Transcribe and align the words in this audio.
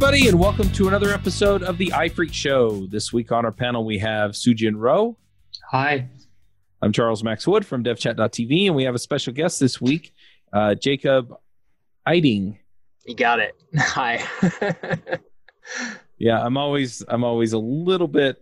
everybody, 0.00 0.28
and 0.28 0.38
welcome 0.38 0.70
to 0.70 0.86
another 0.86 1.12
episode 1.12 1.64
of 1.64 1.76
the 1.76 1.88
iPhreak 1.88 2.32
Show. 2.32 2.86
This 2.86 3.12
week 3.12 3.32
on 3.32 3.44
our 3.44 3.50
panel, 3.50 3.84
we 3.84 3.98
have 3.98 4.30
Soojin 4.30 4.74
Ro. 4.76 5.16
Hi. 5.72 6.08
I'm 6.80 6.92
Charles 6.92 7.24
Max 7.24 7.48
Wood 7.48 7.66
from 7.66 7.82
DevChat.tv, 7.82 8.66
and 8.66 8.76
we 8.76 8.84
have 8.84 8.94
a 8.94 8.98
special 9.00 9.32
guest 9.32 9.58
this 9.58 9.80
week, 9.80 10.14
uh, 10.52 10.76
Jacob 10.76 11.34
Eiting. 12.06 12.58
You 13.06 13.16
got 13.16 13.40
it. 13.40 13.56
Hi. 13.76 14.22
yeah, 16.16 16.44
I'm 16.44 16.56
always 16.56 17.02
I'm 17.08 17.24
always 17.24 17.52
a 17.52 17.58
little 17.58 18.06
bit 18.06 18.40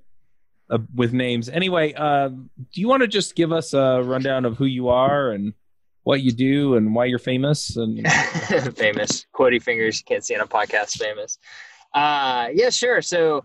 uh, 0.68 0.77
with 0.95 1.14
names. 1.14 1.48
Anyway, 1.48 1.95
uh, 1.95 2.29
do 2.29 2.46
you 2.75 2.86
want 2.86 3.00
to 3.00 3.09
just 3.09 3.34
give 3.34 3.50
us 3.50 3.73
a 3.73 4.02
rundown 4.02 4.45
of 4.45 4.59
who 4.59 4.66
you 4.66 4.90
are 4.90 5.31
and 5.31 5.54
what 6.07 6.23
you 6.23 6.31
do 6.31 6.77
and 6.77 6.95
why 6.95 7.05
you're 7.05 7.19
famous 7.19 7.77
and 7.77 8.07
famous. 8.77 9.27
Quotey 9.35 9.61
fingers. 9.61 9.99
You 9.99 10.05
can't 10.07 10.25
see 10.25 10.37
on 10.37 10.41
a 10.41 10.46
podcast. 10.46 10.96
Famous. 10.99 11.37
Uh 11.93 12.46
yeah 12.55 12.71
sure. 12.71 13.03
So 13.03 13.45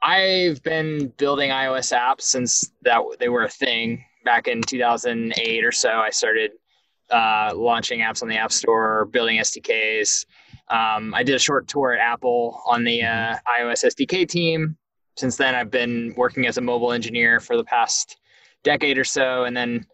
i've 0.00 0.62
been 0.62 1.12
building 1.18 1.50
ios 1.50 1.92
apps 1.92 2.22
since 2.22 2.70
that 2.82 3.02
they 3.18 3.28
were 3.28 3.42
a 3.42 3.48
thing 3.48 4.02
back 4.24 4.48
in 4.48 4.62
2008 4.62 5.64
or 5.64 5.72
so. 5.72 5.90
I 5.90 6.08
started 6.10 6.52
uh, 7.10 7.52
launching 7.54 8.00
apps 8.00 8.22
on 8.22 8.28
the 8.28 8.36
app 8.36 8.52
store 8.52 9.06
building 9.06 9.38
sdks 9.38 10.24
um, 10.68 11.14
i 11.14 11.22
did 11.22 11.34
a 11.34 11.38
short 11.38 11.66
tour 11.66 11.94
at 11.94 12.00
apple 12.00 12.62
on 12.66 12.84
the 12.84 13.02
uh, 13.02 13.34
ios 13.58 13.84
sdk 13.84 14.28
team. 14.28 14.76
Since 15.16 15.36
then 15.36 15.54
i've 15.54 15.70
been 15.70 16.14
working 16.16 16.46
as 16.46 16.58
a 16.58 16.62
mobile 16.62 16.92
engineer 16.92 17.40
for 17.40 17.56
the 17.56 17.64
past 17.64 18.18
decade 18.62 18.98
or 18.98 19.04
so. 19.04 19.44
And 19.44 19.56
then 19.56 19.86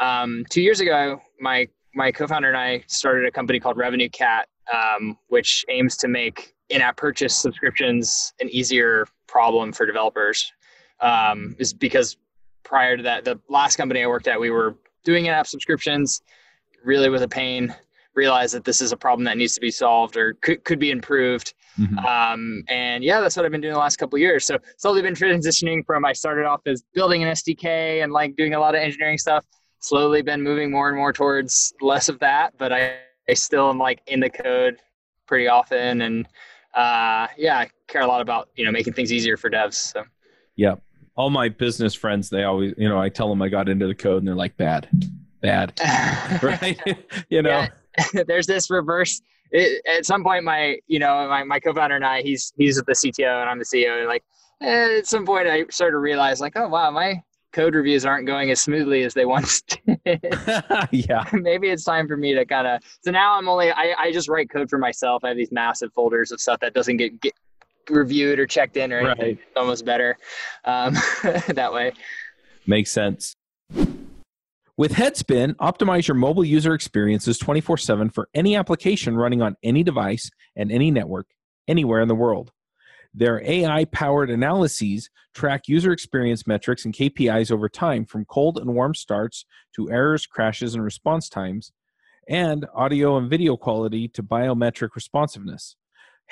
um, 0.00 0.44
two 0.50 0.62
years 0.62 0.80
ago, 0.80 1.20
my 1.38 1.68
my 1.94 2.10
co-founder 2.10 2.48
and 2.48 2.56
I 2.56 2.84
started 2.86 3.26
a 3.26 3.30
company 3.30 3.58
called 3.58 3.76
RevenueCat, 3.76 4.44
um, 4.72 5.18
which 5.28 5.64
aims 5.68 5.96
to 5.98 6.08
make 6.08 6.54
in-app 6.68 6.96
purchase 6.96 7.34
subscriptions 7.34 8.32
an 8.40 8.48
easier 8.48 9.06
problem 9.26 9.72
for 9.72 9.86
developers. 9.86 10.52
Um, 11.00 11.56
is 11.58 11.72
because 11.72 12.16
prior 12.62 12.96
to 12.96 13.02
that, 13.02 13.24
the 13.24 13.40
last 13.48 13.76
company 13.76 14.02
I 14.02 14.06
worked 14.06 14.28
at, 14.28 14.38
we 14.38 14.50
were 14.50 14.76
doing 15.04 15.26
in-app 15.26 15.46
subscriptions, 15.46 16.22
really 16.84 17.08
with 17.08 17.22
a 17.22 17.28
pain. 17.28 17.74
Realized 18.14 18.54
that 18.54 18.64
this 18.64 18.80
is 18.80 18.90
a 18.90 18.96
problem 18.96 19.24
that 19.24 19.36
needs 19.36 19.54
to 19.54 19.60
be 19.60 19.70
solved 19.70 20.16
or 20.16 20.34
could 20.42 20.64
could 20.64 20.80
be 20.80 20.90
improved. 20.90 21.54
Mm-hmm. 21.78 21.98
Um, 21.98 22.64
and 22.68 23.04
yeah, 23.04 23.20
that's 23.20 23.36
what 23.36 23.46
I've 23.46 23.52
been 23.52 23.60
doing 23.60 23.72
the 23.72 23.78
last 23.78 23.96
couple 23.96 24.18
years. 24.18 24.44
So 24.44 24.58
slowly 24.78 25.00
been 25.00 25.14
transitioning 25.14 25.86
from 25.86 26.04
I 26.04 26.12
started 26.12 26.44
off 26.44 26.60
as 26.66 26.82
building 26.92 27.22
an 27.22 27.30
SDK 27.30 28.02
and 28.02 28.12
like 28.12 28.34
doing 28.34 28.54
a 28.54 28.58
lot 28.58 28.74
of 28.74 28.80
engineering 28.80 29.16
stuff 29.16 29.46
slowly 29.80 30.22
been 30.22 30.42
moving 30.42 30.70
more 30.70 30.88
and 30.88 30.96
more 30.96 31.12
towards 31.12 31.74
less 31.80 32.08
of 32.08 32.18
that, 32.20 32.54
but 32.58 32.72
I, 32.72 32.98
I 33.28 33.34
still 33.34 33.68
am 33.70 33.78
like 33.78 34.02
in 34.06 34.20
the 34.20 34.30
code 34.30 34.78
pretty 35.26 35.48
often. 35.48 36.02
And 36.02 36.26
uh, 36.74 37.26
yeah, 37.36 37.58
I 37.58 37.70
care 37.88 38.02
a 38.02 38.06
lot 38.06 38.20
about, 38.20 38.50
you 38.54 38.64
know, 38.64 38.70
making 38.70 38.92
things 38.92 39.12
easier 39.12 39.36
for 39.36 39.50
devs. 39.50 39.74
So. 39.74 40.04
Yeah. 40.56 40.76
All 41.16 41.30
my 41.30 41.48
business 41.48 41.94
friends, 41.94 42.30
they 42.30 42.44
always, 42.44 42.74
you 42.78 42.88
know, 42.88 43.00
I 43.00 43.08
tell 43.08 43.28
them 43.28 43.42
I 43.42 43.48
got 43.48 43.68
into 43.68 43.86
the 43.86 43.94
code 43.94 44.18
and 44.18 44.28
they're 44.28 44.34
like, 44.34 44.56
bad, 44.56 44.88
bad. 45.40 45.72
right. 46.42 46.78
you 47.28 47.42
know, 47.42 47.66
yeah. 48.14 48.22
there's 48.26 48.46
this 48.46 48.70
reverse. 48.70 49.20
It, 49.50 49.84
at 49.86 50.06
some 50.06 50.22
point, 50.22 50.44
my, 50.44 50.78
you 50.86 51.00
know, 51.00 51.26
my, 51.28 51.42
my 51.42 51.58
co-founder 51.58 51.96
and 51.96 52.04
I, 52.04 52.22
he's, 52.22 52.52
he's 52.56 52.76
the 52.76 52.92
CTO 52.92 53.40
and 53.40 53.50
I'm 53.50 53.58
the 53.58 53.64
CEO. 53.64 53.98
And 53.98 54.06
like, 54.06 54.22
at 54.60 55.06
some 55.06 55.26
point 55.26 55.48
I 55.48 55.64
started 55.70 55.92
to 55.92 55.98
realize 55.98 56.40
like, 56.40 56.52
oh, 56.56 56.68
wow, 56.68 56.90
my, 56.90 57.22
code 57.52 57.74
reviews 57.74 58.04
aren't 58.04 58.26
going 58.26 58.50
as 58.50 58.60
smoothly 58.60 59.02
as 59.02 59.14
they 59.14 59.24
once 59.24 59.62
did. 60.04 60.20
yeah. 60.90 61.28
Maybe 61.32 61.68
it's 61.68 61.84
time 61.84 62.08
for 62.08 62.16
me 62.16 62.34
to 62.34 62.44
kind 62.44 62.66
of. 62.66 62.82
So 63.02 63.10
now 63.10 63.36
I'm 63.36 63.48
only, 63.48 63.70
I, 63.70 63.94
I 63.98 64.12
just 64.12 64.28
write 64.28 64.50
code 64.50 64.70
for 64.70 64.78
myself. 64.78 65.24
I 65.24 65.28
have 65.28 65.36
these 65.36 65.52
massive 65.52 65.92
folders 65.92 66.32
of 66.32 66.40
stuff 66.40 66.60
that 66.60 66.74
doesn't 66.74 66.96
get, 66.96 67.20
get 67.20 67.34
reviewed 67.88 68.38
or 68.38 68.46
checked 68.46 68.76
in 68.76 68.92
or 68.92 68.98
anything. 68.98 69.24
Right. 69.24 69.38
It's 69.38 69.56
almost 69.56 69.84
better 69.84 70.16
um, 70.64 70.94
that 71.48 71.72
way. 71.72 71.92
Makes 72.66 72.92
sense. 72.92 73.34
With 74.76 74.92
Headspin, 74.92 75.56
optimize 75.56 76.08
your 76.08 76.14
mobile 76.14 76.44
user 76.44 76.72
experiences 76.72 77.36
24 77.36 77.76
7 77.76 78.10
for 78.10 78.28
any 78.32 78.56
application 78.56 79.16
running 79.16 79.42
on 79.42 79.56
any 79.62 79.82
device 79.82 80.30
and 80.56 80.72
any 80.72 80.90
network 80.90 81.26
anywhere 81.68 82.00
in 82.00 82.08
the 82.08 82.14
world. 82.14 82.50
Their 83.12 83.42
AI 83.44 83.86
powered 83.86 84.30
analyses 84.30 85.10
track 85.34 85.66
user 85.66 85.92
experience 85.92 86.46
metrics 86.46 86.84
and 86.84 86.94
KPIs 86.94 87.50
over 87.50 87.68
time 87.68 88.04
from 88.04 88.24
cold 88.24 88.58
and 88.58 88.74
warm 88.74 88.94
starts 88.94 89.44
to 89.76 89.90
errors, 89.90 90.26
crashes, 90.26 90.74
and 90.74 90.84
response 90.84 91.28
times, 91.28 91.72
and 92.28 92.66
audio 92.74 93.16
and 93.16 93.28
video 93.28 93.56
quality 93.56 94.06
to 94.08 94.22
biometric 94.22 94.90
responsiveness. 94.94 95.76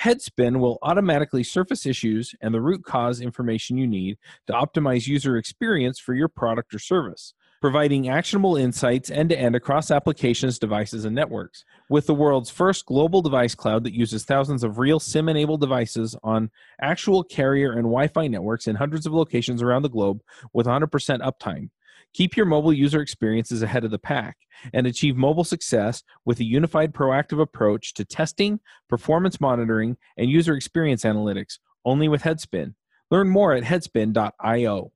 Headspin 0.01 0.61
will 0.61 0.79
automatically 0.83 1.43
surface 1.43 1.85
issues 1.85 2.33
and 2.41 2.55
the 2.55 2.61
root 2.61 2.85
cause 2.85 3.21
information 3.21 3.77
you 3.77 3.87
need 3.89 4.17
to 4.47 4.53
optimize 4.53 5.09
user 5.09 5.37
experience 5.37 5.99
for 5.99 6.15
your 6.15 6.29
product 6.29 6.73
or 6.73 6.79
service 6.79 7.35
providing 7.61 8.09
actionable 8.09 8.57
insights 8.57 9.11
end 9.11 9.31
to 9.31 9.39
end 9.39 9.57
across 9.57 9.91
applications, 9.91 10.59
devices, 10.59 11.05
and 11.05 11.15
networks. 11.15 11.65
With 11.89 12.07
the 12.07 12.15
world's 12.15 12.51
first 12.51 12.87
global 12.87 13.23
device 13.23 13.55
cloud 13.55 13.85
that 13.85 13.95
uses 13.95 14.25
thousands 14.25 14.63
of 14.63 14.79
real 14.79 15.01
SIM 15.01 15.29
enabled 15.29 15.61
devices 15.61 16.17
on 16.23 16.51
actual 16.81 17.25
carrier 17.25 17.73
and 17.73 17.85
Wi 17.85 18.09
Fi 18.09 18.29
networks 18.29 18.67
in 18.67 18.77
hundreds 18.77 19.07
of 19.07 19.13
locations 19.13 19.63
around 19.63 19.83
the 19.83 19.89
globe 19.89 20.21
with 20.53 20.67
100% 20.67 20.89
uptime. 21.21 21.71
Keep 22.15 22.37
your 22.37 22.47
mobile 22.47 22.73
user 22.73 23.01
experiences 23.01 23.63
ahead 23.63 23.85
of 23.85 23.91
the 23.91 23.99
pack 23.99 24.39
and 24.73 24.87
achieve 24.87 25.17
mobile 25.17 25.45
success 25.45 26.03
with 26.25 26.41
a 26.41 26.45
unified 26.45 26.93
proactive 26.93 27.41
approach 27.41 27.95
to 27.95 28.05
testing, 28.05 28.61
performance 28.89 29.41
monitoring, 29.41 29.97
and 30.17 30.31
user 30.31 30.55
experience 30.55 31.05
analytics 31.05 31.59
only 31.85 32.09
with 32.09 32.23
Headspin. 32.23 32.75
Learn 33.11 33.29
more 33.29 33.53
at 33.53 33.65
headspin.io. 33.65 34.93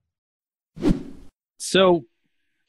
So, 1.58 2.04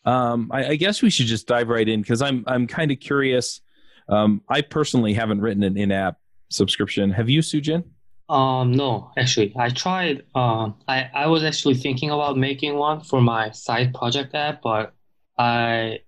um, 0.06 0.50
I, 0.52 0.66
I, 0.66 0.75
guess 0.75 1.02
we 1.02 1.09
should 1.09 1.28
just 1.28 1.47
dive 1.47 1.69
right 1.69 1.88
in 1.88 2.02
because 2.02 2.22
I'm 2.22 2.44
I'm 2.47 2.68
kind 2.68 2.91
of 2.91 3.00
curious. 3.00 3.62
Um, 4.09 4.41
I 4.50 4.62
personally 4.62 5.14
haven't 5.14 5.40
written 5.40 5.64
an 5.64 5.78
in-app 5.78 6.18
subscription. 6.50 7.09
Have 7.12 7.30
you, 7.30 7.40
Soojin? 7.40 7.86
Um, 8.28 8.74
no, 8.74 9.12
actually, 9.18 9.53
I 9.58 9.69
tried. 9.69 10.24
Um, 10.36 10.75
I 10.88 11.09
I 11.14 11.28
was 11.28 11.44
actually 11.44 11.75
thinking 11.75 12.09
about 12.09 12.38
making 12.38 12.75
one 12.75 13.00
for 13.00 13.22
my 13.22 13.52
side 13.52 13.94
project 13.94 14.36
app, 14.36 14.62
but 14.62 14.94
I 15.38 16.00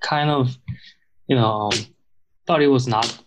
kind 0.00 0.30
of, 0.30 0.56
you 1.28 1.36
know, 1.36 1.70
thought 2.46 2.60
it 2.60 2.68
was 2.68 2.88
not. 2.88 3.20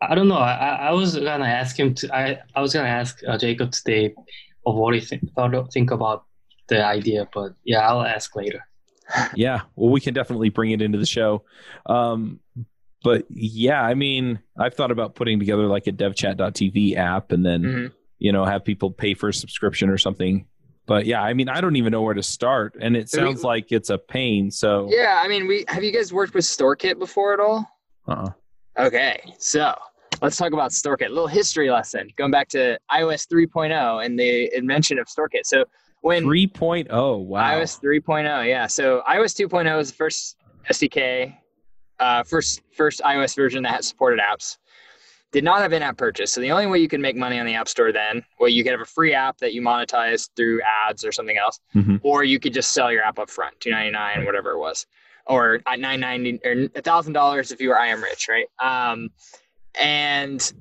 I 0.00 0.14
don't 0.14 0.28
know. 0.28 0.38
I, 0.38 0.88
I 0.88 0.92
was 0.92 1.18
gonna 1.18 1.44
ask 1.44 1.78
him 1.78 1.94
to. 1.96 2.16
I, 2.16 2.38
I 2.54 2.62
was 2.62 2.72
gonna 2.72 2.88
ask 2.88 3.20
uh, 3.28 3.36
Jacob 3.36 3.72
today 3.72 4.14
of 4.64 4.74
what 4.74 4.94
he 4.94 5.00
think, 5.00 5.30
thought 5.34 5.72
think 5.72 5.90
about 5.90 6.24
the 6.68 6.84
idea, 6.84 7.28
but 7.34 7.52
yeah, 7.64 7.86
I'll 7.86 8.02
ask 8.02 8.34
later 8.34 8.64
yeah, 9.34 9.62
well, 9.74 9.90
we 9.90 10.00
can 10.00 10.14
definitely 10.14 10.48
bring 10.48 10.70
it 10.70 10.82
into 10.82 10.98
the 10.98 11.06
show. 11.06 11.44
Um, 11.86 12.40
but 13.02 13.24
yeah, 13.30 13.80
I 13.80 13.94
mean, 13.94 14.40
I've 14.58 14.74
thought 14.74 14.90
about 14.90 15.14
putting 15.14 15.38
together 15.38 15.66
like 15.66 15.86
a 15.86 15.92
devchat.tv 15.92 16.96
app 16.96 17.30
and 17.30 17.44
then, 17.44 17.62
mm-hmm. 17.62 17.86
you 18.18 18.32
know, 18.32 18.44
have 18.44 18.64
people 18.64 18.90
pay 18.90 19.14
for 19.14 19.28
a 19.28 19.34
subscription 19.34 19.88
or 19.88 19.98
something. 19.98 20.46
But 20.86 21.06
yeah, 21.06 21.20
I 21.20 21.34
mean, 21.34 21.48
I 21.48 21.60
don't 21.60 21.76
even 21.76 21.90
know 21.90 22.02
where 22.02 22.14
to 22.14 22.22
start, 22.22 22.76
and 22.80 22.96
it 22.96 23.10
sounds 23.10 23.42
we, 23.42 23.48
like 23.48 23.72
it's 23.72 23.90
a 23.90 23.98
pain. 23.98 24.52
So 24.52 24.88
yeah, 24.90 25.20
I 25.22 25.26
mean, 25.26 25.48
we 25.48 25.64
have 25.68 25.82
you 25.82 25.92
guys 25.92 26.12
worked 26.12 26.34
with 26.34 26.44
StoreKit 26.44 26.98
before 26.98 27.34
at 27.34 27.40
all? 27.40 27.68
Uh. 28.06 28.12
Uh-uh. 28.12 28.30
Okay, 28.86 29.20
so 29.38 29.74
let's 30.22 30.36
talk 30.36 30.52
about 30.52 30.70
StoreKit. 30.70 31.06
A 31.06 31.08
little 31.08 31.26
history 31.26 31.70
lesson, 31.70 32.08
going 32.16 32.30
back 32.30 32.48
to 32.50 32.78
iOS 32.92 33.26
3.0 33.26 34.04
and 34.04 34.18
the 34.18 34.54
invention 34.56 34.98
of 34.98 35.06
StoreKit. 35.06 35.44
So 35.44 35.64
when 36.00 36.24
3.0 36.24 37.24
wow. 37.24 37.60
Ios 37.60 37.80
3.0 37.80 38.48
yeah. 38.48 38.66
So 38.66 39.02
ios 39.08 39.34
2.0 39.34 39.76
was 39.76 39.90
the 39.90 39.96
first 39.96 40.36
sdk 40.70 41.36
uh, 41.98 42.22
first 42.24 42.60
first 42.76 43.00
ios 43.00 43.34
version 43.34 43.62
that 43.62 43.84
supported 43.84 44.20
apps. 44.20 44.58
Did 45.32 45.44
not 45.44 45.60
have 45.60 45.72
in-app 45.72 45.98
purchase. 45.98 46.32
So 46.32 46.40
the 46.40 46.52
only 46.52 46.66
way 46.66 46.78
you 46.78 46.88
could 46.88 47.00
make 47.00 47.16
money 47.16 47.38
on 47.38 47.46
the 47.46 47.54
app 47.54 47.68
store 47.68 47.92
then 47.92 48.22
well 48.38 48.48
you 48.48 48.62
could 48.62 48.72
have 48.72 48.80
a 48.80 48.86
free 48.86 49.14
app 49.14 49.38
that 49.38 49.52
you 49.52 49.62
monetize 49.62 50.28
through 50.36 50.60
ads 50.88 51.04
or 51.04 51.12
something 51.12 51.36
else 51.36 51.60
mm-hmm. 51.74 51.96
or 52.02 52.24
you 52.24 52.38
could 52.38 52.54
just 52.54 52.72
sell 52.72 52.92
your 52.92 53.02
app 53.02 53.18
up 53.18 53.30
front 53.30 53.58
299 53.60 54.24
whatever 54.24 54.52
it 54.52 54.58
was 54.58 54.86
or 55.26 55.60
990 55.66 56.40
or 56.44 56.68
$1000 56.68 57.52
if 57.52 57.60
you 57.60 57.68
were 57.70 57.78
i 57.78 57.88
am 57.88 58.02
rich 58.02 58.28
right? 58.28 58.46
Um, 58.60 59.10
and 59.80 60.52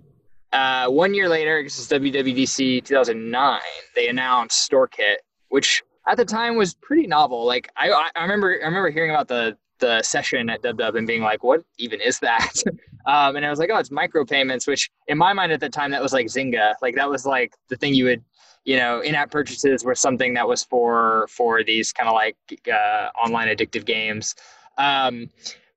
uh, 0.55 0.87
one 0.87 1.13
year 1.13 1.27
later, 1.27 1.61
this 1.61 1.77
is 1.77 1.89
WWDC 1.89 2.85
2009, 2.85 3.59
they 3.93 4.07
announced 4.07 4.71
StoreKit, 4.71 5.17
which 5.49 5.83
at 6.07 6.15
the 6.15 6.23
time 6.23 6.55
was 6.55 6.73
pretty 6.75 7.07
novel. 7.07 7.45
Like 7.45 7.69
I, 7.75 8.09
I 8.15 8.21
remember, 8.21 8.57
I 8.61 8.65
remember 8.65 8.89
hearing 8.89 9.11
about 9.11 9.27
the 9.27 9.57
the 9.79 10.01
session 10.01 10.49
at 10.49 10.63
DubDub 10.63 10.97
and 10.97 11.05
being 11.05 11.21
like, 11.21 11.43
"What 11.43 11.65
even 11.77 11.99
is 11.99 12.19
that?" 12.19 12.53
um, 13.05 13.35
and 13.35 13.45
I 13.45 13.49
was 13.49 13.59
like, 13.59 13.69
"Oh, 13.69 13.77
it's 13.77 13.89
micropayments," 13.89 14.65
which 14.65 14.89
in 15.07 15.17
my 15.17 15.33
mind 15.33 15.51
at 15.51 15.59
the 15.59 15.67
time 15.67 15.91
that 15.91 16.01
was 16.01 16.13
like 16.13 16.27
Zynga. 16.27 16.75
Like 16.81 16.95
that 16.95 17.09
was 17.09 17.25
like 17.25 17.53
the 17.67 17.75
thing 17.75 17.93
you 17.93 18.05
would, 18.05 18.23
you 18.63 18.77
know, 18.77 19.01
in-app 19.01 19.31
purchases 19.31 19.83
were 19.83 19.93
something 19.93 20.35
that 20.35 20.47
was 20.47 20.63
for 20.63 21.27
for 21.29 21.65
these 21.65 21.91
kind 21.91 22.07
of 22.07 22.13
like 22.13 22.37
uh, 22.71 23.09
online 23.21 23.49
addictive 23.49 23.83
games. 23.83 24.35
Um, 24.77 25.29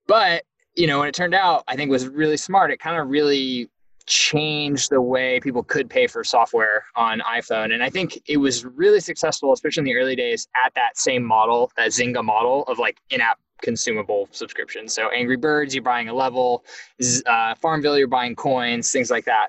but 0.06 0.44
you 0.76 0.86
know, 0.86 1.00
when 1.00 1.08
it 1.08 1.16
turned 1.16 1.34
out, 1.34 1.64
I 1.66 1.74
think 1.74 1.90
was 1.90 2.06
really 2.06 2.36
smart. 2.36 2.70
It 2.70 2.78
kind 2.78 2.96
of 2.96 3.08
really 3.08 3.68
change 4.08 4.88
the 4.88 5.00
way 5.00 5.38
people 5.40 5.62
could 5.62 5.88
pay 5.88 6.06
for 6.06 6.24
software 6.24 6.84
on 6.96 7.20
iPhone. 7.20 7.72
And 7.72 7.82
I 7.82 7.90
think 7.90 8.20
it 8.26 8.38
was 8.38 8.64
really 8.64 9.00
successful, 9.00 9.52
especially 9.52 9.82
in 9.82 9.84
the 9.84 9.96
early 9.96 10.16
days, 10.16 10.48
at 10.64 10.74
that 10.74 10.96
same 10.96 11.22
model, 11.22 11.70
that 11.76 11.90
Zynga 11.90 12.24
model 12.24 12.64
of 12.64 12.78
like 12.78 12.98
in-app 13.10 13.38
consumable 13.62 14.28
subscriptions. 14.30 14.94
So 14.94 15.10
Angry 15.10 15.36
Birds, 15.36 15.74
you're 15.74 15.82
buying 15.82 16.08
a 16.08 16.14
level, 16.14 16.64
uh, 17.26 17.54
Farmville, 17.56 17.98
you're 17.98 18.08
buying 18.08 18.34
coins, 18.34 18.90
things 18.90 19.10
like 19.10 19.26
that. 19.26 19.48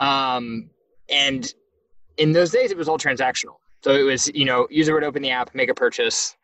Um, 0.00 0.70
and 1.08 1.54
in 2.16 2.32
those 2.32 2.50
days, 2.50 2.70
it 2.70 2.76
was 2.76 2.88
all 2.88 2.98
transactional. 2.98 3.56
So 3.82 3.94
it 3.94 4.02
was, 4.02 4.30
you 4.34 4.44
know, 4.44 4.66
user 4.70 4.94
would 4.94 5.04
open 5.04 5.22
the 5.22 5.30
app, 5.30 5.54
make 5.54 5.68
a 5.68 5.74
purchase, 5.74 6.36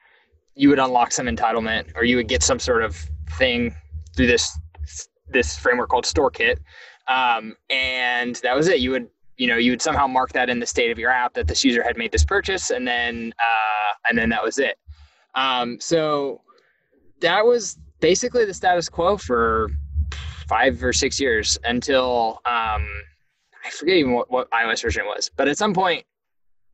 you 0.55 0.69
would 0.69 0.79
unlock 0.79 1.13
some 1.13 1.27
entitlement, 1.27 1.93
or 1.97 2.05
you 2.05 2.17
would 2.17 2.29
get 2.29 2.43
some 2.43 2.59
sort 2.59 2.83
of 2.83 2.97
thing 3.39 3.75
through 4.15 4.27
this 4.27 4.59
this 5.31 5.59
framework 5.59 5.91
called 5.91 6.07
StoreKit, 6.07 6.57
um, 7.09 7.57
and 7.71 8.37
that 8.37 8.55
was 8.55 8.69
it. 8.69 8.81
You 8.81 8.91
would 8.93 9.09
you 9.37 9.47
know 9.47 9.57
you 9.57 9.73
would 9.73 9.83
somehow 9.83 10.07
mark 10.07 10.33
that 10.33 10.51
in 10.51 10.61
the 10.61 10.67
state 10.67 10.91
of 10.91 10.99
your 10.99 11.11
app 11.11 11.35
that 11.35 11.47
this 11.47 11.65
user 11.65 11.83
had 11.83 11.97
made 11.97 12.13
this 12.13 12.25
purchase, 12.25 12.71
and 12.71 12.87
then 12.87 13.33
uh, 13.39 13.95
and 14.09 14.19
then 14.19 14.29
that 14.31 14.43
was 14.43 14.59
it. 14.59 14.79
Um, 15.35 15.81
so 15.81 16.43
that 17.21 17.45
was 17.45 17.79
basically 18.01 18.45
the 18.45 18.55
status 18.55 18.89
quo 18.89 19.17
for 19.17 19.71
five 20.49 20.83
or 20.83 20.93
six 20.93 21.21
years 21.21 21.59
until 21.65 22.41
um, 22.47 22.87
I 23.65 23.71
forget 23.71 23.97
even 23.97 24.13
what, 24.13 24.31
what 24.31 24.51
iOS 24.51 24.83
version 24.83 25.05
was. 25.05 25.31
But 25.37 25.49
at 25.49 25.59
some 25.59 25.75
point, 25.75 26.05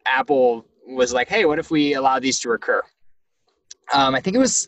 Apple 0.06 0.66
was 0.86 1.12
like, 1.12 1.28
"Hey, 1.28 1.44
what 1.44 1.58
if 1.58 1.70
we 1.70 1.94
allow 1.94 2.18
these 2.18 2.40
to 2.40 2.48
recur?" 2.48 2.82
Um, 3.92 4.14
I 4.14 4.20
think 4.20 4.36
it 4.36 4.40
was 4.40 4.66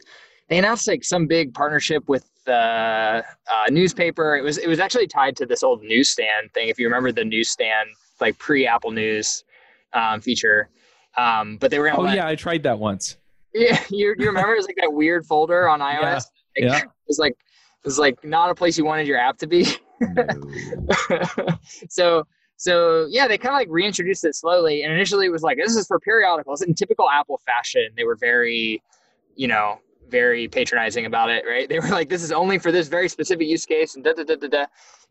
they 0.49 0.59
announced 0.59 0.87
like 0.87 1.05
some 1.05 1.27
big 1.27 1.55
partnership 1.55 2.09
with 2.09 2.29
the 2.47 3.25
uh, 3.53 3.71
newspaper. 3.71 4.37
It 4.37 4.43
was 4.43 4.59
it 4.59 4.69
was 4.69 4.81
actually 4.81 5.07
tied 5.07 5.37
to 5.37 5.47
this 5.47 5.63
old 5.63 5.83
newsstand 5.83 6.53
thing. 6.55 6.69
If 6.69 6.79
you 6.79 6.87
remember 6.87 7.13
the 7.13 7.25
newsstand, 7.25 7.91
like 8.21 8.39
pre 8.39 8.67
Apple 8.67 8.93
News 8.93 9.45
um, 9.93 10.21
feature. 10.21 10.71
Um, 11.17 11.59
but 11.59 11.71
they 11.71 11.79
were. 11.79 11.91
Oh 11.91 12.03
let, 12.03 12.17
yeah, 12.17 12.27
I 12.27 12.35
tried 12.35 12.63
that 12.63 12.79
once. 12.79 13.19
Yeah, 13.55 13.83
you, 13.91 14.15
you 14.19 14.27
remember 14.27 14.53
it 14.53 14.57
was 14.57 14.67
like 14.67 14.77
that 14.81 14.93
weird 14.93 15.27
folder 15.27 15.69
on 15.69 15.81
iOS. 15.81 16.03
Yeah. 16.03 16.15
Like, 16.15 16.25
yeah. 16.57 16.79
It 16.79 17.09
was 17.09 17.19
like 17.19 17.33
it 17.33 17.85
was 17.85 17.99
like 17.99 18.25
not 18.25 18.51
a 18.51 18.55
place 18.55 18.77
you 18.79 18.85
wanted 18.85 19.07
your 19.07 19.19
app 19.19 19.39
to 19.39 19.47
be. 19.47 19.67
So 21.89 22.27
so 22.57 23.07
yeah, 23.11 23.29
they 23.29 23.39
kind 23.39 23.55
of 23.55 23.59
like 23.59 23.69
reintroduced 23.71 24.25
it 24.25 24.35
slowly, 24.35 24.83
and 24.83 24.93
initially 24.93 25.27
it 25.27 25.33
was 25.33 25.43
like 25.43 25.59
this 25.59 25.77
is 25.77 25.87
for 25.87 26.01
periodicals. 26.01 26.63
In 26.63 26.75
typical 26.75 27.09
Apple 27.11 27.41
fashion, 27.45 27.89
they 27.97 28.05
were 28.05 28.17
very, 28.17 28.83
you 29.35 29.47
know, 29.47 29.79
very 30.09 30.49
patronizing 30.49 31.07
about 31.07 31.31
it. 31.31 31.45
Right? 31.47 31.69
They 31.77 31.79
were 31.79 31.89
like, 31.89 32.09
this 32.09 32.23
is 32.23 32.33
only 32.33 32.59
for 32.59 32.73
this 32.73 32.89
very 32.89 33.09
specific 33.09 33.47
use 33.47 33.67
case, 33.67 33.95
and 33.95 34.05
da 34.05 34.13
da 34.13 34.25
da 34.25 34.37
da 34.37 34.49
da. 34.49 34.65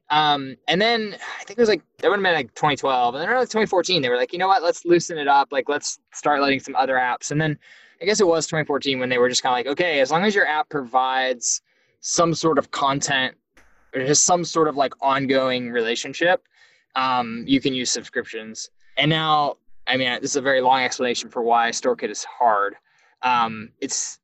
Um, 0.09 0.55
and 0.67 0.79
then 0.79 1.15
I 1.39 1.43
think 1.43 1.57
it 1.57 1.61
was 1.61 1.69
like 1.69 1.81
that 1.99 2.09
would 2.09 2.17
have 2.17 2.23
been 2.23 2.33
like 2.33 2.53
2012, 2.55 3.15
and 3.15 3.21
then 3.21 3.29
around 3.29 3.41
2014, 3.41 4.01
they 4.01 4.09
were 4.09 4.17
like, 4.17 4.33
you 4.33 4.39
know 4.39 4.47
what, 4.47 4.63
let's 4.63 4.85
loosen 4.85 5.17
it 5.17 5.27
up. 5.27 5.49
Like 5.51 5.69
let's 5.69 5.99
start 6.13 6.41
letting 6.41 6.59
some 6.59 6.75
other 6.75 6.95
apps. 6.95 7.31
And 7.31 7.41
then 7.41 7.57
I 8.01 8.05
guess 8.05 8.19
it 8.19 8.27
was 8.27 8.45
2014 8.47 8.99
when 8.99 9.09
they 9.09 9.17
were 9.17 9.29
just 9.29 9.41
kind 9.41 9.53
of 9.53 9.57
like, 9.57 9.67
okay, 9.73 9.99
as 9.99 10.11
long 10.11 10.23
as 10.23 10.35
your 10.35 10.45
app 10.45 10.69
provides 10.69 11.61
some 12.01 12.33
sort 12.33 12.57
of 12.59 12.71
content 12.71 13.35
or 13.95 14.01
has 14.01 14.21
some 14.21 14.43
sort 14.43 14.67
of 14.67 14.75
like 14.75 14.93
ongoing 15.01 15.71
relationship 15.71 16.45
um, 16.95 17.43
you 17.45 17.59
can 17.59 17.73
use 17.73 17.91
subscriptions. 17.91 18.69
And 18.97 19.09
now, 19.09 19.57
I 19.87 19.97
mean, 19.97 20.09
this 20.21 20.31
is 20.31 20.35
a 20.37 20.41
very 20.41 20.61
long 20.61 20.81
explanation 20.81 21.29
for 21.29 21.41
why 21.41 21.69
StoreKit 21.69 22.09
is 22.09 22.23
hard. 22.23 22.75
Um, 23.21 23.69
it's 23.79 24.19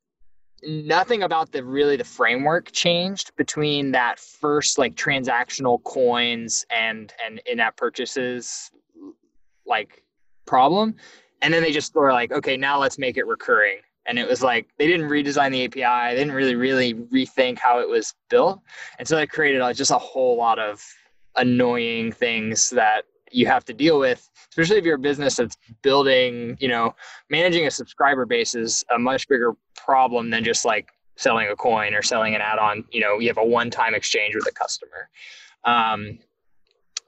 nothing 0.62 1.22
about 1.22 1.52
the 1.52 1.64
really 1.64 1.96
the 1.96 2.04
framework 2.04 2.70
changed 2.72 3.34
between 3.36 3.92
that 3.92 4.18
first 4.18 4.78
like 4.78 4.94
transactional 4.94 5.82
coins 5.84 6.64
and 6.70 7.12
and 7.24 7.40
in-app 7.46 7.76
purchases 7.76 8.70
like 9.66 10.02
problem. 10.46 10.94
And 11.40 11.52
then 11.52 11.62
they 11.62 11.72
just 11.72 11.94
were 11.94 12.12
like 12.12 12.32
okay 12.32 12.56
now 12.56 12.78
let's 12.78 12.98
make 12.98 13.16
it 13.16 13.26
recurring. 13.26 13.78
And 14.06 14.18
it 14.18 14.28
was 14.28 14.42
like 14.42 14.68
they 14.78 14.86
didn't 14.86 15.08
redesign 15.08 15.50
the 15.52 15.64
api 15.64 16.14
they 16.14 16.18
didn't 16.18 16.34
really 16.34 16.54
really 16.54 16.94
rethink 16.94 17.58
how 17.58 17.80
it 17.80 17.88
was 17.88 18.14
built. 18.28 18.60
And 18.98 19.06
so 19.06 19.16
that 19.16 19.30
created 19.30 19.62
just 19.76 19.90
a 19.90 19.98
whole 19.98 20.36
lot 20.36 20.58
of 20.58 20.84
annoying 21.36 22.12
things 22.12 22.70
that 22.70 23.04
you 23.32 23.46
have 23.46 23.64
to 23.64 23.72
deal 23.72 23.98
with 23.98 24.28
especially 24.50 24.76
if 24.76 24.84
you're 24.84 24.96
a 24.96 24.98
business 24.98 25.36
that's 25.36 25.56
building 25.82 26.56
you 26.60 26.68
know 26.68 26.94
managing 27.30 27.66
a 27.66 27.70
subscriber 27.70 28.26
base 28.26 28.54
is 28.54 28.84
a 28.94 28.98
much 28.98 29.28
bigger 29.28 29.54
problem 29.76 30.30
than 30.30 30.44
just 30.44 30.64
like 30.64 30.92
selling 31.16 31.48
a 31.48 31.56
coin 31.56 31.94
or 31.94 32.02
selling 32.02 32.34
an 32.34 32.40
add-on. 32.40 32.84
You 32.90 33.00
know 33.00 33.18
you 33.18 33.28
have 33.28 33.38
a 33.38 33.44
one-time 33.44 33.94
exchange 33.94 34.34
with 34.34 34.46
a 34.46 34.52
customer. 34.52 35.08
Um, 35.64 36.18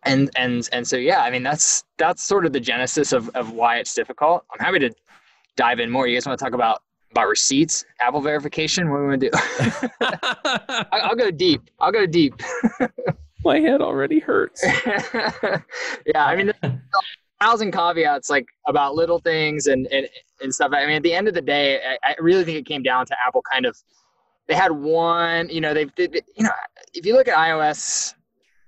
and 0.04 0.30
and 0.36 0.68
and 0.70 0.86
so 0.86 0.96
yeah 0.96 1.22
i 1.22 1.30
mean 1.30 1.42
that's 1.42 1.84
that's 1.96 2.22
sort 2.22 2.44
of 2.44 2.52
the 2.52 2.60
genesis 2.60 3.12
of, 3.12 3.30
of 3.30 3.52
why 3.52 3.78
it's 3.78 3.94
difficult. 3.94 4.44
I'm 4.52 4.64
happy 4.64 4.78
to 4.80 4.90
dive 5.56 5.80
in 5.80 5.90
more. 5.90 6.06
You 6.06 6.16
guys 6.16 6.26
want 6.26 6.38
to 6.38 6.44
talk 6.44 6.52
about 6.52 6.82
about 7.10 7.28
receipts 7.28 7.84
apple 8.00 8.20
verification? 8.20 8.90
What 8.90 8.98
do 8.98 9.02
we 9.02 9.08
want 9.08 9.20
to 9.22 9.30
do 9.30 9.38
i'll 10.92 11.16
go 11.16 11.30
deep. 11.30 11.70
I'll 11.80 11.92
go 11.92 12.06
deep 12.06 12.34
my 13.44 13.60
head 13.60 13.80
already 13.80 14.18
hurts. 14.18 14.64
yeah, 16.06 16.24
I 16.24 16.36
mean, 16.36 16.52
a 16.62 16.80
thousand 17.40 17.72
caveats 17.72 18.30
like 18.30 18.46
about 18.66 18.94
little 18.94 19.18
things 19.18 19.66
and, 19.66 19.86
and 19.88 20.08
and 20.42 20.54
stuff. 20.54 20.72
I 20.74 20.86
mean, 20.86 20.96
at 20.96 21.02
the 21.02 21.12
end 21.12 21.28
of 21.28 21.34
the 21.34 21.40
day, 21.40 21.80
I, 21.80 22.10
I 22.10 22.14
really 22.20 22.44
think 22.44 22.58
it 22.58 22.66
came 22.66 22.82
down 22.82 23.06
to 23.06 23.16
Apple 23.26 23.42
kind 23.50 23.66
of. 23.66 23.76
They 24.46 24.54
had 24.54 24.72
one, 24.72 25.48
you 25.48 25.62
know, 25.62 25.72
they've, 25.72 25.90
they, 25.96 26.08
you 26.36 26.44
know, 26.44 26.50
if 26.92 27.06
you 27.06 27.14
look 27.14 27.28
at 27.28 27.36
iOS 27.36 28.12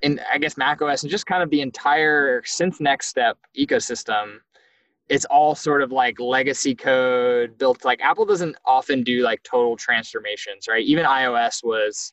and 0.02 0.20
I 0.32 0.38
guess 0.38 0.56
Mac 0.56 0.80
OS 0.80 1.02
and 1.02 1.10
just 1.10 1.26
kind 1.26 1.42
of 1.42 1.50
the 1.50 1.60
entire 1.60 2.42
since 2.46 2.78
NeXTSTEP 2.78 3.34
ecosystem, 3.58 4.38
it's 5.08 5.24
all 5.26 5.54
sort 5.54 5.82
of 5.82 5.92
like 5.92 6.18
legacy 6.18 6.74
code 6.74 7.58
built. 7.58 7.84
Like 7.84 8.00
Apple 8.00 8.24
doesn't 8.24 8.56
often 8.64 9.02
do 9.02 9.22
like 9.22 9.42
total 9.42 9.76
transformations, 9.76 10.66
right? 10.66 10.84
Even 10.84 11.04
iOS 11.04 11.62
was 11.62 12.12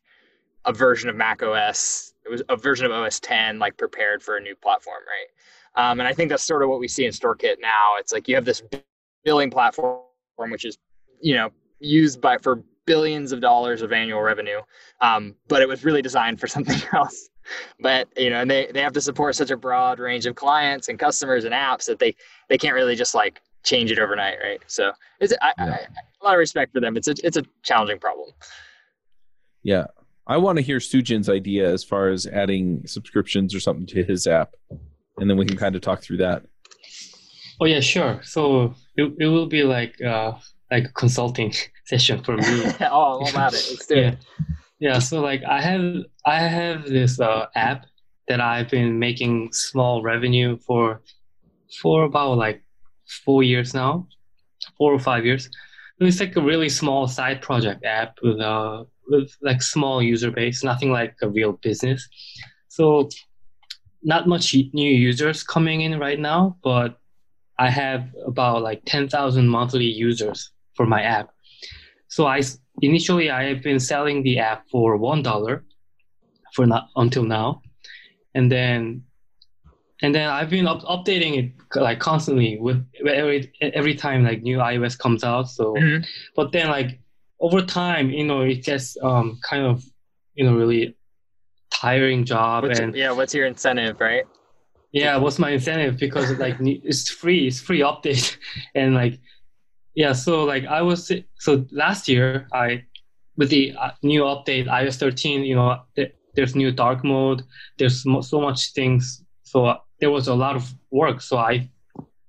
a 0.65 0.74
version 0.74 1.10
of 1.10 1.15
Mac 1.15 1.42
OS 1.42 2.12
it 2.25 2.30
was 2.30 2.42
a 2.50 2.56
version 2.56 2.86
of 2.86 2.92
OS 2.92 3.20
10 3.20 3.60
like 3.60 3.78
prepared 3.78 4.24
for 4.24 4.38
a 4.38 4.42
new 4.42 4.56
platform, 4.56 5.02
right? 5.08 5.90
Um, 5.92 6.00
and 6.00 6.08
I 6.08 6.14
think 6.14 6.30
that's 6.30 6.44
sort 6.44 6.64
of 6.64 6.70
what 6.70 6.80
we 6.80 6.88
see 6.88 7.06
in 7.06 7.12
StoreKit 7.12 7.56
now. 7.60 7.96
It's 8.00 8.14
like 8.14 8.28
you 8.28 8.36
have 8.36 8.46
this 8.46 8.62
billing 9.24 9.50
platform 9.50 10.02
which 10.50 10.66
is 10.66 10.78
you 11.22 11.36
know 11.36 11.50
used 11.80 12.20
by 12.22 12.38
for 12.38 12.64
billions 12.86 13.31
of 13.31 13.40
dollars 13.40 13.81
of 13.81 13.92
annual 13.92 14.22
revenue, 14.22 14.60
um, 15.01 15.36
but 15.48 15.62
it 15.62 15.68
was 15.68 15.86
really 15.86 16.01
designed 16.01 16.39
for 16.39 16.48
something 16.56 16.82
else. 16.94 17.30
But 17.80 18.08
you 18.18 18.30
know, 18.30 18.42
and 18.42 18.50
they 18.50 18.72
they 18.74 18.82
have 18.82 18.94
to 18.94 19.01
support 19.01 19.36
such 19.36 19.51
a 19.51 19.58
broad 19.58 20.00
range 20.00 20.25
of 20.25 20.36
clients 20.36 20.88
and 20.89 20.98
customers 20.98 21.44
and 21.44 21.53
apps 21.53 21.86
that 21.86 22.00
they 22.00 22.15
they 22.50 22.58
can't 22.58 22.74
really 22.74 22.96
just 22.96 23.13
like 23.13 23.42
change 23.63 23.92
it 23.92 24.00
overnight, 24.00 24.38
right? 24.42 24.62
So 24.68 24.92
it's 25.20 25.34
I, 25.42 25.53
yeah. 25.58 25.65
I, 25.65 25.77
a 26.22 26.24
lot 26.24 26.34
of 26.34 26.39
respect 26.39 26.74
for 26.74 26.80
them. 26.80 26.96
It's 26.96 27.08
a 27.08 27.15
it's 27.24 27.38
a 27.38 27.44
challenging 27.63 28.00
problem. 28.00 28.30
Yeah, 29.62 29.88
I 30.25 30.38
want 30.38 30.58
to 30.58 30.63
hear 30.63 30.77
Soojin's 30.77 31.30
idea 31.30 31.70
as 31.70 31.84
far 31.84 32.10
as 32.10 32.25
adding 32.27 32.86
subscriptions 32.88 33.53
or 33.53 33.60
something 33.60 33.86
to 33.88 34.03
his 34.03 34.25
app, 34.25 34.56
and 35.18 35.30
then 35.30 35.38
we 35.38 35.46
can 35.46 35.58
kind 35.58 35.75
of 35.75 35.82
talk 35.82 36.01
through 36.01 36.18
that. 36.18 36.44
Oh 37.60 37.65
yeah, 37.65 37.82
sure. 37.82 38.22
So 38.24 38.74
it, 38.96 39.13
it 39.20 39.27
will 39.27 39.48
be 39.48 39.63
like 39.63 40.01
uh, 40.01 40.34
like 40.72 40.86
a 40.86 40.94
consulting 40.94 41.53
session 41.86 42.24
for 42.24 42.38
me. 42.38 42.63
oh, 42.82 42.86
all 42.88 43.30
about 43.30 43.53
it. 43.53 43.65
Let's 43.70 43.86
do 43.86 43.96
yeah. 43.96 44.08
it. 44.12 44.18
Yeah. 44.80 45.00
So 45.00 45.22
like 45.22 45.44
I 45.44 45.62
have 45.62 46.03
I 46.25 46.39
have 46.39 46.86
this 46.86 47.20
uh, 47.20 47.48
app 47.56 47.86
that 48.27 48.39
I've 48.39 48.70
been 48.70 49.00
making 49.00 49.51
small 49.51 50.01
revenue 50.01 50.58
for 50.65 51.01
for 51.82 52.03
about 52.03 52.38
like 52.38 52.63
four 53.25 53.44
years 53.44 53.74
now, 53.74 54.08
four 54.77 54.94
or 54.94 55.00
five 55.00 55.25
years. 55.25 55.50
It's 56.00 56.20
like 56.20 56.36
a 56.36 56.42
really 56.42 56.70
small 56.70 57.08
side 57.08 57.42
project 57.42 57.86
app 57.86 58.18
with 58.22 58.39
uh, 58.39 58.84
with 59.07 59.36
like 59.41 59.62
small 59.62 60.01
user 60.01 60.31
base, 60.31 60.63
nothing 60.63 60.91
like 60.91 61.15
a 61.22 61.29
real 61.29 61.53
business. 61.53 62.07
So 62.67 63.10
not 64.03 64.27
much 64.27 64.55
new 64.74 64.91
users 64.91 65.43
coming 65.43 65.81
in 65.81 66.00
right 66.00 66.19
now, 66.19 66.57
but 66.63 67.00
I 67.60 67.69
have 67.69 68.10
about 68.25 68.62
like 68.62 68.81
10,000 68.86 69.48
monthly 69.48 69.86
users 69.86 70.51
for 70.75 70.86
my 70.86 71.01
app. 71.01 71.29
So 72.07 72.25
I 72.25 72.41
initially 72.81 73.29
I 73.31 73.43
have 73.45 73.62
been 73.63 73.79
selling 73.79 74.24
the 74.24 74.39
app 74.39 74.69
for 74.69 74.98
one 74.98 75.22
dollar 75.24 75.63
for 76.53 76.65
not 76.65 76.89
until 76.95 77.24
now, 77.24 77.62
and 78.36 78.51
then 78.51 79.03
and 80.01 80.13
then 80.13 80.29
I've 80.29 80.50
been 80.50 80.67
up, 80.67 80.81
updating 80.81 81.38
it 81.38 81.51
like 81.81 82.00
constantly 82.00 82.60
with 82.60 82.86
every 83.07 83.51
every 83.62 83.95
time 83.95 84.24
like 84.24 84.43
new 84.43 84.57
iOS 84.57 84.98
comes 84.98 85.24
out. 85.24 85.50
So, 85.50 85.74
mm-hmm. 85.74 86.03
but 86.36 86.51
then 86.51 86.67
like 86.67 87.00
over 87.44 87.62
time, 87.62 88.10
you 88.10 88.24
know, 88.24 88.42
it 88.42 88.64
gets 88.64 88.96
um, 89.04 89.38
kind 89.44 89.66
of, 89.66 89.84
you 90.34 90.46
know, 90.46 90.56
really 90.56 90.96
tiring 91.70 92.24
job. 92.24 92.64
What's, 92.64 92.80
and 92.80 92.96
yeah, 92.96 93.12
what's 93.12 93.34
your 93.34 93.46
incentive, 93.46 94.00
right? 94.00 94.24
Yeah, 94.94 95.18
what's 95.18 95.40
my 95.40 95.50
incentive? 95.50 95.98
Because 95.98 96.32
like 96.40 96.56
it's 96.62 97.10
free, 97.10 97.48
it's 97.48 97.60
free 97.60 97.82
update, 97.82 98.38
and 98.76 98.96
like, 98.96 99.20
yeah. 99.94 100.14
So 100.14 100.46
like 100.46 100.66
I 100.66 100.82
was 100.82 101.12
so 101.38 101.66
last 101.72 102.08
year 102.08 102.48
I 102.54 102.86
with 103.36 103.50
the 103.50 103.76
uh, 103.78 103.92
new 104.04 104.22
update 104.22 104.68
iOS 104.68 104.98
13, 104.98 105.44
you 105.44 105.56
know, 105.56 105.82
there's 106.36 106.56
new 106.56 106.72
dark 106.72 107.04
mode. 107.04 107.44
There's 107.78 108.04
so 108.04 108.40
much 108.40 108.72
things. 108.72 109.22
So 109.44 109.76
there 110.00 110.12
was 110.12 110.30
a 110.30 110.34
lot 110.34 110.56
of 110.56 110.74
work. 110.92 111.20
So 111.20 111.38
I 111.38 111.70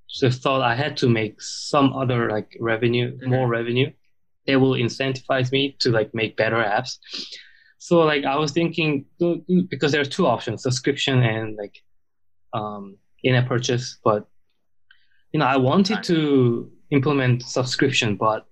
just 0.08 0.42
thought 0.42 0.62
I 0.62 0.74
had 0.74 0.96
to 0.98 1.08
make 1.08 1.40
some 1.40 1.92
other 1.92 2.30
like 2.30 2.56
revenue, 2.58 3.16
mm-hmm. 3.16 3.30
more 3.30 3.48
revenue. 3.48 3.92
They 4.46 4.56
will 4.56 4.72
incentivize 4.72 5.50
me 5.52 5.76
to 5.80 5.90
like 5.90 6.14
make 6.14 6.36
better 6.36 6.56
apps. 6.56 6.98
So 7.78 8.00
like 8.00 8.24
I 8.24 8.36
was 8.36 8.52
thinking 8.52 9.04
because 9.68 9.92
there 9.92 10.00
are 10.00 10.06
two 10.16 10.26
options: 10.26 10.62
subscription 10.62 11.22
and 11.22 11.56
like 11.56 11.82
um, 12.52 12.96
in-app 13.22 13.46
purchase. 13.46 13.98
But 14.02 14.26
you 15.32 15.40
know, 15.40 15.46
I 15.46 15.56
wanted 15.56 16.02
to 16.04 16.70
implement 16.90 17.42
subscription, 17.42 18.16
but 18.16 18.46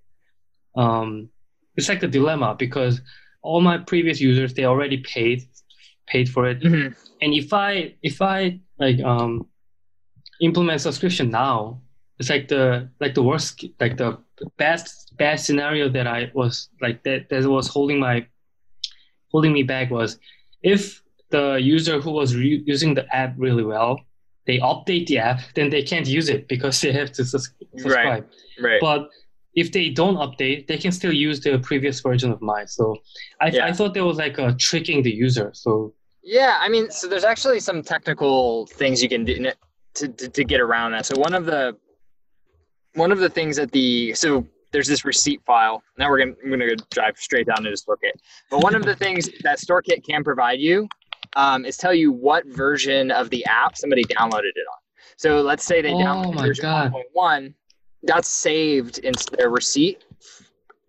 um, 0.77 1.29
it's 1.77 1.89
like 1.89 2.03
a 2.03 2.09
dilemma 2.09 2.57
because 2.59 3.01
all 3.43 3.61
my 3.61 3.79
previous 3.79 4.21
users 4.21 4.55
they 4.55 4.65
already 4.65 4.99
paid 4.99 5.43
paid 6.07 6.29
for 6.29 6.47
it, 6.47 6.61
mm-hmm. 6.61 6.93
and 7.23 7.35
if 7.35 7.53
I 7.53 7.95
if 8.03 8.21
I 8.21 8.61
like 8.79 9.01
um, 9.01 9.47
implement 10.41 10.81
subscription 10.81 11.31
now, 11.31 11.81
it's 12.19 12.31
like 12.31 12.49
the 12.49 12.91
like 13.01 13.15
the 13.15 13.23
worst 13.23 13.65
like 13.81 13.97
the 13.97 14.19
best 14.57 15.17
best 15.17 15.47
scenario 15.47 15.89
that 15.89 16.07
I 16.07 16.31
was 16.35 16.69
like 16.81 17.03
that 17.05 17.29
that 17.31 17.45
was 17.49 17.69
holding 17.69 17.99
my 17.99 18.27
holding 19.31 19.53
me 19.53 19.63
back 19.63 19.91
was 19.91 20.19
if 20.63 21.03
the 21.31 21.55
user 21.55 22.01
who 22.01 22.11
was 22.11 22.37
re- 22.37 22.63
using 22.67 22.95
the 22.95 23.07
app 23.15 23.35
really 23.37 23.65
well 23.65 23.99
they 24.47 24.59
update 24.59 25.07
the 25.07 25.19
app, 25.19 25.41
then 25.55 25.71
they 25.71 25.83
can't 25.83 26.07
use 26.07 26.29
it 26.29 26.49
because 26.49 26.81
they 26.81 26.93
have 26.93 27.13
to 27.13 27.25
sus- 27.25 27.53
subscribe. 27.77 28.25
Right. 28.61 28.71
Right. 28.71 28.81
But 28.81 29.09
if 29.55 29.71
they 29.71 29.91
don't 29.91 30.17
update, 30.17 30.67
they 30.67 30.79
can 30.79 30.93
still 30.93 31.13
use 31.13 31.41
the 31.41 31.59
previous 31.59 32.01
version 32.01 32.33
of 32.33 32.41
mine. 32.41 32.67
So 32.67 32.97
I, 33.41 33.49
yeah. 33.49 33.67
I 33.67 33.73
thought 33.73 33.95
there 33.95 34.05
was 34.05 34.17
like 34.17 34.39
a 34.39 34.53
tricking 34.55 35.03
the 35.03 35.13
user. 35.13 35.51
So 35.55 35.93
yeah, 36.23 36.57
I 36.61 36.69
mean, 36.69 36.91
so 36.91 37.07
there's 37.07 37.25
actually 37.25 37.61
some 37.61 37.83
technical 37.83 38.67
things 38.67 39.03
you 39.03 39.09
can 39.09 39.25
do 39.25 39.51
to, 39.95 40.09
to, 40.09 40.29
to 40.29 40.45
get 40.45 40.61
around 40.61 40.93
that. 40.93 41.07
So 41.07 41.19
one 41.19 41.35
of 41.35 41.45
the 41.45 41.77
one 42.95 43.13
of 43.13 43.19
the 43.19 43.29
things 43.29 43.57
that 43.57 43.73
the 43.73 44.15
so 44.15 44.47
there's 44.73 44.89
this 44.89 45.05
receipt 45.05 45.43
file. 45.45 45.83
Now 45.99 46.09
we're 46.09 46.19
gonna 46.19 46.35
I'm 46.43 46.51
gonna 46.51 46.69
go 46.69 46.75
drive 46.91 47.17
straight 47.19 47.47
down 47.47 47.67
into 47.67 47.71
StoreKit. 47.71 48.19
But 48.51 48.63
one 48.63 48.75
of 48.75 48.85
the 48.85 48.97
things 48.97 49.29
that 49.43 49.59
StoreKit 49.59 50.05
can 50.05 50.25
provide 50.25 50.61
you 50.61 50.89
um, 51.37 51.65
is 51.65 51.77
tell 51.77 51.95
you 51.95 52.13
what 52.13 52.47
version 52.47 53.11
of 53.11 53.31
the 53.31 53.45
app 53.47 53.77
somebody 53.77 54.05
downloaded 54.05 54.53
it 54.55 54.67
on. 54.71 54.79
So 55.17 55.41
let's 55.41 55.65
say 55.65 55.83
they 55.83 55.93
oh 55.93 55.99
downloaded 55.99 56.41
version 56.41 56.65
1.1, 56.65 57.55
that's 58.03 58.29
saved 58.29 58.99
in 58.99 59.13
their 59.37 59.51
receipt 59.51 60.05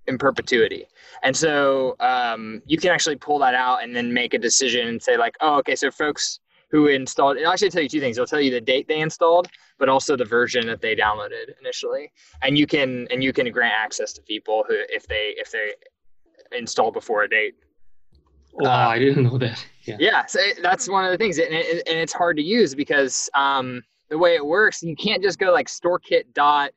in 0.07 0.17
perpetuity. 0.17 0.87
And 1.21 1.35
so 1.35 1.95
um, 1.99 2.61
you 2.65 2.77
can 2.77 2.91
actually 2.91 3.15
pull 3.15 3.39
that 3.39 3.55
out 3.55 3.83
and 3.83 3.95
then 3.95 4.13
make 4.13 4.33
a 4.33 4.39
decision 4.39 4.87
and 4.87 5.01
say 5.01 5.17
like, 5.17 5.35
oh, 5.39 5.55
okay, 5.59 5.75
so 5.75 5.89
folks 5.89 6.39
who 6.73 6.87
installed, 6.87 7.37
it'll 7.37 7.53
actually 7.53 7.69
tell 7.69 7.83
you 7.83 7.87
two 7.87 7.99
things. 7.99 8.17
It'll 8.17 8.25
tell 8.25 8.41
you 8.41 8.49
the 8.49 8.59
date 8.59 8.87
they 8.87 8.99
installed, 8.99 9.47
but 9.77 9.89
also 9.89 10.17
the 10.17 10.25
version 10.25 10.65
that 10.65 10.81
they 10.81 10.95
downloaded 10.95 11.51
initially. 11.61 12.11
And 12.41 12.57
you 12.57 12.65
can 12.65 13.07
and 13.11 13.23
you 13.23 13.31
can 13.31 13.49
grant 13.51 13.75
access 13.77 14.11
to 14.13 14.23
people 14.23 14.65
who 14.67 14.73
if 14.89 15.07
they 15.07 15.35
if 15.37 15.51
they 15.51 15.73
install 16.57 16.91
before 16.91 17.21
a 17.23 17.29
date. 17.29 17.53
Oh, 18.59 18.65
uh, 18.65 18.69
I 18.69 18.97
didn't 18.97 19.23
know 19.23 19.37
that. 19.37 19.63
Yeah, 19.83 19.97
yeah 19.99 20.25
so 20.25 20.39
that's 20.63 20.89
one 20.89 21.05
of 21.05 21.11
the 21.11 21.17
things, 21.17 21.37
and, 21.37 21.53
it, 21.53 21.87
and 21.87 21.97
it's 21.99 22.13
hard 22.13 22.37
to 22.37 22.43
use 22.43 22.73
because 22.73 23.29
um, 23.35 23.83
the 24.09 24.17
way 24.17 24.33
it 24.33 24.43
works, 24.43 24.81
you 24.81 24.95
can't 24.95 25.21
just 25.21 25.37
go 25.37 25.51
like 25.51 25.67
StoreKit 25.67 26.33
dot 26.33 26.71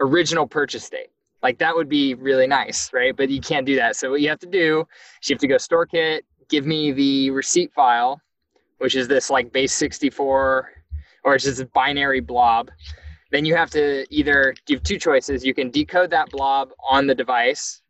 original 0.00 0.46
purchase 0.46 0.88
date. 0.88 1.10
Like 1.42 1.58
that 1.58 1.76
would 1.76 1.88
be 1.90 2.14
really 2.14 2.46
nice, 2.46 2.90
right? 2.94 3.14
But 3.14 3.28
you 3.28 3.42
can't 3.42 3.66
do 3.66 3.76
that. 3.76 3.96
So 3.96 4.10
what 4.10 4.22
you 4.22 4.30
have 4.30 4.40
to 4.40 4.46
do 4.46 4.86
is 5.22 5.28
you 5.28 5.34
have 5.34 5.40
to 5.40 5.48
go 5.48 5.56
StoreKit, 5.56 6.20
give 6.48 6.64
me 6.64 6.92
the 6.92 7.30
receipt 7.30 7.72
file, 7.74 8.22
which 8.78 8.94
is 8.94 9.08
this 9.08 9.30
like 9.30 9.52
base 9.52 9.74
64, 9.74 10.70
or 11.24 11.34
it's 11.34 11.44
just 11.44 11.60
a 11.60 11.66
binary 11.66 12.20
blob. 12.20 12.70
Then 13.30 13.44
you 13.44 13.54
have 13.56 13.70
to 13.70 14.06
either 14.10 14.54
give 14.66 14.82
two 14.82 14.98
choices. 14.98 15.44
You 15.44 15.52
can 15.52 15.70
decode 15.70 16.10
that 16.10 16.30
blob 16.30 16.70
on 16.88 17.06
the 17.06 17.14
device 17.14 17.82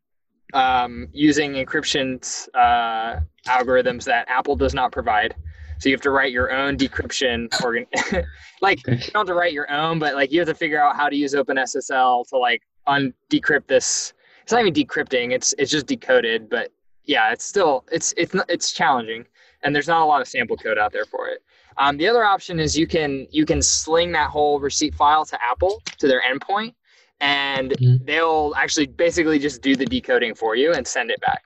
um, 0.54 1.08
using 1.12 1.52
encryption 1.52 2.48
uh, 2.54 3.20
algorithms 3.46 4.04
that 4.04 4.28
Apple 4.28 4.56
does 4.56 4.74
not 4.74 4.92
provide. 4.92 5.34
So 5.78 5.88
you 5.88 5.94
have 5.94 6.02
to 6.02 6.10
write 6.10 6.32
your 6.32 6.50
own 6.50 6.76
decryption 6.76 7.48
organ. 7.62 7.86
like 8.60 8.84
you 8.86 8.96
don't 8.96 9.14
have 9.14 9.26
to 9.26 9.34
write 9.34 9.52
your 9.52 9.70
own, 9.70 9.98
but 9.98 10.14
like 10.14 10.32
you 10.32 10.40
have 10.40 10.48
to 10.48 10.54
figure 10.54 10.82
out 10.82 10.96
how 10.96 11.08
to 11.08 11.14
use 11.14 11.34
OpenSSL 11.34 12.28
to 12.28 12.36
like 12.36 12.62
undecrypt 12.88 13.68
this. 13.68 14.12
It's 14.42 14.52
not 14.52 14.62
even 14.62 14.74
decrypting; 14.74 15.32
it's 15.32 15.54
it's 15.56 15.70
just 15.70 15.86
decoded. 15.86 16.50
But 16.50 16.72
yeah, 17.04 17.32
it's 17.32 17.44
still 17.44 17.84
it's 17.92 18.12
it's 18.16 18.34
it's 18.48 18.72
challenging, 18.72 19.24
and 19.62 19.74
there's 19.74 19.88
not 19.88 20.02
a 20.02 20.04
lot 20.04 20.20
of 20.20 20.28
sample 20.28 20.56
code 20.56 20.78
out 20.78 20.92
there 20.92 21.04
for 21.04 21.28
it. 21.28 21.42
Um, 21.76 21.96
the 21.96 22.08
other 22.08 22.24
option 22.24 22.58
is 22.58 22.76
you 22.76 22.86
can 22.86 23.26
you 23.30 23.46
can 23.46 23.62
sling 23.62 24.12
that 24.12 24.30
whole 24.30 24.58
receipt 24.60 24.94
file 24.94 25.24
to 25.26 25.38
Apple 25.42 25.82
to 25.98 26.08
their 26.08 26.22
endpoint, 26.22 26.74
and 27.20 27.70
mm-hmm. 27.72 28.04
they'll 28.04 28.52
actually 28.56 28.86
basically 28.86 29.38
just 29.38 29.62
do 29.62 29.76
the 29.76 29.86
decoding 29.86 30.34
for 30.34 30.56
you 30.56 30.72
and 30.72 30.86
send 30.86 31.10
it 31.10 31.20
back. 31.20 31.44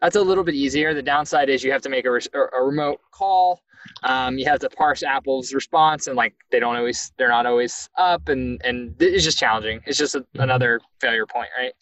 That's 0.00 0.16
a 0.16 0.22
little 0.22 0.44
bit 0.44 0.54
easier. 0.54 0.94
The 0.94 1.02
downside 1.02 1.48
is 1.48 1.64
you 1.64 1.72
have 1.72 1.82
to 1.82 1.88
make 1.88 2.04
a, 2.04 2.10
re- 2.10 2.20
a 2.34 2.62
remote 2.62 3.00
call. 3.10 3.60
Um, 4.04 4.38
you 4.38 4.44
have 4.46 4.60
to 4.60 4.70
parse 4.70 5.02
Apple's 5.02 5.52
response, 5.52 6.06
and 6.06 6.16
like 6.16 6.34
they 6.50 6.60
don't 6.60 6.76
always, 6.76 7.12
they're 7.18 7.28
not 7.28 7.46
always 7.46 7.88
up, 7.98 8.28
and 8.28 8.60
and 8.64 8.94
it's 9.00 9.24
just 9.24 9.38
challenging. 9.38 9.80
It's 9.86 9.98
just 9.98 10.14
a, 10.14 10.20
mm-hmm. 10.20 10.40
another 10.40 10.80
failure 11.00 11.26
point, 11.26 11.48
right? 11.58 11.72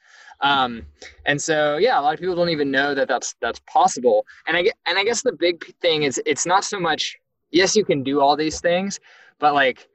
Um, 0.43 0.87
and 1.27 1.41
so 1.41 1.77
yeah, 1.77 1.99
a 1.99 2.03
lot 2.03 2.15
of 2.15 2.21
people 2.21 2.35
don't 2.35 2.49
even 2.49 2.71
know 2.71 2.95
that 2.95 3.09
that's 3.09 3.35
that's 3.41 3.61
possible. 3.61 4.27
And 4.47 4.57
I 4.57 4.63
get, 4.63 4.75
and 4.87 4.99
I 4.99 5.05
guess 5.05 5.23
the 5.23 5.33
big 5.33 5.75
thing 5.81 6.03
is 6.05 6.21
it's 6.27 6.47
not 6.47 6.65
so 6.65 6.81
much. 6.81 7.17
Yes, 7.51 7.75
you 7.75 7.85
can 7.85 8.03
do 8.03 8.21
all 8.21 8.37
these 8.37 8.61
things, 8.61 9.01
but 9.39 9.55
like 9.55 9.89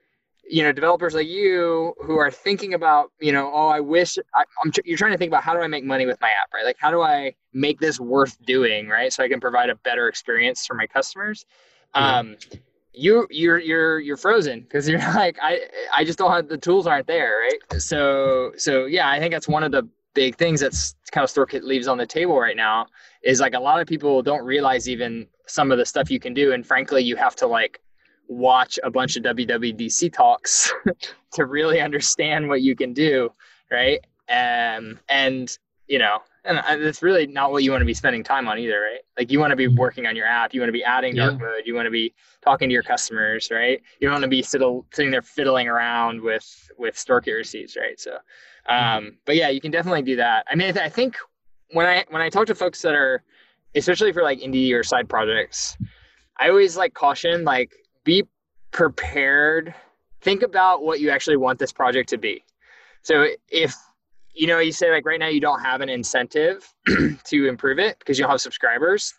you 0.47 0.61
know 0.61 0.71
developers 0.71 1.13
like 1.13 1.27
you 1.27 1.93
who 2.01 2.17
are 2.17 2.29
thinking 2.29 2.73
about 2.73 3.11
you 3.19 3.31
know 3.31 3.51
oh 3.53 3.67
i 3.67 3.79
wish 3.79 4.17
I, 4.35 4.43
am 4.63 4.71
tr- 4.71 4.81
you're 4.85 4.97
trying 4.97 5.11
to 5.11 5.17
think 5.17 5.29
about 5.29 5.43
how 5.43 5.53
do 5.53 5.59
i 5.61 5.67
make 5.67 5.83
money 5.83 6.05
with 6.05 6.19
my 6.21 6.29
app 6.29 6.53
right 6.53 6.63
like 6.63 6.77
how 6.79 6.91
do 6.91 7.01
i 7.01 7.33
make 7.53 7.79
this 7.79 7.99
worth 7.99 8.37
doing 8.45 8.87
right 8.87 9.11
so 9.11 9.23
i 9.23 9.27
can 9.27 9.39
provide 9.39 9.69
a 9.69 9.75
better 9.75 10.07
experience 10.07 10.65
for 10.65 10.75
my 10.75 10.85
customers 10.85 11.45
yeah. 11.95 12.19
um 12.19 12.37
you 12.93 13.27
you're 13.31 13.59
you're 13.59 13.99
you're 13.99 14.17
frozen 14.17 14.61
because 14.61 14.87
you're 14.87 14.99
like 15.15 15.37
i 15.41 15.59
i 15.95 16.03
just 16.03 16.19
don't 16.19 16.31
have 16.31 16.47
the 16.47 16.57
tools 16.57 16.85
aren't 16.85 17.07
there 17.07 17.39
right 17.41 17.81
so 17.81 18.51
so 18.55 18.85
yeah 18.85 19.09
i 19.09 19.19
think 19.19 19.33
that's 19.33 19.47
one 19.47 19.63
of 19.63 19.71
the 19.71 19.87
big 20.15 20.35
things 20.35 20.59
that's 20.59 20.95
kind 21.11 21.23
of 21.23 21.29
StoreKit 21.29 21.61
leaves 21.61 21.87
on 21.87 21.99
the 21.99 22.07
table 22.07 22.39
right 22.39 22.57
now 22.57 22.87
is 23.21 23.39
like 23.39 23.53
a 23.53 23.59
lot 23.59 23.79
of 23.79 23.87
people 23.87 24.23
don't 24.23 24.43
realize 24.43 24.89
even 24.89 25.27
some 25.45 25.71
of 25.71 25.77
the 25.77 25.85
stuff 25.85 26.09
you 26.09 26.19
can 26.19 26.33
do 26.33 26.53
and 26.53 26.65
frankly 26.65 27.03
you 27.03 27.15
have 27.15 27.35
to 27.35 27.45
like 27.45 27.79
watch 28.27 28.79
a 28.83 28.91
bunch 28.91 29.15
of 29.15 29.23
WWDC 29.23 30.11
talks 30.13 30.71
to 31.33 31.45
really 31.45 31.81
understand 31.81 32.47
what 32.47 32.61
you 32.61 32.75
can 32.75 32.93
do, 32.93 33.31
right? 33.71 33.99
Um, 34.29 34.99
and 35.09 35.55
you 35.87 35.99
know, 35.99 36.19
and 36.45 36.59
it's 36.81 37.03
really 37.03 37.27
not 37.27 37.51
what 37.51 37.63
you 37.63 37.69
want 37.69 37.81
to 37.81 37.85
be 37.85 37.93
spending 37.93 38.23
time 38.23 38.47
on 38.47 38.57
either, 38.57 38.79
right? 38.79 39.01
Like 39.17 39.31
you 39.31 39.39
want 39.39 39.51
to 39.51 39.55
be 39.55 39.67
working 39.67 40.07
on 40.07 40.15
your 40.15 40.25
app, 40.25 40.53
you 40.53 40.61
want 40.61 40.69
to 40.69 40.73
be 40.73 40.83
adding 40.83 41.15
dark 41.15 41.33
yeah. 41.33 41.45
mode, 41.45 41.61
you 41.65 41.75
want 41.75 41.85
to 41.85 41.91
be 41.91 42.13
talking 42.43 42.69
to 42.69 42.73
your 42.73 42.83
customers, 42.83 43.49
right? 43.51 43.81
You 43.99 44.07
don't 44.07 44.13
want 44.13 44.23
to 44.23 44.29
be 44.29 44.41
sitting 44.41 45.11
there 45.11 45.21
fiddling 45.21 45.67
around 45.67 46.21
with 46.21 46.69
with 46.77 46.95
StoreKit 46.95 47.35
receipts, 47.35 47.77
right? 47.77 47.99
So. 47.99 48.17
Um, 48.67 49.17
but 49.25 49.35
yeah, 49.35 49.49
you 49.49 49.61
can 49.61 49.71
definitely 49.71 50.01
do 50.01 50.15
that. 50.17 50.45
I 50.49 50.55
mean, 50.55 50.77
I 50.77 50.89
think 50.89 51.17
when 51.71 51.85
I 51.85 52.05
when 52.09 52.21
I 52.21 52.29
talk 52.29 52.47
to 52.47 52.55
folks 52.55 52.81
that 52.81 52.93
are, 52.93 53.23
especially 53.75 54.11
for 54.11 54.23
like 54.23 54.39
indie 54.39 54.73
or 54.73 54.83
side 54.83 55.09
projects, 55.09 55.77
I 56.39 56.49
always 56.49 56.77
like 56.77 56.93
caution 56.93 57.43
like 57.43 57.71
be 58.03 58.23
prepared. 58.71 59.73
Think 60.21 60.41
about 60.41 60.83
what 60.83 60.99
you 60.99 61.09
actually 61.09 61.37
want 61.37 61.59
this 61.59 61.71
project 61.71 62.09
to 62.09 62.17
be. 62.17 62.43
So 63.03 63.27
if 63.49 63.75
you 64.33 64.47
know 64.47 64.59
you 64.59 64.71
say 64.71 64.91
like 64.91 65.05
right 65.05 65.19
now 65.19 65.27
you 65.27 65.39
don't 65.39 65.61
have 65.61 65.81
an 65.81 65.89
incentive 65.89 66.73
to 67.25 67.47
improve 67.47 67.79
it 67.79 67.99
because 67.99 68.17
you 68.17 68.23
don't 68.23 68.31
have 68.31 68.41
subscribers, 68.41 69.13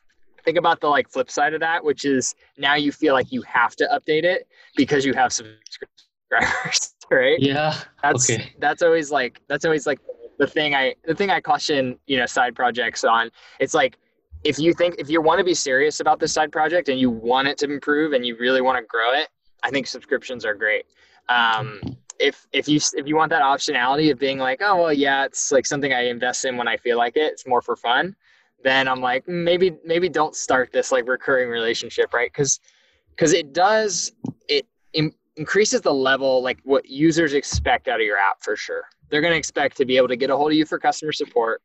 think 0.44 0.56
about 0.56 0.80
the 0.80 0.88
like 0.88 1.08
flip 1.10 1.30
side 1.30 1.52
of 1.52 1.60
that, 1.60 1.84
which 1.84 2.04
is 2.04 2.34
now 2.56 2.74
you 2.74 2.92
feel 2.92 3.12
like 3.12 3.30
you 3.30 3.42
have 3.42 3.76
to 3.76 3.84
update 3.92 4.24
it 4.24 4.48
because 4.76 5.04
you 5.04 5.12
have 5.12 5.32
subscribers, 5.32 6.94
right? 7.10 7.38
Yeah. 7.40 7.74
That's 8.02 8.30
okay. 8.30 8.52
that's 8.58 8.82
always 8.82 9.10
like 9.10 9.40
that's 9.48 9.64
always 9.64 9.86
like 9.86 10.00
the 10.38 10.46
thing 10.46 10.74
I 10.74 10.94
the 11.04 11.14
thing 11.14 11.30
I 11.30 11.40
caution, 11.40 11.98
you 12.06 12.18
know, 12.18 12.26
side 12.26 12.54
projects 12.54 13.04
on. 13.04 13.30
It's 13.60 13.74
like 13.74 13.98
if 14.44 14.58
you 14.58 14.72
think 14.72 14.96
if 14.98 15.10
you 15.10 15.20
want 15.20 15.38
to 15.38 15.44
be 15.44 15.54
serious 15.54 16.00
about 16.00 16.20
this 16.20 16.32
side 16.32 16.52
project 16.52 16.88
and 16.88 17.00
you 17.00 17.10
want 17.10 17.48
it 17.48 17.58
to 17.58 17.66
improve 17.66 18.12
and 18.12 18.24
you 18.24 18.36
really 18.36 18.60
want 18.60 18.78
to 18.78 18.84
grow 18.86 19.12
it, 19.12 19.28
I 19.62 19.70
think 19.70 19.86
subscriptions 19.86 20.44
are 20.44 20.54
great. 20.54 20.86
Um, 21.28 21.80
if 22.18 22.46
if 22.52 22.68
you 22.68 22.80
if 22.94 23.06
you 23.06 23.16
want 23.16 23.30
that 23.30 23.42
optionality 23.42 24.10
of 24.10 24.18
being 24.18 24.38
like, 24.38 24.60
oh 24.62 24.82
well, 24.82 24.92
yeah, 24.92 25.24
it's 25.24 25.52
like 25.52 25.66
something 25.66 25.92
I 25.92 26.06
invest 26.06 26.44
in 26.44 26.56
when 26.56 26.68
I 26.68 26.76
feel 26.76 26.96
like 26.96 27.16
it. 27.16 27.32
It's 27.32 27.46
more 27.46 27.62
for 27.62 27.76
fun. 27.76 28.14
Then 28.62 28.88
I'm 28.88 29.00
like, 29.00 29.26
maybe 29.28 29.76
maybe 29.84 30.08
don't 30.08 30.34
start 30.34 30.72
this 30.72 30.92
like 30.92 31.08
recurring 31.08 31.48
relationship, 31.48 32.14
right? 32.14 32.30
Because 32.32 32.60
because 33.10 33.32
it 33.32 33.52
does 33.52 34.12
it 34.48 34.66
in, 34.92 35.12
increases 35.36 35.80
the 35.82 35.92
level 35.92 36.42
like 36.42 36.58
what 36.64 36.88
users 36.88 37.34
expect 37.34 37.88
out 37.88 38.00
of 38.00 38.06
your 38.06 38.18
app 38.18 38.42
for 38.42 38.56
sure. 38.56 38.84
They're 39.08 39.20
going 39.20 39.32
to 39.32 39.38
expect 39.38 39.76
to 39.76 39.84
be 39.84 39.96
able 39.96 40.08
to 40.08 40.16
get 40.16 40.30
a 40.30 40.36
hold 40.36 40.52
of 40.52 40.56
you 40.56 40.64
for 40.64 40.78
customer 40.78 41.12
support. 41.12 41.62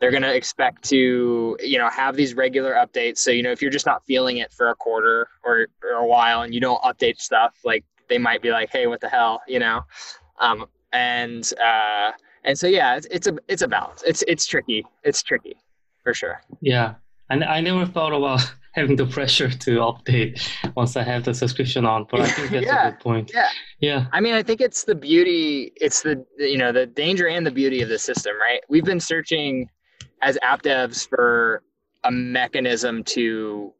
They're 0.00 0.10
going 0.10 0.22
to 0.24 0.34
expect 0.34 0.82
to 0.90 1.56
you 1.60 1.78
know 1.78 1.88
have 1.90 2.16
these 2.16 2.34
regular 2.34 2.74
updates. 2.74 3.18
So 3.18 3.30
you 3.30 3.42
know 3.42 3.52
if 3.52 3.62
you're 3.62 3.70
just 3.70 3.86
not 3.86 4.04
feeling 4.04 4.38
it 4.38 4.52
for 4.52 4.70
a 4.70 4.74
quarter 4.74 5.28
or, 5.44 5.68
or 5.82 5.90
a 5.90 6.06
while 6.06 6.42
and 6.42 6.52
you 6.52 6.60
don't 6.60 6.82
update 6.82 7.20
stuff 7.20 7.54
like 7.64 7.84
they 8.08 8.18
might 8.18 8.42
be 8.42 8.50
like 8.50 8.70
hey 8.70 8.86
what 8.86 9.00
the 9.00 9.08
hell 9.08 9.42
you 9.46 9.58
know? 9.58 9.82
Um, 10.40 10.66
and 10.92 11.50
uh, 11.64 12.12
and 12.44 12.58
so 12.58 12.66
yeah 12.66 12.96
it's, 12.96 13.06
it's 13.10 13.26
a 13.26 13.36
it's 13.48 13.62
a 13.62 13.68
balance. 13.68 14.02
It's 14.06 14.22
it's 14.26 14.46
tricky. 14.46 14.84
It's 15.04 15.22
tricky 15.22 15.56
for 16.02 16.14
sure. 16.14 16.40
Yeah. 16.60 16.94
And 17.30 17.42
I 17.42 17.60
never 17.60 17.86
thought 17.86 18.12
about 18.12 18.52
having 18.74 18.96
the 18.96 19.06
pressure 19.06 19.48
to 19.48 19.70
update 19.78 20.48
once 20.76 20.96
I 20.96 21.02
have 21.04 21.24
the 21.24 21.32
subscription 21.32 21.84
on. 21.86 22.06
But 22.10 22.20
I 22.22 22.28
think 22.28 22.50
that's 22.50 22.66
Yeah, 22.66 22.88
a 22.88 22.90
good 22.90 23.00
point. 23.00 23.30
yeah. 23.32 23.48
Yeah. 23.80 24.06
I 24.12 24.20
mean, 24.20 24.34
I 24.34 24.42
think 24.42 24.60
it's 24.60 24.84
the 24.84 24.94
beauty, 24.94 25.72
it's 25.76 26.02
the 26.02 26.24
you 26.38 26.58
know 26.58 26.72
the 26.72 26.86
danger 26.86 27.28
and 27.28 27.46
the 27.46 27.50
beauty 27.50 27.82
of 27.82 27.88
the 27.88 27.98
system, 27.98 28.34
right? 28.38 28.60
We've 28.68 28.84
been 28.84 29.00
searching 29.00 29.68
as 30.22 30.38
app 30.42 30.62
devs 30.62 31.08
for 31.08 31.62
a 32.02 32.10
mechanism 32.10 33.04
to, 33.04 33.72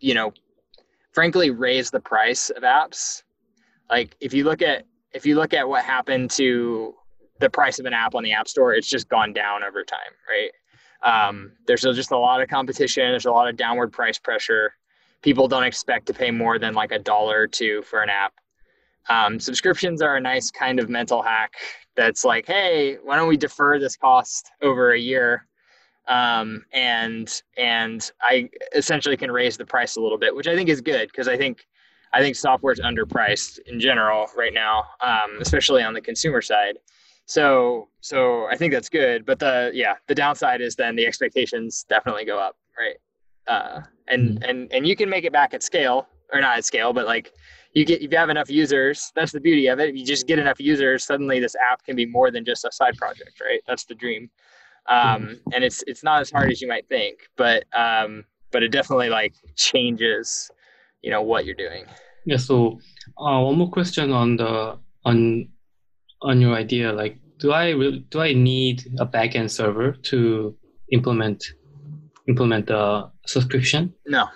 you 0.00 0.14
know, 0.14 0.32
frankly 1.12 1.50
raise 1.50 1.90
the 1.90 2.00
price 2.00 2.50
of 2.50 2.62
apps. 2.62 3.22
Like 3.90 4.16
if 4.20 4.32
you 4.32 4.44
look 4.44 4.62
at 4.62 4.84
if 5.12 5.26
you 5.26 5.34
look 5.34 5.52
at 5.54 5.68
what 5.68 5.84
happened 5.84 6.30
to 6.32 6.94
the 7.40 7.48
price 7.50 7.78
of 7.78 7.86
an 7.86 7.92
app 7.94 8.14
on 8.14 8.22
the 8.24 8.32
App 8.32 8.46
Store, 8.48 8.74
it's 8.74 8.88
just 8.88 9.08
gone 9.08 9.32
down 9.32 9.62
over 9.64 9.82
time, 9.84 10.12
right? 10.28 10.50
Um, 11.02 11.52
there's 11.66 11.82
just 11.82 12.10
a 12.10 12.18
lot 12.18 12.42
of 12.42 12.48
competition. 12.48 13.10
There's 13.10 13.26
a 13.26 13.30
lot 13.30 13.48
of 13.48 13.56
downward 13.56 13.92
price 13.92 14.18
pressure. 14.18 14.74
People 15.22 15.48
don't 15.48 15.64
expect 15.64 16.06
to 16.06 16.14
pay 16.14 16.30
more 16.30 16.58
than 16.58 16.74
like 16.74 16.92
a 16.92 16.98
dollar 16.98 17.40
or 17.42 17.46
two 17.46 17.82
for 17.82 18.02
an 18.02 18.08
app. 18.10 18.34
Um, 19.08 19.40
subscriptions 19.40 20.02
are 20.02 20.16
a 20.16 20.20
nice 20.20 20.50
kind 20.50 20.78
of 20.78 20.88
mental 20.88 21.22
hack 21.22 21.54
that's 21.96 22.24
like, 22.24 22.46
hey, 22.46 22.98
why 23.02 23.16
don't 23.16 23.28
we 23.28 23.36
defer 23.36 23.78
this 23.78 23.96
cost 23.96 24.50
over 24.62 24.92
a 24.92 24.98
year? 24.98 25.46
Um, 26.08 26.64
and 26.72 27.42
and 27.56 28.10
I 28.22 28.48
essentially 28.74 29.16
can 29.16 29.30
raise 29.30 29.56
the 29.56 29.66
price 29.66 29.96
a 29.96 30.00
little 30.00 30.18
bit, 30.18 30.34
which 30.34 30.46
I 30.46 30.54
think 30.54 30.68
is 30.68 30.80
good 30.80 31.08
because 31.08 31.28
I 31.28 31.36
think 31.36 31.66
I 32.12 32.20
think 32.20 32.36
software 32.36 32.72
is 32.72 32.80
underpriced 32.80 33.58
in 33.66 33.78
general 33.78 34.28
right 34.36 34.54
now, 34.54 34.84
um, 35.00 35.38
especially 35.40 35.82
on 35.82 35.92
the 35.92 36.00
consumer 36.00 36.40
side. 36.40 36.78
So 37.28 37.88
so 38.00 38.46
I 38.46 38.56
think 38.56 38.72
that's 38.72 38.88
good. 38.88 39.26
But 39.26 39.38
the 39.38 39.70
yeah, 39.74 39.94
the 40.08 40.14
downside 40.14 40.62
is 40.62 40.74
then 40.74 40.96
the 40.96 41.06
expectations 41.06 41.84
definitely 41.88 42.24
go 42.24 42.38
up, 42.38 42.56
right? 42.76 42.96
Uh, 43.46 43.82
and 44.08 44.42
and 44.44 44.72
and 44.72 44.86
you 44.86 44.96
can 44.96 45.10
make 45.10 45.24
it 45.24 45.32
back 45.32 45.52
at 45.52 45.62
scale 45.62 46.08
or 46.32 46.40
not 46.40 46.56
at 46.56 46.64
scale, 46.64 46.94
but 46.94 47.06
like 47.06 47.34
you 47.74 47.84
get 47.84 48.00
if 48.00 48.10
you 48.10 48.16
have 48.16 48.30
enough 48.30 48.48
users, 48.48 49.12
that's 49.14 49.30
the 49.32 49.40
beauty 49.40 49.66
of 49.66 49.78
it. 49.78 49.90
If 49.90 49.96
you 49.96 50.06
just 50.06 50.26
get 50.26 50.38
enough 50.38 50.58
users, 50.58 51.04
suddenly 51.04 51.38
this 51.38 51.54
app 51.70 51.84
can 51.84 51.96
be 51.96 52.06
more 52.06 52.30
than 52.30 52.46
just 52.46 52.64
a 52.64 52.72
side 52.72 52.96
project, 52.96 53.40
right? 53.42 53.60
That's 53.66 53.84
the 53.84 53.94
dream. 53.94 54.30
Um, 54.88 55.38
and 55.52 55.62
it's 55.62 55.84
it's 55.86 56.02
not 56.02 56.22
as 56.22 56.30
hard 56.30 56.50
as 56.50 56.62
you 56.62 56.68
might 56.68 56.88
think, 56.88 57.28
but 57.36 57.64
um, 57.78 58.24
but 58.52 58.62
it 58.62 58.70
definitely 58.70 59.10
like 59.10 59.34
changes, 59.54 60.50
you 61.02 61.10
know, 61.10 61.20
what 61.20 61.44
you're 61.44 61.54
doing. 61.54 61.84
Yeah. 62.24 62.38
So 62.38 62.80
uh, 63.18 63.38
one 63.40 63.58
more 63.58 63.70
question 63.70 64.12
on 64.12 64.36
the 64.36 64.78
on 65.04 65.48
on 66.22 66.40
your 66.40 66.54
idea. 66.54 66.92
Like, 66.92 67.18
do 67.38 67.52
I 67.52 67.70
re- 67.70 68.04
do 68.10 68.20
I 68.20 68.32
need 68.32 68.86
a 68.98 69.06
backend 69.06 69.50
server 69.50 69.92
to 69.92 70.56
implement 70.92 71.44
implement 72.28 72.66
the 72.66 73.10
subscription? 73.26 73.94
No, 74.06 74.28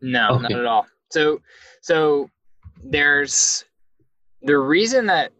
no, 0.00 0.38
not 0.38 0.52
at 0.52 0.66
all. 0.66 0.86
So, 1.10 1.40
so 1.80 2.28
there's 2.82 3.64
the 4.42 4.58
reason 4.58 5.06
that 5.06 5.32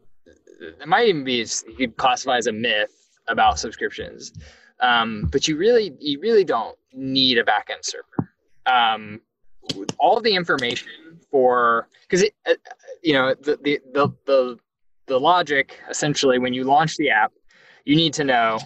it 0.61 0.87
might 0.87 1.09
even 1.09 1.25
be 1.25 1.45
you 1.67 1.77
could 1.77 1.97
classify 1.97 2.37
as 2.37 2.47
a 2.47 2.53
myth 2.53 2.93
about 3.29 3.59
subscriptions, 3.59 4.33
um, 4.81 5.29
but 5.33 5.49
you 5.49 5.57
really 5.57 5.95
you 5.99 6.21
really 6.21 6.45
don't 6.45 6.77
need 6.93 7.39
a 7.39 7.45
backend 7.45 7.83
server. 7.83 8.33
Um, 8.67 9.21
all 9.99 10.21
the 10.21 10.35
information 10.35 10.89
for 11.31 11.89
because 12.03 12.23
it 12.23 12.35
uh, 12.47 12.55
you 13.03 13.15
know 13.15 13.35
the, 13.35 13.59
the 13.63 13.81
the 13.93 14.09
the 14.27 14.59
the 15.07 15.19
logic 15.19 15.79
essentially 15.91 16.39
when 16.39 16.53
you 16.55 16.65
launch 16.65 16.97
the 16.97 17.11
app, 17.11 17.33
you 17.85 17.97
need 17.97 18.13
to 18.15 18.25
know 18.25 18.59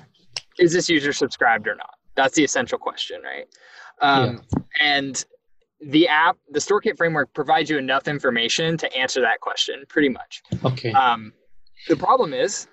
is 0.59 0.73
this 0.73 0.89
user 0.89 1.13
subscribed 1.13 1.67
or 1.69 1.75
not. 1.75 1.91
That's 2.15 2.35
the 2.35 2.45
essential 2.45 2.79
question, 2.79 3.21
right? 3.23 3.47
Um, 4.01 4.43
And 4.81 5.25
the 5.81 6.09
app, 6.09 6.37
the 6.51 6.59
StoreKit 6.59 6.97
framework 6.97 7.33
provides 7.35 7.69
you 7.69 7.77
enough 7.79 8.09
information 8.09 8.77
to 8.79 8.97
answer 8.97 9.21
that 9.21 9.41
question, 9.41 9.85
pretty 9.89 10.09
much. 10.09 10.43
Okay. 10.65 10.93
Um, 10.93 11.33
the 11.89 11.97
problem 11.97 12.33
is 12.33 12.67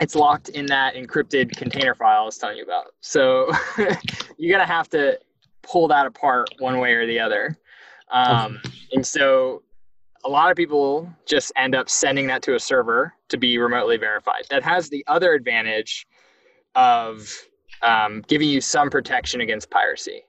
it's 0.00 0.16
locked 0.16 0.48
in 0.48 0.66
that 0.66 0.94
encrypted 0.94 1.56
container 1.56 1.94
file 1.94 2.22
I 2.22 2.24
was 2.24 2.38
telling 2.38 2.56
you 2.56 2.64
about. 2.64 2.86
So 3.00 3.50
you're 4.38 4.56
gonna 4.56 4.66
have 4.66 4.88
to 4.90 5.18
pull 5.62 5.86
that 5.88 6.06
apart 6.06 6.48
one 6.58 6.78
way 6.78 6.94
or 6.94 7.06
the 7.06 7.20
other. 7.20 7.56
Um, 8.10 8.60
And 8.92 9.06
so 9.06 9.62
a 10.24 10.28
lot 10.28 10.50
of 10.50 10.56
people 10.56 11.10
just 11.26 11.52
end 11.56 11.74
up 11.74 11.88
sending 11.88 12.26
that 12.26 12.42
to 12.42 12.54
a 12.54 12.60
server 12.60 13.14
to 13.28 13.36
be 13.36 13.58
remotely 13.58 13.96
verified. 13.96 14.42
That 14.50 14.62
has 14.62 14.88
the 14.88 15.04
other 15.06 15.32
advantage 15.32 16.06
of 16.74 17.32
um, 17.82 18.22
giving 18.28 18.48
you 18.48 18.60
some 18.60 18.90
protection 18.90 19.40
against 19.40 19.70
piracy. 19.70 20.24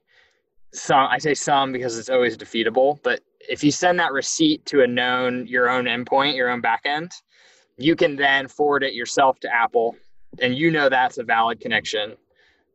Some 0.73 1.07
I 1.09 1.17
say 1.17 1.33
some 1.33 1.73
because 1.73 1.97
it's 1.97 2.09
always 2.09 2.37
defeatable, 2.37 2.99
but 3.03 3.19
if 3.49 3.63
you 3.63 3.71
send 3.71 3.99
that 3.99 4.13
receipt 4.13 4.65
to 4.67 4.83
a 4.83 4.87
known 4.87 5.45
your 5.47 5.69
own 5.69 5.85
endpoint, 5.85 6.35
your 6.35 6.49
own 6.49 6.61
backend, 6.61 7.11
you 7.77 7.95
can 7.95 8.15
then 8.15 8.47
forward 8.47 8.83
it 8.83 8.93
yourself 8.93 9.39
to 9.41 9.53
Apple, 9.53 9.95
and 10.39 10.55
you 10.55 10.71
know 10.71 10.87
that's 10.87 11.17
a 11.17 11.23
valid 11.23 11.59
connection. 11.59 12.15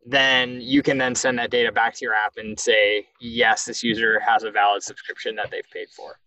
Then 0.05 0.61
you 0.61 0.83
can 0.83 0.99
then 0.99 1.15
send 1.15 1.39
that 1.39 1.51
data 1.51 1.73
back 1.73 1.95
to 1.95 2.05
your 2.05 2.15
app 2.15 2.35
and 2.37 2.59
say, 2.59 3.09
yes, 3.19 3.65
this 3.65 3.83
user 3.83 4.21
has 4.21 4.45
a 4.45 4.51
valid 4.51 4.83
subscription 4.83 5.35
that 5.37 5.51
they've 5.51 5.69
paid 5.73 5.89
for. 5.89 6.19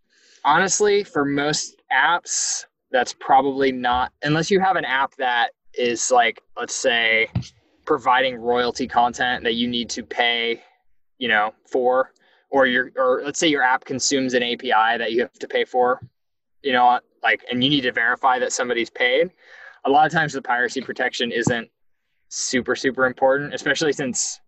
Honestly, 0.46 1.04
for 1.04 1.26
most 1.26 1.82
apps, 1.92 2.66
that's 2.92 3.14
probably 3.14 3.72
not 3.72 4.12
unless 4.24 4.50
you 4.50 4.60
have 4.60 4.76
an 4.76 4.86
app 4.86 5.16
that 5.16 5.52
is 5.74 6.12
like, 6.12 6.42
let's 6.58 6.74
say, 6.74 7.30
providing 7.86 8.36
royalty 8.36 8.88
content 8.88 9.44
that 9.44 9.56
you 9.56 9.68
need 9.68 9.90
to 9.90 10.04
pay, 10.04 10.62
you 11.18 11.28
know, 11.28 11.54
for, 11.66 12.14
or 12.52 12.66
your 12.66 12.92
or 12.96 13.22
let's 13.24 13.40
say 13.40 13.48
your 13.48 13.62
app 13.62 13.86
consumes 13.86 14.34
an 14.34 14.44
API 14.44 14.98
that 14.98 15.12
you 15.12 15.22
have 15.22 15.34
to 15.34 15.48
pay 15.48 15.66
for, 15.66 16.02
you 16.64 16.74
know, 16.74 17.00
like 17.22 17.44
and 17.52 17.64
you 17.64 17.70
need 17.70 17.82
to 17.82 17.92
verify 17.92 18.40
that 18.40 18.52
somebody's 18.52 18.90
paid. 18.90 19.32
A 19.86 19.90
lot 19.90 20.06
of 20.06 20.12
times 20.12 20.34
the 20.34 20.42
piracy 20.42 20.82
protection 20.82 21.32
isn't 21.32 21.70
super 22.30 22.76
super 22.76 23.06
important, 23.06 23.54
especially 23.54 23.94
since 23.94 24.40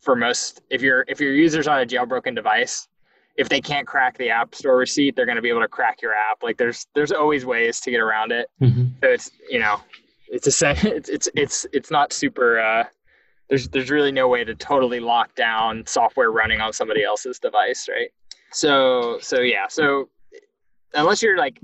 for 0.00 0.16
most 0.16 0.62
if 0.70 0.82
your 0.82 1.04
if 1.08 1.20
your 1.20 1.32
user's 1.32 1.68
on 1.68 1.80
a 1.80 1.86
jailbroken 1.86 2.34
device, 2.34 2.88
if 3.40 3.48
they 3.48 3.60
can't 3.60 3.86
crack 3.86 4.18
the 4.18 4.28
app 4.28 4.54
store 4.54 4.76
receipt, 4.76 5.16
they're 5.16 5.24
going 5.24 5.36
to 5.36 5.42
be 5.42 5.48
able 5.48 5.62
to 5.62 5.68
crack 5.68 6.02
your 6.02 6.12
app. 6.12 6.42
Like 6.42 6.58
there's 6.58 6.86
there's 6.94 7.10
always 7.10 7.46
ways 7.46 7.80
to 7.80 7.90
get 7.90 8.00
around 8.00 8.32
it. 8.32 8.48
Mhm. 8.60 8.92
So 9.00 9.08
it's 9.08 9.30
you 9.48 9.58
know, 9.58 9.80
it's 10.28 10.46
a 10.62 10.70
it's 10.96 11.08
it's 11.08 11.28
it's 11.34 11.66
it's 11.72 11.90
not 11.90 12.12
super. 12.12 12.60
Uh, 12.60 12.84
there's 13.48 13.68
there's 13.68 13.90
really 13.90 14.12
no 14.12 14.28
way 14.28 14.44
to 14.44 14.54
totally 14.54 15.00
lock 15.00 15.34
down 15.34 15.84
software 15.86 16.30
running 16.30 16.60
on 16.60 16.72
somebody 16.72 17.02
else's 17.02 17.38
device, 17.38 17.88
right? 17.88 18.10
So 18.52 19.18
so 19.22 19.40
yeah, 19.40 19.66
so 19.68 20.10
unless 20.94 21.22
you're 21.22 21.38
like 21.38 21.58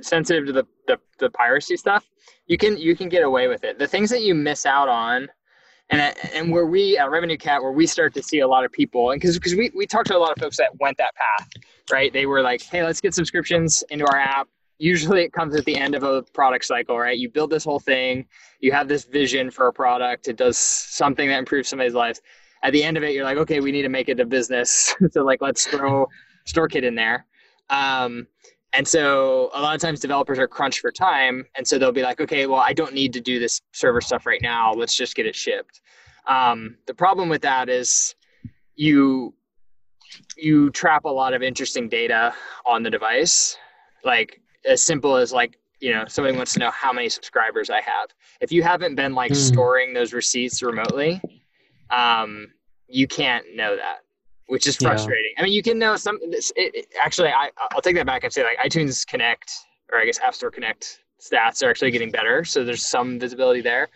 sensitive 0.00 0.46
to 0.46 0.52
the, 0.52 0.66
the 0.86 0.98
the 1.18 1.30
piracy 1.30 1.76
stuff, 1.76 2.08
you 2.46 2.56
can 2.56 2.78
you 2.78 2.96
can 2.96 3.08
get 3.10 3.22
away 3.22 3.48
with 3.48 3.64
it. 3.64 3.78
The 3.78 3.86
things 3.86 4.08
that 4.10 4.22
you 4.22 4.34
miss 4.34 4.64
out 4.64 4.88
on. 4.88 5.28
And, 5.90 6.14
and 6.34 6.52
where 6.52 6.66
we 6.66 6.98
at 6.98 7.08
RevenueCat, 7.08 7.62
where 7.62 7.72
we 7.72 7.86
start 7.86 8.12
to 8.14 8.22
see 8.22 8.40
a 8.40 8.48
lot 8.48 8.64
of 8.64 8.72
people, 8.72 9.10
and 9.10 9.20
because 9.20 9.38
because 9.38 9.54
we, 9.54 9.70
we 9.74 9.86
talked 9.86 10.08
to 10.08 10.16
a 10.16 10.18
lot 10.18 10.32
of 10.32 10.38
folks 10.38 10.58
that 10.58 10.78
went 10.78 10.98
that 10.98 11.14
path, 11.14 11.48
right? 11.90 12.12
They 12.12 12.26
were 12.26 12.42
like, 12.42 12.62
hey, 12.62 12.84
let's 12.84 13.00
get 13.00 13.14
subscriptions 13.14 13.82
into 13.88 14.06
our 14.06 14.16
app. 14.18 14.48
Usually 14.78 15.22
it 15.22 15.32
comes 15.32 15.56
at 15.56 15.64
the 15.64 15.76
end 15.76 15.94
of 15.94 16.02
a 16.02 16.22
product 16.22 16.66
cycle, 16.66 16.98
right? 16.98 17.16
You 17.16 17.30
build 17.30 17.50
this 17.50 17.64
whole 17.64 17.80
thing, 17.80 18.26
you 18.60 18.70
have 18.72 18.86
this 18.86 19.04
vision 19.04 19.50
for 19.50 19.68
a 19.68 19.72
product, 19.72 20.28
it 20.28 20.36
does 20.36 20.58
something 20.58 21.28
that 21.28 21.38
improves 21.38 21.68
somebody's 21.68 21.94
life. 21.94 22.20
At 22.62 22.72
the 22.72 22.82
end 22.82 22.96
of 22.96 23.02
it, 23.02 23.14
you're 23.14 23.24
like, 23.24 23.38
okay, 23.38 23.60
we 23.60 23.72
need 23.72 23.82
to 23.82 23.88
make 23.88 24.08
it 24.08 24.20
a 24.20 24.26
business. 24.26 24.94
so 25.10 25.24
like 25.24 25.40
let's 25.40 25.66
throw 25.66 26.06
StoreKit 26.46 26.82
in 26.82 26.94
there. 26.94 27.26
Um, 27.70 28.26
and 28.72 28.86
so 28.86 29.50
a 29.54 29.60
lot 29.60 29.74
of 29.74 29.80
times 29.80 30.00
developers 30.00 30.38
are 30.38 30.48
crunched 30.48 30.80
for 30.80 30.92
time. 30.92 31.46
And 31.56 31.66
so 31.66 31.78
they'll 31.78 31.92
be 31.92 32.02
like, 32.02 32.20
okay, 32.20 32.46
well, 32.46 32.60
I 32.60 32.72
don't 32.72 32.94
need 32.94 33.12
to 33.14 33.20
do 33.20 33.38
this 33.38 33.60
server 33.72 34.00
stuff 34.00 34.26
right 34.26 34.42
now. 34.42 34.72
Let's 34.72 34.94
just 34.94 35.14
get 35.14 35.26
it 35.26 35.34
shipped. 35.34 35.80
Um, 36.26 36.76
the 36.86 36.94
problem 36.94 37.28
with 37.28 37.42
that 37.42 37.68
is 37.68 38.14
you 38.76 39.34
you 40.36 40.70
trap 40.70 41.04
a 41.04 41.08
lot 41.08 41.34
of 41.34 41.42
interesting 41.42 41.88
data 41.88 42.34
on 42.66 42.82
the 42.82 42.90
device. 42.90 43.56
Like 44.04 44.40
as 44.64 44.82
simple 44.82 45.16
as 45.16 45.32
like, 45.32 45.58
you 45.80 45.92
know, 45.92 46.04
somebody 46.06 46.36
wants 46.36 46.52
to 46.54 46.58
know 46.60 46.70
how 46.70 46.92
many 46.92 47.08
subscribers 47.08 47.70
I 47.70 47.80
have. 47.80 48.10
If 48.40 48.52
you 48.52 48.62
haven't 48.62 48.94
been 48.94 49.14
like 49.14 49.32
Hmm. 49.32 49.34
storing 49.34 49.94
those 49.94 50.12
receipts 50.12 50.62
remotely, 50.62 51.20
um, 51.90 52.48
you 52.88 53.06
can't 53.06 53.44
know 53.54 53.76
that, 53.76 53.98
which 54.48 54.66
is 54.66 54.76
Yeah. 54.80 54.88
frustrating. 54.88 55.32
I 55.38 55.42
mean, 55.42 55.52
you 55.52 55.62
can 55.62 55.78
know 55.78 55.96
some. 55.96 56.18
This, 56.30 56.50
it, 56.56 56.74
it- 56.74 56.88
actually, 57.02 57.28
I 57.28 57.50
I'll 57.72 57.80
take 57.80 57.96
that 57.96 58.06
back 58.06 58.24
and 58.24 58.32
say 58.32 58.42
like 58.44 58.58
iTunes 58.58 59.06
Connect 59.06 59.50
or 59.92 59.98
I 59.98 60.04
guess 60.04 60.18
App 60.20 60.34
Store 60.34 60.50
Connect 60.50 61.00
stats 61.20 61.62
are 61.64 61.70
actually 61.70 61.90
getting 61.90 62.10
better, 62.10 62.44
so 62.44 62.64
there's 62.64 62.84
some 62.84 63.18
visibility 63.18 63.60
there. 63.60 63.88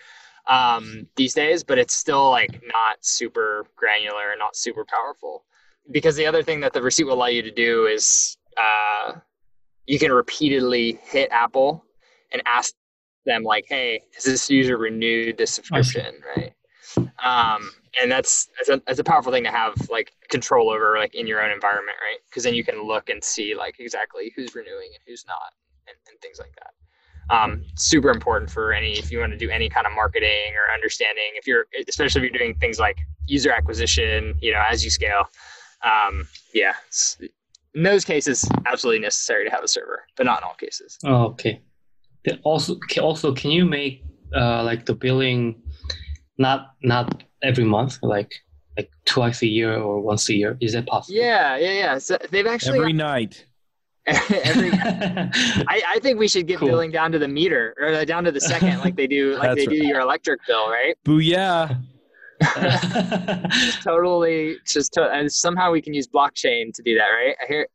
um, 0.49 1.07
these 1.15 1.35
days, 1.35 1.63
but 1.63 1.79
it's 1.79 1.95
still 1.95 2.31
like 2.31 2.51
not 2.75 2.97
super 3.01 3.65
granular 3.77 4.33
and 4.33 4.41
not 4.41 4.57
super 4.57 4.85
powerful. 4.85 5.45
Because 5.93 6.17
the 6.17 6.27
other 6.27 6.43
thing 6.43 6.59
that 6.61 6.73
the 6.73 6.83
receipt 6.83 7.05
will 7.05 7.13
allow 7.15 7.27
you 7.27 7.43
to 7.43 7.51
do 7.53 7.87
is 7.87 8.37
uh, 8.57 9.13
you 9.87 10.01
can 10.01 10.11
repeatedly 10.13 10.99
hit 11.05 11.31
Apple 11.31 11.85
and 12.33 12.43
ask 12.45 12.75
them 13.25 13.45
like, 13.45 13.67
"Hey, 13.69 14.03
has 14.15 14.25
this 14.25 14.51
user 14.51 14.77
renewed 14.79 15.37
the 15.39 15.47
subscription?" 15.47 16.17
Right. 16.37 16.53
Um, 17.23 17.71
and 18.01 18.11
that's 18.11 18.49
that's 18.57 18.69
a, 18.69 18.83
that's 18.87 18.99
a 18.99 19.05
powerful 19.05 19.33
thing 19.33 19.45
to 19.45 19.51
have 19.51 19.75
like 19.91 20.13
control 20.31 20.71
over 20.71 20.97
like 20.99 21.15
in 21.15 21.27
your 21.27 21.43
own 21.43 21.51
environment, 21.51 21.97
right? 22.01 22.19
Because 22.29 22.45
then 22.45 22.55
you 22.55 22.65
can 22.65 22.87
look 22.87 23.11
and 23.11 23.23
see 23.23 23.55
like 23.55 23.77
exactly 23.79 24.33
who's 24.35 24.55
renewing 24.55 24.91
and 24.95 25.03
who's 25.07 25.25
not, 25.27 25.53
and, 25.87 25.97
and 26.09 26.21
things 26.21 26.39
like 26.39 26.55
that. 26.57 26.73
Um, 27.35 27.65
super 27.77 28.11
important 28.11 28.51
for 28.51 28.73
any 28.73 28.93
if 28.93 29.11
you 29.11 29.19
want 29.19 29.33
to 29.33 29.39
do 29.39 29.49
any 29.49 29.69
kind 29.69 29.87
of 29.87 29.93
marketing 29.95 30.53
or 30.55 30.75
understanding 30.75 31.31
if 31.35 31.47
you're 31.47 31.67
especially 31.89 32.21
if 32.21 32.31
you're 32.31 32.39
doing 32.39 32.55
things 32.57 32.79
like 32.79 32.99
user 33.27 33.53
acquisition 33.53 34.35
you 34.41 34.53
know 34.53 34.63
as 34.69 34.85
you 34.85 34.91
scale 34.91 35.29
um, 35.83 36.27
yeah 36.53 36.75
in 37.75 37.85
those 37.85 38.05
cases 38.05 38.45
absolutely 38.67 39.01
necessary 39.01 39.45
to 39.45 39.51
have 39.51 39.63
a 39.63 39.69
server 39.69 40.03
but 40.17 40.27
not 40.27 40.39
in 40.41 40.45
all 40.45 40.55
cases. 40.55 40.99
Oh, 41.05 41.27
okay 41.27 41.63
also 42.43 42.79
also 43.01 43.33
can 43.33 43.51
you 43.51 43.65
make 43.65 44.05
uh, 44.35 44.63
like 44.63 44.87
the 44.87 44.95
billing 44.95 45.62
not 46.43 46.75
not 46.83 47.25
every 47.43 47.65
month 47.65 47.99
like 48.03 48.33
like 48.77 48.91
twice 49.07 49.43
a 49.43 49.47
year 49.47 49.73
or 49.77 50.01
once 50.01 50.29
a 50.29 50.35
year 50.35 50.57
is 50.61 50.73
that 50.73 50.87
possible 50.87 51.19
yeah 51.19 51.57
yeah 51.57 51.73
yeah 51.73 51.99
so 51.99 52.19
they've 52.31 52.47
actually 52.47 52.79
every 52.79 52.93
night 53.11 53.47
Every, 54.05 54.71
I, 54.73 55.83
I 55.89 55.99
think 56.03 56.19
we 56.19 56.27
should 56.27 56.49
get 56.49 56.59
cool. 56.59 56.69
billing 56.69 56.91
down 56.91 57.13
to 57.13 57.21
the 57.21 57.29
meter 57.29 57.75
or 57.79 57.89
uh, 57.89 58.05
down 58.05 58.25
to 58.25 58.33
the 58.33 58.41
second, 58.41 58.81
like 58.81 58.97
they 58.97 59.07
do, 59.07 59.37
like 59.39 59.57
they 59.57 59.67
do 59.67 59.77
your 59.77 60.01
electric 60.01 60.41
bill, 60.47 60.69
right? 60.69 60.97
Booyah! 61.07 61.81
just 63.53 63.83
totally, 63.83 64.57
just 64.67 64.95
to, 64.95 65.09
and 65.09 65.31
somehow 65.31 65.71
we 65.71 65.81
can 65.81 65.95
use 65.95 66.09
blockchain 66.09 66.75
to 66.75 66.83
do 66.83 66.99
that, 66.99 67.07
right? 67.07 67.37
I 67.41 67.47
hear, 67.47 67.69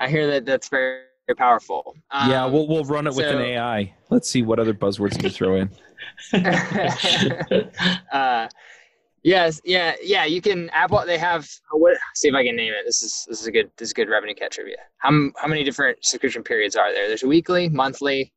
I 0.00 0.08
hear 0.08 0.26
that 0.32 0.44
that's 0.44 0.68
very, 0.68 1.00
very 1.26 1.36
powerful. 1.36 1.96
Um, 2.10 2.30
yeah, 2.30 2.44
we'll 2.44 2.68
we'll 2.68 2.84
run 2.84 3.06
it 3.06 3.14
with 3.14 3.26
an 3.26 3.40
AI. 3.40 3.94
Let's 4.10 4.28
see 4.28 4.42
what 4.42 4.58
other 4.58 4.74
buzzwords 4.74 5.22
we 5.22 5.30
throw 5.30 5.56
in. 5.56 5.70
uh, 8.12 8.48
Yes, 9.24 9.58
yeah, 9.64 9.94
yeah. 10.02 10.26
You 10.26 10.42
can 10.42 10.68
Apple. 10.70 11.02
They 11.06 11.16
have 11.16 11.48
what? 11.72 11.96
See 12.14 12.28
if 12.28 12.34
I 12.34 12.44
can 12.44 12.56
name 12.56 12.74
it. 12.74 12.84
This 12.84 13.02
is 13.02 13.24
this 13.26 13.40
is 13.40 13.46
a 13.46 13.50
good 13.50 13.70
this 13.78 13.88
is 13.88 13.92
good 13.94 14.06
RevenueCat 14.06 14.50
trivia. 14.50 14.76
How 14.98 15.10
how 15.36 15.48
many 15.48 15.64
different 15.64 16.04
subscription 16.04 16.42
periods 16.42 16.76
are 16.76 16.92
there? 16.92 17.08
There's 17.08 17.22
weekly, 17.22 17.70
monthly, 17.70 18.34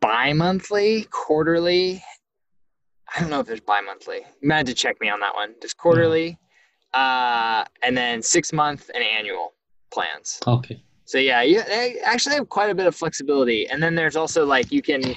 bi-monthly, 0.00 1.06
quarterly. 1.12 2.02
I 3.16 3.20
don't 3.20 3.30
know 3.30 3.38
if 3.38 3.46
there's 3.46 3.60
bi-monthly. 3.60 4.22
You 4.42 4.48
might 4.48 4.66
to 4.66 4.74
check 4.74 5.00
me 5.00 5.08
on 5.08 5.20
that 5.20 5.34
one. 5.34 5.54
Just 5.62 5.76
quarterly, 5.76 6.36
uh, 6.92 7.64
and 7.84 7.96
then 7.96 8.22
six 8.22 8.52
month 8.52 8.90
and 8.92 9.04
annual 9.04 9.54
plans. 9.92 10.40
Okay. 10.48 10.82
So 11.04 11.18
yeah, 11.18 11.42
you 11.42 11.62
they 11.62 12.00
actually 12.00 12.34
have 12.34 12.48
quite 12.48 12.70
a 12.70 12.74
bit 12.74 12.88
of 12.88 12.96
flexibility. 12.96 13.68
And 13.68 13.80
then 13.80 13.94
there's 13.94 14.16
also 14.16 14.44
like 14.44 14.72
you 14.72 14.82
can 14.82 15.14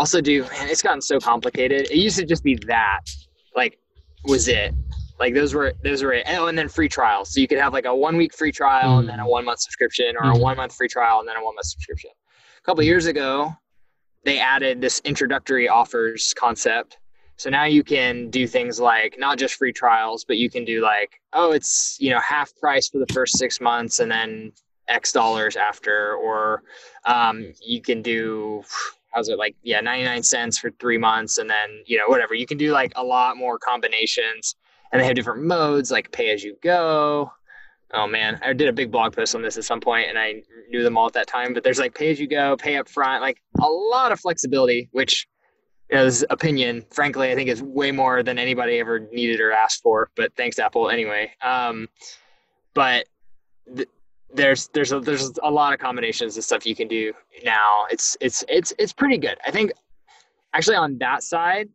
also 0.00 0.22
do. 0.22 0.42
Man, 0.44 0.70
it's 0.70 0.82
gotten 0.82 1.02
so 1.02 1.20
complicated. 1.20 1.82
It 1.90 1.96
used 1.96 2.18
to 2.18 2.24
just 2.24 2.42
be 2.42 2.56
that 2.66 3.02
like 3.54 3.78
was 4.24 4.48
it. 4.48 4.74
Like 5.18 5.34
those 5.34 5.52
were 5.52 5.74
those 5.84 6.02
were 6.02 6.14
it. 6.14 6.24
Oh, 6.26 6.46
and 6.46 6.56
then 6.56 6.68
free 6.68 6.88
trials. 6.88 7.34
So 7.34 7.40
you 7.40 7.46
could 7.46 7.58
have 7.58 7.74
like 7.74 7.84
a 7.84 7.94
one 7.94 8.16
week 8.16 8.34
free 8.34 8.50
trial 8.50 8.96
mm. 8.96 9.00
and 9.00 9.08
then 9.08 9.20
a 9.20 9.24
mm. 9.24 9.30
one 9.30 9.44
month 9.44 9.60
subscription, 9.60 10.16
or 10.16 10.32
mm. 10.32 10.36
a 10.36 10.38
one 10.38 10.56
month 10.56 10.74
free 10.74 10.88
trial 10.88 11.20
and 11.20 11.28
then 11.28 11.36
a 11.36 11.44
one 11.44 11.54
month 11.54 11.66
subscription. 11.66 12.10
A 12.58 12.62
couple 12.62 12.82
years 12.82 13.06
ago, 13.06 13.54
they 14.24 14.40
added 14.40 14.80
this 14.80 15.00
introductory 15.04 15.68
offers 15.68 16.32
concept. 16.32 16.96
So 17.36 17.50
now 17.50 17.64
you 17.64 17.84
can 17.84 18.30
do 18.30 18.46
things 18.46 18.80
like 18.80 19.16
not 19.18 19.38
just 19.38 19.54
free 19.54 19.72
trials, 19.72 20.24
but 20.24 20.38
you 20.38 20.48
can 20.48 20.64
do 20.64 20.80
like, 20.80 21.20
oh, 21.34 21.52
it's 21.52 21.98
you 22.00 22.10
know 22.10 22.20
half 22.20 22.56
price 22.56 22.88
for 22.88 22.98
the 22.98 23.12
first 23.12 23.36
six 23.36 23.60
months 23.60 23.98
and 23.98 24.10
then 24.10 24.52
X 24.88 25.12
dollars 25.12 25.56
after, 25.56 26.14
or 26.14 26.62
um, 27.04 27.52
you 27.62 27.82
can 27.82 28.00
do 28.00 28.62
how's 29.12 29.28
it 29.28 29.38
like 29.38 29.56
yeah 29.62 29.80
99 29.80 30.22
cents 30.22 30.58
for 30.58 30.70
three 30.80 30.98
months 30.98 31.38
and 31.38 31.48
then 31.48 31.82
you 31.86 31.98
know 31.98 32.04
whatever. 32.06 32.34
You 32.34 32.46
can 32.46 32.58
do 32.58 32.72
like 32.72 32.92
a 32.96 33.04
lot 33.04 33.36
more 33.36 33.58
combinations 33.58 34.56
and 34.92 35.00
they 35.00 35.06
have 35.06 35.14
different 35.14 35.42
modes 35.42 35.90
like 35.90 36.10
pay 36.12 36.30
as 36.30 36.42
you 36.42 36.56
go. 36.62 37.32
Oh 37.92 38.06
man 38.06 38.38
i 38.42 38.52
did 38.52 38.68
a 38.68 38.72
big 38.72 38.90
blog 38.92 39.14
post 39.16 39.34
on 39.34 39.42
this 39.42 39.56
at 39.56 39.64
some 39.64 39.80
point 39.80 40.08
and 40.08 40.16
i 40.18 40.42
knew 40.68 40.84
them 40.84 40.96
all 40.96 41.06
at 41.06 41.12
that 41.14 41.26
time 41.26 41.52
but 41.52 41.64
there's 41.64 41.80
like 41.80 41.92
pay 41.94 42.10
as 42.10 42.20
you 42.20 42.28
go 42.28 42.56
pay 42.56 42.76
up 42.76 42.88
front 42.88 43.20
like 43.20 43.38
a 43.60 43.68
lot 43.68 44.12
of 44.12 44.20
flexibility 44.20 44.88
which 44.92 45.26
is 45.88 46.24
opinion. 46.30 46.84
Frankly 46.92 47.32
i 47.32 47.34
think 47.34 47.48
is 47.50 47.62
way 47.62 47.90
more 47.90 48.22
than 48.22 48.38
anybody 48.38 48.78
ever 48.78 49.00
needed 49.12 49.40
or 49.40 49.50
asked 49.50 49.82
for 49.82 50.08
but 50.14 50.32
thanks 50.36 50.60
apple 50.60 50.88
anyway. 50.88 51.32
Um, 51.42 51.88
but 52.74 53.06
th- 53.74 53.88
there's 54.34 54.68
there's 54.68 54.92
a, 54.92 55.00
there's 55.00 55.32
a 55.42 55.50
lot 55.50 55.72
of 55.72 55.80
combinations 55.80 56.36
of 56.36 56.44
stuff 56.44 56.66
you 56.66 56.76
can 56.76 56.88
do 56.88 57.12
now. 57.44 57.86
It's 57.90 58.16
it's 58.20 58.44
it's 58.48 58.72
it's 58.78 58.92
pretty 58.92 59.18
good. 59.18 59.38
I 59.46 59.50
think 59.50 59.72
actually 60.52 60.76
on 60.76 60.98
that 60.98 61.22
side 61.22 61.68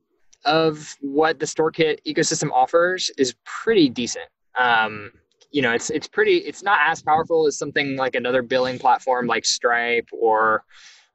of 0.46 0.96
what 1.02 1.40
the 1.40 1.46
StoreKit 1.46 2.00
ecosystem 2.06 2.52
offers 2.52 3.12
is 3.18 3.36
pretty 3.44 3.90
decent. 3.90 4.28
Um, 4.58 5.12
you 5.52 5.62
know, 5.62 5.72
it's 5.72 5.90
it's 5.90 6.08
pretty. 6.08 6.38
It's 6.38 6.64
not 6.64 6.80
as 6.86 7.02
powerful 7.02 7.48
as 7.48 7.58
something 7.58 7.96
like 7.96 8.16
another 8.16 8.42
billing 8.42 8.78
platform 8.78 9.28
like 9.28 9.46
Stripe 9.46 10.10
or 10.12 10.64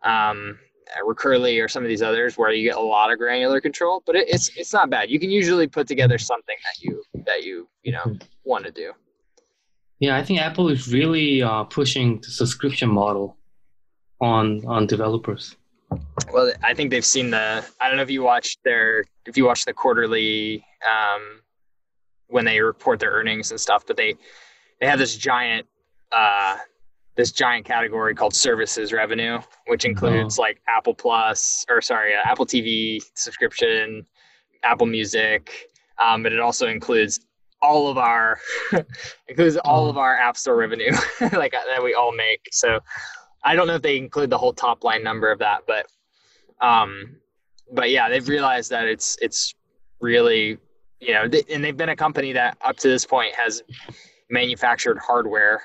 um, 0.03 0.59
Recurly 1.05 1.61
or 1.61 1.68
some 1.68 1.83
of 1.83 1.88
these 1.88 2.03
others 2.03 2.37
where 2.37 2.50
you 2.50 2.68
get 2.68 2.76
a 2.76 2.81
lot 2.81 3.12
of 3.12 3.18
granular 3.18 3.61
control. 3.61 4.03
But 4.07 4.16
it, 4.16 4.29
it's 4.29 4.50
it's 4.57 4.72
not 4.72 4.90
bad. 4.90 5.11
You 5.11 5.20
can 5.20 5.31
usually 5.31 5.66
put 5.66 5.87
together 5.87 6.18
something 6.18 6.57
that 6.64 6.83
you 6.83 7.03
that 7.26 7.42
you 7.44 7.68
you 7.83 7.92
know 7.92 8.03
mm-hmm. 8.05 8.26
want 8.44 8.64
to 8.64 8.72
do. 8.72 8.92
Yeah, 10.01 10.17
I 10.17 10.25
think 10.25 10.41
Apple 10.41 10.69
is 10.71 10.93
really 10.93 11.43
uh, 11.43 11.65
pushing 11.65 12.21
the 12.21 12.31
subscription 12.31 12.89
model 12.89 13.37
on 14.21 14.65
on 14.67 14.87
developers. 14.87 15.57
Well, 16.33 16.53
I 16.63 16.75
think 16.75 16.91
they've 16.91 17.05
seen 17.05 17.31
the. 17.31 17.65
I 17.81 17.89
don't 17.89 17.97
know 17.97 18.03
if 18.03 18.11
you 18.11 18.23
watched 18.23 18.61
their 18.65 19.05
if 19.27 19.37
you 19.37 19.45
watch 19.45 19.67
the 19.67 19.75
quarterly 19.75 20.65
um, 20.91 21.41
when 22.29 22.47
they 22.47 22.61
report 22.61 22.99
their 22.99 23.11
earnings 23.11 23.51
and 23.51 23.61
stuff, 23.61 23.85
but 23.87 23.97
they 23.97 24.15
they 24.81 24.87
have 24.87 24.99
this 24.99 25.17
giant 25.17 25.67
uh, 26.13 26.57
this 27.17 27.31
giant 27.33 27.67
category 27.67 28.15
called 28.15 28.35
services 28.35 28.95
revenue, 28.95 29.39
which 29.67 29.85
includes 29.85 30.39
oh. 30.39 30.43
like 30.43 30.63
Apple 30.67 30.95
Plus 30.95 31.67
or 31.69 31.83
sorry, 31.83 32.15
uh, 32.15 32.21
Apple 32.25 32.47
TV 32.47 33.03
subscription, 33.15 34.07
Apple 34.63 34.87
Music, 34.87 35.71
um, 35.99 36.23
but 36.23 36.33
it 36.33 36.41
also 36.41 36.69
includes 36.69 37.21
all 37.62 37.88
of 37.88 37.99
our 37.99 38.38
includes 39.29 39.57
all 39.59 39.88
of 39.88 39.96
oh. 39.96 40.01
our 40.01 40.16
app 40.16 40.37
store 40.37 40.57
revenue 40.57 40.92
like 41.33 41.55
uh, 41.55 41.59
that 41.68 41.83
we 41.83 41.94
all 41.94 42.12
make 42.12 42.49
so 42.51 42.81
i 43.44 43.55
don't 43.55 43.66
know 43.66 43.75
if 43.75 43.83
they 43.83 43.96
include 43.96 44.31
the 44.31 44.38
whole 44.38 44.53
top 44.53 44.85
line 44.85 45.03
number 45.03 45.31
of 45.31 45.38
that 45.38 45.62
but 45.66 45.87
um 46.64 47.16
but 47.73 47.90
yeah 47.90 48.09
they've 48.09 48.29
realized 48.29 48.70
that 48.70 48.87
it's 48.87 49.16
it's 49.20 49.55
really 50.01 50.59
you 51.01 51.12
know 51.12 51.29
they, 51.29 51.42
and 51.53 51.62
they've 51.62 51.77
been 51.77 51.90
a 51.90 51.96
company 51.96 52.33
that 52.33 52.57
up 52.64 52.77
to 52.77 52.88
this 52.88 53.05
point 53.05 53.35
has 53.35 53.62
manufactured 54.31 54.99
hardware 54.99 55.62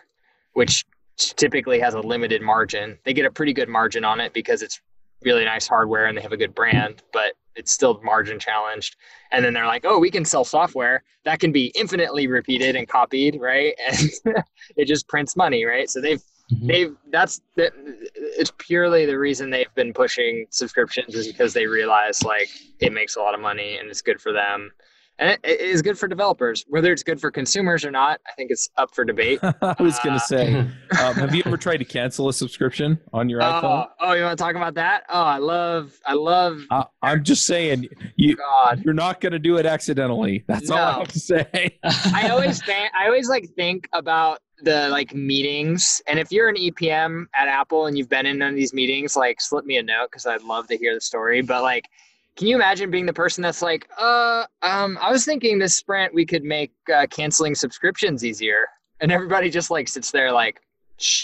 which 0.53 0.85
typically 1.17 1.79
has 1.79 1.93
a 1.93 1.99
limited 1.99 2.41
margin 2.41 2.97
they 3.03 3.13
get 3.13 3.25
a 3.25 3.31
pretty 3.31 3.53
good 3.53 3.69
margin 3.69 4.03
on 4.03 4.19
it 4.19 4.33
because 4.33 4.61
it's 4.61 4.81
really 5.23 5.45
nice 5.45 5.67
hardware 5.67 6.05
and 6.05 6.17
they 6.17 6.21
have 6.21 6.33
a 6.33 6.37
good 6.37 6.53
brand 6.53 7.01
but 7.13 7.33
it's 7.55 7.71
still 7.71 7.99
margin 8.03 8.39
challenged. 8.39 8.95
And 9.31 9.43
then 9.43 9.53
they're 9.53 9.65
like, 9.65 9.85
oh, 9.85 9.99
we 9.99 10.11
can 10.11 10.25
sell 10.25 10.43
software 10.43 11.03
that 11.25 11.39
can 11.39 11.51
be 11.51 11.71
infinitely 11.75 12.27
repeated 12.27 12.75
and 12.75 12.87
copied, 12.87 13.39
right? 13.41 13.73
And 13.87 14.35
it 14.77 14.85
just 14.85 15.07
prints 15.07 15.35
money, 15.35 15.65
right? 15.65 15.89
So 15.89 15.99
they've 15.99 16.21
mm-hmm. 16.53 16.67
they've 16.67 16.95
that's 17.11 17.41
the, 17.55 17.71
it's 18.15 18.51
purely 18.57 19.05
the 19.05 19.17
reason 19.17 19.49
they've 19.49 19.73
been 19.75 19.93
pushing 19.93 20.45
subscriptions 20.51 21.13
is 21.15 21.27
because 21.27 21.53
they 21.53 21.65
realize 21.65 22.23
like 22.23 22.49
it 22.79 22.93
makes 22.93 23.15
a 23.15 23.19
lot 23.19 23.33
of 23.33 23.41
money 23.41 23.77
and 23.77 23.89
it's 23.89 24.01
good 24.01 24.21
for 24.21 24.31
them 24.31 24.71
and 25.19 25.37
it, 25.43 25.61
is 25.61 25.81
good 25.81 25.97
for 25.97 26.07
developers. 26.07 26.65
Whether 26.67 26.91
it's 26.91 27.03
good 27.03 27.19
for 27.19 27.31
consumers 27.31 27.85
or 27.85 27.91
not, 27.91 28.19
I 28.27 28.31
think 28.33 28.51
it's 28.51 28.69
up 28.77 28.93
for 28.93 29.05
debate. 29.05 29.39
I 29.43 29.75
was 29.79 29.99
going 29.99 30.17
to 30.17 30.23
uh, 30.23 30.27
say, 30.27 30.55
um, 31.01 31.15
have 31.15 31.33
you 31.33 31.43
ever 31.45 31.57
tried 31.57 31.77
to 31.77 31.85
cancel 31.85 32.29
a 32.29 32.33
subscription 32.33 32.99
on 33.13 33.29
your 33.29 33.41
uh, 33.41 33.61
iPhone? 33.61 33.87
Oh, 33.99 34.13
you 34.13 34.23
want 34.23 34.37
to 34.37 34.43
talk 34.43 34.55
about 34.55 34.73
that? 34.75 35.03
Oh, 35.09 35.21
I 35.21 35.37
love, 35.37 35.93
I 36.05 36.13
love. 36.13 36.61
Uh, 36.69 36.83
I'm 37.01 37.23
just 37.23 37.45
saying, 37.45 37.87
you, 38.15 38.35
God. 38.35 38.83
you're 38.83 38.93
not 38.93 39.21
going 39.21 39.33
to 39.33 39.39
do 39.39 39.57
it 39.57 39.65
accidentally. 39.65 40.43
That's 40.47 40.69
no. 40.69 40.75
all 40.75 40.83
I 40.83 40.99
have 40.99 41.07
to 41.09 41.19
say. 41.19 41.79
I 41.83 42.29
always 42.29 42.61
think, 42.63 42.91
I 42.97 43.05
always 43.05 43.29
like 43.29 43.49
think 43.55 43.87
about 43.93 44.39
the 44.59 44.87
like 44.87 45.13
meetings 45.13 46.01
and 46.07 46.17
if 46.17 46.31
you're 46.31 46.47
an 46.47 46.55
epm 46.55 47.25
at 47.35 47.49
apple 47.49 47.87
and 47.87 47.97
you've 47.97 48.07
been 48.07 48.25
in 48.25 48.39
one 48.39 48.47
of 48.47 48.55
these 48.55 48.73
meetings 48.73 49.17
like 49.17 49.41
slip 49.41 49.65
me 49.65 49.75
a 49.75 49.83
note 49.83 50.07
because 50.09 50.25
i'd 50.25 50.41
love 50.43 50.65
to 50.65 50.77
hear 50.77 50.93
the 50.93 51.01
story 51.01 51.41
but 51.41 51.61
like 51.61 51.89
can 52.35 52.47
you 52.47 52.55
imagine 52.55 52.91
being 52.91 53.05
the 53.05 53.13
person 53.13 53.41
that's 53.41 53.61
like, 53.61 53.87
uh, 53.97 54.45
um, 54.61 54.97
I 55.01 55.11
was 55.11 55.25
thinking 55.25 55.57
this 55.57 55.75
sprint 55.75 56.13
we 56.13 56.25
could 56.25 56.43
make 56.43 56.73
uh, 56.93 57.07
canceling 57.09 57.55
subscriptions 57.55 58.25
easier, 58.25 58.67
and 58.99 59.11
everybody 59.11 59.49
just 59.49 59.71
like 59.71 59.87
sits 59.87 60.11
there 60.11 60.31
like, 60.31 60.59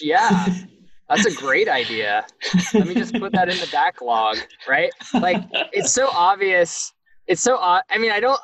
yeah, 0.01 0.47
That's 1.11 1.25
a 1.25 1.31
great 1.31 1.67
idea. 1.67 2.25
Let 2.73 2.87
me 2.87 2.93
just 2.93 3.13
put 3.19 3.33
that 3.33 3.49
in 3.49 3.57
the 3.57 3.67
backlog, 3.69 4.37
right? 4.67 4.91
Like 5.13 5.43
it's 5.73 5.91
so 5.91 6.07
obvious. 6.09 6.93
It's 7.27 7.41
so 7.41 7.57
I 7.59 7.81
mean, 7.97 8.11
I 8.11 8.21
don't 8.21 8.39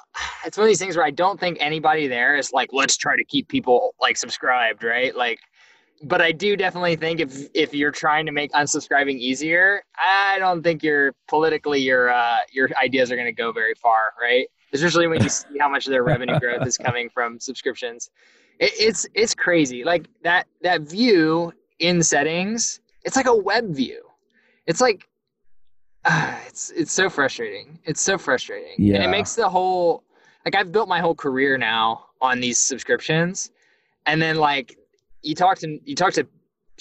it's 0.45 0.57
one 0.57 0.65
of 0.65 0.67
these 0.67 0.79
things 0.79 0.97
where 0.97 1.05
I 1.05 1.11
don't 1.11 1.39
think 1.39 1.57
anybody 1.61 2.07
there 2.07 2.35
is 2.35 2.51
like 2.51 2.69
let's 2.73 2.97
try 2.97 3.15
to 3.15 3.23
keep 3.23 3.47
people 3.47 3.95
like 4.01 4.17
subscribed, 4.17 4.83
right? 4.83 5.15
Like 5.15 5.39
but 6.03 6.21
I 6.21 6.31
do 6.31 6.55
definitely 6.55 6.95
think 6.95 7.19
if 7.19 7.47
if 7.53 7.73
you're 7.73 7.91
trying 7.91 8.25
to 8.25 8.31
make 8.31 8.51
unsubscribing 8.51 9.17
easier, 9.17 9.83
I 9.97 10.37
don't 10.39 10.61
think 10.61 10.83
your 10.83 11.13
politically 11.27 11.81
your 11.81 12.09
uh, 12.09 12.37
your 12.51 12.69
ideas 12.81 13.11
are 13.11 13.15
going 13.15 13.27
to 13.27 13.33
go 13.33 13.51
very 13.51 13.73
far, 13.75 14.13
right? 14.21 14.47
Especially 14.73 15.07
when 15.07 15.23
you 15.23 15.29
see 15.29 15.57
how 15.59 15.69
much 15.69 15.87
of 15.87 15.91
their 15.91 16.03
revenue 16.03 16.39
growth 16.41 16.65
is 16.67 16.77
coming 16.77 17.09
from 17.09 17.39
subscriptions. 17.39 18.09
It, 18.59 18.71
it's 18.79 19.07
it's 19.13 19.33
crazy. 19.33 19.83
Like 19.83 20.07
that 20.23 20.47
that 20.61 20.81
view 20.81 21.53
in 21.79 22.03
settings, 22.03 22.79
it's 23.03 23.15
like 23.15 23.27
a 23.27 23.35
web 23.35 23.73
view. 23.73 24.03
It's 24.67 24.81
like 24.81 25.07
uh, 26.05 26.37
it's 26.47 26.71
it's 26.71 26.91
so 26.91 27.09
frustrating. 27.09 27.79
It's 27.85 28.01
so 28.01 28.17
frustrating. 28.17 28.75
Yeah. 28.77 28.95
And 28.95 29.03
it 29.03 29.09
makes 29.09 29.35
the 29.35 29.49
whole 29.49 30.03
like 30.45 30.55
I've 30.55 30.71
built 30.71 30.87
my 30.87 30.99
whole 30.99 31.15
career 31.15 31.57
now 31.57 32.05
on 32.21 32.39
these 32.39 32.59
subscriptions, 32.59 33.51
and 34.05 34.21
then 34.21 34.37
like 34.37 34.77
you 35.27 35.35
talk 35.35 35.57
to 35.59 35.79
you 35.83 35.95
talk 35.95 36.13
to 36.13 36.25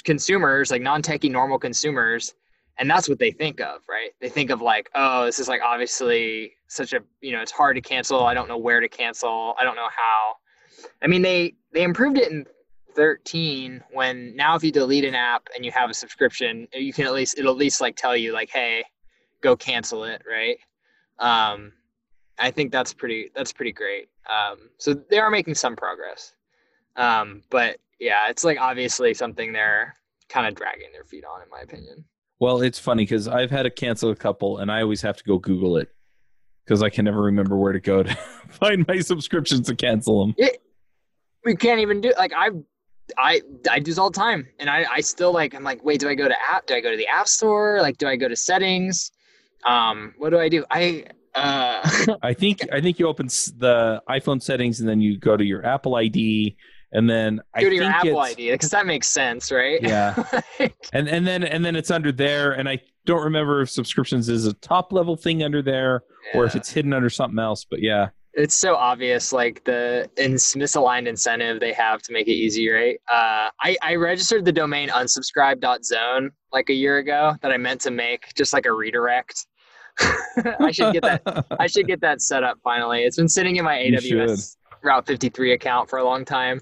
consumers 0.04 0.70
like 0.70 0.82
non-techie 0.82 1.30
normal 1.30 1.58
consumers 1.58 2.34
and 2.78 2.88
that's 2.90 3.08
what 3.08 3.18
they 3.18 3.30
think 3.30 3.60
of 3.60 3.80
right? 3.88 4.10
They 4.20 4.28
think 4.28 4.50
of 4.50 4.60
like 4.60 4.88
oh 4.94 5.24
this 5.26 5.38
is 5.38 5.48
like 5.48 5.60
obviously 5.62 6.52
such 6.68 6.92
a 6.92 7.00
you 7.20 7.32
know 7.32 7.40
it's 7.40 7.52
hard 7.52 7.76
to 7.76 7.82
cancel. 7.82 8.24
I 8.24 8.34
don't 8.34 8.48
know 8.48 8.58
where 8.58 8.80
to 8.80 8.88
cancel. 8.88 9.54
I 9.60 9.64
don't 9.64 9.76
know 9.76 9.88
how. 9.88 10.34
I 11.02 11.06
mean 11.06 11.22
they 11.22 11.54
they 11.72 11.82
improved 11.82 12.18
it 12.18 12.30
in 12.30 12.46
13 12.94 13.82
when 13.92 14.34
now 14.36 14.56
if 14.56 14.64
you 14.64 14.72
delete 14.72 15.04
an 15.04 15.14
app 15.14 15.48
and 15.54 15.64
you 15.64 15.70
have 15.70 15.90
a 15.90 15.94
subscription 15.94 16.66
you 16.72 16.94
can 16.94 17.04
at 17.04 17.12
least 17.12 17.38
it'll 17.38 17.52
at 17.52 17.58
least 17.58 17.80
like 17.82 17.94
tell 17.94 18.16
you 18.16 18.32
like 18.32 18.50
hey 18.50 18.82
go 19.42 19.56
cancel 19.56 20.04
it 20.04 20.22
right? 20.28 20.58
Um 21.18 21.72
i 22.38 22.50
think 22.50 22.70
that's 22.72 22.92
pretty 22.92 23.30
that's 23.34 23.52
pretty 23.52 23.72
great. 23.72 24.08
Um 24.28 24.70
so 24.78 24.94
they 24.94 25.18
are 25.18 25.30
making 25.30 25.54
some 25.54 25.76
progress. 25.76 26.34
Um 26.96 27.42
but 27.50 27.78
yeah, 27.98 28.28
it's 28.28 28.44
like 28.44 28.58
obviously 28.58 29.14
something 29.14 29.52
they're 29.52 29.94
kind 30.28 30.46
of 30.46 30.54
dragging 30.54 30.92
their 30.92 31.04
feet 31.04 31.24
on, 31.24 31.42
in 31.42 31.48
my 31.50 31.60
opinion. 31.60 32.04
Well, 32.38 32.60
it's 32.60 32.78
funny 32.78 33.04
because 33.04 33.28
I've 33.28 33.50
had 33.50 33.62
to 33.62 33.70
cancel 33.70 34.10
a 34.10 34.16
couple, 34.16 34.58
and 34.58 34.70
I 34.70 34.82
always 34.82 35.02
have 35.02 35.16
to 35.16 35.24
go 35.24 35.38
Google 35.38 35.78
it 35.78 35.88
because 36.64 36.82
I 36.82 36.90
can 36.90 37.04
never 37.04 37.22
remember 37.22 37.56
where 37.56 37.72
to 37.72 37.80
go 37.80 38.02
to 38.02 38.14
find 38.48 38.86
my 38.86 39.00
subscriptions 39.00 39.66
to 39.68 39.76
cancel 39.76 40.26
them. 40.26 40.34
It, 40.36 40.60
we 41.44 41.56
can't 41.56 41.80
even 41.80 42.00
do 42.00 42.12
like 42.18 42.32
I, 42.36 42.50
I, 43.16 43.40
I 43.70 43.78
do 43.78 43.90
this 43.90 43.98
all 43.98 44.10
the 44.10 44.18
time, 44.18 44.46
and 44.58 44.68
I, 44.68 44.84
I 44.90 45.00
still 45.00 45.32
like 45.32 45.54
I'm 45.54 45.62
like, 45.62 45.82
wait, 45.84 46.00
do 46.00 46.08
I 46.08 46.14
go 46.14 46.28
to 46.28 46.36
app? 46.50 46.66
Do 46.66 46.74
I 46.74 46.80
go 46.80 46.90
to 46.90 46.96
the 46.96 47.06
app 47.06 47.28
store? 47.28 47.78
Like, 47.80 47.96
do 47.96 48.06
I 48.06 48.16
go 48.16 48.28
to 48.28 48.36
settings? 48.36 49.12
Um, 49.64 50.14
what 50.18 50.30
do 50.30 50.38
I 50.38 50.48
do? 50.48 50.64
I 50.70 51.04
uh, 51.34 52.16
I 52.22 52.34
think 52.34 52.60
I 52.70 52.80
think 52.80 52.98
you 52.98 53.06
open 53.06 53.26
the 53.26 54.02
iPhone 54.08 54.42
settings 54.42 54.80
and 54.80 54.88
then 54.88 55.00
you 55.00 55.18
go 55.18 55.36
to 55.36 55.44
your 55.44 55.64
Apple 55.64 55.94
ID 55.94 56.56
and 56.96 57.08
then 57.08 57.40
I 57.54 57.60
go 57.60 57.68
to 57.68 57.78
think 57.78 57.82
your 57.82 57.92
Apple 57.92 58.18
ID 58.18 58.50
because 58.52 58.70
that 58.70 58.86
makes 58.86 59.10
sense, 59.10 59.52
right? 59.52 59.78
Yeah. 59.82 60.24
and 60.94 61.08
and 61.08 61.26
then 61.26 61.44
and 61.44 61.62
then 61.62 61.76
it's 61.76 61.90
under 61.90 62.10
there, 62.10 62.52
and 62.52 62.68
I 62.68 62.80
don't 63.04 63.22
remember 63.22 63.60
if 63.60 63.70
subscriptions 63.70 64.30
is 64.30 64.46
a 64.46 64.54
top 64.54 64.92
level 64.92 65.14
thing 65.14 65.42
under 65.42 65.60
there 65.60 66.02
or 66.34 66.46
if 66.46 66.56
it's 66.56 66.70
hidden 66.70 66.94
under 66.94 67.10
something 67.10 67.38
else. 67.38 67.66
But 67.68 67.82
yeah, 67.82 68.08
it's 68.32 68.54
so 68.54 68.76
obvious 68.76 69.30
like 69.30 69.62
the 69.64 70.08
ins- 70.16 70.54
misaligned 70.54 71.06
incentive 71.06 71.60
they 71.60 71.72
have 71.72 72.00
to 72.02 72.12
make 72.12 72.28
it 72.28 72.32
easy 72.32 72.68
right 72.68 73.00
uh, 73.10 73.48
I, 73.62 73.76
I 73.82 73.94
registered 73.94 74.44
the 74.44 74.52
domain 74.52 74.90
unsubscribe.zone 74.90 76.30
like 76.52 76.68
a 76.68 76.74
year 76.74 76.98
ago 76.98 77.34
that 77.40 77.50
i 77.50 77.56
meant 77.56 77.80
to 77.82 77.90
make 77.90 78.34
just 78.34 78.52
like 78.52 78.66
a 78.66 78.72
redirect 78.72 79.46
i 80.60 80.70
should 80.70 80.92
get 80.92 81.02
that 81.02 81.46
i 81.58 81.66
should 81.66 81.86
get 81.86 82.02
that 82.02 82.20
set 82.20 82.44
up 82.44 82.58
finally 82.62 83.04
it's 83.04 83.16
been 83.16 83.28
sitting 83.28 83.56
in 83.56 83.64
my 83.64 83.78
You 83.80 83.94
aws 83.94 84.56
route 84.86 85.06
53 85.06 85.52
account 85.52 85.90
for 85.90 85.98
a 85.98 86.04
long 86.04 86.24
time. 86.24 86.60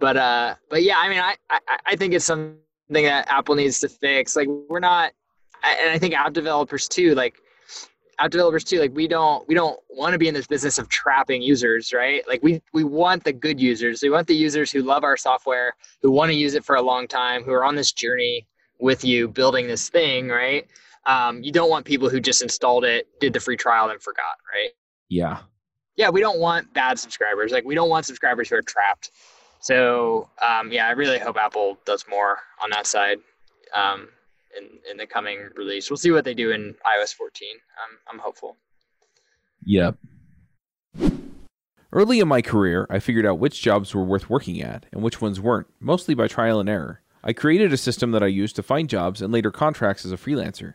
But 0.00 0.16
uh 0.16 0.54
but 0.68 0.82
yeah 0.82 0.98
i 0.98 1.08
mean 1.08 1.20
i 1.20 1.36
i, 1.50 1.60
I 1.86 1.96
think 1.96 2.14
it's 2.14 2.24
something 2.24 2.56
that 2.88 3.28
apple 3.30 3.54
needs 3.54 3.80
to 3.80 3.88
fix. 3.88 4.36
Like 4.36 4.48
we're 4.48 4.80
not 4.80 5.12
and 5.64 5.90
i 5.90 5.98
think 5.98 6.14
app 6.14 6.32
developers 6.32 6.88
too 6.88 7.14
like 7.14 7.36
app 8.18 8.30
developers 8.30 8.64
too 8.64 8.78
like 8.78 8.94
we 8.94 9.08
don't 9.08 9.46
we 9.48 9.54
don't 9.54 9.78
want 9.90 10.12
to 10.12 10.18
be 10.18 10.28
in 10.28 10.34
this 10.34 10.46
business 10.46 10.78
of 10.78 10.88
trapping 10.88 11.42
users 11.42 11.92
right? 11.92 12.26
Like 12.28 12.42
we 12.42 12.62
we 12.72 12.84
want 12.84 13.24
the 13.24 13.32
good 13.32 13.60
users. 13.60 14.02
We 14.02 14.10
want 14.10 14.26
the 14.26 14.34
users 14.34 14.70
who 14.70 14.82
love 14.82 15.04
our 15.04 15.16
software 15.16 15.74
who 16.02 16.10
want 16.10 16.30
to 16.30 16.36
use 16.36 16.54
it 16.54 16.64
for 16.64 16.76
a 16.76 16.82
long 16.82 17.08
time 17.08 17.42
who 17.42 17.52
are 17.52 17.64
on 17.64 17.74
this 17.74 17.92
journey 17.92 18.46
with 18.78 19.04
you 19.04 19.28
building 19.28 19.66
this 19.66 19.88
thing 19.88 20.28
right? 20.28 20.66
Um, 21.04 21.42
you 21.42 21.50
don't 21.50 21.68
want 21.68 21.84
people 21.84 22.08
who 22.08 22.20
just 22.20 22.42
installed 22.42 22.84
it 22.84 23.08
did 23.20 23.32
the 23.32 23.40
free 23.40 23.56
trial 23.56 23.90
and 23.90 24.00
forgot 24.00 24.36
right? 24.52 24.70
Yeah, 25.08 25.40
yeah 25.96 26.08
we 26.08 26.20
don't 26.20 26.38
want 26.38 26.72
bad 26.74 26.98
subscribers 26.98 27.52
like 27.52 27.64
we 27.64 27.74
don't 27.74 27.88
want 27.88 28.06
subscribers 28.06 28.48
who 28.48 28.56
are 28.56 28.62
trapped 28.62 29.10
so 29.60 30.28
um, 30.42 30.72
yeah 30.72 30.86
i 30.86 30.90
really 30.90 31.18
hope 31.18 31.36
apple 31.36 31.78
does 31.84 32.04
more 32.08 32.38
on 32.62 32.70
that 32.70 32.86
side 32.86 33.18
um, 33.74 34.08
in, 34.56 34.68
in 34.90 34.96
the 34.96 35.06
coming 35.06 35.48
release 35.56 35.90
we'll 35.90 35.96
see 35.96 36.10
what 36.10 36.24
they 36.24 36.34
do 36.34 36.50
in 36.50 36.74
ios 36.98 37.14
14 37.14 37.48
i'm, 37.82 37.98
I'm 38.14 38.18
hopeful 38.18 38.56
yep. 39.64 39.96
Early 41.94 42.20
in 42.20 42.28
my 42.28 42.40
career, 42.40 42.86
I 42.88 43.00
figured 43.00 43.26
out 43.26 43.38
which 43.38 43.60
jobs 43.60 43.94
were 43.94 44.02
worth 44.02 44.30
working 44.30 44.62
at 44.62 44.86
and 44.92 45.02
which 45.02 45.20
ones 45.20 45.38
weren't, 45.38 45.66
mostly 45.78 46.14
by 46.14 46.26
trial 46.26 46.58
and 46.58 46.68
error. 46.68 47.02
I 47.22 47.34
created 47.34 47.70
a 47.70 47.76
system 47.76 48.12
that 48.12 48.22
I 48.22 48.28
used 48.28 48.56
to 48.56 48.62
find 48.62 48.88
jobs 48.88 49.20
and 49.20 49.30
later 49.30 49.50
contracts 49.50 50.06
as 50.06 50.10
a 50.10 50.16
freelancer. 50.16 50.74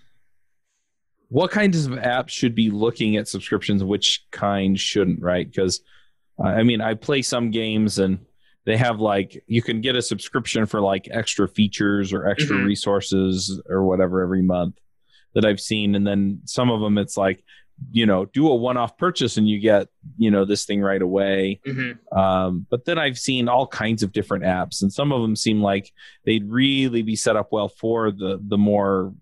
what 1.31 1.49
kinds 1.49 1.85
of 1.85 1.93
apps 1.93 2.29
should 2.29 2.53
be 2.53 2.69
looking 2.69 3.15
at 3.15 3.27
subscriptions? 3.27 3.83
Which 3.83 4.25
kind 4.31 4.77
shouldn't, 4.79 5.21
right? 5.21 5.49
Because, 5.49 5.79
uh, 6.37 6.47
I 6.47 6.63
mean, 6.63 6.81
I 6.81 6.93
play 6.93 7.21
some 7.21 7.51
games 7.51 7.99
and 7.99 8.19
they 8.65 8.75
have 8.77 8.99
like, 8.99 9.41
you 9.47 9.61
can 9.61 9.79
get 9.81 9.95
a 9.95 10.01
subscription 10.01 10.65
for 10.65 10.81
like 10.81 11.07
extra 11.09 11.47
features 11.47 12.11
or 12.13 12.27
extra 12.27 12.57
Mhm. 12.57 12.65
resources 12.65 13.61
or 13.69 13.83
whatever 13.85 14.21
every 14.21 14.41
month 14.41 14.75
that 15.33 15.45
I've 15.45 15.61
seen. 15.61 15.95
And 15.95 16.05
then 16.05 16.41
some 16.43 16.69
of 16.69 16.81
them, 16.81 16.97
it's 16.97 17.15
like, 17.15 17.43
you 17.91 18.05
know, 18.05 18.25
do 18.25 18.47
a 18.49 18.53
one 18.55 18.75
off 18.77 18.97
purchase 18.97 19.37
and 19.37 19.47
you 19.49 19.57
get, 19.59 19.87
you 20.17 20.29
know, 20.29 20.43
this 20.45 20.65
thing 20.65 20.81
right 20.81 21.01
away. 21.01 21.61
mm-hmm. 21.65 22.15
Um, 22.15 22.67
but 22.69 22.83
then 22.85 22.99
I've 22.99 23.17
seen 23.17 23.47
all 23.47 23.65
kinds 23.65 24.03
of 24.03 24.11
different 24.11 24.43
apps, 24.43 24.81
and 24.83 24.91
some 24.93 25.11
of 25.13 25.21
them 25.21 25.35
seem 25.35 25.61
like 25.63 25.91
they'd 26.25 26.47
really 26.47 27.01
be 27.01 27.15
set 27.15 27.35
up 27.37 27.51
well 27.51 27.69
for 27.69 28.11
the 28.11 28.39
the 28.47 28.57
more 28.57 29.13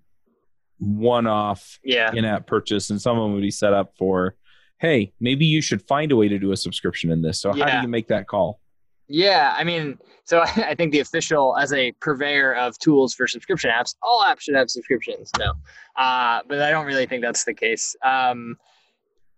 one-off 0.79 1.79
yeah 1.83 2.11
in-app 2.13 2.47
purchase, 2.47 2.89
and 2.89 3.01
some 3.01 3.17
of 3.17 3.23
them 3.23 3.33
would 3.33 3.41
be 3.41 3.51
set 3.51 3.73
up 3.73 3.93
for, 3.97 4.35
hey, 4.79 5.13
maybe 5.19 5.45
you 5.45 5.61
should 5.61 5.81
find 5.81 6.11
a 6.11 6.15
way 6.15 6.27
to 6.27 6.39
do 6.39 6.51
a 6.51 6.57
subscription 6.57 7.11
in 7.11 7.21
this. 7.21 7.41
So 7.41 7.51
how 7.51 7.65
do 7.65 7.81
you 7.81 7.87
make 7.87 8.07
that 8.07 8.27
call? 8.27 8.59
Yeah, 9.09 9.55
I 9.57 9.63
mean, 9.63 9.97
so 10.23 10.41
I 10.55 10.75
think 10.75 10.91
the 10.91 10.99
official, 10.99 11.57
as 11.57 11.73
a 11.73 11.91
purveyor 11.93 12.53
of 12.55 12.77
tools 12.77 13.13
for 13.13 13.27
subscription 13.27 13.71
apps, 13.71 13.95
all 14.01 14.23
apps 14.23 14.41
should 14.41 14.55
have 14.55 14.69
subscriptions. 14.69 15.31
No, 15.37 15.53
uh, 15.97 16.41
but 16.47 16.61
I 16.61 16.69
don't 16.69 16.85
really 16.85 17.07
think 17.07 17.23
that's 17.23 17.43
the 17.43 17.53
case. 17.53 17.95
Um, 18.03 18.55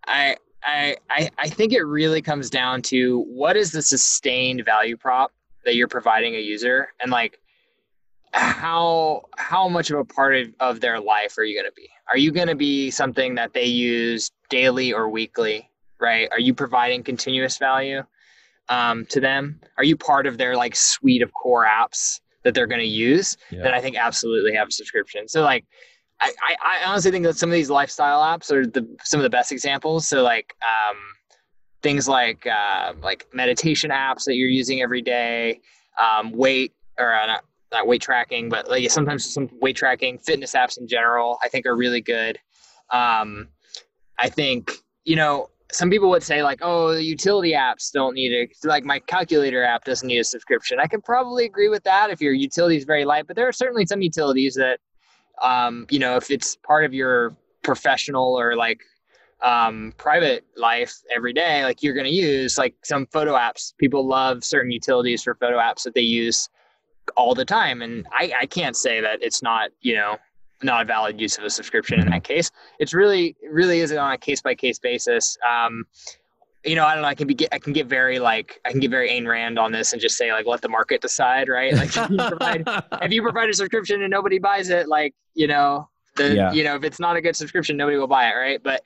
I, 0.06 0.36
I, 0.62 0.96
I, 1.10 1.30
I 1.38 1.48
think 1.48 1.72
it 1.72 1.82
really 1.82 2.22
comes 2.22 2.50
down 2.50 2.82
to 2.82 3.20
what 3.22 3.56
is 3.56 3.72
the 3.72 3.82
sustained 3.82 4.64
value 4.64 4.96
prop 4.96 5.32
that 5.64 5.74
you're 5.74 5.88
providing 5.88 6.34
a 6.36 6.40
user, 6.40 6.88
and 7.00 7.10
like 7.10 7.38
how 8.32 9.22
how 9.36 9.68
much 9.68 9.90
of 9.90 9.98
a 9.98 10.04
part 10.04 10.36
of, 10.36 10.48
of 10.60 10.80
their 10.80 11.00
life 11.00 11.36
are 11.38 11.44
you 11.44 11.54
going 11.54 11.70
to 11.70 11.74
be? 11.74 11.88
Are 12.08 12.16
you 12.18 12.32
going 12.32 12.48
to 12.48 12.54
be 12.54 12.90
something 12.90 13.34
that 13.36 13.52
they 13.52 13.66
use 13.66 14.30
daily 14.48 14.92
or 14.92 15.08
weekly? 15.08 15.68
Right? 16.00 16.28
Are 16.32 16.40
you 16.40 16.54
providing 16.54 17.02
continuous 17.02 17.58
value? 17.58 18.02
um, 18.68 19.06
to 19.06 19.20
them? 19.20 19.60
Are 19.78 19.84
you 19.84 19.96
part 19.96 20.26
of 20.26 20.38
their 20.38 20.56
like 20.56 20.74
suite 20.74 21.22
of 21.22 21.32
core 21.32 21.66
apps 21.66 22.20
that 22.44 22.54
they're 22.54 22.66
going 22.66 22.80
to 22.80 22.86
use? 22.86 23.36
Yeah. 23.50 23.62
Then 23.62 23.74
I 23.74 23.80
think 23.80 23.96
absolutely 23.96 24.54
have 24.54 24.68
a 24.68 24.72
subscription. 24.72 25.28
So 25.28 25.42
like, 25.42 25.64
I, 26.20 26.32
I, 26.42 26.56
I 26.64 26.88
honestly 26.88 27.10
think 27.10 27.24
that 27.24 27.36
some 27.36 27.50
of 27.50 27.54
these 27.54 27.70
lifestyle 27.70 28.22
apps 28.22 28.50
are 28.52 28.66
the 28.66 28.86
some 29.02 29.18
of 29.18 29.24
the 29.24 29.30
best 29.30 29.50
examples. 29.50 30.06
So 30.06 30.22
like 30.22 30.54
um, 30.62 30.96
things 31.82 32.08
like 32.08 32.46
uh, 32.46 32.94
like 33.02 33.26
meditation 33.32 33.90
apps 33.90 34.24
that 34.24 34.36
you're 34.36 34.48
using 34.48 34.82
every 34.82 35.02
day, 35.02 35.60
um, 35.98 36.32
weight 36.32 36.72
or 36.98 37.12
uh, 37.12 37.26
not, 37.26 37.44
not 37.72 37.86
weight 37.86 38.02
tracking, 38.02 38.48
but 38.48 38.68
like 38.68 38.88
sometimes 38.90 39.32
some 39.32 39.48
weight 39.60 39.76
tracking, 39.76 40.18
fitness 40.18 40.52
apps 40.52 40.78
in 40.78 40.86
general, 40.86 41.38
I 41.42 41.48
think 41.48 41.66
are 41.66 41.76
really 41.76 42.00
good. 42.00 42.38
Um, 42.90 43.48
I 44.18 44.28
think 44.28 44.72
you 45.04 45.16
know 45.16 45.48
some 45.72 45.88
people 45.88 46.10
would 46.10 46.22
say 46.22 46.42
like, 46.42 46.58
oh, 46.62 46.92
the 46.94 47.02
utility 47.02 47.52
apps 47.52 47.90
don't 47.90 48.14
need 48.14 48.32
it. 48.32 48.50
Like 48.62 48.84
my 48.84 48.98
calculator 49.00 49.64
app 49.64 49.84
doesn't 49.84 50.06
need 50.06 50.18
a 50.18 50.24
subscription. 50.24 50.78
I 50.78 50.86
can 50.86 51.00
probably 51.00 51.46
agree 51.46 51.70
with 51.70 51.82
that 51.84 52.10
if 52.10 52.20
your 52.20 52.34
utility 52.34 52.76
is 52.76 52.84
very 52.84 53.06
light, 53.06 53.26
but 53.26 53.36
there 53.36 53.48
are 53.48 53.52
certainly 53.52 53.86
some 53.86 54.02
utilities 54.02 54.54
that, 54.54 54.80
um, 55.42 55.86
you 55.90 55.98
know, 55.98 56.16
if 56.16 56.30
it's 56.30 56.56
part 56.56 56.84
of 56.84 56.92
your 56.92 57.34
professional 57.62 58.38
or 58.38 58.54
like 58.54 58.80
um, 59.42 59.94
private 59.96 60.44
life 60.56 60.94
every 61.14 61.32
day, 61.32 61.64
like 61.64 61.82
you're 61.82 61.94
going 61.94 62.06
to 62.06 62.12
use 62.12 62.58
like 62.58 62.74
some 62.84 63.06
photo 63.06 63.32
apps. 63.32 63.72
People 63.78 64.06
love 64.06 64.44
certain 64.44 64.70
utilities 64.70 65.22
for 65.22 65.34
photo 65.36 65.56
apps 65.56 65.84
that 65.84 65.94
they 65.94 66.02
use 66.02 66.50
all 67.16 67.34
the 67.34 67.44
time. 67.44 67.82
And 67.82 68.06
I, 68.12 68.32
I 68.40 68.46
can't 68.46 68.76
say 68.76 69.00
that 69.00 69.22
it's 69.22 69.42
not, 69.42 69.70
you 69.80 69.94
know, 69.94 70.16
not 70.62 70.82
a 70.82 70.84
valid 70.84 71.20
use 71.20 71.38
of 71.38 71.44
a 71.44 71.50
subscription 71.50 72.00
in 72.00 72.08
that 72.10 72.24
case. 72.24 72.50
It's 72.78 72.94
really, 72.94 73.36
really 73.50 73.80
is 73.80 73.90
it 73.90 73.98
on 73.98 74.12
a 74.12 74.18
case 74.18 74.40
by 74.40 74.54
case 74.54 74.78
basis. 74.78 75.36
Um, 75.48 75.84
you 76.64 76.76
know, 76.76 76.84
I 76.84 76.94
don't 76.94 77.02
know. 77.02 77.08
I 77.08 77.14
can 77.14 77.26
be, 77.26 77.36
I 77.50 77.58
can 77.58 77.72
get 77.72 77.88
very 77.88 78.20
like, 78.20 78.60
I 78.64 78.70
can 78.70 78.78
get 78.78 78.90
very 78.90 79.10
Ayn 79.10 79.26
Rand 79.26 79.58
on 79.58 79.72
this 79.72 79.92
and 79.92 80.00
just 80.00 80.16
say 80.16 80.32
like, 80.32 80.46
let 80.46 80.60
the 80.60 80.68
market 80.68 81.00
decide, 81.00 81.48
right? 81.48 81.74
Like, 81.74 81.88
if 81.96 82.10
you 82.10 82.16
provide, 82.16 82.64
if 83.02 83.12
you 83.12 83.22
provide 83.22 83.50
a 83.50 83.54
subscription 83.54 84.02
and 84.02 84.10
nobody 84.10 84.38
buys 84.38 84.70
it, 84.70 84.88
like, 84.88 85.14
you 85.34 85.48
know, 85.48 85.88
the, 86.14 86.34
yeah. 86.34 86.52
you 86.52 86.62
know, 86.62 86.76
if 86.76 86.84
it's 86.84 87.00
not 87.00 87.16
a 87.16 87.20
good 87.20 87.34
subscription, 87.34 87.76
nobody 87.76 87.96
will 87.96 88.06
buy 88.06 88.28
it, 88.28 88.34
right? 88.34 88.62
But, 88.62 88.82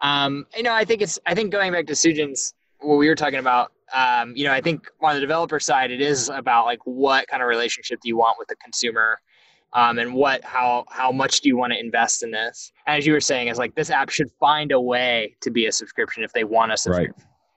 um, 0.00 0.46
you 0.56 0.64
know, 0.64 0.72
I 0.72 0.84
think 0.84 1.02
it's, 1.02 1.18
I 1.26 1.34
think 1.34 1.52
going 1.52 1.72
back 1.72 1.86
to 1.86 1.92
Soojin's, 1.92 2.54
what 2.80 2.96
we 2.96 3.08
were 3.08 3.14
talking 3.14 3.38
about, 3.38 3.72
um, 3.94 4.34
you 4.36 4.44
know, 4.44 4.52
I 4.52 4.60
think 4.60 4.88
on 5.00 5.14
the 5.14 5.20
developer 5.20 5.60
side, 5.60 5.90
it 5.90 6.00
is 6.00 6.28
about 6.28 6.66
like 6.66 6.80
what 6.84 7.26
kind 7.28 7.42
of 7.42 7.48
relationship 7.48 8.00
do 8.00 8.08
you 8.08 8.16
want 8.16 8.38
with 8.38 8.48
the 8.48 8.56
consumer? 8.56 9.18
Um, 9.72 9.98
and 9.98 10.14
what 10.14 10.42
how 10.44 10.84
how 10.90 11.12
much 11.12 11.42
do 11.42 11.48
you 11.48 11.56
want 11.56 11.72
to 11.72 11.78
invest 11.78 12.22
in 12.22 12.30
this? 12.30 12.72
As 12.86 13.06
you 13.06 13.12
were 13.12 13.20
saying 13.20 13.48
is 13.48 13.58
like 13.58 13.74
this 13.74 13.90
app 13.90 14.10
should 14.10 14.30
find 14.40 14.72
a 14.72 14.80
way 14.80 15.36
to 15.42 15.50
be 15.50 15.66
a 15.66 15.72
subscription 15.72 16.24
if 16.24 16.32
they 16.32 16.44
want 16.44 16.72
a 16.72 16.76
subscription 16.76 17.14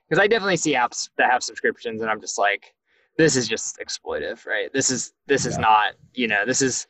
because 0.08 0.18
right. 0.18 0.24
i 0.24 0.28
definitely 0.28 0.56
see 0.56 0.74
apps 0.74 1.08
that 1.18 1.30
have 1.30 1.42
subscriptions 1.42 2.02
and 2.02 2.10
i'm 2.10 2.20
just 2.20 2.38
like 2.38 2.74
this 3.16 3.36
is 3.36 3.48
just 3.48 3.78
exploitive 3.78 4.44
right? 4.46 4.72
This 4.72 4.90
is 4.90 5.12
this 5.26 5.46
is 5.46 5.58
not 5.58 5.94
you 6.14 6.28
know 6.28 6.44
this 6.46 6.62
is 6.62 6.86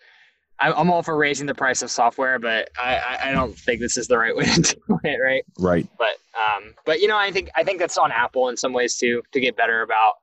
i'm 0.60 0.90
all 0.90 1.02
for 1.02 1.16
raising 1.16 1.46
the 1.46 1.54
price 1.54 1.82
of 1.82 1.90
software 1.90 2.38
but 2.38 2.70
i 2.80 3.18
i 3.24 3.32
don't 3.32 3.58
think 3.58 3.80
this 3.80 3.96
is 3.96 4.06
the 4.06 4.16
right 4.16 4.36
way 4.36 4.44
to 4.44 4.62
do 4.62 4.98
it 5.04 5.18
right 5.22 5.44
right 5.58 5.88
but 5.98 6.16
um 6.38 6.74
but 6.84 7.00
you 7.00 7.08
know 7.08 7.18
i 7.18 7.30
think 7.30 7.50
i 7.56 7.62
think 7.62 7.78
that's 7.78 7.98
on 7.98 8.12
apple 8.12 8.48
in 8.48 8.56
some 8.56 8.72
ways 8.72 8.96
too 8.96 9.22
to 9.32 9.40
get 9.40 9.56
better 9.56 9.82
about 9.82 10.14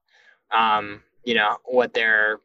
um 0.51 1.01
you 1.23 1.33
know 1.33 1.57
what 1.65 1.93
they're 1.93 2.39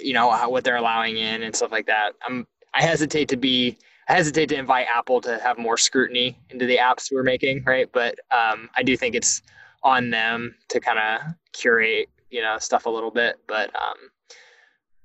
you 0.00 0.12
know 0.12 0.28
what 0.48 0.64
they're 0.64 0.76
allowing 0.76 1.16
in 1.16 1.42
and 1.42 1.54
stuff 1.54 1.72
like 1.72 1.86
that. 1.86 2.12
I'm 2.26 2.46
I 2.74 2.82
hesitate 2.82 3.28
to 3.30 3.36
be 3.36 3.78
I 4.08 4.14
hesitate 4.14 4.48
to 4.50 4.56
invite 4.56 4.86
Apple 4.92 5.20
to 5.22 5.38
have 5.38 5.58
more 5.58 5.76
scrutiny 5.76 6.38
into 6.50 6.66
the 6.66 6.76
apps 6.76 7.10
we're 7.10 7.22
making, 7.22 7.64
right? 7.64 7.88
But 7.92 8.16
um, 8.30 8.70
I 8.76 8.82
do 8.82 8.96
think 8.96 9.14
it's 9.14 9.42
on 9.82 10.10
them 10.10 10.54
to 10.68 10.78
kind 10.78 10.98
of 10.98 11.34
curate, 11.52 12.08
you 12.30 12.40
know, 12.40 12.58
stuff 12.58 12.86
a 12.86 12.90
little 12.90 13.10
bit. 13.10 13.36
But 13.48 13.74
um, 13.74 13.96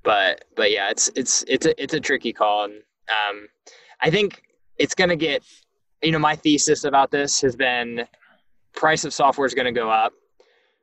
but 0.03 0.45
but 0.55 0.71
yeah, 0.71 0.89
it's 0.89 1.09
it's 1.15 1.43
it's 1.47 1.65
a 1.65 1.81
it's 1.81 1.93
a 1.93 1.99
tricky 1.99 2.33
call, 2.33 2.65
and 2.65 2.73
um, 3.09 3.47
I 4.01 4.09
think 4.09 4.41
it's 4.77 4.95
going 4.95 5.09
to 5.09 5.15
get. 5.15 5.43
You 6.03 6.11
know, 6.11 6.19
my 6.19 6.35
thesis 6.35 6.83
about 6.83 7.11
this 7.11 7.41
has 7.41 7.55
been 7.55 8.07
price 8.73 9.05
of 9.05 9.13
software 9.13 9.45
is 9.45 9.53
going 9.53 9.71
to 9.71 9.71
go 9.71 9.91
up. 9.91 10.13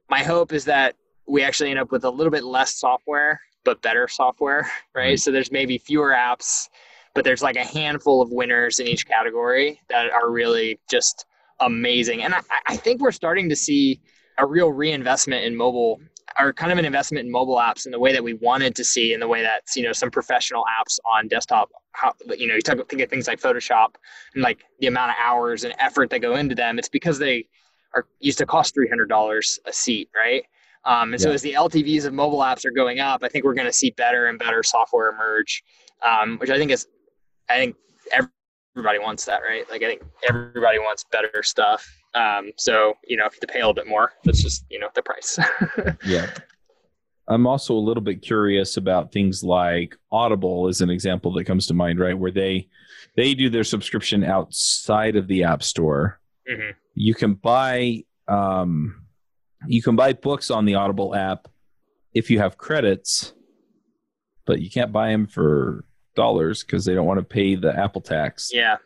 My 0.09 0.23
hope 0.23 0.53
is 0.53 0.65
that 0.67 0.95
we 1.27 1.43
actually 1.43 1.71
end 1.71 1.81
up 1.81 1.91
with 1.91 2.05
a 2.05 2.11
little 2.11 2.31
bit 2.31 2.45
less 2.45 2.77
software 2.77 3.41
but 3.69 3.83
better 3.83 4.09
software, 4.09 4.71
right? 4.95 5.15
Mm-hmm. 5.15 5.17
So 5.17 5.31
there's 5.31 5.53
maybe 5.53 5.79
fewer 5.79 6.11
apps, 6.11 6.69
but 7.15 7.25
there's 7.25 7.43
like 7.43 7.57
a 7.57 7.65
handful 7.65 8.23
of 8.23 8.31
winners 8.31 8.79
in 8.79 8.87
each 8.87 9.07
category 9.07 9.81
that 9.91 10.11
are 10.11 10.31
really 10.31 10.81
just 10.91 11.27
amazing. 11.61 12.23
And 12.23 12.35
I, 12.35 12.41
I 12.67 12.77
think 12.77 13.01
we're 13.01 13.13
starting 13.13 13.49
to 13.51 13.57
see 13.57 14.01
a 14.39 14.47
real 14.47 14.73
reinvestment 14.73 15.45
in 15.45 15.55
mobile 15.55 16.01
or 16.39 16.53
kind 16.53 16.71
of 16.71 16.79
an 16.79 16.85
investment 16.85 17.25
in 17.25 17.33
mobile 17.33 17.57
apps 17.57 17.87
in 17.87 17.93
the 17.93 17.99
way 17.99 18.13
that 18.13 18.23
we 18.23 18.35
wanted 18.35 18.75
to 18.77 18.85
see 18.85 19.13
in 19.13 19.21
the 19.21 19.29
way 19.29 19.43
that 19.43 19.63
you 19.75 19.83
know 19.83 19.93
some 19.93 20.11
professional 20.11 20.65
apps 20.81 20.99
on 21.13 21.29
desktop 21.29 21.71
how 21.93 22.13
you 22.37 22.47
know 22.47 22.55
you 22.55 22.63
talk 22.63 22.77
think 22.89 23.03
of 23.03 23.11
things 23.11 23.27
like 23.27 23.41
photoshop 23.41 23.95
and 24.35 24.43
like 24.43 24.65
the 24.81 24.87
amount 24.87 25.11
of 25.11 25.17
hours 25.23 25.65
and 25.65 25.75
effort 25.79 26.11
that 26.11 26.21
go 26.21 26.37
into 26.37 26.55
them 26.55 26.79
it's 26.79 26.89
because 26.89 27.19
they 27.19 27.47
are 27.95 28.07
used 28.21 28.39
to 28.39 28.47
cost 28.47 28.77
$300 28.77 29.59
a 29.67 29.73
seat 29.73 30.09
right 30.15 30.45
um, 30.85 31.13
and 31.13 31.21
yeah. 31.21 31.25
so 31.25 31.33
as 31.33 31.43
the 31.43 31.53
LTVs 31.53 32.07
of 32.07 32.15
mobile 32.15 32.39
apps 32.39 32.65
are 32.65 32.71
going 32.71 33.01
up, 33.01 33.23
I 33.23 33.29
think 33.29 33.45
we're 33.45 33.55
going 33.55 33.67
to 33.67 33.73
see 33.73 33.91
better 33.91 34.29
and 34.29 34.39
better 34.39 34.63
software 34.63 35.11
emerge, 35.11 35.63
um, 36.03 36.39
which 36.39 36.49
I 36.49 36.57
think 36.57 36.71
is, 36.71 36.87
I 37.51 37.57
think 37.57 37.77
everybody 38.79 38.99
wants 38.99 39.25
that, 39.27 39.41
right? 39.47 39.69
Like 39.71 39.83
I 39.83 39.87
think 39.87 40.03
everybody 40.29 40.79
wants 40.79 41.05
better 41.11 41.43
stuff. 41.43 41.87
Um, 42.15 42.53
so 42.57 42.95
you 43.07 43.17
know, 43.17 43.27
if 43.27 43.35
you 43.35 43.39
have 43.41 43.41
to 43.41 43.47
pay 43.47 43.61
a 43.61 43.63
little 43.63 43.75
bit 43.75 43.87
more, 43.87 44.13
that's 44.25 44.43
just 44.43 44.65
you 44.71 44.79
know 44.79 44.89
the 44.95 45.03
price. 45.03 45.39
yeah. 46.05 46.31
I'm 47.31 47.47
also 47.47 47.75
a 47.75 47.77
little 47.77 48.03
bit 48.03 48.23
curious 48.23 48.79
about 48.79 49.13
things 49.13 49.45
like 49.45 49.95
Audible 50.11 50.69
is 50.69 50.81
an 50.81 50.89
example 50.89 51.31
that 51.35 51.45
comes 51.45 51.67
to 51.67 51.75
mind, 51.75 52.01
right? 52.01 52.19
Where 52.19 52.31
they 52.31 52.69
they 53.17 53.35
do 53.35 53.51
their 53.51 53.65
subscription 53.65 54.25
outside 54.25 55.17
of 55.17 55.29
the 55.29 55.45
App 55.45 55.63
Store. 55.63 56.21
Mm-hmm. 56.51 56.71
You 56.95 57.15
can 57.15 57.35
buy 57.35 58.05
um, 58.29 59.07
you 59.67 59.83
can 59.83 59.97
buy 59.97 60.13
books 60.13 60.51
on 60.51 60.65
the 60.65 60.77
Audible 60.77 61.15
app 61.15 61.49
if 62.15 62.31
you 62.31 62.39
have 62.39 62.57
credits, 62.57 63.35
but 64.47 64.61
you 64.61 64.71
can't 64.71 64.93
buy 64.93 65.11
them 65.11 65.27
for 65.27 65.85
dollars 66.15 66.65
because 66.65 66.85
they 66.85 66.95
don't 66.95 67.07
want 67.07 67.19
to 67.19 67.25
pay 67.25 67.55
the 67.55 67.77
Apple 67.77 68.01
tax. 68.01 68.51
Yeah. 68.53 68.77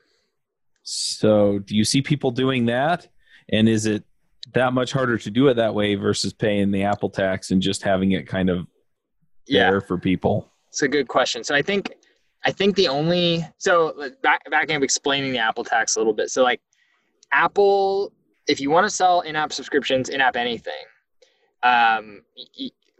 So, 0.82 1.60
do 1.60 1.76
you 1.76 1.84
see 1.84 2.02
people 2.02 2.30
doing 2.32 2.66
that? 2.66 3.08
And 3.50 3.68
is 3.68 3.86
it 3.86 4.04
that 4.54 4.72
much 4.72 4.92
harder 4.92 5.18
to 5.18 5.30
do 5.30 5.48
it 5.48 5.54
that 5.54 5.74
way 5.74 5.94
versus 5.94 6.32
paying 6.32 6.70
the 6.70 6.82
Apple 6.82 7.10
tax 7.10 7.50
and 7.50 7.62
just 7.62 7.82
having 7.82 8.12
it 8.12 8.26
kind 8.26 8.50
of 8.50 8.66
yeah. 9.46 9.70
there 9.70 9.80
for 9.80 9.98
people? 9.98 10.48
It's 10.68 10.82
a 10.82 10.88
good 10.88 11.08
question. 11.08 11.44
So, 11.44 11.54
I 11.54 11.62
think 11.62 11.92
I 12.44 12.50
think 12.50 12.76
the 12.76 12.88
only 12.88 13.46
so 13.58 14.10
back 14.22 14.50
back 14.50 14.70
end 14.70 14.82
explaining 14.82 15.32
the 15.32 15.38
Apple 15.38 15.64
tax 15.64 15.96
a 15.96 16.00
little 16.00 16.14
bit. 16.14 16.30
So, 16.30 16.42
like 16.42 16.60
Apple 17.32 18.12
if 18.46 18.60
you 18.60 18.70
want 18.70 18.84
to 18.84 18.90
sell 18.90 19.20
in-app 19.20 19.52
subscriptions, 19.52 20.08
in-app 20.08 20.36
anything, 20.36 20.72
um, 21.62 22.22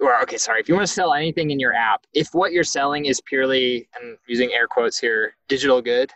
or 0.01 0.21
okay, 0.23 0.37
sorry, 0.37 0.61
if 0.61 0.69
you 0.69 0.75
want 0.75 0.87
to 0.87 0.93
sell 0.93 1.15
anything 1.15 1.51
in 1.51 1.61
your 1.61 1.73
app, 1.73 2.07
if 2.15 2.29
what 2.33 2.53
you're 2.53 2.65
selling 2.65 3.07
is 3.07 3.21
purely, 3.21 3.89
I'm 4.01 4.17
using 4.27 4.53
air 4.53 4.67
quotes 4.67 4.99
here, 4.99 5.35
digital 5.49 5.83
good, 5.83 6.13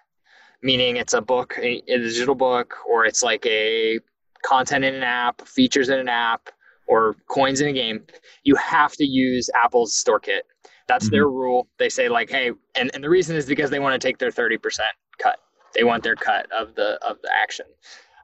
meaning 0.63 0.97
it's 0.97 1.15
a 1.15 1.21
book, 1.21 1.55
a, 1.59 1.83
a 1.89 1.99
digital 1.99 2.35
book, 2.35 2.75
or 2.89 3.05
it's 3.05 3.23
like 3.23 3.45
a 3.47 3.99
content 4.47 4.85
in 4.85 4.95
an 4.95 5.03
app, 5.03 5.47
features 5.47 5.89
in 5.89 5.99
an 5.99 6.09
app, 6.09 6.49
or 6.87 7.17
coins 7.29 7.61
in 7.61 7.69
a 7.69 7.73
game, 7.73 8.03
you 8.45 8.55
have 8.57 8.93
to 8.93 9.05
use 9.05 9.51
Apple's 9.55 9.93
StoreKit. 9.93 10.43
That's 10.87 11.07
mm-hmm. 11.07 11.15
their 11.15 11.29
rule. 11.29 11.67
They 11.79 11.89
say 11.89 12.09
like, 12.09 12.31
hey, 12.31 12.53
and, 12.77 12.91
and 12.95 13.03
the 13.03 13.11
reason 13.11 13.37
is 13.37 13.47
because 13.47 13.71
they 13.71 13.81
want 13.81 14.01
to 14.01 14.07
take 14.07 14.19
their 14.19 14.31
30% 14.31 14.59
cut. 15.19 15.39
They 15.75 15.85
want 15.85 16.05
their 16.05 16.15
cut 16.15 16.47
of 16.53 16.75
the 16.75 16.99
of 17.07 17.19
the 17.23 17.31
action. 17.43 17.67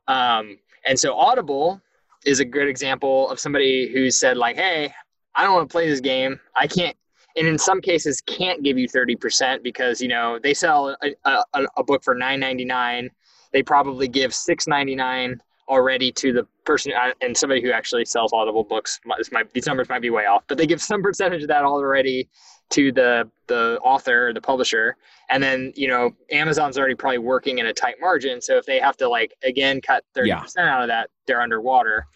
Um, 0.09 0.59
and 0.87 0.99
so 0.99 1.15
Audible 1.15 1.81
is 2.25 2.41
a 2.41 2.45
good 2.45 2.69
example 2.69 3.29
of 3.31 3.39
somebody 3.39 3.93
who 3.93 4.11
said 4.11 4.37
like, 4.37 4.57
"Hey, 4.57 4.95
I 5.35 5.43
don't 5.43 5.55
want 5.55 5.69
to 5.69 5.73
play 5.73 5.89
this 5.89 6.01
game. 6.01 6.41
I 6.57 6.67
can't." 6.67 6.97
And 7.37 7.47
in 7.47 7.59
some 7.59 7.81
cases, 7.81 8.23
can't 8.23 8.63
give 8.63 8.79
you 8.79 8.89
thirty 8.89 9.17
percent 9.17 9.63
because 9.63 10.01
you 10.01 10.09
know 10.09 10.39
they 10.43 10.55
sell 10.55 10.97
a, 11.03 11.15
a, 11.25 11.67
a 11.77 11.85
book 11.85 12.03
for 12.03 12.15
nine 12.15 12.41
ninety 12.41 12.65
nine. 12.65 13.11
They 13.53 13.63
probably 13.63 14.09
give 14.09 14.33
six 14.33 14.67
ninety 14.67 14.95
nine 14.95 15.43
already 15.73 16.13
to 16.13 16.33
the 16.33 16.47
person 16.65 16.93
uh, 16.93 17.13
and 17.23 17.37
somebody 17.37 17.63
who 17.63 17.73
actually 17.73 18.05
sells 18.05 18.33
audible 18.33 18.63
books 18.63 19.01
this 19.17 19.33
might 19.33 19.51
these 19.53 19.67
numbers 19.67 19.89
might 19.89 20.03
be 20.03 20.11
way 20.11 20.27
off 20.27 20.45
but 20.47 20.59
they 20.59 20.67
give 20.67 20.81
some 20.81 21.03
percentage 21.09 21.43
of 21.43 21.49
that 21.49 21.65
already 21.65 22.29
to 22.73 22.91
the 22.91 23.31
the 23.47 23.79
author 23.83 24.29
or 24.29 24.33
the 24.33 24.41
publisher. 24.41 24.97
And 25.31 25.43
then 25.43 25.73
you 25.77 25.89
know 25.89 26.11
amazon's 26.31 26.79
already 26.79 26.95
probably 26.95 27.19
working 27.19 27.59
in 27.59 27.67
a 27.67 27.73
tight 27.73 27.97
margin. 28.01 28.41
So 28.41 28.57
if 28.57 28.67
they 28.67 28.81
have 28.81 28.97
to 28.97 29.09
like 29.09 29.35
again 29.45 29.81
cut 29.81 30.05
30% 30.17 30.27
yeah. 30.27 30.75
out 30.75 30.83
of 30.83 30.89
that 30.89 31.11
they're 31.27 31.41
underwater. 31.41 32.07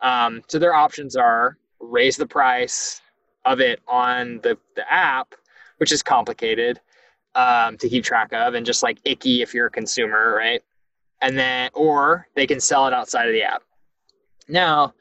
Um, 0.00 0.42
so 0.48 0.58
their 0.58 0.74
options 0.74 1.16
are 1.16 1.58
raise 1.80 2.16
the 2.16 2.26
price 2.26 3.00
of 3.44 3.60
it 3.60 3.80
on 3.86 4.40
the, 4.42 4.58
the 4.74 4.92
app 4.92 5.34
which 5.76 5.92
is 5.92 6.02
complicated 6.02 6.80
um, 7.34 7.76
to 7.76 7.88
keep 7.88 8.02
track 8.02 8.32
of 8.32 8.54
and 8.54 8.64
just 8.64 8.82
like 8.82 8.98
icky 9.04 9.42
if 9.42 9.52
you're 9.52 9.66
a 9.66 9.70
consumer 9.70 10.34
right 10.34 10.62
and 11.22 11.38
then 11.38 11.70
or 11.74 12.26
they 12.34 12.46
can 12.46 12.60
sell 12.60 12.86
it 12.86 12.92
outside 12.92 13.26
of 13.26 13.32
the 13.32 13.42
app 13.42 13.62
now 14.48 14.92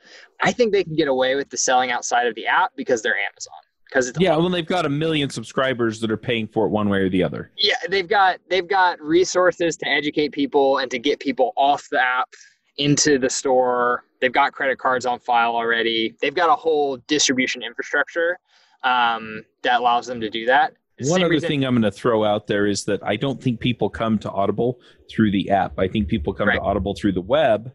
i 0.41 0.51
think 0.51 0.71
they 0.71 0.83
can 0.83 0.95
get 0.95 1.07
away 1.07 1.35
with 1.35 1.49
the 1.49 1.57
selling 1.57 1.91
outside 1.91 2.27
of 2.27 2.35
the 2.35 2.47
app 2.47 2.71
because 2.75 3.01
they're 3.01 3.17
amazon 3.17 3.53
because 3.95 4.11
yeah, 4.19 4.35
well, 4.35 4.49
they've 4.49 4.65
got 4.65 4.85
a 4.85 4.89
million 4.89 5.29
subscribers 5.29 5.99
that 6.01 6.11
are 6.11 6.17
paying 6.17 6.47
for 6.47 6.65
it 6.65 6.69
one 6.69 6.89
way 6.89 6.99
or 6.99 7.09
the 7.09 7.23
other. 7.23 7.51
Yeah, 7.57 7.75
they've 7.89 8.07
got 8.07 8.39
they've 8.49 8.67
got 8.67 8.99
resources 8.99 9.77
to 9.77 9.87
educate 9.87 10.31
people 10.31 10.79
and 10.79 10.89
to 10.91 10.99
get 10.99 11.19
people 11.19 11.53
off 11.55 11.87
the 11.89 12.01
app 12.01 12.29
into 12.77 13.17
the 13.17 13.29
store. 13.29 14.03
They've 14.19 14.33
got 14.33 14.53
credit 14.53 14.79
cards 14.79 15.05
on 15.05 15.19
file 15.19 15.55
already. 15.55 16.15
They've 16.21 16.33
got 16.33 16.49
a 16.49 16.55
whole 16.55 16.97
distribution 17.07 17.63
infrastructure 17.63 18.39
um, 18.83 19.43
that 19.61 19.79
allows 19.79 20.07
them 20.07 20.19
to 20.21 20.29
do 20.29 20.45
that. 20.47 20.73
One 21.01 21.21
other 21.23 21.29
reason- 21.31 21.47
thing 21.47 21.65
I'm 21.65 21.73
going 21.73 21.81
to 21.83 21.91
throw 21.91 22.23
out 22.23 22.47
there 22.47 22.65
is 22.67 22.85
that 22.85 23.01
I 23.03 23.15
don't 23.15 23.41
think 23.41 23.59
people 23.59 23.89
come 23.89 24.17
to 24.19 24.31
Audible 24.31 24.79
through 25.09 25.31
the 25.31 25.49
app. 25.49 25.77
I 25.77 25.87
think 25.87 26.07
people 26.07 26.33
come 26.33 26.47
Right. 26.47 26.55
to 26.55 26.61
Audible 26.61 26.95
through 26.95 27.11
the 27.13 27.21
web, 27.21 27.71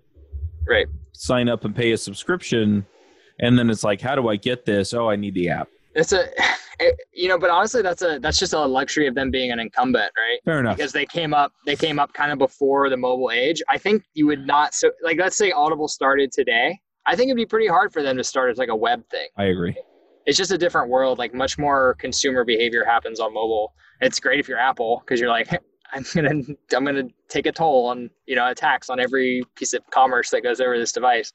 Right. 0.66 0.87
sign 1.12 1.49
up 1.49 1.64
and 1.64 1.75
pay 1.77 1.93
a 1.93 1.97
subscription, 1.97 2.87
and 3.39 3.59
then 3.59 3.68
it's 3.71 3.85
like, 3.85 4.01
how 4.01 4.14
do 4.14 4.29
I 4.29 4.37
get 4.37 4.64
this? 4.64 4.95
Oh, 4.95 5.09
I 5.11 5.16
need 5.16 5.35
the 5.35 5.49
app. 5.51 5.68
It's 5.95 6.12
a, 6.12 6.29
it- 6.81 6.97
you 7.12 7.29
know, 7.29 7.39
but 7.39 7.51
honestly, 7.51 7.83
that's 7.83 8.01
a 8.03 8.18
that's 8.21 8.39
just 8.39 8.53
a 8.55 8.59
luxury 8.64 9.07
of 9.07 9.14
them 9.14 9.31
being 9.31 9.51
an 9.51 9.59
incumbent, 9.61 10.11
right? 10.16 10.39
Fair 10.45 10.61
enough. 10.61 10.77
Because 10.79 10.93
they 10.93 11.05
came 11.05 11.35
up, 11.35 11.53
they 11.66 11.77
came 11.77 11.99
up 11.99 12.12
kind 12.14 12.33
of 12.33 12.39
before 12.39 12.89
the 12.89 12.97
mobile 12.97 13.31
age. 13.31 13.61
I 13.68 13.77
think 13.77 14.03
you 14.14 14.27
would 14.29 14.47
not 14.47 14.73
so 14.73 14.91
like 15.03 15.18
let's 15.18 15.37
say 15.37 15.51
Audible 15.53 15.89
started 15.89 16.33
today. 16.33 16.79
I 17.07 17.16
think 17.16 17.29
it'd 17.29 17.37
be 17.37 17.45
pretty 17.47 17.66
hard 17.66 17.93
for 17.93 18.03
them 18.03 18.16
to 18.18 18.25
start 18.25 18.51
as 18.51 18.57
like 18.59 18.68
a 18.68 18.77
web 18.77 19.03
thing. 19.11 19.29
I 19.37 19.45
agree. 19.47 19.77
It's 20.31 20.39
just 20.39 20.53
a 20.53 20.59
different 20.59 20.89
world. 20.89 21.18
Like 21.18 21.35
much 21.35 21.59
more 21.59 21.97
consumer 21.99 22.45
behavior 22.45 22.85
happens 22.85 23.18
on 23.18 23.35
mobile. 23.35 23.74
It's 24.01 24.20
great 24.20 24.39
if 24.39 24.47
you're 24.47 24.61
Apple 24.61 25.03
because 25.05 25.18
you're 25.18 25.28
like, 25.28 25.51
I'm 25.93 26.05
gonna 26.14 26.43
I'm 26.72 26.85
gonna 26.85 27.09
take 27.28 27.47
a 27.47 27.53
toll 27.53 27.87
on 27.87 28.11
you 28.26 28.37
know 28.37 28.49
a 28.49 28.55
tax 28.55 28.91
on 28.91 29.01
every 29.01 29.43
piece 29.57 29.72
of 29.72 29.83
commerce 29.91 30.31
that 30.31 30.45
goes 30.45 30.61
over 30.61 30.78
this 30.78 30.93
device. 30.93 31.33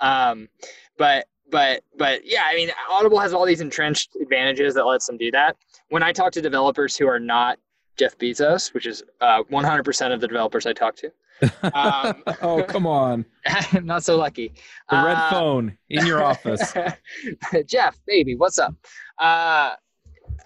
Um, 0.00 0.48
but 0.96 1.26
but 1.50 1.82
but 1.98 2.22
yeah, 2.24 2.44
I 2.46 2.54
mean, 2.54 2.70
Audible 2.90 3.18
has 3.18 3.34
all 3.34 3.44
these 3.44 3.60
entrenched 3.60 4.16
advantages 4.16 4.72
that 4.72 4.86
lets 4.86 5.06
them 5.06 5.18
do 5.18 5.30
that. 5.32 5.58
When 5.90 6.02
I 6.02 6.10
talk 6.10 6.32
to 6.32 6.40
developers 6.40 6.96
who 6.96 7.06
are 7.06 7.20
not 7.20 7.58
Jeff 7.98 8.16
Bezos, 8.16 8.72
which 8.72 8.86
is 8.86 9.02
uh, 9.20 9.42
100% 9.52 10.14
of 10.14 10.22
the 10.22 10.28
developers 10.28 10.64
I 10.64 10.72
talk 10.72 10.96
to, 10.96 11.12
um, 11.74 12.22
oh, 12.42 12.64
come 12.68 12.86
on. 12.86 13.24
not 13.82 14.04
so 14.04 14.16
lucky. 14.16 14.52
The 14.90 14.96
red 15.02 15.16
Uh, 15.16 15.30
phone 15.30 15.78
in 15.88 16.06
your 16.06 16.22
office. 16.22 16.72
Jeff, 17.66 17.98
baby, 18.06 18.34
what's 18.36 18.58
up? 18.58 18.74
Uh, 19.18 19.74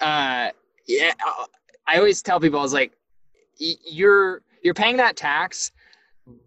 uh, 0.01 0.51
yeah, 0.87 1.13
uh, 1.27 1.45
I 1.87 1.99
always 1.99 2.23
tell 2.23 2.41
people, 2.41 2.59
I 2.59 2.63
was 2.63 2.75
like, 2.75 2.93
you're 3.59 4.43
you're 4.63 4.75
paying 4.75 4.97
that 4.97 5.17
tax, 5.17 5.71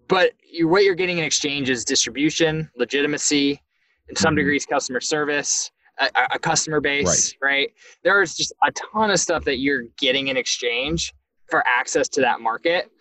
but 0.07 0.31
you 0.43 0.67
what 0.67 0.83
you're 0.83 0.95
getting 0.95 1.17
in 1.19 1.23
exchange 1.23 1.69
is 1.69 1.85
distribution, 1.85 2.69
legitimacy, 2.75 3.61
in 4.09 4.15
some 4.15 4.33
Mhm. 4.33 4.37
degrees 4.37 4.65
customer 4.65 4.99
service, 4.99 5.71
a, 5.99 6.09
a- 6.15 6.27
a 6.35 6.39
customer 6.39 6.79
base, 6.81 7.35
right. 7.41 7.71
There's 8.03 8.35
just 8.35 8.53
a 8.63 8.71
ton 8.71 9.11
of 9.11 9.19
stuff 9.19 9.43
that 9.45 9.59
you're 9.59 9.83
getting 9.97 10.27
in 10.27 10.37
exchange 10.37 11.13
for 11.49 11.63
access 11.65 12.09
to 12.09 12.21
that 12.21 12.41
market. 12.41 12.91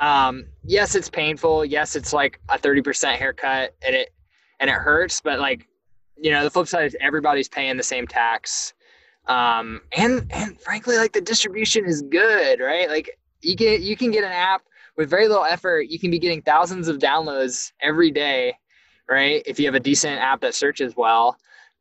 Um, 0.00 0.46
yes, 0.64 0.94
it's 0.94 1.10
painful. 1.10 1.64
Yes, 1.64 1.94
it's 1.94 2.12
like 2.12 2.40
a 2.48 2.58
30% 2.58 3.16
haircut 3.16 3.74
and 3.86 3.94
it 3.94 4.12
and 4.58 4.68
it 4.68 4.74
hurts, 4.74 5.20
but 5.20 5.38
like 5.38 5.66
you 6.16 6.30
know, 6.30 6.44
the 6.44 6.50
flip 6.50 6.68
side 6.68 6.86
is 6.86 6.96
everybody's 7.00 7.48
paying 7.48 7.76
the 7.76 7.82
same 7.82 8.06
tax. 8.06 8.74
Um, 9.26 9.80
and 9.96 10.26
and 10.30 10.60
frankly, 10.60 10.96
like 10.96 11.12
the 11.12 11.20
distribution 11.20 11.84
is 11.86 12.02
good, 12.02 12.60
right? 12.60 12.88
Like 12.88 13.18
you 13.42 13.56
can 13.56 13.82
you 13.82 13.96
can 13.96 14.10
get 14.10 14.24
an 14.24 14.32
app 14.32 14.62
with 14.96 15.08
very 15.08 15.28
little 15.28 15.44
effort. 15.44 15.86
You 15.88 15.98
can 15.98 16.10
be 16.10 16.18
getting 16.18 16.42
thousands 16.42 16.88
of 16.88 16.98
downloads 16.98 17.72
every 17.80 18.10
day, 18.10 18.54
right? 19.08 19.42
If 19.46 19.58
you 19.58 19.66
have 19.66 19.74
a 19.74 19.80
decent 19.80 20.20
app 20.20 20.40
that 20.40 20.54
searches 20.54 20.94
well, 20.96 21.36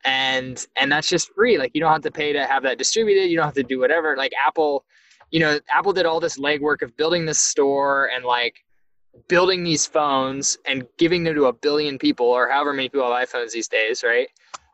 and 0.05 0.65
and 0.78 0.91
that's 0.91 1.09
just 1.09 1.34
free. 1.34 1.57
Like 1.57 1.72
you 1.74 1.82
don't 1.82 1.91
have 1.91 2.01
to 2.03 2.11
pay 2.11 2.34
to 2.34 2.45
have 2.45 2.63
that 2.63 2.78
distributed. 2.78 3.30
You 3.30 3.38
don't 3.38 3.45
have 3.45 3.55
to 3.55 3.63
do 3.63 3.80
whatever. 3.80 4.15
Like 4.15 4.32
Apple, 4.45 4.86
you 5.32 5.39
know, 5.39 5.59
Apple 5.69 5.93
did 5.93 6.05
all 6.05 6.19
this 6.19 6.38
legwork 6.38 6.82
of 6.82 6.95
building 6.97 7.25
this 7.25 7.39
store 7.39 8.09
and 8.15 8.25
like 8.25 8.63
building 9.27 9.63
these 9.63 9.86
phones 9.86 10.57
and 10.65 10.86
giving 10.97 11.23
them 11.23 11.36
to 11.36 11.45
a 11.45 11.53
billion 11.53 11.97
people 11.97 12.25
or 12.25 12.49
however 12.49 12.73
many 12.73 12.89
people 12.89 13.11
have 13.13 13.27
iPhones 13.27 13.51
these 13.51 13.67
days, 13.67 14.03
right? 14.03 14.27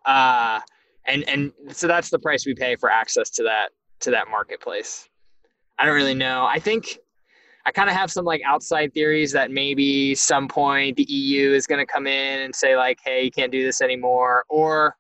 Uh, 0.06 0.60
and 1.08 1.28
and 1.28 1.52
so 1.70 1.88
that's 1.88 2.10
the 2.10 2.20
price 2.20 2.46
we 2.46 2.54
pay 2.54 2.76
for 2.76 2.90
access 2.90 3.30
to 3.32 3.44
that 3.44 3.70
to 4.02 4.12
that 4.12 4.30
marketplace. 4.30 5.10
I 5.78 5.86
don't 5.86 5.96
really 5.96 6.16
know. 6.16 6.46
I 6.46 6.60
think 6.60 6.98
I 7.66 7.72
kind 7.72 7.90
of 7.90 7.96
have 7.96 8.12
some 8.12 8.26
like 8.26 8.42
outside 8.46 8.94
theories 8.94 9.32
that 9.32 9.52
maybe 9.52 10.16
some 10.16 10.48
point 10.48 10.98
the 10.98 11.04
EU 11.04 11.52
is 11.52 11.66
going 11.68 11.80
to 11.80 11.92
come 11.92 12.08
in 12.08 12.42
and 12.42 12.56
say 12.56 12.78
like, 12.78 13.00
hey, 13.04 13.24
you 13.24 13.32
can't 13.32 13.52
do 13.52 13.64
this 13.64 13.82
anymore, 13.82 14.46
or 14.50 14.96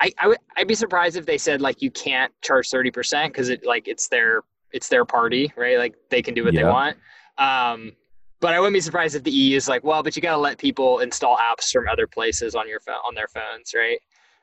I, 0.00 0.12
I 0.18 0.28
would 0.28 0.38
I'd 0.56 0.68
be 0.68 0.74
surprised 0.74 1.16
if 1.16 1.26
they 1.26 1.38
said 1.38 1.60
like 1.60 1.82
you 1.82 1.90
can't 1.90 2.32
charge 2.42 2.68
thirty 2.68 2.90
percent 2.90 3.32
because 3.32 3.50
it 3.50 3.64
like 3.64 3.86
it's 3.86 4.08
their 4.08 4.42
it's 4.72 4.88
their 4.88 5.04
party, 5.04 5.52
right? 5.56 5.78
Like 5.78 5.94
they 6.10 6.22
can 6.22 6.34
do 6.34 6.44
what 6.44 6.54
they 6.54 6.64
want. 6.64 6.96
Um, 7.38 7.92
but 8.40 8.54
I 8.54 8.60
wouldn't 8.60 8.74
be 8.74 8.80
surprised 8.80 9.14
if 9.14 9.22
the 9.22 9.30
EU 9.30 9.56
is 9.56 9.68
like, 9.68 9.84
well, 9.84 10.02
but 10.02 10.16
you 10.16 10.22
got 10.22 10.32
to 10.32 10.38
let 10.38 10.58
people 10.58 11.00
install 11.00 11.36
apps 11.36 11.70
from 11.70 11.88
other 11.88 12.06
places 12.06 12.54
on 12.54 12.68
your 12.68 12.80
phone 12.80 12.96
on 13.06 13.14
their 13.14 13.28
phones, 13.28 13.72
right? 13.74 13.98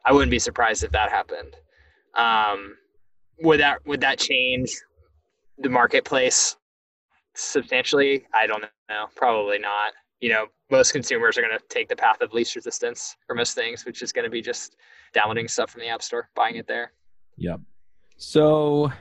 I 0.06 0.14
wouldn't 0.14 0.32
be 0.32 0.40
surprised 0.40 0.84
if 0.84 0.92
that 0.92 1.10
happened. 1.10 1.56
Um, 2.16 2.76
would 3.40 3.60
that 3.60 3.86
would 3.86 4.02
that 4.02 4.20
change 4.20 4.72
the 5.58 5.70
marketplace 5.70 6.56
substantially? 7.36 8.26
I 8.34 8.48
don't 8.48 8.62
know. 8.62 9.08
Probably 9.16 9.60
not. 9.60 9.94
You 10.22 10.30
know, 10.30 10.46
most 10.70 10.92
consumers 10.92 11.38
are 11.38 11.42
going 11.42 11.58
to 11.58 11.64
take 11.70 11.90
the 11.90 11.96
path 11.96 12.22
of 12.22 12.34
least 12.34 12.56
resistance 12.56 13.16
for 13.26 13.36
most 13.36 13.54
things, 13.56 13.86
which 13.86 14.02
is 14.02 14.12
going 14.12 14.26
to 14.26 14.32
be 14.32 14.42
just 14.42 14.76
downloading 15.14 15.48
stuff 15.48 15.72
from 15.72 15.82
the 15.82 15.88
app 15.88 16.02
store, 16.02 16.30
buying 16.36 16.56
it 16.56 16.68
there. 16.68 16.92
Yep. 17.38 17.62
So, 18.18 18.92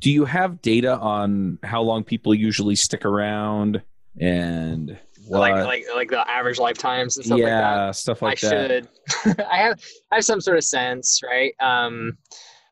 do 0.00 0.10
you 0.10 0.24
have 0.24 0.62
data 0.62 0.96
on 0.96 1.58
how 1.62 1.82
long 1.82 2.04
people 2.04 2.34
usually 2.34 2.76
stick 2.76 3.04
around 3.04 3.82
and 4.20 4.98
what? 5.26 5.40
Like 5.40 5.64
like 5.64 5.84
like 5.94 6.10
the 6.10 6.28
average 6.28 6.58
lifetimes 6.58 7.16
and 7.16 7.26
stuff 7.26 7.38
like 7.38 7.46
that. 7.46 7.60
yeah, 7.60 7.90
stuff 7.90 8.22
like 8.22 8.44
I 8.44 8.48
that. 8.48 8.70
I 8.70 9.24
should. 9.24 9.46
I 9.50 9.56
have 9.58 9.80
I 10.10 10.16
have 10.16 10.24
some 10.24 10.40
sort 10.40 10.56
of 10.56 10.64
sense, 10.64 11.20
right? 11.22 11.52
Um, 11.60 12.16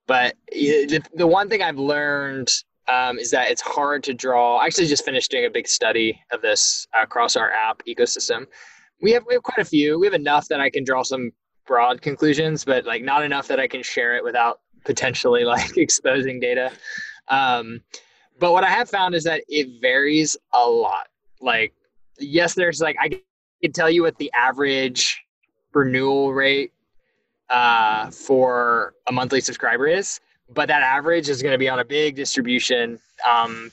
but 0.06 0.36
the, 0.52 1.02
the 1.14 1.26
one 1.26 1.48
thing 1.48 1.62
I've 1.62 1.78
learned 1.78 2.48
um, 2.88 3.18
is 3.18 3.30
that 3.32 3.50
it's 3.50 3.60
hard 3.60 4.04
to 4.04 4.14
draw. 4.14 4.58
I 4.58 4.66
actually 4.66 4.86
just 4.86 5.04
finished 5.04 5.30
doing 5.30 5.44
a 5.44 5.50
big 5.50 5.66
study 5.66 6.20
of 6.32 6.42
this 6.42 6.86
across 7.00 7.36
our 7.36 7.50
app 7.50 7.82
ecosystem. 7.88 8.46
We 9.02 9.12
have 9.12 9.24
we 9.26 9.34
have 9.34 9.42
quite 9.42 9.58
a 9.58 9.68
few. 9.68 9.98
We 9.98 10.06
have 10.06 10.14
enough 10.14 10.48
that 10.48 10.60
I 10.60 10.70
can 10.70 10.84
draw 10.84 11.02
some 11.02 11.32
broad 11.66 12.00
conclusions, 12.00 12.64
but 12.64 12.86
like 12.86 13.02
not 13.02 13.24
enough 13.24 13.48
that 13.48 13.60
I 13.60 13.66
can 13.66 13.82
share 13.82 14.16
it 14.16 14.24
without 14.24 14.60
potentially 14.84 15.44
like 15.44 15.76
exposing 15.76 16.40
data. 16.40 16.72
Um, 17.28 17.82
but 18.38 18.52
what 18.52 18.64
I 18.64 18.68
have 18.68 18.88
found 18.88 19.14
is 19.14 19.24
that 19.24 19.42
it 19.48 19.80
varies 19.80 20.36
a 20.52 20.68
lot. 20.68 21.08
Like, 21.40 21.72
yes, 22.18 22.54
there's 22.54 22.80
like 22.80 22.96
I 23.00 23.20
can 23.62 23.72
tell 23.72 23.90
you 23.90 24.02
what 24.02 24.16
the 24.18 24.30
average 24.34 25.22
renewal 25.72 26.32
rate 26.32 26.72
uh, 27.50 28.10
for 28.10 28.94
a 29.06 29.12
monthly 29.12 29.40
subscriber 29.40 29.86
is, 29.86 30.20
but 30.52 30.68
that 30.68 30.82
average 30.82 31.28
is 31.28 31.42
going 31.42 31.52
to 31.52 31.58
be 31.58 31.68
on 31.68 31.78
a 31.78 31.84
big 31.84 32.16
distribution 32.16 32.98
um, 33.28 33.70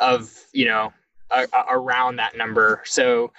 of 0.00 0.32
you 0.52 0.66
know 0.66 0.92
a, 1.30 1.46
a- 1.52 1.76
around 1.76 2.16
that 2.16 2.36
number. 2.36 2.82
So 2.84 3.32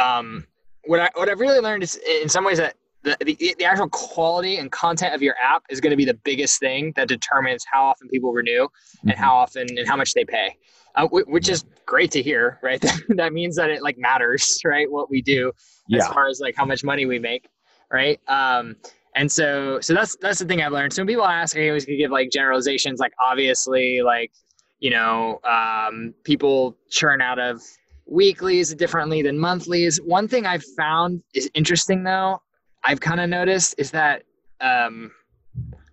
um, 0.00 0.46
what 0.84 1.00
I 1.00 1.10
what 1.14 1.28
I've 1.28 1.40
really 1.40 1.60
learned 1.60 1.82
is 1.82 1.96
in 2.22 2.28
some 2.28 2.44
ways 2.44 2.58
that 2.58 2.74
the, 3.02 3.16
the, 3.24 3.54
the 3.58 3.64
actual 3.64 3.88
quality 3.88 4.58
and 4.58 4.70
content 4.70 5.14
of 5.14 5.22
your 5.22 5.34
app 5.42 5.62
is 5.70 5.80
going 5.80 5.90
to 5.90 5.96
be 5.96 6.04
the 6.04 6.14
biggest 6.14 6.60
thing 6.60 6.92
that 6.96 7.08
determines 7.08 7.64
how 7.70 7.84
often 7.84 8.08
people 8.08 8.32
renew 8.32 8.68
and 9.02 9.12
Mhm. 9.12 9.16
how 9.16 9.34
often 9.34 9.66
and 9.78 9.88
how 9.88 9.96
much 9.96 10.12
they 10.12 10.24
pay, 10.24 10.54
uh, 10.96 11.06
which 11.08 11.48
is 11.48 11.64
great 11.86 12.10
to 12.12 12.22
hear, 12.22 12.58
right? 12.62 12.80
that 13.08 13.32
means 13.32 13.56
that 13.56 13.70
it 13.70 13.82
like 13.82 13.96
matters, 13.98 14.60
right? 14.64 14.90
What 14.90 15.10
we 15.10 15.22
do 15.22 15.48
as 15.48 16.04
Yeah. 16.06 16.12
far 16.12 16.28
as 16.28 16.40
like 16.40 16.54
how 16.56 16.64
much 16.66 16.84
money 16.84 17.06
we 17.06 17.18
make, 17.18 17.48
right? 17.90 18.20
Um, 18.28 18.76
and 19.16 19.30
so, 19.30 19.80
so 19.80 19.92
that's 19.94 20.16
that's 20.16 20.38
the 20.38 20.44
thing 20.44 20.62
I've 20.62 20.72
learned. 20.72 20.92
So 20.92 21.02
when 21.02 21.08
people 21.08 21.26
ask, 21.26 21.56
I 21.56 21.66
always 21.68 21.84
could 21.84 21.96
give 21.96 22.10
like 22.12 22.30
generalizations, 22.30 23.00
like 23.00 23.12
obviously, 23.24 24.02
like 24.02 24.30
you 24.78 24.90
know, 24.90 25.40
um, 25.44 26.14
people 26.24 26.76
churn 26.90 27.20
out 27.20 27.38
of 27.38 27.60
weeklies 28.06 28.74
differently 28.74 29.22
than 29.22 29.38
monthlies. 29.38 30.00
One 30.02 30.26
thing 30.28 30.46
I've 30.46 30.64
found 30.76 31.22
is 31.34 31.50
interesting 31.54 32.02
though. 32.04 32.40
I've 32.84 33.00
kind 33.00 33.20
of 33.20 33.28
noticed 33.28 33.74
is 33.78 33.90
that 33.90 34.22
um, 34.60 35.10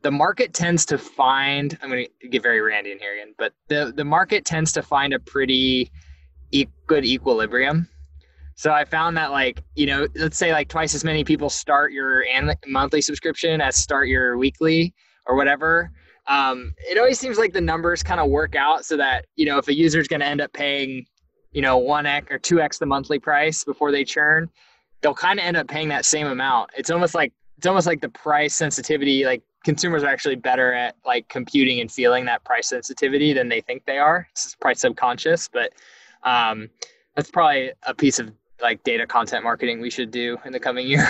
the 0.03 0.11
market 0.11 0.53
tends 0.53 0.85
to 0.87 0.97
find. 0.97 1.77
I'm 1.81 1.89
going 1.89 2.07
to 2.21 2.27
get 2.27 2.43
very 2.43 2.61
randy 2.61 2.91
in 2.91 2.99
here 2.99 3.13
again, 3.13 3.33
but 3.37 3.53
the 3.67 3.93
the 3.95 4.05
market 4.05 4.45
tends 4.45 4.71
to 4.73 4.81
find 4.81 5.13
a 5.13 5.19
pretty 5.19 5.91
e- 6.51 6.67
good 6.85 7.05
equilibrium. 7.05 7.87
So 8.55 8.71
I 8.71 8.85
found 8.85 9.15
that 9.17 9.31
like, 9.31 9.63
you 9.75 9.85
know, 9.85 10.07
let's 10.15 10.37
say 10.37 10.51
like 10.51 10.67
twice 10.67 10.95
as 10.95 11.03
many 11.03 11.23
people 11.23 11.49
start 11.49 11.91
your 11.91 12.23
an- 12.25 12.55
monthly 12.65 13.01
subscription 13.01 13.61
as 13.61 13.75
start 13.75 14.07
your 14.07 14.37
weekly 14.37 14.95
or 15.27 15.35
whatever. 15.35 15.91
Um, 16.27 16.73
it 16.79 16.97
always 16.97 17.19
seems 17.19 17.37
like 17.37 17.53
the 17.53 17.61
numbers 17.61 18.01
kind 18.01 18.19
of 18.19 18.29
work 18.29 18.55
out 18.55 18.83
so 18.83 18.97
that, 18.97 19.25
you 19.35 19.45
know, 19.45 19.59
if 19.59 19.67
a 19.67 19.75
user 19.75 19.99
is 19.99 20.07
going 20.07 20.19
to 20.21 20.25
end 20.25 20.41
up 20.41 20.51
paying, 20.53 21.05
you 21.51 21.61
know, 21.61 21.79
1x 21.79 22.31
or 22.31 22.39
2x 22.39 22.79
the 22.79 22.85
monthly 22.85 23.19
price 23.19 23.63
before 23.63 23.91
they 23.91 24.03
churn, 24.03 24.49
they'll 25.01 25.13
kind 25.13 25.39
of 25.39 25.45
end 25.45 25.57
up 25.57 25.67
paying 25.67 25.89
that 25.89 26.05
same 26.05 26.27
amount. 26.27 26.71
It's 26.77 26.89
almost 26.89 27.15
like 27.15 27.33
it's 27.57 27.67
almost 27.67 27.87
like 27.87 28.01
the 28.01 28.09
price 28.09 28.55
sensitivity 28.55 29.25
like 29.25 29.41
consumers 29.63 30.03
are 30.03 30.07
actually 30.07 30.35
better 30.35 30.73
at 30.73 30.95
like 31.05 31.27
computing 31.27 31.79
and 31.79 31.91
feeling 31.91 32.25
that 32.25 32.43
price 32.43 32.69
sensitivity 32.69 33.33
than 33.33 33.49
they 33.49 33.61
think 33.61 33.85
they 33.85 33.97
are. 33.97 34.27
It's 34.31 34.55
price 34.55 34.81
subconscious, 34.81 35.49
but 35.49 35.73
um, 36.23 36.69
that's 37.15 37.29
probably 37.29 37.71
a 37.83 37.93
piece 37.93 38.19
of 38.19 38.31
like 38.61 38.83
data 38.83 39.05
content 39.05 39.43
marketing 39.43 39.81
we 39.81 39.89
should 39.89 40.11
do 40.11 40.37
in 40.45 40.51
the 40.51 40.59
coming 40.59 40.87
year. 40.87 41.07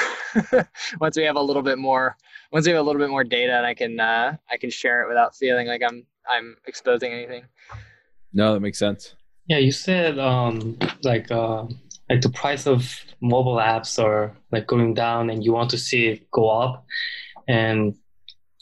once 1.00 1.16
we 1.16 1.24
have 1.24 1.36
a 1.36 1.42
little 1.42 1.62
bit 1.62 1.78
more, 1.78 2.18
once 2.52 2.66
we 2.66 2.72
have 2.72 2.82
a 2.82 2.84
little 2.84 3.00
bit 3.00 3.10
more 3.10 3.24
data, 3.24 3.54
and 3.54 3.66
I 3.66 3.74
can 3.74 4.00
uh, 4.00 4.36
I 4.50 4.58
can 4.58 4.70
share 4.70 5.04
it 5.04 5.08
without 5.08 5.36
feeling 5.36 5.68
like 5.68 5.82
I'm 5.88 6.06
I'm 6.30 6.58
exposing 6.66 7.12
anything. 7.12 7.44
No, 8.34 8.54
that 8.54 8.60
makes 8.60 8.80
sense. 8.80 9.16
Yeah, 9.48 9.60
you 9.60 9.72
said 9.72 10.20
um, 10.20 10.78
like 11.04 11.32
uh, 11.32 11.66
like 12.10 12.22
the 12.22 12.30
price 12.30 12.68
of 12.68 13.04
mobile 13.22 13.56
apps 13.56 14.02
are 14.02 14.36
like 14.52 14.68
going 14.68 14.94
down, 14.94 15.30
and 15.30 15.44
you 15.44 15.54
want 15.54 15.70
to 15.72 15.78
see 15.78 16.08
it 16.08 16.32
go 16.32 16.50
up. 16.50 16.86
And 17.48 17.96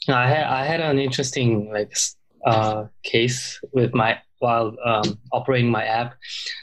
I 0.08 0.28
had 0.28 0.44
I 0.44 0.64
had 0.64 0.80
an 0.80 0.98
interesting 0.98 1.70
like 1.72 1.96
uh, 2.44 2.86
case 3.02 3.60
with 3.72 3.94
my 3.94 4.18
while 4.38 4.76
um, 4.84 5.18
operating 5.32 5.70
my 5.70 5.84
app. 5.84 6.14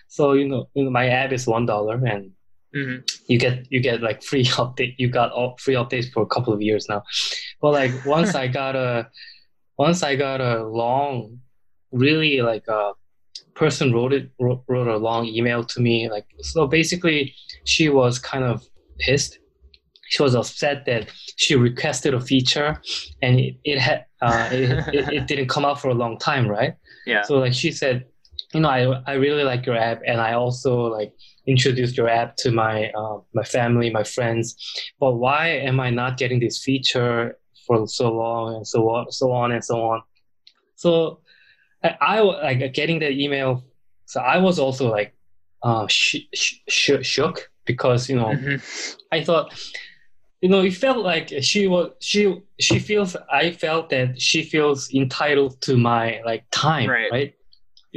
So 0.07 0.34
you 0.34 0.47
know, 0.47 0.69
you 0.73 0.86
know 0.86 0.89
my 0.89 1.07
app 1.07 1.31
is 1.31 1.47
one 1.47 1.65
dollar, 1.65 1.95
and 1.95 2.31
mm-hmm. 2.75 3.01
you 3.27 3.39
get 3.39 3.65
you 3.71 3.79
get 3.79 4.01
like 4.01 4.23
free 4.29 4.45
update. 4.45 4.95
You 4.97 5.09
got 5.09 5.31
all 5.31 5.57
free 5.59 5.75
updates 5.75 6.11
for 6.11 6.23
a 6.23 6.27
couple 6.27 6.53
of 6.53 6.61
years 6.61 6.88
now. 6.89 7.03
But 7.61 7.71
like 7.71 8.05
once 8.05 8.36
I 8.43 8.47
got 8.47 8.75
a 8.75 9.09
once 9.77 10.03
I 10.03 10.15
got 10.15 10.41
a 10.41 10.63
long, 10.63 11.39
really 11.91 12.41
like 12.41 12.67
a 12.67 12.93
person 13.55 13.93
wrote 13.93 14.13
it 14.13 14.31
wrote, 14.39 14.63
wrote 14.67 14.87
a 14.87 14.97
long 14.97 15.25
email 15.25 15.63
to 15.63 15.81
me. 15.81 16.09
Like 16.09 16.25
so, 16.41 16.67
basically, 16.67 17.33
she 17.65 17.89
was 17.89 18.19
kind 18.19 18.43
of 18.43 18.65
pissed. 18.99 19.39
She 20.09 20.21
was 20.21 20.35
upset 20.35 20.85
that 20.85 21.09
she 21.37 21.55
requested 21.55 22.13
a 22.13 22.21
feature 22.21 22.79
and 23.21 23.39
it, 23.39 23.55
it 23.63 23.79
had 23.79 24.05
uh, 24.21 24.49
it, 24.51 24.69
it, 24.93 25.13
it, 25.13 25.27
didn't 25.27 25.47
come 25.47 25.65
out 25.65 25.81
for 25.81 25.89
a 25.89 25.93
long 25.93 26.19
time 26.19 26.47
right? 26.47 26.75
Yeah. 27.07 27.23
So 27.23 27.39
like 27.39 27.53
she 27.53 27.71
said 27.71 28.05
you 28.53 28.59
know 28.59 28.69
i, 28.69 28.81
I 29.07 29.13
really 29.13 29.43
like 29.43 29.65
your 29.65 29.75
app 29.75 30.01
and 30.05 30.21
i 30.21 30.33
also 30.33 30.83
like 30.83 31.11
introduced 31.47 31.97
your 31.97 32.07
app 32.07 32.35
to 32.37 32.51
my 32.51 32.89
uh, 32.91 33.19
my 33.33 33.43
family 33.43 33.89
my 33.89 34.03
friends. 34.03 34.55
But 34.99 35.15
why 35.15 35.47
am 35.49 35.79
i 35.79 35.89
not 35.89 36.17
getting 36.17 36.39
this 36.39 36.63
feature 36.63 37.37
for 37.67 37.87
so 37.87 38.11
long 38.11 38.55
and 38.55 38.67
so 38.67 38.89
on 38.89 39.11
so 39.11 39.31
on 39.31 39.51
and 39.51 39.63
so 39.63 39.81
on? 39.81 40.01
So 40.75 41.19
i, 41.84 41.89
I 42.01 42.21
like 42.21 42.73
getting 42.73 42.99
the 42.99 43.09
email 43.09 43.63
so 44.05 44.21
i 44.21 44.38
was 44.38 44.59
also 44.59 44.89
like 44.89 45.13
uh, 45.63 45.88
sh- 45.88 46.27
sh- 46.34 46.59
sh- 46.67 47.05
shook 47.05 47.49
because 47.65 48.09
you 48.09 48.15
know 48.15 48.27
mm-hmm. 48.27 48.57
i 49.11 49.23
thought 49.23 49.53
you 50.43 50.49
know, 50.49 50.59
it 50.59 50.73
felt 50.73 50.97
like 50.97 51.31
she 51.41 51.67
was 51.67 51.91
she 52.01 52.41
she 52.59 52.77
feels 52.77 53.15
I 53.31 53.51
felt 53.51 53.89
that 53.91 54.19
she 54.21 54.43
feels 54.43 54.93
entitled 54.93 55.61
to 55.61 55.77
my 55.77 56.21
like 56.25 56.43
time, 56.51 56.89
right? 56.89 57.09
Right. 57.09 57.34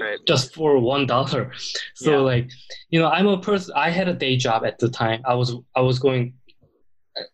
right. 0.01 0.19
Just 0.29 0.55
for 0.55 0.79
one 0.79 1.07
dollar. 1.09 1.51
So 1.97 2.13
yeah. 2.13 2.19
like, 2.19 2.51
you 2.91 3.01
know, 3.01 3.09
I'm 3.09 3.27
a 3.27 3.41
person. 3.41 3.75
I 3.75 3.91
had 3.91 4.07
a 4.07 4.15
day 4.15 4.37
job 4.37 4.65
at 4.65 4.79
the 4.79 4.89
time. 4.89 5.23
I 5.25 5.35
was 5.35 5.57
I 5.75 5.81
was 5.81 5.99
going, 5.99 6.35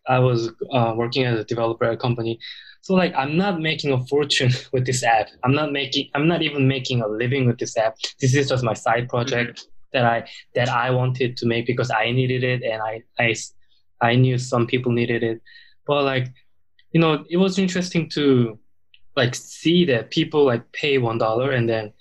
I 0.08 0.18
was 0.18 0.48
uh, 0.72 0.94
working 0.96 1.24
as 1.26 1.38
a 1.38 1.44
developer 1.44 1.84
at 1.84 1.92
a 1.92 1.98
company. 1.98 2.38
So 2.82 2.94
like, 2.94 3.14
I'm 3.14 3.36
not 3.36 3.60
making 3.60 3.92
a 3.92 4.04
fortune 4.06 4.50
with 4.72 4.84
this 4.84 5.02
app. 5.02 5.28
I'm 5.44 5.54
not 5.54 5.72
making. 5.72 6.10
I'm 6.14 6.28
not 6.28 6.42
even 6.42 6.68
making 6.68 7.00
a 7.00 7.08
living 7.08 7.46
with 7.46 7.58
this 7.58 7.76
app. 7.76 7.96
This 8.20 8.34
is 8.34 8.48
just 8.48 8.64
my 8.64 8.74
side 8.74 9.08
project. 9.08 9.60
Mm-hmm. 9.60 9.68
That 9.92 10.04
I 10.06 10.28
that 10.54 10.70
I 10.70 10.90
wanted 10.90 11.36
to 11.36 11.46
make 11.46 11.66
because 11.66 11.90
I 11.90 12.12
needed 12.12 12.42
it 12.44 12.62
and 12.62 12.80
I 12.80 13.02
I 13.18 13.34
I 14.00 14.14
knew 14.14 14.38
some 14.38 14.66
people 14.66 14.90
needed 14.90 15.22
it, 15.22 15.42
but 15.86 16.04
like, 16.04 16.28
you 16.92 17.00
know, 17.00 17.26
it 17.28 17.36
was 17.36 17.58
interesting 17.58 18.08
to 18.14 18.58
like 19.16 19.34
see 19.34 19.84
that 19.84 20.10
people 20.10 20.46
like 20.46 20.72
pay 20.72 20.96
one 20.96 21.18
dollar 21.18 21.50
and 21.50 21.68
then 21.68 21.92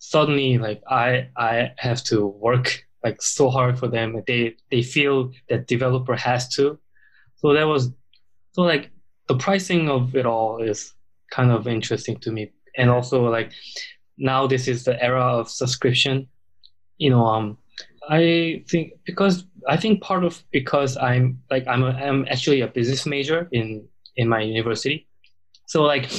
suddenly 0.00 0.58
like 0.58 0.82
I 0.90 1.28
I 1.36 1.70
have 1.78 2.02
to 2.04 2.26
work 2.26 2.84
like 3.04 3.22
so 3.22 3.48
hard 3.48 3.78
for 3.78 3.86
them. 3.86 4.20
They 4.26 4.56
they 4.72 4.82
feel 4.82 5.30
that 5.48 5.68
developer 5.68 6.16
has 6.16 6.48
to. 6.56 6.80
So 7.36 7.52
that 7.52 7.68
was 7.68 7.92
so 8.50 8.62
like 8.62 8.90
the 9.28 9.36
pricing 9.36 9.88
of 9.88 10.14
it 10.14 10.26
all 10.26 10.62
is 10.62 10.92
kind 11.30 11.50
of 11.50 11.66
interesting 11.66 12.16
to 12.18 12.30
me. 12.30 12.52
And 12.76 12.90
also 12.90 13.28
like 13.28 13.52
now 14.18 14.46
this 14.46 14.68
is 14.68 14.84
the 14.84 15.02
era 15.02 15.22
of 15.22 15.50
subscription. 15.50 16.28
You 16.98 17.10
know, 17.10 17.26
um 17.26 17.58
I 18.08 18.64
think 18.68 18.92
because 19.04 19.44
I 19.68 19.76
think 19.76 20.00
part 20.00 20.24
of 20.24 20.42
because 20.52 20.96
I'm 20.96 21.42
like 21.50 21.66
I'm 21.66 21.82
a, 21.82 21.90
I'm 21.90 22.26
actually 22.30 22.60
a 22.60 22.68
business 22.68 23.06
major 23.06 23.48
in 23.52 23.88
in 24.16 24.28
my 24.28 24.40
university, 24.40 25.06
so 25.66 25.82
like 25.82 26.10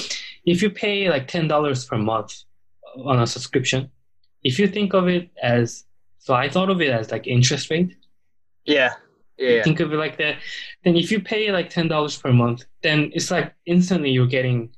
if 0.45 0.61
you 0.61 0.69
pay 0.69 1.09
like 1.09 1.27
ten 1.27 1.47
dollars 1.47 1.85
per 1.85 1.97
month 1.97 2.43
on 3.05 3.19
a 3.19 3.27
subscription, 3.27 3.89
if 4.43 4.59
you 4.59 4.67
think 4.67 4.93
of 4.93 5.07
it 5.07 5.29
as 5.41 5.85
so 6.19 6.33
I 6.33 6.49
thought 6.49 6.69
of 6.69 6.81
it 6.81 6.89
as 6.89 7.09
like 7.09 7.25
interest 7.25 7.69
rate. 7.69 7.95
Yeah. 8.65 8.95
Yeah. 9.37 9.63
Think 9.63 9.79
of 9.79 9.93
it 9.93 9.97
like 9.97 10.17
that. 10.17 10.37
Then 10.83 10.95
if 10.95 11.11
you 11.11 11.19
pay 11.19 11.51
like 11.51 11.69
ten 11.69 11.87
dollars 11.87 12.17
per 12.17 12.33
month, 12.33 12.65
then 12.81 13.11
it's 13.13 13.31
like 13.31 13.53
instantly 13.65 14.09
you're 14.09 14.27
getting 14.27 14.69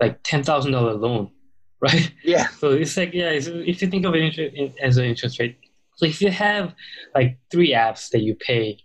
like 0.00 0.20
ten 0.22 0.42
thousand 0.42 0.72
dollar 0.72 0.94
loan, 0.94 1.30
right? 1.80 2.12
Yeah. 2.22 2.48
So 2.48 2.72
it's 2.72 2.96
like 2.96 3.12
yeah, 3.12 3.30
if 3.30 3.82
you 3.82 3.88
think 3.88 4.04
of 4.06 4.14
it 4.14 4.74
as 4.80 4.96
an 4.96 5.04
interest 5.04 5.38
rate, 5.38 5.58
so 5.96 6.06
if 6.06 6.20
you 6.20 6.30
have 6.30 6.74
like 7.14 7.38
three 7.50 7.72
apps 7.72 8.10
that 8.10 8.20
you 8.20 8.34
pay 8.34 8.78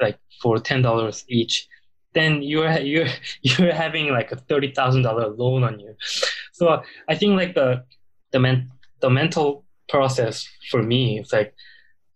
like 0.00 0.18
for 0.42 0.58
ten 0.58 0.82
dollars 0.82 1.24
each, 1.28 1.66
then 2.14 2.42
you're 2.42 2.70
you're 2.80 3.08
you're 3.42 3.72
having 3.72 4.08
like 4.08 4.32
a 4.32 4.36
thirty 4.36 4.72
thousand 4.72 5.02
dollar 5.02 5.28
loan 5.28 5.64
on 5.64 5.80
you. 5.80 5.94
So 6.52 6.82
I 7.08 7.14
think 7.14 7.36
like 7.36 7.54
the 7.54 7.84
the 8.32 8.40
men, 8.40 8.70
the 9.00 9.10
mental 9.10 9.64
process 9.88 10.46
for 10.70 10.82
me 10.82 11.20
is 11.20 11.32
like, 11.32 11.54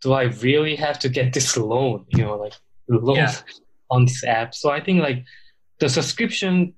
do 0.03 0.13
I 0.13 0.25
really 0.25 0.77
have 0.77 0.99
to 1.01 1.09
get 1.09 1.33
this 1.33 1.57
loan? 1.57 2.07
You 2.09 2.25
know, 2.25 2.37
like 2.37 2.55
loan 2.89 3.17
yeah. 3.17 3.35
on 3.91 4.07
this 4.07 4.25
app. 4.25 4.55
So 4.55 4.71
I 4.71 4.81
think 4.81 5.01
like 5.01 5.25
the 5.79 5.89
subscription 5.89 6.75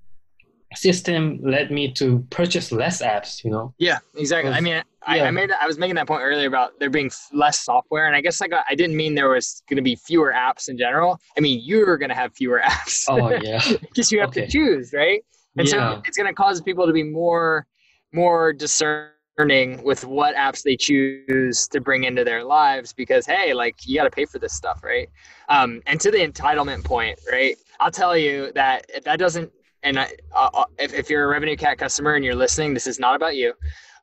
system 0.77 1.39
led 1.43 1.71
me 1.71 1.93
to 1.93 2.27
purchase 2.31 2.73
less 2.73 3.03
apps 3.03 3.45
you 3.45 3.51
know 3.51 3.73
yeah 3.79 3.99
exactly 4.17 4.51
i 4.53 4.61
mean 4.61 4.83
I, 5.07 5.19
yeah. 5.19 5.25
I 5.25 5.31
made 5.31 5.51
i 5.53 5.67
was 5.67 5.79
making 5.79 5.95
that 5.97 6.07
point 6.07 6.23
earlier 6.23 6.49
about 6.49 6.73
there 6.81 6.91
being 6.91 7.11
less 7.33 7.61
software 7.61 8.07
and 8.07 8.17
i 8.17 8.21
guess 8.21 8.41
like 8.41 8.53
i 8.69 8.75
didn't 8.75 8.97
mean 8.97 9.15
there 9.15 9.29
was 9.29 9.63
going 9.69 9.77
to 9.77 9.83
be 9.83 9.97
fewer 9.97 10.33
apps 10.35 10.69
in 10.69 10.77
general 10.77 11.19
i 11.37 11.41
mean 11.41 11.61
you're 11.63 11.97
going 11.97 12.09
to 12.09 12.15
have 12.15 12.35
fewer 12.35 12.61
apps 12.65 13.05
oh 13.09 13.31
yeah 13.43 13.61
because 13.81 14.11
you 14.11 14.21
have 14.21 14.31
okay. 14.31 14.47
to 14.47 14.51
choose 14.51 14.93
right 14.93 15.23
and 15.57 15.69
yeah. 15.69 15.95
so 15.95 16.03
it's 16.07 16.17
going 16.17 16.29
to 16.29 16.35
cause 16.35 16.61
people 16.61 16.87
to 16.87 16.93
be 16.93 17.05
more 17.05 17.67
more 18.13 18.53
discerning 18.53 19.11
with 19.37 20.05
what 20.05 20.37
apps 20.37 20.63
they 20.63 20.77
choose 20.77 21.67
to 21.67 21.81
bring 21.81 22.05
into 22.05 22.23
their 22.23 22.45
lives 22.45 22.93
because 22.93 23.27
hey 23.27 23.53
like 23.53 23.75
you 23.85 23.97
got 23.97 24.05
to 24.05 24.11
pay 24.11 24.25
for 24.25 24.39
this 24.39 24.53
stuff 24.53 24.85
right 24.85 25.09
um, 25.49 25.83
and 25.87 26.01
to 26.01 26.13
the 26.13 26.19
entitlement 26.19 26.85
point 26.85 27.19
right 27.33 27.57
i'll 27.81 27.91
tell 27.91 28.17
you 28.17 28.53
that 28.55 28.89
that 29.05 29.19
doesn't 29.19 29.51
and 29.85 29.99
I, 29.99 30.11
uh, 30.35 30.49
uh, 30.55 30.65
if, 30.79 30.95
if 30.95 31.11
you're 31.11 31.31
a 31.31 31.39
RevenueCat 31.39 31.79
customer 31.79 32.15
and 32.15 32.25
you're 32.25 32.35
listening, 32.35 32.75
this 32.75 32.87
is 32.87 32.99
not 32.99 33.15
about 33.15 33.37
you. 33.37 33.53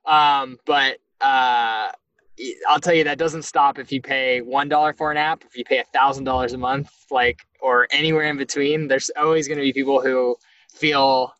Um, 0.06 0.58
but 0.64 0.98
uh, 1.20 1.90
I'll 2.68 2.80
tell 2.80 2.94
you 2.94 3.04
that 3.04 3.18
doesn't 3.18 3.42
stop 3.42 3.78
if 3.78 3.92
you 3.92 4.00
pay 4.00 4.40
one 4.40 4.68
dollar 4.68 4.92
for 4.92 5.10
an 5.10 5.16
app, 5.16 5.44
if 5.44 5.56
you 5.56 5.64
pay 5.64 5.78
a 5.78 5.84
thousand 5.92 6.24
dollars 6.24 6.52
a 6.52 6.58
month, 6.58 6.90
like 7.10 7.40
or 7.60 7.88
anywhere 7.90 8.24
in 8.24 8.36
between. 8.36 8.88
There's 8.88 9.10
always 9.16 9.48
going 9.48 9.58
to 9.58 9.62
be 9.62 9.72
people 9.72 10.00
who 10.00 10.36
feel 10.72 11.34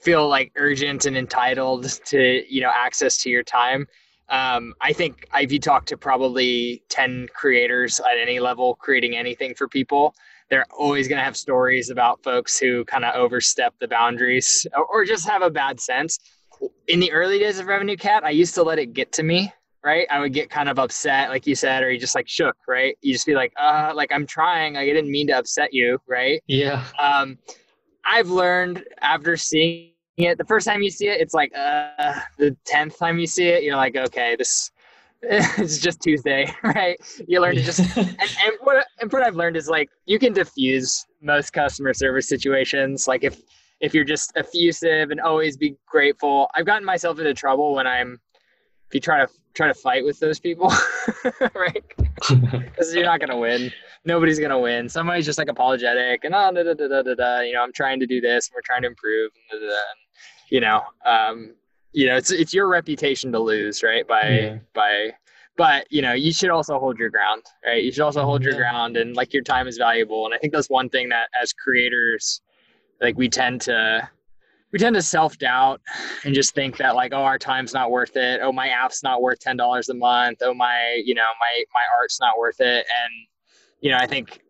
feel 0.00 0.28
like 0.28 0.52
urgent 0.56 1.06
and 1.06 1.16
entitled 1.16 1.84
to 2.06 2.44
you 2.48 2.60
know 2.60 2.70
access 2.74 3.18
to 3.18 3.30
your 3.30 3.42
time. 3.42 3.86
Um, 4.28 4.74
I 4.80 4.92
think 4.92 5.26
if 5.34 5.50
you 5.50 5.58
talk 5.58 5.86
to 5.86 5.96
probably 5.96 6.82
ten 6.88 7.28
creators 7.34 8.00
at 8.00 8.18
any 8.20 8.40
level 8.40 8.76
creating 8.76 9.16
anything 9.16 9.54
for 9.54 9.68
people, 9.68 10.14
they're 10.50 10.66
always 10.70 11.08
going 11.08 11.18
to 11.18 11.24
have 11.24 11.36
stories 11.36 11.90
about 11.90 12.22
folks 12.22 12.58
who 12.58 12.84
kind 12.84 13.04
of 13.04 13.14
overstep 13.14 13.74
the 13.80 13.88
boundaries 13.88 14.66
or, 14.76 14.84
or 14.86 15.04
just 15.04 15.28
have 15.28 15.42
a 15.42 15.50
bad 15.50 15.80
sense. 15.80 16.18
In 16.88 17.00
the 17.00 17.10
early 17.10 17.38
days 17.38 17.58
of 17.58 17.66
RevenueCat, 17.66 18.22
I 18.22 18.30
used 18.30 18.54
to 18.56 18.62
let 18.62 18.78
it 18.78 18.92
get 18.92 19.12
to 19.12 19.22
me, 19.22 19.52
right? 19.82 20.06
I 20.10 20.20
would 20.20 20.34
get 20.34 20.50
kind 20.50 20.68
of 20.68 20.78
upset, 20.78 21.30
like 21.30 21.46
you 21.46 21.54
said, 21.54 21.82
or 21.82 21.90
you 21.90 21.98
just 21.98 22.14
like 22.14 22.28
shook, 22.28 22.56
right? 22.68 22.98
You 23.00 23.14
just 23.14 23.26
be 23.26 23.34
like, 23.34 23.52
uh, 23.58 23.92
like 23.94 24.12
I'm 24.12 24.26
trying, 24.26 24.74
like 24.74 24.82
I 24.82 24.92
didn't 24.92 25.10
mean 25.10 25.28
to 25.28 25.38
upset 25.38 25.72
you, 25.72 25.98
right? 26.06 26.42
Yeah. 26.46 26.84
Um, 26.98 27.38
I've 28.04 28.28
learned 28.28 28.84
after 29.00 29.36
seeing 29.36 29.89
it, 30.22 30.38
the 30.38 30.44
first 30.44 30.66
time 30.66 30.82
you 30.82 30.90
see 30.90 31.08
it, 31.08 31.20
it's 31.20 31.34
like, 31.34 31.52
uh, 31.56 32.20
the 32.38 32.56
tenth 32.64 32.98
time 32.98 33.18
you 33.18 33.26
see 33.26 33.48
it, 33.48 33.62
you're 33.62 33.76
like, 33.76 33.96
okay, 33.96 34.36
this 34.36 34.70
it's 35.22 35.78
just 35.78 36.00
Tuesday, 36.00 36.50
right? 36.62 36.98
You 37.28 37.42
learn 37.42 37.54
to 37.54 37.62
just 37.62 37.80
and, 37.96 38.08
and 38.08 38.52
what 38.62 38.86
and 39.00 39.12
what 39.12 39.22
I've 39.22 39.36
learned 39.36 39.56
is 39.56 39.68
like 39.68 39.90
you 40.06 40.18
can 40.18 40.32
diffuse 40.32 41.04
most 41.20 41.52
customer 41.52 41.92
service 41.92 42.26
situations. 42.26 43.06
Like 43.06 43.22
if 43.22 43.38
if 43.80 43.92
you're 43.92 44.04
just 44.04 44.32
effusive 44.36 45.10
and 45.10 45.20
always 45.20 45.56
be 45.56 45.76
grateful. 45.86 46.48
I've 46.54 46.66
gotten 46.66 46.84
myself 46.84 47.18
into 47.18 47.34
trouble 47.34 47.74
when 47.74 47.86
I'm 47.86 48.18
if 48.88 48.94
you 48.94 49.00
try 49.00 49.24
to 49.24 49.28
try 49.52 49.68
to 49.68 49.74
fight 49.74 50.04
with 50.04 50.18
those 50.20 50.40
people, 50.40 50.72
right? 51.54 51.84
Because 52.28 52.94
you're 52.94 53.04
not 53.04 53.20
gonna 53.20 53.38
win. 53.38 53.70
Nobody's 54.06 54.38
gonna 54.38 54.58
win. 54.58 54.88
Somebody's 54.88 55.26
just 55.26 55.38
like 55.38 55.48
apologetic 55.48 56.24
and 56.24 56.34
oh 56.34 56.50
da, 56.52 56.62
da, 56.62 56.74
da, 56.74 56.88
da, 56.88 57.02
da, 57.02 57.14
da. 57.14 57.40
you 57.40 57.52
know 57.52 57.62
I'm 57.62 57.72
trying 57.74 58.00
to 58.00 58.06
do 58.06 58.22
this 58.22 58.48
and 58.48 58.54
we're 58.54 58.62
trying 58.64 58.82
to 58.82 58.88
improve 58.88 59.32
and, 59.52 59.60
da, 59.60 59.66
da, 59.66 59.72
da. 59.72 59.82
You 60.50 60.60
know 60.60 60.82
um, 61.06 61.54
you 61.92 62.06
know 62.06 62.16
it's 62.16 62.30
it's 62.30 62.52
your 62.54 62.68
reputation 62.68 63.32
to 63.32 63.38
lose 63.38 63.82
right? 63.82 64.06
By 64.06 64.28
yeah. 64.28 64.58
by 64.74 65.10
but 65.56 65.86
you 65.90 66.02
know 66.02 66.12
you 66.12 66.32
should 66.32 66.50
also 66.50 66.78
hold 66.78 66.98
your 66.98 67.10
ground 67.10 67.42
right? 67.64 67.82
You 67.82 67.92
should 67.92 68.02
also 68.02 68.24
hold 68.24 68.42
your 68.42 68.52
Yeah. 68.52 68.58
ground 68.58 68.96
and 68.96 69.16
like 69.16 69.32
your 69.32 69.42
time 69.42 69.66
is 69.66 69.76
valuable. 69.78 70.24
And 70.26 70.34
i 70.34 70.38
think 70.38 70.52
that's 70.52 70.70
one 70.70 70.88
thing 70.88 71.08
that 71.10 71.28
as 71.40 71.52
creators 71.52 72.40
like 73.00 73.16
we 73.16 73.28
tend 73.28 73.60
to 73.62 74.08
we 74.72 74.78
tend 74.78 74.94
to 74.94 75.02
self-doubt 75.02 75.80
and 76.24 76.32
just 76.32 76.54
think 76.54 76.76
that 76.76 76.94
like 76.94 77.12
oh 77.12 77.22
our 77.24 77.38
time's 77.38 77.74
not 77.74 77.90
worth 77.90 78.16
it. 78.16 78.40
Oh 78.42 78.52
my 78.52 78.68
app's 78.68 79.02
not 79.02 79.20
worth 79.20 79.40
$10 79.40 79.88
a 79.88 79.94
month. 79.94 80.38
Oh 80.42 80.54
my 80.54 81.02
you 81.04 81.14
know 81.14 81.30
my 81.40 81.64
my 81.74 81.82
art's 82.00 82.20
not 82.20 82.38
worth 82.38 82.60
it. 82.60 82.86
And 83.02 83.12
you 83.80 83.90
know 83.90 83.96
i 83.98 84.06
think 84.06 84.40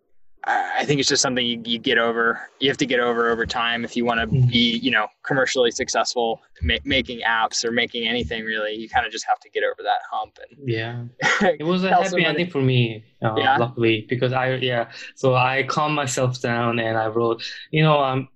I 0.44 0.84
think 0.86 1.00
it's 1.00 1.08
just 1.08 1.20
something 1.22 1.44
you, 1.44 1.60
you 1.66 1.78
get 1.78 1.98
over. 1.98 2.40
You 2.60 2.68
have 2.70 2.78
to 2.78 2.86
get 2.86 2.98
over 2.98 3.30
over 3.30 3.44
time 3.44 3.84
if 3.84 3.94
you 3.96 4.04
want 4.06 4.20
to 4.20 4.26
Mhm. 4.26 4.50
be, 4.50 4.78
you 4.78 4.90
know, 4.90 5.06
commercially 5.22 5.70
successful, 5.70 6.40
ma- 6.62 6.76
making 6.84 7.20
apps 7.20 7.62
or 7.64 7.70
making 7.70 8.08
anything 8.08 8.44
really. 8.44 8.74
You 8.74 8.88
kind 8.88 9.04
of 9.04 9.12
just 9.12 9.26
have 9.28 9.38
to 9.40 9.50
get 9.50 9.62
over 9.64 9.82
that 9.82 10.00
hump. 10.10 10.38
And 10.48 10.68
Yeah. 10.68 11.04
It 11.60 11.64
was 11.64 11.84
a 11.84 11.90
happy 11.90 12.04
somebody. 12.04 12.24
ending 12.24 12.50
for 12.50 12.62
me, 12.62 13.04
uh, 13.22 13.34
Yeah? 13.36 13.58
luckily, 13.58 14.06
because 14.08 14.32
I 14.32 14.54
yeah. 14.56 14.90
So 15.14 15.34
I 15.34 15.62
calmed 15.64 15.94
myself 15.94 16.40
down 16.40 16.78
and 16.78 16.96
I 16.96 17.08
wrote, 17.08 17.42
you 17.70 17.82
know, 17.82 18.00
um, 18.02 18.28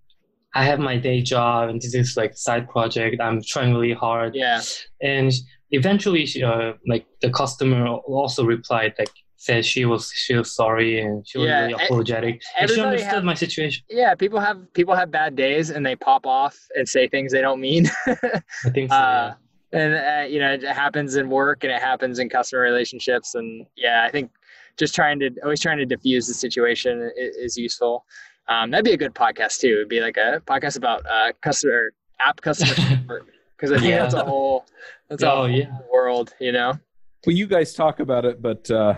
I 0.55 0.65
have 0.65 0.79
my 0.79 0.97
day 0.99 1.21
job 1.23 1.71
and 1.71 1.81
this 1.81 1.95
is 1.95 2.17
like 2.17 2.37
side 2.37 2.69
project. 2.69 3.21
I'm 3.21 3.43
trying 3.43 3.73
really 3.73 3.95
hard, 3.95 4.35
yeah, 4.37 4.61
and 5.01 5.33
eventually, 5.71 6.27
she, 6.27 6.45
uh, 6.45 6.75
like 6.87 7.07
the 7.23 7.31
customer 7.31 7.87
also 7.89 8.45
replied, 8.45 8.95
like 8.99 9.11
said 9.37 9.65
she 9.65 9.85
was 9.85 10.11
she 10.13 10.35
was 10.35 10.55
sorry 10.55 11.01
and 11.01 11.27
she 11.27 11.39
was 11.39 11.49
Yeah, 11.49 11.61
really 11.67 11.73
apologetic. 11.85 12.41
And 12.59 12.71
she 12.71 12.81
understood 12.81 13.13
have- 13.13 13.25
my 13.25 13.35
situation. 13.35 13.85
yeah. 13.91 14.15
People 14.15 14.41
have 14.41 14.73
people 14.75 14.95
have 14.95 15.11
bad 15.11 15.37
days 15.37 15.71
and 15.71 15.85
they 15.85 15.97
pop 15.97 16.27
off 16.27 16.57
and 16.77 16.89
say 16.89 17.09
things 17.09 17.33
they 17.33 17.41
don't 17.43 17.61
mean. 17.61 17.87
I 18.07 18.71
think 18.71 18.91
so. 18.91 18.97
uh, 18.97 19.35
and 19.73 19.95
uh, 19.95 20.27
you 20.29 20.39
know 20.39 20.53
it 20.53 20.63
happens 20.63 21.17
in 21.17 21.29
work 21.29 21.65
and 21.65 21.73
it 21.73 21.83
happens 21.83 22.19
in 22.21 22.29
customer 22.29 22.63
relationships 22.63 23.35
and 23.35 23.67
yeah 23.77 24.05
i 24.07 24.11
think 24.11 24.31
just 24.77 24.95
trying 24.95 25.19
to 25.19 25.31
always 25.43 25.59
trying 25.61 25.79
to 25.79 25.85
diffuse 25.87 26.29
the 26.29 26.35
situation 26.35 27.11
is, 27.17 27.35
is 27.37 27.57
useful 27.57 28.05
um, 28.47 28.71
that'd 28.71 28.85
be 28.85 28.93
a 28.93 28.97
good 28.97 29.15
podcast 29.15 29.59
too 29.59 29.69
it'd 29.79 29.89
be 29.89 30.01
like 30.01 30.17
a 30.17 30.41
podcast 30.47 30.77
about 30.77 31.05
uh, 31.07 31.33
customer 31.43 31.91
app 32.21 32.41
customer 32.41 32.73
support 32.89 33.27
because 33.57 33.73
i 33.73 33.77
think 33.79 33.89
Yeah. 33.91 34.03
that's 34.03 34.15
a 34.15 34.25
whole 34.25 34.65
that's 35.09 35.25
a 35.25 35.33
Oh, 35.33 35.37
whole 35.39 35.51
yeah. 35.51 35.77
world 35.93 36.35
you 36.39 36.53
know 36.53 36.79
Well, 37.27 37.35
you 37.35 37.49
guys 37.49 37.73
talk 37.75 37.99
about 37.99 38.25
it, 38.27 38.41
but 38.41 38.71
uh, 38.71 38.95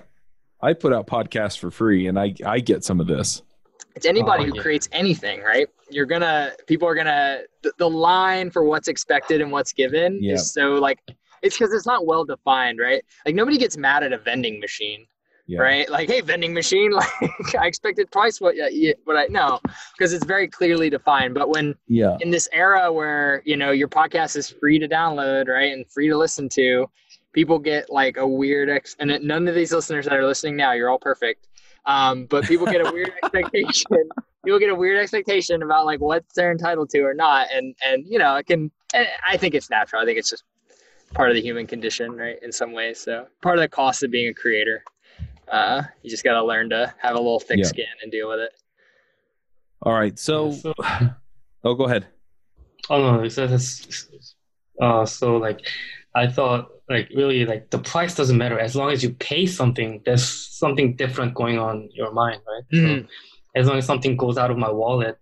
I 0.63 0.73
put 0.73 0.93
out 0.93 1.07
podcasts 1.07 1.59
for 1.59 1.71
free, 1.71 2.07
and 2.07 2.19
I 2.19 2.35
I 2.45 2.61
get 2.61 2.85
some 2.85 3.01
of 3.01 3.07
this. 3.07 3.43
it's 3.95 4.07
anybody 4.07 4.45
Oh, 4.45 4.47
who 4.49 4.57
yeah. 4.57 4.63
creates 4.63 4.89
anything 4.93 5.41
right 5.41 5.67
you're 5.91 6.05
gonna 6.07 6.53
people 6.67 6.87
are 6.89 6.95
gonna 6.95 7.41
the, 7.63 7.73
the 7.79 7.89
line 7.89 8.51
for 8.51 8.63
what's 8.65 8.89
expected 8.89 9.41
and 9.41 9.51
what's 9.53 9.73
given 9.73 10.19
Yeah. 10.23 10.35
is 10.35 10.53
so 10.53 10.75
like 10.75 10.99
it's 11.43 11.57
because 11.57 11.73
it's 11.73 11.87
not 11.87 12.05
well 12.07 12.25
defined 12.25 12.79
right 12.79 13.03
like 13.25 13.35
nobody 13.35 13.57
gets 13.57 13.77
mad 13.77 14.03
at 14.03 14.13
a 14.13 14.19
vending 14.19 14.59
machine 14.61 15.07
Yeah. 15.47 15.61
right? 15.61 15.89
Like, 15.89 16.09
hey, 16.11 16.21
vending 16.23 16.53
machine, 16.53 16.91
like 17.01 17.55
I 17.63 17.67
expected 17.69 18.11
twice 18.11 18.41
what 18.41 18.55
uh, 18.59 18.67
you, 18.67 18.95
what 19.05 19.17
I 19.17 19.27
know 19.27 19.61
because 19.97 20.13
it's 20.13 20.25
very 20.27 20.49
clearly 20.49 20.91
defined. 20.91 21.35
But 21.35 21.49
when 21.55 21.75
Yeah. 21.87 22.17
in 22.21 22.31
this 22.37 22.49
era 22.53 22.93
where 22.93 23.43
you 23.51 23.57
know 23.57 23.71
your 23.71 23.89
podcast 23.89 24.37
is 24.37 24.51
free 24.51 24.79
to 24.81 24.89
download, 24.89 25.47
right, 25.49 25.73
and 25.73 25.87
free 25.95 26.09
to 26.09 26.19
listen 26.19 26.49
to, 26.61 26.87
people 27.37 27.59
get 27.59 27.91
like 27.91 28.17
a 28.17 28.27
weird 28.27 28.69
ex. 28.71 28.97
And 28.99 29.11
it- 29.11 29.23
none 29.23 29.47
of 29.47 29.55
these 29.55 29.71
listeners 29.73 30.07
that 30.07 30.15
are 30.15 30.25
listening 30.27 30.57
now, 30.57 30.73
you're 30.73 30.89
all 30.91 30.99
perfect. 30.99 31.47
Um, 31.85 32.25
but 32.27 32.45
people 32.47 32.67
get 32.67 32.81
a 32.85 32.91
weird 32.91 33.13
expectation. 33.23 33.85
People 34.45 34.59
get 34.59 34.71
a 34.71 34.75
weird 34.75 34.99
expectation 34.99 35.63
about 35.63 35.85
like 35.87 36.01
what 36.01 36.25
they're 36.35 36.51
entitled 36.51 36.89
to 36.91 37.01
or 37.03 37.15
not, 37.15 37.47
and 37.53 37.77
and 37.85 38.05
you 38.09 38.19
know 38.19 38.35
it 38.37 38.47
can. 38.47 38.71
and 38.95 39.07
I 39.29 39.37
think 39.37 39.55
it's 39.55 39.69
natural. 39.71 40.03
I 40.03 40.05
think 40.05 40.19
it's 40.19 40.31
just 40.31 40.43
part 41.15 41.29
of 41.31 41.35
the 41.37 41.43
human 41.43 41.67
condition, 41.67 42.17
right? 42.17 42.37
In 42.43 42.51
some 42.51 42.73
ways, 42.73 42.99
so 43.01 43.27
part 43.43 43.57
of 43.59 43.63
the 43.63 43.69
cost 43.69 44.03
of 44.03 44.11
being 44.11 44.29
a 44.29 44.35
creator. 44.35 44.83
Uh, 45.49 45.83
you 46.03 46.11
just 46.11 46.25
got 46.25 46.33
to 46.35 46.43
learn 46.45 46.71
to 46.71 46.93
have 46.99 47.15
a 47.15 47.19
little 47.19 47.39
thick 47.39 47.59
Yeah. 47.59 47.67
skin 47.67 47.87
and 48.03 48.11
deal 48.11 48.29
with 48.29 48.41
it. 48.41 48.51
All 49.83 49.93
right. 49.93 50.19
So, 50.19 50.51
So- 50.53 50.75
oh, 51.65 51.75
go 51.75 51.85
ahead. 51.85 52.07
Oh 52.91 52.99
no, 53.17 53.23
it's, 53.23 53.39
it's, 53.39 54.35
uh, 54.81 55.05
so 55.07 55.37
like 55.37 55.61
I 56.17 56.27
thought 56.27 56.71
like 56.89 57.09
really 57.15 57.45
like 57.47 57.71
the 57.71 57.79
price 57.79 58.15
doesn't 58.15 58.39
matter 58.39 58.59
as 58.59 58.77
long 58.77 58.91
as 58.93 59.03
you 59.03 59.11
pay 59.11 59.47
something. 59.47 60.03
There's 60.05 60.25
something 60.25 60.95
different 60.97 61.35
going 61.35 61.59
on 61.59 61.83
in 61.83 61.91
your 61.93 62.13
mind, 62.13 62.41
right? 62.47 62.65
Mhm. 62.73 63.03
So 63.03 63.09
as 63.57 63.67
long 63.67 63.79
as 63.79 63.87
something 63.87 64.17
goes 64.17 64.39
out 64.39 64.51
of 64.51 64.59
my 64.59 64.71
wallet, 64.71 65.19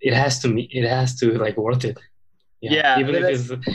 it 0.00 0.14
has 0.14 0.38
to 0.40 0.48
me. 0.48 0.68
It 0.72 0.88
has 0.88 1.16
to 1.20 1.36
like 1.38 1.56
worth 1.56 1.84
it. 1.84 1.98
Yeah, 2.60 2.98
even 2.98 3.14
if 3.14 3.24
it's 3.24 3.68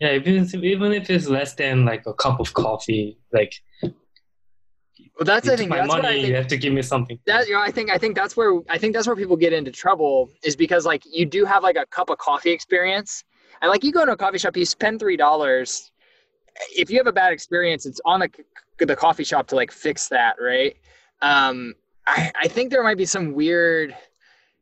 yeah, 0.00 0.14
even 0.14 0.64
even 0.64 0.92
if 0.92 1.08
it's 1.10 1.28
less 1.28 1.54
than 1.54 1.84
like 1.84 2.06
a 2.06 2.14
cup 2.14 2.40
of 2.40 2.52
coffee, 2.54 3.18
like 3.32 3.54
Well, 3.82 5.24
that's 5.24 5.48
I 5.48 5.56
think 5.56 5.70
my 5.70 5.76
that's 5.78 5.88
what 5.88 6.00
I 6.00 6.02
money, 6.02 6.14
think 6.16 6.28
you 6.28 6.34
have 6.36 6.46
to 6.48 6.56
give 6.56 6.72
me 6.72 6.82
something. 6.82 7.18
that 7.26 7.46
you 7.46 7.54
know, 7.54 7.60
I 7.60 7.70
think 7.70 7.90
I 7.90 7.98
think 7.98 8.16
that's 8.16 8.36
where 8.36 8.60
I 8.68 8.78
think 8.78 8.94
that's 8.94 9.06
where 9.06 9.16
people 9.16 9.36
get 9.36 9.52
into 9.52 9.70
trouble 9.70 10.30
is 10.42 10.56
because 10.56 10.84
like 10.84 11.02
you 11.10 11.24
do 11.24 11.44
have 11.44 11.62
like 11.62 11.76
a 11.76 11.86
cup 11.86 12.10
of 12.10 12.18
coffee 12.18 12.50
experience, 12.50 13.22
and 13.60 13.70
like 13.70 13.84
you 13.84 13.92
go 13.92 14.04
to 14.04 14.12
a 14.12 14.16
coffee 14.16 14.38
shop, 14.38 14.56
you 14.56 14.64
spend 14.64 14.98
three 15.00 15.16
dollars. 15.16 15.90
If 16.76 16.90
you 16.90 16.98
have 16.98 17.06
a 17.06 17.12
bad 17.12 17.32
experience, 17.32 17.86
it's 17.86 18.00
on 18.04 18.20
the 18.20 18.30
the 18.78 18.96
coffee 18.96 19.24
shop 19.24 19.46
to 19.48 19.56
like 19.56 19.70
fix 19.70 20.08
that, 20.08 20.36
right? 20.40 20.76
Um, 21.20 21.74
I 22.06 22.32
I 22.42 22.48
think 22.48 22.70
there 22.70 22.82
might 22.82 22.98
be 22.98 23.06
some 23.06 23.32
weird 23.32 23.96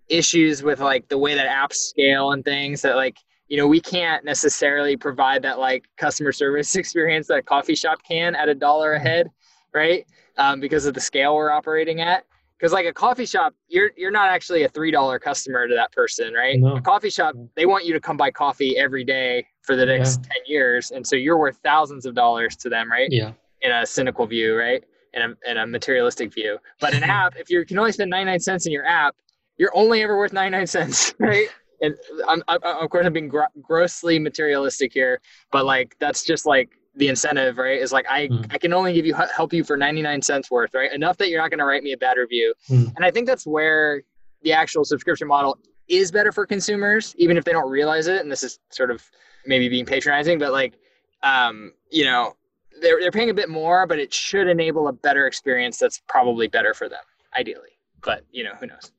issues 0.09 0.63
with 0.63 0.81
like 0.81 1.09
the 1.09 1.19
way 1.19 1.35
that 1.35 1.47
apps 1.47 1.77
scale 1.77 2.33
and 2.33 2.45
things 2.45 2.83
that 2.83 2.97
like 2.97 3.17
you 3.49 3.57
know 3.57 3.67
we 3.67 3.81
can't 3.81 4.25
necessarily 4.25 4.97
provide 4.97 5.43
that 5.43 5.59
like 5.59 5.85
customer 5.97 6.33
service 6.33 6.75
experience 6.83 7.29
that 7.29 7.39
a 7.39 7.43
coffee 7.43 7.75
shop 7.75 7.99
can 8.03 8.35
at 8.35 8.49
a 8.49 8.55
dollar 8.55 8.95
a 8.95 9.01
head 9.01 9.31
right? 9.73 10.07
Um, 10.37 10.61
because 10.61 10.87
of 10.87 10.95
the 10.95 11.01
scale 11.01 11.35
we're 11.35 11.51
operating 11.51 12.01
at. 12.01 12.25
Because 12.59 12.73
like 12.73 12.87
a 12.87 12.93
coffee 12.93 13.25
shop 13.25 13.55
you're 13.69 13.91
you're 13.97 14.11
not 14.11 14.29
actually 14.29 14.65
a 14.65 14.69
three 14.69 14.91
dollar 14.91 15.19
customer 15.19 15.67
to 15.67 15.75
that 15.75 15.93
person 15.93 16.35
right? 16.35 16.61
No. 16.61 16.77
a 16.77 16.81
coffee 16.81 17.09
shop 17.09 17.35
they 17.57 17.65
want 17.65 17.87
you 17.87 17.95
to 17.95 18.01
come 18.01 18.19
buy 18.19 18.31
coffee 18.31 18.77
every 18.77 19.03
day 19.03 19.47
for 19.63 19.77
the 19.77 19.85
next 19.87 20.23
10 20.25 20.33
years 20.47 20.91
and 20.91 21.07
so 21.07 21.17
you're 21.17 21.39
worth 21.39 21.59
thousands 21.63 22.07
of 22.07 22.15
dollars 22.15 22.57
to 22.57 22.69
them 22.69 22.91
right 22.91 23.09
Yeah, 23.11 23.33
in 23.63 23.71
a 23.73 23.85
cynical 23.87 24.27
view, 24.27 24.57
right? 24.57 24.83
In 25.13 25.23
a, 25.23 25.51
in 25.51 25.57
a 25.59 25.67
materialistic 25.67 26.33
view. 26.33 26.59
But 26.81 26.95
an 26.95 27.03
app, 27.21 27.35
if 27.37 27.51
you 27.51 27.65
can 27.65 27.79
only 27.79 27.93
spend 27.93 28.11
99 28.11 28.41
cents 28.41 28.67
in 28.67 28.73
your 28.73 28.87
app, 28.87 29.17
you're 29.59 29.73
only 29.75 30.03
ever 30.03 30.17
worth 30.17 30.33
99 30.33 30.67
cents, 30.67 31.15
right? 31.21 31.49
And 31.83 31.95
I'm, 32.29 32.43
I, 32.49 32.59
I- 32.63 32.85
of 32.85 32.91
course, 32.91 33.05
I'm 33.07 33.13
being 33.13 33.29
gro- 33.29 33.47
grossly 33.61 34.19
materialistic 34.19 34.93
here, 34.93 35.21
but 35.53 35.65
like 35.67 35.97
that's 35.99 36.25
just 36.25 36.47
like 36.47 36.71
the 36.97 37.09
incentive, 37.09 37.59
right? 37.59 37.81
Is 37.81 37.93
like 37.93 38.07
I 38.09 38.29
Mm. 38.29 38.47
I 38.53 38.59
can 38.59 38.73
only 38.73 38.93
give 38.93 39.05
you 39.07 39.15
help 39.15 39.53
you 39.53 39.63
for 39.65 39.77
99 39.77 40.23
cents 40.23 40.51
worth, 40.51 40.75
right? 40.75 40.93
Enough 40.93 41.17
that 41.19 41.29
you're 41.29 41.41
not 41.41 41.51
going 41.51 41.59
to 41.59 41.65
write 41.65 41.83
me 41.83 41.93
a 41.93 41.97
bad 41.97 42.17
review. 42.17 42.55
Mm. 42.69 42.95
And 42.97 43.05
I 43.05 43.11
think 43.11 43.27
that's 43.27 43.47
where 43.47 44.03
the 44.43 44.53
actual 44.53 44.85
subscription 44.85 45.29
model 45.29 45.59
is 45.89 46.11
better 46.13 46.33
for 46.33 46.47
consumers, 46.47 47.15
even 47.19 47.37
if 47.37 47.45
they 47.45 47.53
don't 47.53 47.71
realize 47.71 48.07
it. 48.07 48.21
And 48.21 48.31
this 48.31 48.43
is 48.43 48.59
sort 48.71 48.91
of 48.91 49.03
maybe 49.47 49.69
being 49.69 49.87
patronizing, 49.87 50.39
but 50.39 50.53
like, 50.53 50.75
um, 51.23 51.73
you 51.91 52.05
know, 52.05 52.35
they're, 52.81 53.01
they're 53.01 53.11
paying 53.11 53.31
a 53.31 53.35
bit 53.35 53.49
more, 53.49 53.87
but 53.87 53.99
it 53.99 54.13
should 54.13 54.49
enable 54.49 54.89
a 54.89 54.93
better 54.93 55.27
experience 55.27 55.79
that's 55.79 56.01
probably 56.09 56.49
better 56.49 56.75
for 56.75 56.89
them, 56.89 57.03
ideally. 57.37 57.79
But, 58.03 58.25
you 58.31 58.45
know, 58.45 58.53
who 58.59 58.67
knows? 58.67 58.93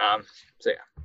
Um, 0.00 0.22
so, 0.60 0.70
yeah. 0.70 1.02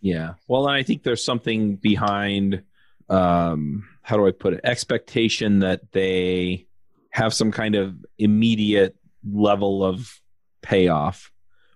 Yeah. 0.00 0.34
Well, 0.48 0.68
and 0.68 0.76
I 0.76 0.82
think 0.82 1.02
there's 1.02 1.24
something 1.24 1.76
behind 1.76 2.62
um 3.10 3.86
how 4.02 4.16
do 4.16 4.26
I 4.26 4.32
put 4.32 4.52
it? 4.52 4.60
Expectation 4.64 5.60
that 5.60 5.92
they 5.92 6.66
have 7.10 7.32
some 7.32 7.50
kind 7.50 7.74
of 7.74 7.96
immediate 8.18 8.96
level 9.26 9.84
of 9.84 10.20
payoff. 10.62 11.30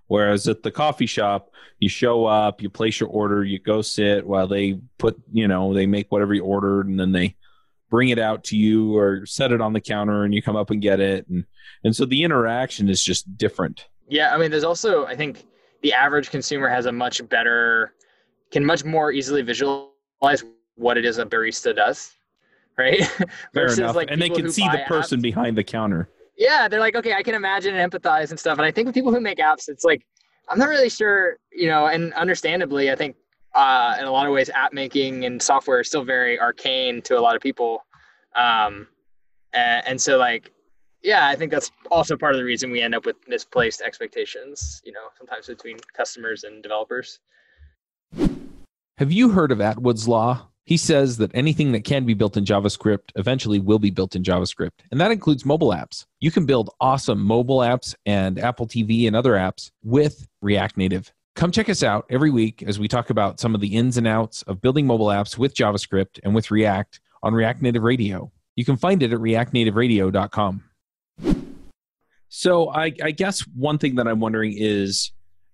Whereas 0.09 0.49
at 0.49 0.63
the 0.63 0.71
coffee 0.71 1.07
shop, 1.07 1.51
you 1.79 1.89
show 1.89 2.25
up, 2.25 2.61
you 2.63 2.71
place 2.71 2.99
your 2.99 3.11
order, 3.11 3.45
you 3.45 3.59
go 3.59 3.83
sit 3.83 4.27
while 4.27 4.49
they 4.49 4.81
put, 4.99 5.21
you 5.33 5.47
know, 5.47 5.73
they 5.75 5.87
make 5.87 6.11
whatever 6.11 6.35
you 6.35 6.45
ordered 6.45 6.89
and 6.89 6.99
then 6.99 7.13
they 7.13 7.37
bring 7.91 8.09
it 8.09 8.19
out 8.19 8.45
to 8.45 8.57
you 8.57 8.97
or 8.97 9.25
set 9.27 9.53
it 9.53 9.61
on 9.61 9.73
the 9.73 9.81
counter 9.81 10.25
and 10.25 10.35
you 10.35 10.43
come 10.43 10.57
up 10.57 10.71
and 10.71 10.83
get 10.83 11.01
it 11.01 11.27
and 11.29 11.45
and 11.85 11.95
so 11.95 12.05
the 12.05 12.23
interaction 12.23 12.89
is 12.89 13.03
just 13.03 13.37
different. 13.37 13.87
Yeah. 14.09 14.35
I 14.35 14.39
mean, 14.39 14.51
there's 14.51 14.65
also, 14.65 15.07
I 15.07 15.15
think 15.15 15.47
the 15.83 15.93
average 15.93 16.31
consumer 16.31 16.69
has 16.69 16.87
a 16.87 16.93
much 16.93 17.27
better, 17.29 17.93
can 18.51 18.65
much 18.65 18.85
more 18.85 19.13
easily 19.13 19.43
visualize 19.43 20.45
what 20.75 20.97
it 20.97 21.05
is 21.05 21.19
a 21.19 21.27
barista 21.27 21.75
does. 21.75 22.15
Right. 22.77 23.05
Fair 23.07 23.29
Versus, 23.55 23.79
enough. 23.81 23.97
like, 23.97 24.11
and 24.11 24.21
they 24.21 24.29
can 24.29 24.51
see 24.51 24.67
the 24.69 24.83
person 24.87 25.21
apps. 25.21 25.23
behind 25.23 25.57
the 25.57 25.65
counter. 25.65 26.09
Yeah 26.39 26.68
they're 26.68 26.80
like 26.80 26.97
okay 26.97 27.12
i 27.12 27.22
can 27.22 27.34
imagine 27.34 27.74
and 27.74 27.93
empathize 27.93 28.30
and 28.30 28.41
stuff. 28.41 28.59
And 28.59 28.66
i 28.66 28.70
think 28.70 28.86
with 28.86 28.95
people 28.95 29.12
who 29.12 29.20
make 29.20 29.39
apps 29.39 29.68
it's 29.68 29.84
like 29.84 30.07
i'm 30.49 30.59
not 30.59 30.68
really 30.68 30.89
sure 30.89 31.36
you 31.53 31.66
know 31.66 31.86
and 31.86 32.14
understandably 32.14 32.91
i 32.91 32.97
think 32.97 33.16
uh, 33.55 33.97
in 33.99 34.05
a 34.05 34.11
lot 34.11 34.26
of 34.26 34.32
ways 34.32 34.51
app 34.51 34.72
making 34.72 35.24
and 35.24 35.43
software 35.43 35.80
is 35.80 35.89
still 35.89 36.05
very 36.05 36.39
arcane 36.39 37.01
to 37.03 37.18
a 37.18 37.20
lot 37.20 37.34
of 37.34 37.41
people. 37.41 37.84
Um, 38.36 38.86
and, 39.53 39.86
and 39.86 40.01
so 40.01 40.18
like 40.18 40.53
yeah 41.03 41.28
i 41.28 41.34
think 41.34 41.51
that's 41.51 41.70
also 41.91 42.16
part 42.16 42.34
of 42.34 42.39
the 42.39 42.45
reason 42.45 42.70
we 42.70 42.82
end 42.82 42.95
up 42.95 43.07
with 43.07 43.16
misplaced 43.26 43.80
expectations 43.80 44.82
you 44.84 44.93
know 44.93 45.09
sometimes 45.16 45.47
between 45.47 45.78
customers 45.97 46.45
and 46.45 46.62
developers. 46.62 47.20
Have 48.99 49.12
you 49.12 49.30
heard 49.30 49.53
of 49.53 49.61
Atwood's 49.61 50.09
Law? 50.09 50.48
He 50.69 50.77
says 50.77 51.16
that 51.16 51.31
anything 51.33 51.73
that 51.73 51.85
can 51.85 52.05
be 52.05 52.12
built 52.12 52.37
in 52.37 52.45
JavaScript 52.45 53.12
eventually 53.16 53.59
will 53.59 53.79
be 53.79 53.89
built 53.89 54.14
in 54.14 54.23
JavaScript, 54.23 54.73
and 54.91 55.01
that 55.01 55.11
includes 55.11 55.47
mobile 55.47 55.71
apps. 55.71 56.05
You 56.21 56.31
can 56.31 56.45
build 56.45 56.69
awesome 56.79 57.23
mobile 57.23 57.61
apps 57.61 57.95
and 58.05 58.39
Apple 58.39 58.66
TV 58.66 59.07
and 59.07 59.16
other 59.16 59.33
apps 59.33 59.71
with 59.83 60.29
React 60.43 60.77
Native. 60.77 61.11
Come 61.37 61.53
check 61.53 61.71
us 61.71 61.83
out 61.83 62.05
every 62.11 62.31
week 62.31 62.62
as 62.62 62.79
we 62.79 62.87
talk 62.87 63.09
about 63.09 63.41
some 63.41 63.55
of 63.55 63.62
the 63.62 63.77
ins 63.77 63.97
and 63.97 64.07
outs 64.07 64.43
of 64.43 64.61
building 64.61 64.87
mobile 64.87 65.07
apps 65.07 65.39
with 65.39 65.55
JavaScript 65.55 66.21
and 66.23 66.35
with 66.35 66.51
React 66.51 67.01
on 67.23 67.33
React 67.33 67.62
Native 67.62 67.83
Radio. 67.83 68.31
You 68.55 68.66
can 68.66 68.77
find 68.77 69.03
it 69.03 69.14
at 69.14 69.21
reactnativeradio.com. 69.21 70.64
So 72.29 72.69
I, 72.69 72.93
I 73.03 73.12
guess 73.12 73.41
one 73.57 73.79
thing 73.79 73.95
that 73.95 74.07
I'm 74.07 74.21
wondering 74.21 74.53
is 74.55 75.12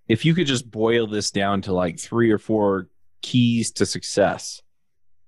if 0.08 0.24
you 0.24 0.34
could 0.34 0.48
just 0.48 0.68
boil 0.68 1.06
this 1.06 1.30
down 1.30 1.62
to 1.62 1.72
like 1.72 2.00
three 2.00 2.32
or 2.32 2.38
four 2.38 2.88
keys 3.22 3.70
to 3.74 3.86
success 3.86 4.60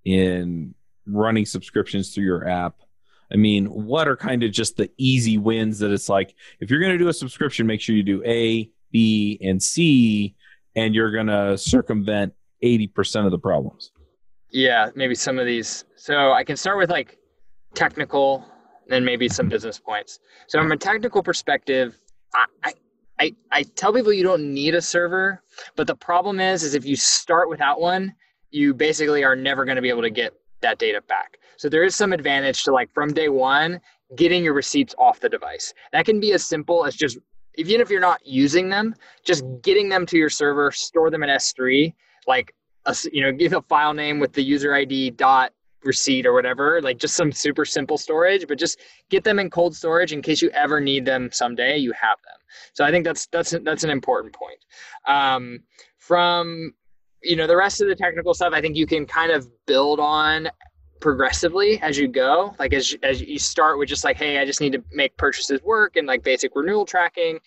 in 0.06 0.72
running 1.04 1.44
subscriptions 1.44 2.14
through 2.14 2.24
your 2.24 2.48
app. 2.48 2.76
I 3.30 3.36
mean, 3.36 3.66
what 3.66 4.06
are 4.06 4.16
kind 4.16 4.44
of 4.44 4.52
just 4.52 4.76
the 4.76 4.88
easy 4.96 5.36
wins 5.36 5.80
that 5.80 5.90
it's 5.90 6.08
like 6.08 6.34
if 6.60 6.70
you're 6.70 6.78
going 6.78 6.92
to 6.92 6.98
do 6.98 7.08
a 7.08 7.12
subscription, 7.12 7.66
make 7.66 7.80
sure 7.80 7.94
you 7.96 8.04
do 8.04 8.22
A, 8.24 8.70
B, 8.92 9.38
and 9.42 9.60
C, 9.60 10.36
and 10.76 10.94
you're 10.94 11.10
going 11.10 11.26
to 11.26 11.58
circumvent 11.58 12.34
80% 12.62 13.24
of 13.24 13.32
the 13.32 13.38
problems. 13.38 13.90
Yeah, 14.52 14.90
maybe 14.94 15.16
some 15.16 15.40
of 15.40 15.46
these. 15.46 15.84
So 15.96 16.32
I 16.32 16.44
can 16.44 16.56
start 16.56 16.78
with 16.78 16.88
like 16.88 17.18
technical, 17.74 18.46
then 18.86 19.04
maybe 19.04 19.28
some 19.28 19.48
business 19.48 19.80
points. 19.80 20.20
So 20.46 20.60
from 20.60 20.70
a 20.70 20.76
technical 20.76 21.20
perspective, 21.20 21.98
I, 22.62 22.74
I, 23.18 23.34
I 23.50 23.62
tell 23.64 23.92
people 23.92 24.12
you 24.12 24.22
don't 24.22 24.54
need 24.54 24.76
a 24.76 24.80
server, 24.80 25.42
but 25.74 25.88
the 25.88 25.96
problem 25.96 26.38
is, 26.38 26.62
is 26.62 26.74
if 26.74 26.84
you 26.84 26.94
start 26.94 27.48
without 27.48 27.80
one, 27.80 28.14
you 28.50 28.74
basically 28.74 29.24
are 29.24 29.36
never 29.36 29.64
going 29.64 29.76
to 29.76 29.82
be 29.82 29.88
able 29.88 30.02
to 30.02 30.10
get 30.10 30.32
that 30.62 30.78
data 30.78 31.02
back. 31.02 31.38
So 31.56 31.68
there 31.68 31.84
is 31.84 31.94
some 31.94 32.12
advantage 32.12 32.64
to 32.64 32.72
like 32.72 32.92
from 32.92 33.12
day 33.12 33.28
one 33.28 33.80
getting 34.16 34.44
your 34.44 34.54
receipts 34.54 34.94
off 34.98 35.20
the 35.20 35.28
device. 35.28 35.74
That 35.92 36.06
can 36.06 36.20
be 36.20 36.32
as 36.32 36.44
simple 36.44 36.84
as 36.84 36.94
just 36.94 37.18
even 37.56 37.80
if 37.80 37.90
you're 37.90 38.00
not 38.00 38.24
using 38.24 38.68
them, 38.68 38.94
just 39.24 39.44
getting 39.62 39.88
them 39.88 40.06
to 40.06 40.16
your 40.16 40.28
server, 40.28 40.70
store 40.70 41.10
them 41.10 41.22
in 41.22 41.30
S3, 41.30 41.92
like 42.26 42.54
a, 42.84 42.94
you 43.12 43.22
know, 43.22 43.32
give 43.32 43.52
a 43.54 43.62
file 43.62 43.94
name 43.94 44.18
with 44.18 44.32
the 44.32 44.42
user 44.42 44.74
ID 44.74 45.10
dot 45.10 45.52
receipt 45.84 46.26
or 46.26 46.32
whatever, 46.32 46.82
like 46.82 46.98
just 46.98 47.14
some 47.14 47.32
super 47.32 47.64
simple 47.64 47.96
storage, 47.96 48.46
but 48.46 48.58
just 48.58 48.80
get 49.08 49.24
them 49.24 49.38
in 49.38 49.48
cold 49.48 49.74
storage 49.74 50.12
in 50.12 50.20
case 50.20 50.42
you 50.42 50.50
ever 50.50 50.80
need 50.80 51.04
them 51.04 51.30
someday. 51.32 51.78
You 51.78 51.92
have 51.92 52.18
them. 52.24 52.38
So 52.74 52.84
I 52.84 52.90
think 52.90 53.04
that's 53.04 53.26
that's 53.28 53.54
that's 53.62 53.84
an 53.84 53.90
important 53.90 54.34
point. 54.34 54.58
Um, 55.06 55.60
from 55.98 56.72
you 57.26 57.36
know 57.36 57.46
the 57.46 57.56
rest 57.56 57.80
of 57.80 57.88
the 57.88 57.94
technical 57.94 58.32
stuff 58.34 58.52
i 58.54 58.60
think 58.60 58.76
you 58.76 58.86
can 58.86 59.04
kind 59.06 59.32
of 59.32 59.48
build 59.66 60.00
on 60.00 60.48
progressively 61.00 61.80
as 61.82 61.98
you 61.98 62.08
go. 62.08 62.54
Like 62.58 62.72
as, 62.72 62.96
as 63.02 63.20
you 63.20 63.38
start 63.38 63.78
with 63.78 63.88
just 63.88 64.04
like 64.04 64.16
hey 64.16 64.38
i 64.38 64.44
just 64.44 64.60
need 64.60 64.72
to 64.72 64.82
make 64.92 65.16
purchases 65.16 65.62
work 65.62 65.96
and 65.96 66.06
like 66.06 66.22
basic 66.22 66.52
renewal 66.54 66.84
tracking. 66.84 67.38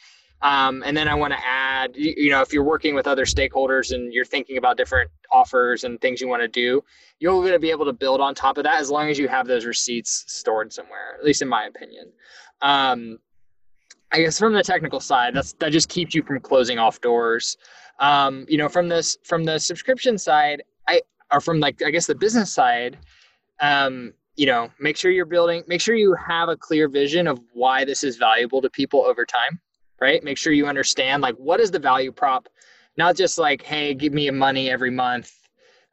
Um, 0.41 0.83
and 0.85 0.95
then 0.95 1.09
i 1.09 1.15
want 1.15 1.33
to 1.33 1.39
add 1.45 1.97
you, 1.97 2.13
you 2.15 2.29
know 2.29 2.41
if 2.41 2.53
you're 2.53 2.63
working 2.63 2.95
with 2.95 3.07
other 3.07 3.25
stakeholders 3.25 3.93
and 3.93 4.13
you're 4.13 4.23
thinking 4.23 4.57
about 4.57 4.77
different 4.77 5.11
offers 5.33 5.83
and 5.83 5.99
things 5.99 6.21
you 6.21 6.29
want 6.29 6.41
to 6.41 6.47
do 6.47 6.81
you're 7.19 7.33
going 7.33 7.51
to 7.51 7.59
be 7.59 7.71
able 7.71 7.83
to 7.83 7.91
build 7.91 8.21
on 8.21 8.33
top 8.33 8.57
of 8.57 8.63
that 8.63 8.79
as 8.79 8.89
long 8.89 9.09
as 9.09 9.19
you 9.19 9.27
have 9.27 9.47
those 9.47 9.65
receipts 9.65 10.23
stored 10.27 10.71
somewhere 10.71 11.17
at 11.19 11.25
least 11.25 11.41
in 11.41 11.49
my 11.49 11.65
opinion. 11.65 12.13
Um, 12.61 13.19
i 14.11 14.21
guess 14.21 14.39
from 14.39 14.53
the 14.53 14.63
technical 14.63 14.99
side 14.99 15.33
that's 15.33 15.53
that 15.53 15.71
just 15.71 15.89
keeps 15.89 16.13
you 16.15 16.23
from 16.23 16.39
closing 16.39 16.77
off 16.79 17.01
doors 17.01 17.57
um, 17.99 18.45
you 18.47 18.57
know, 18.57 18.69
from 18.69 18.87
this 18.87 19.17
from 19.23 19.43
the 19.43 19.59
subscription 19.59 20.17
side, 20.17 20.63
I 20.87 21.01
or 21.31 21.41
from 21.41 21.59
like 21.59 21.81
I 21.85 21.91
guess 21.91 22.07
the 22.07 22.15
business 22.15 22.51
side, 22.51 22.97
um, 23.59 24.13
you 24.35 24.45
know, 24.45 24.69
make 24.79 24.97
sure 24.97 25.11
you're 25.11 25.25
building, 25.25 25.63
make 25.67 25.81
sure 25.81 25.95
you 25.95 26.15
have 26.15 26.49
a 26.49 26.55
clear 26.55 26.87
vision 26.87 27.27
of 27.27 27.39
why 27.53 27.83
this 27.85 28.03
is 28.03 28.15
valuable 28.15 28.61
to 28.61 28.69
people 28.69 29.01
over 29.05 29.25
time, 29.25 29.59
right? 29.99 30.23
Make 30.23 30.37
sure 30.37 30.53
you 30.53 30.65
understand 30.65 31.21
like 31.21 31.35
what 31.35 31.59
is 31.59 31.71
the 31.71 31.79
value 31.79 32.11
prop, 32.11 32.47
not 32.97 33.17
just 33.17 33.37
like, 33.37 33.61
hey, 33.61 33.93
give 33.93 34.13
me 34.13 34.29
money 34.31 34.69
every 34.69 34.91
month. 34.91 35.33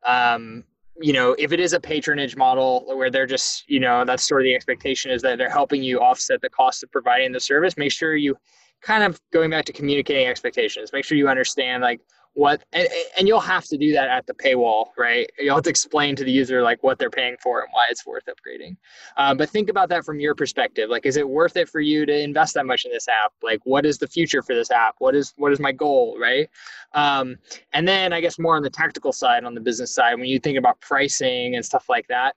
Um, 0.04 0.62
you 1.01 1.12
know, 1.12 1.34
if 1.38 1.53
it 1.53 1.61
is 1.61 1.72
a 1.72 1.80
patronage 1.80 2.36
model 2.36 2.84
where 2.86 3.11
they're 3.11 3.26
just, 3.26 3.68
you 3.68 3.80
know, 3.80 4.05
that's 4.05 4.26
sort 4.26 4.40
of 4.40 4.44
the 4.44 4.55
expectation 4.55 5.11
is 5.11 5.22
that 5.22 5.38
they're 5.38 5.51
helping 5.51 5.82
you 5.82 6.01
offset 6.01 6.40
the 6.40 6.51
cost 6.51 6.82
of 6.82 6.90
providing 6.90 7.32
the 7.32 7.40
service. 7.40 7.76
Make 7.76 7.92
sure 7.92 8.16
you 8.16 8.36
kind 8.82 9.03
of 9.03 9.20
going 9.32 9.51
back 9.51 9.64
to 9.64 9.72
communicating 9.72 10.26
expectations 10.26 10.90
make 10.92 11.05
sure 11.05 11.16
you 11.16 11.28
understand 11.28 11.82
like 11.82 12.01
what 12.37 12.62
and, 12.74 12.87
and 13.18 13.26
you'll 13.26 13.41
have 13.41 13.64
to 13.64 13.78
do 13.78 13.93
that 13.95 14.09
at 14.09 14.26
the 14.26 14.34
paywall 14.34 14.89
right? 14.99 15.28
You'll 15.39 15.55
have 15.55 15.64
to 15.64 15.70
explain 15.70 16.14
to 16.16 16.24
the 16.24 16.30
user 16.30 16.62
like 16.62 16.82
what 16.82 16.99
they're 16.99 17.11
paying 17.11 17.37
for 17.43 17.61
and 17.61 17.68
why 17.72 17.87
it's 17.91 18.07
worth 18.07 18.24
upgrading. 18.26 18.76
Um, 19.16 19.39
but 19.39 19.49
think 19.49 19.70
about 19.70 19.89
that 19.89 20.05
from 20.05 20.20
your 20.20 20.34
perspective. 20.34 20.91
Like 20.91 21.07
is 21.07 21.16
it 21.16 21.26
worth 21.26 21.57
it 21.57 21.68
for 21.68 21.80
you 21.80 22.05
to 22.05 22.16
invest 22.16 22.53
that 22.55 22.66
much 22.66 22.84
in 22.84 22.93
this 22.93 23.09
app? 23.09 23.32
Like 23.43 23.61
what 23.64 23.87
is 23.87 23.97
the 23.97 24.07
future 24.07 24.43
for 24.43 24.55
this 24.55 24.70
app? 24.70 24.97
What 24.99 25.14
is 25.14 25.32
what 25.39 25.51
is 25.51 25.61
my 25.61 25.72
goal 25.72 26.18
right? 26.20 26.49
Um, 26.93 27.37
and 27.72 27.87
then 27.89 28.12
i 28.12 28.20
guess 28.20 28.39
more 28.39 28.57
on 28.57 28.62
the 28.62 28.70
tactical 28.70 29.12
side 29.12 29.45
on 29.45 29.55
the 29.55 29.61
business 29.61 29.95
side 29.95 30.14
when 30.14 30.26
you 30.26 30.39
think 30.39 30.59
about 30.59 30.80
pricing 30.80 31.55
and 31.57 31.64
stuff 31.64 31.89
like 31.89 32.07
that 32.09 32.34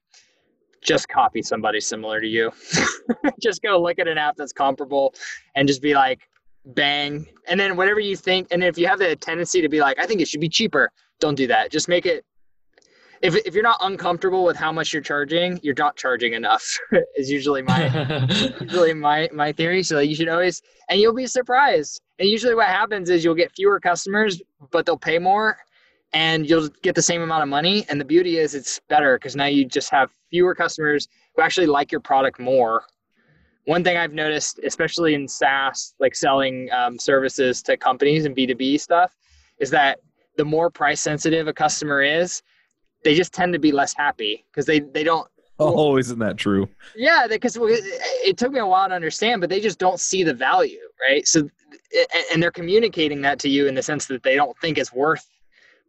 just 0.82 1.10
copy 1.10 1.42
somebody 1.42 1.80
similar 1.80 2.22
to 2.22 2.28
you. 2.28 2.52
just 3.42 3.62
go 3.62 3.82
look 3.82 4.00
at 4.00 4.08
an 4.08 4.18
app 4.18 4.36
that's 4.38 4.54
comparable 4.54 5.14
and 5.56 5.68
just 5.68 5.82
be 5.82 5.94
like, 5.94 6.22
bang. 6.76 7.28
And 7.48 7.60
then 7.60 7.76
whatever 7.76 8.00
you 8.00 8.16
think, 8.16 8.48
and 8.52 8.64
if 8.64 8.78
you 8.78 8.88
have 8.88 9.00
the 9.00 9.16
tendency 9.16 9.62
to 9.62 9.70
be 9.70 9.80
like, 9.80 10.00
I 10.00 10.06
think 10.06 10.22
it 10.22 10.28
should 10.28 10.42
be 10.42 10.50
cheaper, 10.50 10.92
don't 11.20 11.36
do 11.36 11.48
that. 11.48 11.72
Just 11.72 11.88
make 11.88 12.06
it. 12.06 12.26
If, 13.22 13.36
if 13.46 13.54
you're 13.54 13.64
not 13.64 13.80
uncomfortable 13.82 14.46
with 14.46 14.56
how 14.56 14.72
much 14.72 14.94
you're 14.94 15.02
charging, 15.02 15.60
you're 15.62 15.76
not 15.78 15.98
charging 15.98 16.34
enough. 16.34 16.66
is 17.16 17.30
usually 17.30 17.62
my 17.62 18.26
usually 18.62 18.94
my 18.94 19.30
my 19.34 19.52
theory. 19.52 19.84
So 19.84 20.00
you 20.00 20.16
should 20.16 20.30
always, 20.30 20.62
and 20.88 21.02
you'll 21.02 21.14
be 21.14 21.28
surprised. 21.28 22.02
And 22.20 22.30
usually, 22.30 22.56
what 22.56 22.68
happens 22.68 23.10
is 23.10 23.26
you'll 23.26 23.36
get 23.36 23.52
fewer 23.52 23.80
customers, 23.80 24.42
but 24.72 24.86
they'll 24.86 24.98
pay 24.98 25.20
more, 25.20 25.58
and 26.14 26.50
you'll 26.50 26.70
get 26.82 26.96
the 26.96 27.02
same 27.02 27.22
amount 27.22 27.44
of 27.44 27.50
money. 27.50 27.86
And 27.90 28.00
the 28.00 28.06
beauty 28.06 28.38
is 28.38 28.56
it's 28.56 28.80
better 28.88 29.18
because 29.18 29.36
now 29.36 29.46
you 29.46 29.66
just 29.66 29.90
have 29.92 30.12
fewer 30.30 30.56
customers 30.56 31.10
who 31.36 31.42
actually 31.42 31.68
like 31.68 31.92
your 31.92 32.02
product 32.02 32.40
more. 32.40 32.84
One 33.70 33.84
thing 33.84 33.98
I've 33.98 34.14
noticed, 34.14 34.60
especially 34.66 35.14
in 35.14 35.28
SaaS, 35.28 35.94
like 36.00 36.16
selling 36.16 36.72
um, 36.72 36.98
services 36.98 37.62
to 37.62 37.78
companies 37.78 38.26
and 38.26 38.36
B2B 38.36 38.80
stuff, 38.80 39.16
is 39.60 39.70
that 39.70 40.00
the 40.38 40.44
more 40.44 40.72
price 40.72 41.02
sensitive 41.02 41.48
a 41.48 41.54
customer 41.54 42.02
is, 42.02 42.42
they 43.04 43.14
just 43.14 43.32
tend 43.32 43.54
to 43.54 43.60
be 43.60 43.72
less 43.72 43.94
happy 43.96 44.44
because 44.50 44.66
they, 44.66 44.80
they 44.80 45.04
don't. 45.04 45.28
Oh, 45.60 45.98
isn't 45.98 46.18
that 46.18 46.38
true? 46.38 46.68
Yeah, 46.96 47.28
because 47.30 47.58
it 47.60 48.38
took 48.38 48.54
me 48.54 48.60
a 48.60 48.66
while 48.66 48.88
to 48.88 48.96
understand, 48.96 49.40
but 49.40 49.52
they 49.52 49.60
just 49.60 49.78
don't 49.78 50.00
see 50.00 50.24
the 50.24 50.34
value, 50.34 50.80
right? 51.08 51.28
So, 51.28 51.48
and 52.32 52.42
they're 52.42 52.50
communicating 52.50 53.22
that 53.22 53.38
to 53.40 53.50
you 53.50 53.68
in 53.68 53.76
the 53.76 53.84
sense 53.84 54.06
that 54.08 54.24
they 54.24 54.36
don't 54.36 54.58
think 54.62 54.80
it's 54.80 54.94
worth 54.94 55.28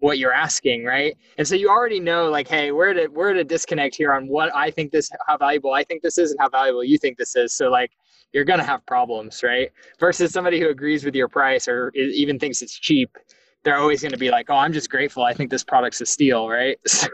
what 0.01 0.19
you're 0.19 0.33
asking, 0.33 0.85
right? 0.85 1.17
And 1.39 1.47
so 1.47 1.55
you 1.55 1.69
already 1.69 2.01
know, 2.01 2.29
like, 2.29 2.49
hey, 2.49 2.73
we're 2.73 2.91
at 2.91 2.97
a, 2.97 3.07
we're 3.11 3.31
at 3.31 3.37
a 3.37 3.45
disconnect 3.45 3.95
here 3.95 4.13
on 4.13 4.27
what 4.27 4.55
I 4.55 4.71
think 4.71 4.91
this, 4.91 5.11
how 5.27 5.37
valuable 5.37 5.73
I 5.73 5.85
think 5.85 6.03
this 6.03 6.19
is, 6.19 6.33
and 6.33 6.41
how 6.41 6.49
valuable 6.49 6.83
you 6.83 6.99
think 6.99 7.19
this 7.19 7.37
is. 7.37 7.53
So 7.53 7.71
like, 7.71 7.93
you're 8.33 8.45
gonna 8.45 8.65
have 8.65 8.85
problems, 8.87 9.43
right? 9.43 9.71
Versus 9.99 10.33
somebody 10.33 10.61
who 10.61 10.69
agrees 10.69 11.05
with 11.05 11.15
your 11.15 11.29
price 11.29 11.69
or 11.69 11.91
even 11.95 12.39
thinks 12.39 12.63
it's 12.63 12.79
cheap, 12.79 13.17
they're 13.63 13.77
always 13.77 14.03
gonna 14.03 14.17
be 14.17 14.31
like, 14.31 14.49
oh, 14.49 14.57
I'm 14.57 14.73
just 14.73 14.89
grateful. 14.89 15.23
I 15.23 15.35
think 15.35 15.51
this 15.51 15.65
product's 15.65 16.01
a 16.01 16.07
steal, 16.07 16.49
right? 16.49 16.79
So 16.89 17.09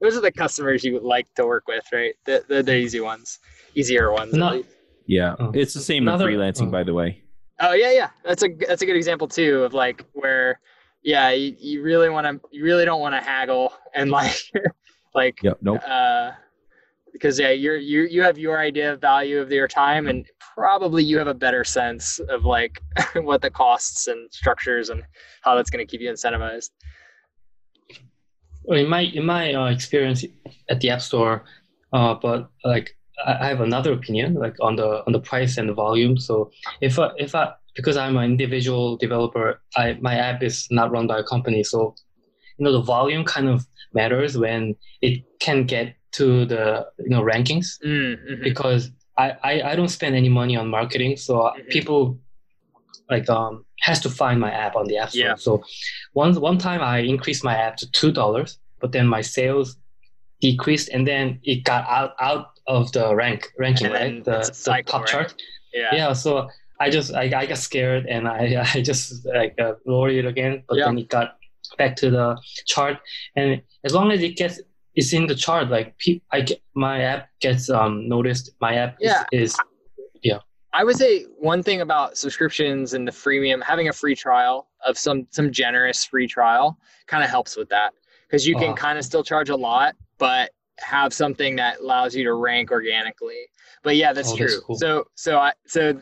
those 0.00 0.16
are 0.16 0.20
the 0.20 0.32
customers 0.32 0.84
you 0.84 1.00
like 1.00 1.32
to 1.34 1.46
work 1.46 1.66
with, 1.68 1.84
right? 1.92 2.14
The 2.24 2.44
the, 2.48 2.62
the 2.62 2.76
easy 2.76 3.00
ones, 3.00 3.40
easier 3.74 4.12
ones. 4.12 4.34
Not, 4.34 4.62
yeah, 5.06 5.34
oh. 5.38 5.52
it's 5.54 5.74
the 5.74 5.80
same 5.80 6.06
Another, 6.08 6.28
in 6.30 6.38
freelancing, 6.38 6.68
oh. 6.68 6.70
by 6.70 6.82
the 6.82 6.94
way. 6.94 7.22
Oh 7.60 7.72
yeah, 7.72 7.92
yeah. 7.92 8.10
That's 8.24 8.42
a 8.42 8.48
that's 8.48 8.82
a 8.82 8.86
good 8.86 8.96
example 8.96 9.28
too 9.28 9.64
of 9.64 9.74
like 9.74 10.04
where 10.12 10.60
yeah, 11.06 11.30
you, 11.30 11.54
you 11.60 11.82
really 11.82 12.10
want 12.10 12.26
to, 12.26 12.48
you 12.50 12.64
really 12.64 12.84
don't 12.84 13.00
want 13.00 13.14
to 13.14 13.20
haggle 13.20 13.72
and 13.94 14.10
like, 14.10 14.36
like, 15.14 15.38
yep, 15.40 15.56
nope. 15.62 15.80
Uh, 15.86 16.32
because 17.12 17.38
yeah, 17.38 17.50
you're 17.50 17.78
you 17.78 18.02
you 18.02 18.20
have 18.22 18.36
your 18.36 18.58
idea 18.58 18.92
of 18.92 19.00
value 19.00 19.40
of 19.40 19.50
your 19.50 19.66
time, 19.66 20.06
and 20.06 20.26
probably 20.54 21.02
you 21.02 21.16
have 21.16 21.28
a 21.28 21.32
better 21.32 21.64
sense 21.64 22.18
of 22.28 22.44
like 22.44 22.82
what 23.14 23.40
the 23.40 23.48
costs 23.48 24.06
and 24.06 24.30
structures 24.30 24.90
and 24.90 25.02
how 25.40 25.54
that's 25.54 25.70
going 25.70 25.86
to 25.86 25.90
keep 25.90 26.02
you 26.02 26.10
incentivized. 26.10 26.68
Well, 28.64 28.78
in 28.78 28.88
my 28.88 29.00
in 29.00 29.24
my 29.24 29.54
uh, 29.54 29.70
experience 29.70 30.26
at 30.68 30.80
the 30.80 30.90
App 30.90 31.00
Store, 31.00 31.44
uh, 31.94 32.16
but 32.20 32.50
like 32.66 32.94
I 33.24 33.46
have 33.46 33.62
another 33.62 33.94
opinion, 33.94 34.34
like 34.34 34.56
on 34.60 34.76
the 34.76 35.02
on 35.06 35.12
the 35.14 35.20
price 35.20 35.56
and 35.56 35.70
the 35.70 35.74
volume. 35.74 36.18
So 36.18 36.50
if 36.82 36.98
I, 36.98 37.12
if 37.16 37.34
I 37.34 37.54
because 37.76 37.96
I'm 37.96 38.16
an 38.16 38.24
individual 38.24 38.96
developer, 38.96 39.60
I, 39.76 39.98
my 40.00 40.14
app 40.14 40.42
is 40.42 40.66
not 40.70 40.90
run 40.90 41.06
by 41.06 41.18
a 41.18 41.22
company. 41.22 41.62
So, 41.62 41.94
you 42.56 42.64
know, 42.64 42.72
the 42.72 42.80
volume 42.80 43.24
kind 43.24 43.48
of 43.48 43.66
matters 43.92 44.36
when 44.36 44.74
it 45.02 45.24
can 45.38 45.64
get 45.64 45.94
to 46.12 46.46
the, 46.46 46.86
you 46.98 47.10
know, 47.10 47.22
rankings 47.22 47.78
mm-hmm. 47.84 48.42
because 48.42 48.90
I, 49.18 49.36
I, 49.42 49.62
I, 49.62 49.76
don't 49.76 49.88
spend 49.88 50.16
any 50.16 50.30
money 50.30 50.56
on 50.56 50.68
marketing. 50.68 51.16
So 51.18 51.34
mm-hmm. 51.34 51.68
people 51.68 52.18
like, 53.10 53.28
um, 53.28 53.64
has 53.80 54.00
to 54.00 54.10
find 54.10 54.40
my 54.40 54.50
app 54.50 54.74
on 54.74 54.86
the 54.86 54.96
app 54.96 55.10
store. 55.10 55.24
Yeah. 55.24 55.34
So 55.34 55.62
one, 56.14 56.34
one 56.40 56.58
time 56.58 56.80
I 56.80 57.00
increased 57.00 57.44
my 57.44 57.54
app 57.54 57.76
to 57.76 57.86
$2, 57.86 58.56
but 58.80 58.92
then 58.92 59.06
my 59.06 59.20
sales 59.20 59.76
decreased 60.40 60.88
and 60.88 61.06
then 61.06 61.40
it 61.42 61.64
got 61.64 61.86
out 61.88 62.14
out 62.20 62.46
of 62.66 62.90
the 62.92 63.14
rank 63.14 63.52
ranking, 63.58 63.86
And 63.86 63.94
right? 63.94 64.24
The, 64.24 64.38
the 64.64 64.82
top 64.86 65.02
right? 65.02 65.08
chart. 65.08 65.34
Yeah. 65.72 65.94
Yeah. 65.94 66.12
So 66.14 66.48
I 66.80 66.90
just 66.90 67.14
I, 67.14 67.22
I 67.34 67.46
got 67.46 67.58
scared 67.58 68.06
and 68.06 68.28
I 68.28 68.64
I 68.74 68.82
just 68.82 69.24
like 69.26 69.54
uh, 69.60 69.74
lowered 69.86 70.12
it 70.14 70.26
again, 70.26 70.62
but 70.68 70.78
Yeah. 70.78 70.86
then 70.86 70.98
it 70.98 71.08
got 71.08 71.36
back 71.78 71.96
to 71.96 72.10
the 72.10 72.36
chart. 72.66 72.98
And 73.34 73.62
as 73.84 73.92
long 73.94 74.10
as 74.12 74.22
it 74.22 74.36
gets 74.36 74.60
it's 74.94 75.12
in 75.12 75.26
the 75.26 75.34
chart, 75.34 75.68
like 75.68 75.96
pe- 75.98 76.20
I 76.32 76.40
get 76.40 76.62
my 76.74 77.02
app 77.02 77.28
gets 77.40 77.68
um 77.70 78.08
noticed. 78.08 78.50
My 78.60 78.74
app 78.76 78.96
yeah. 79.00 79.24
is, 79.32 79.56
Yeah. 80.22 80.38
I 80.72 80.84
would 80.84 80.96
say 80.96 81.24
one 81.38 81.62
thing 81.62 81.80
about 81.80 82.18
subscriptions 82.18 82.92
and 82.94 83.06
the 83.08 83.12
freemium, 83.12 83.62
having 83.62 83.88
a 83.88 83.92
free 83.92 84.14
trial 84.14 84.68
of 84.86 84.98
some 84.98 85.26
some 85.30 85.50
generous 85.50 86.04
free 86.04 86.26
trial 86.26 86.78
kind 87.06 87.22
of 87.24 87.30
helps 87.30 87.56
with 87.56 87.68
that 87.70 87.92
because 88.28 88.46
you 88.46 88.54
can 88.56 88.70
Oh. 88.70 88.74
kind 88.74 88.98
of 88.98 89.04
still 89.04 89.24
charge 89.24 89.48
a 89.50 89.56
lot, 89.56 89.94
but 90.18 90.50
have 90.78 91.12
something 91.14 91.56
that 91.56 91.80
allows 91.80 92.14
you 92.14 92.22
to 92.24 92.34
rank 92.34 92.70
organically. 92.70 93.46
But 93.82 93.96
yeah, 93.96 94.12
that's 94.12 94.32
Oh, 94.32 94.36
true. 94.36 94.46
that's 94.46 94.60
cool. 94.60 94.76
So 94.76 95.04
so 95.14 95.38
I 95.38 95.52
so 95.66 96.00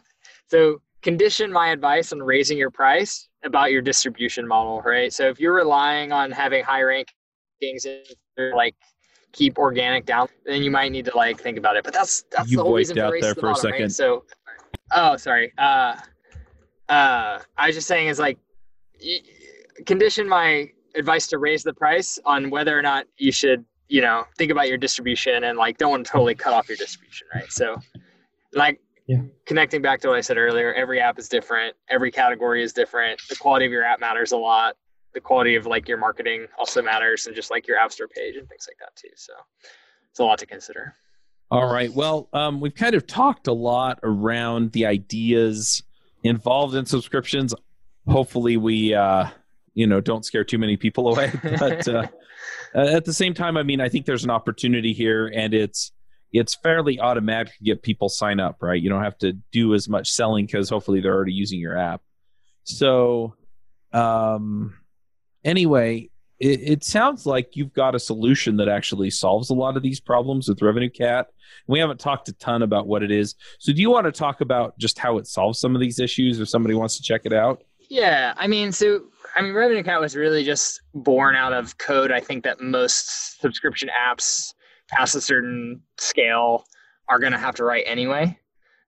so 0.48 0.80
condition 1.02 1.52
my 1.52 1.68
advice 1.68 2.12
on 2.12 2.22
raising 2.22 2.56
your 2.56 2.70
price 2.70 3.28
about 3.44 3.70
your 3.70 3.82
distribution 3.82 4.46
model, 4.46 4.80
right? 4.82 5.12
So 5.12 5.28
if 5.28 5.38
you're 5.38 5.54
relying 5.54 6.12
on 6.12 6.30
having 6.30 6.64
high 6.64 6.80
rankings 6.80 7.84
and 7.84 8.54
like 8.54 8.74
keep 9.32 9.58
organic 9.58 10.06
down, 10.06 10.28
then 10.46 10.62
you 10.62 10.70
might 10.70 10.90
need 10.90 11.04
to 11.04 11.16
like 11.16 11.40
think 11.40 11.58
about 11.58 11.76
it. 11.76 11.84
But 11.84 11.92
that's 11.92 12.24
that's 12.30 12.50
You 12.50 12.58
the 12.58 12.62
whole 12.64 12.74
reason 12.74 12.96
for 12.96 13.04
out 13.04 13.12
race 13.12 13.22
there 13.22 13.34
the 13.34 13.40
for 13.40 13.50
a 13.50 13.52
bottom, 13.52 13.70
right? 13.70 13.78
second. 13.78 13.90
So 13.90 14.24
oh 14.92 15.16
sorry. 15.16 15.52
Uh 15.58 15.96
uh 16.88 17.40
I 17.56 17.66
was 17.66 17.74
just 17.74 17.86
saying 17.86 18.08
is 18.08 18.18
like 18.18 18.38
condition 19.84 20.28
my 20.28 20.70
advice 20.96 21.26
to 21.28 21.38
raise 21.38 21.62
the 21.62 21.74
price 21.74 22.18
on 22.24 22.48
whether 22.50 22.78
or 22.78 22.82
not 22.82 23.06
you 23.18 23.32
should, 23.32 23.64
you 23.88 24.00
know, 24.00 24.24
think 24.38 24.50
about 24.50 24.68
your 24.68 24.78
distribution 24.78 25.44
and 25.44 25.58
like 25.58 25.76
don't 25.76 25.90
want 25.90 26.06
to 26.06 26.12
totally 26.12 26.34
cut 26.34 26.52
off 26.52 26.68
your 26.68 26.78
distribution, 26.78 27.26
right? 27.34 27.50
So 27.50 27.76
like 28.52 28.80
Yeah. 29.06 29.22
connecting 29.44 29.82
back 29.82 30.00
to 30.00 30.08
what 30.08 30.16
I 30.16 30.22
said 30.22 30.38
earlier, 30.38 30.72
every 30.72 31.00
app 31.00 31.18
is 31.18 31.28
different, 31.28 31.76
every 31.90 32.10
category 32.10 32.62
is 32.62 32.72
different. 32.72 33.20
The 33.28 33.36
quality 33.36 33.66
of 33.66 33.72
your 33.72 33.84
app 33.84 34.00
matters 34.00 34.32
a 34.32 34.36
lot. 34.36 34.76
The 35.12 35.20
quality 35.20 35.56
of 35.56 35.66
like 35.66 35.88
your 35.88 35.98
marketing 35.98 36.46
also 36.58 36.82
matters 36.82 37.26
and 37.26 37.36
just 37.36 37.50
like 37.50 37.68
your 37.68 37.78
app 37.78 37.92
store 37.92 38.08
page 38.08 38.36
and 38.36 38.48
things 38.48 38.66
like 38.68 38.78
that 38.78 38.96
too. 38.96 39.10
So 39.14 39.32
it's 40.10 40.20
a 40.20 40.24
lot 40.24 40.38
to 40.38 40.46
consider. 40.46 40.94
All 41.50 41.72
right. 41.72 41.92
Well, 41.92 42.28
um, 42.32 42.60
we've 42.60 42.74
kind 42.74 42.94
of 42.94 43.06
talked 43.06 43.46
a 43.46 43.52
lot 43.52 44.00
around 44.02 44.72
the 44.72 44.86
ideas 44.86 45.82
involved 46.24 46.74
in 46.74 46.86
subscriptions. 46.86 47.54
Hopefully, 48.08 48.56
we 48.56 48.94
uh, 48.94 49.28
you 49.74 49.86
know 49.86 50.00
don't 50.00 50.24
scare 50.24 50.44
too 50.44 50.58
many 50.58 50.76
people 50.76 51.12
away. 51.12 51.30
But 51.58 51.86
uh, 51.86 52.06
uh, 52.74 52.96
at 52.96 53.04
the 53.04 53.12
same 53.12 53.34
time, 53.34 53.56
I 53.56 53.62
mean, 53.62 53.80
I 53.80 53.88
think 53.88 54.06
there's 54.06 54.24
an 54.24 54.30
opportunity 54.30 54.92
here, 54.92 55.30
and 55.34 55.54
it's 55.54 55.92
it's 56.32 56.54
fairly 56.54 57.00
automatic 57.00 57.56
to 57.56 57.64
get 57.64 57.82
people 57.82 58.08
sign 58.08 58.40
up. 58.40 58.56
Right? 58.60 58.80
You 58.80 58.88
don't 58.88 59.02
have 59.02 59.18
to 59.18 59.32
do 59.52 59.74
as 59.74 59.88
much 59.88 60.10
selling 60.10 60.46
because 60.46 60.68
hopefully 60.68 61.00
they're 61.00 61.14
already 61.14 61.32
using 61.32 61.60
your 61.60 61.78
app. 61.78 62.02
So, 62.64 63.34
um, 63.92 64.74
anyway, 65.44 66.10
it, 66.40 66.60
it 66.62 66.84
sounds 66.84 67.26
like 67.26 67.56
you've 67.56 67.72
got 67.72 67.94
a 67.94 68.00
solution 68.00 68.56
that 68.56 68.68
actually 68.68 69.10
solves 69.10 69.50
a 69.50 69.54
lot 69.54 69.76
of 69.76 69.82
these 69.82 70.00
problems 70.00 70.48
with 70.48 70.60
RevenueCat. 70.60 71.26
We 71.66 71.78
haven't 71.78 72.00
talked 72.00 72.28
a 72.28 72.32
ton 72.32 72.62
about 72.62 72.86
what 72.86 73.02
it 73.02 73.10
is. 73.10 73.34
So, 73.58 73.72
do 73.72 73.80
you 73.80 73.90
want 73.90 74.06
to 74.06 74.12
talk 74.12 74.40
about 74.40 74.76
just 74.78 74.98
how 74.98 75.18
it 75.18 75.26
solves 75.26 75.58
some 75.58 75.74
of 75.74 75.80
these 75.80 75.98
issues 75.98 76.40
if 76.40 76.48
somebody 76.48 76.74
wants 76.74 76.96
to 76.96 77.02
check 77.02 77.22
it 77.24 77.32
out? 77.32 77.62
Yeah, 77.90 78.32
I 78.36 78.46
mean, 78.46 78.72
so 78.72 79.04
I 79.36 79.42
mean, 79.42 79.52
RevenueCat 79.52 80.00
was 80.00 80.16
really 80.16 80.44
just 80.44 80.80
born 80.94 81.36
out 81.36 81.52
of 81.52 81.76
code. 81.78 82.10
I 82.10 82.20
think 82.20 82.44
that 82.44 82.60
most 82.60 83.40
subscription 83.40 83.90
apps 84.08 84.53
past 84.96 85.14
a 85.14 85.20
certain 85.20 85.80
scale 85.98 86.64
are 87.08 87.18
going 87.18 87.32
to 87.32 87.38
have 87.38 87.54
to 87.56 87.64
write 87.64 87.84
anyway. 87.86 88.38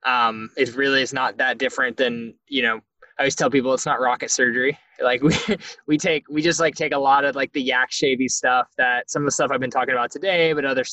Um, 0.04 0.50
it 0.56 0.74
really 0.76 1.02
is 1.02 1.12
not 1.12 1.36
that 1.38 1.58
different 1.58 1.96
than 1.96 2.34
you 2.48 2.62
know. 2.62 2.80
I 3.18 3.22
always 3.22 3.34
tell 3.34 3.48
people 3.48 3.72
it's 3.72 3.86
not 3.86 4.00
rocket 4.00 4.30
surgery. 4.30 4.78
Like 5.02 5.22
we 5.22 5.34
we 5.86 5.98
take 5.98 6.24
we 6.28 6.42
just 6.42 6.60
like 6.60 6.74
take 6.74 6.92
a 6.92 6.98
lot 6.98 7.24
of 7.24 7.34
like 7.34 7.52
the 7.52 7.62
yak 7.62 7.90
shavy 7.90 8.30
stuff 8.30 8.68
that 8.76 9.10
some 9.10 9.22
of 9.22 9.26
the 9.26 9.32
stuff 9.32 9.50
I've 9.50 9.60
been 9.60 9.70
talking 9.70 9.94
about 9.94 10.10
today, 10.10 10.52
but 10.52 10.64
other 10.64 10.84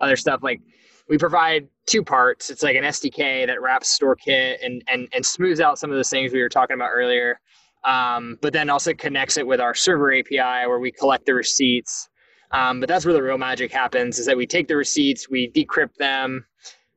other 0.00 0.16
stuff 0.16 0.42
like 0.42 0.60
we 1.08 1.16
provide 1.18 1.68
two 1.86 2.02
parts. 2.02 2.50
It's 2.50 2.62
like 2.62 2.76
an 2.76 2.84
SDK 2.84 3.46
that 3.46 3.62
wraps 3.62 3.98
StoreKit 3.98 4.56
and 4.64 4.82
and 4.88 5.08
and 5.12 5.24
smooths 5.24 5.60
out 5.60 5.78
some 5.78 5.90
of 5.90 5.96
those 5.96 6.10
things 6.10 6.32
we 6.32 6.42
were 6.42 6.48
talking 6.48 6.74
about 6.74 6.90
earlier 6.92 7.40
um, 7.84 8.38
but 8.40 8.52
then 8.52 8.70
also 8.70 8.92
connects 8.92 9.36
it 9.36 9.46
with 9.46 9.60
our 9.60 9.74
server 9.74 10.12
API 10.12 10.66
where 10.66 10.78
we 10.78 10.92
collect 10.92 11.26
the 11.26 11.34
receipts. 11.34 12.08
Um, 12.50 12.80
but 12.80 12.88
that's 12.88 13.04
where 13.04 13.14
the 13.14 13.22
real 13.22 13.38
magic 13.38 13.72
happens 13.72 14.18
is 14.18 14.26
that 14.26 14.36
we 14.36 14.46
take 14.46 14.68
the 14.68 14.76
receipts, 14.76 15.28
we 15.28 15.50
decrypt 15.50 15.96
them, 15.96 16.46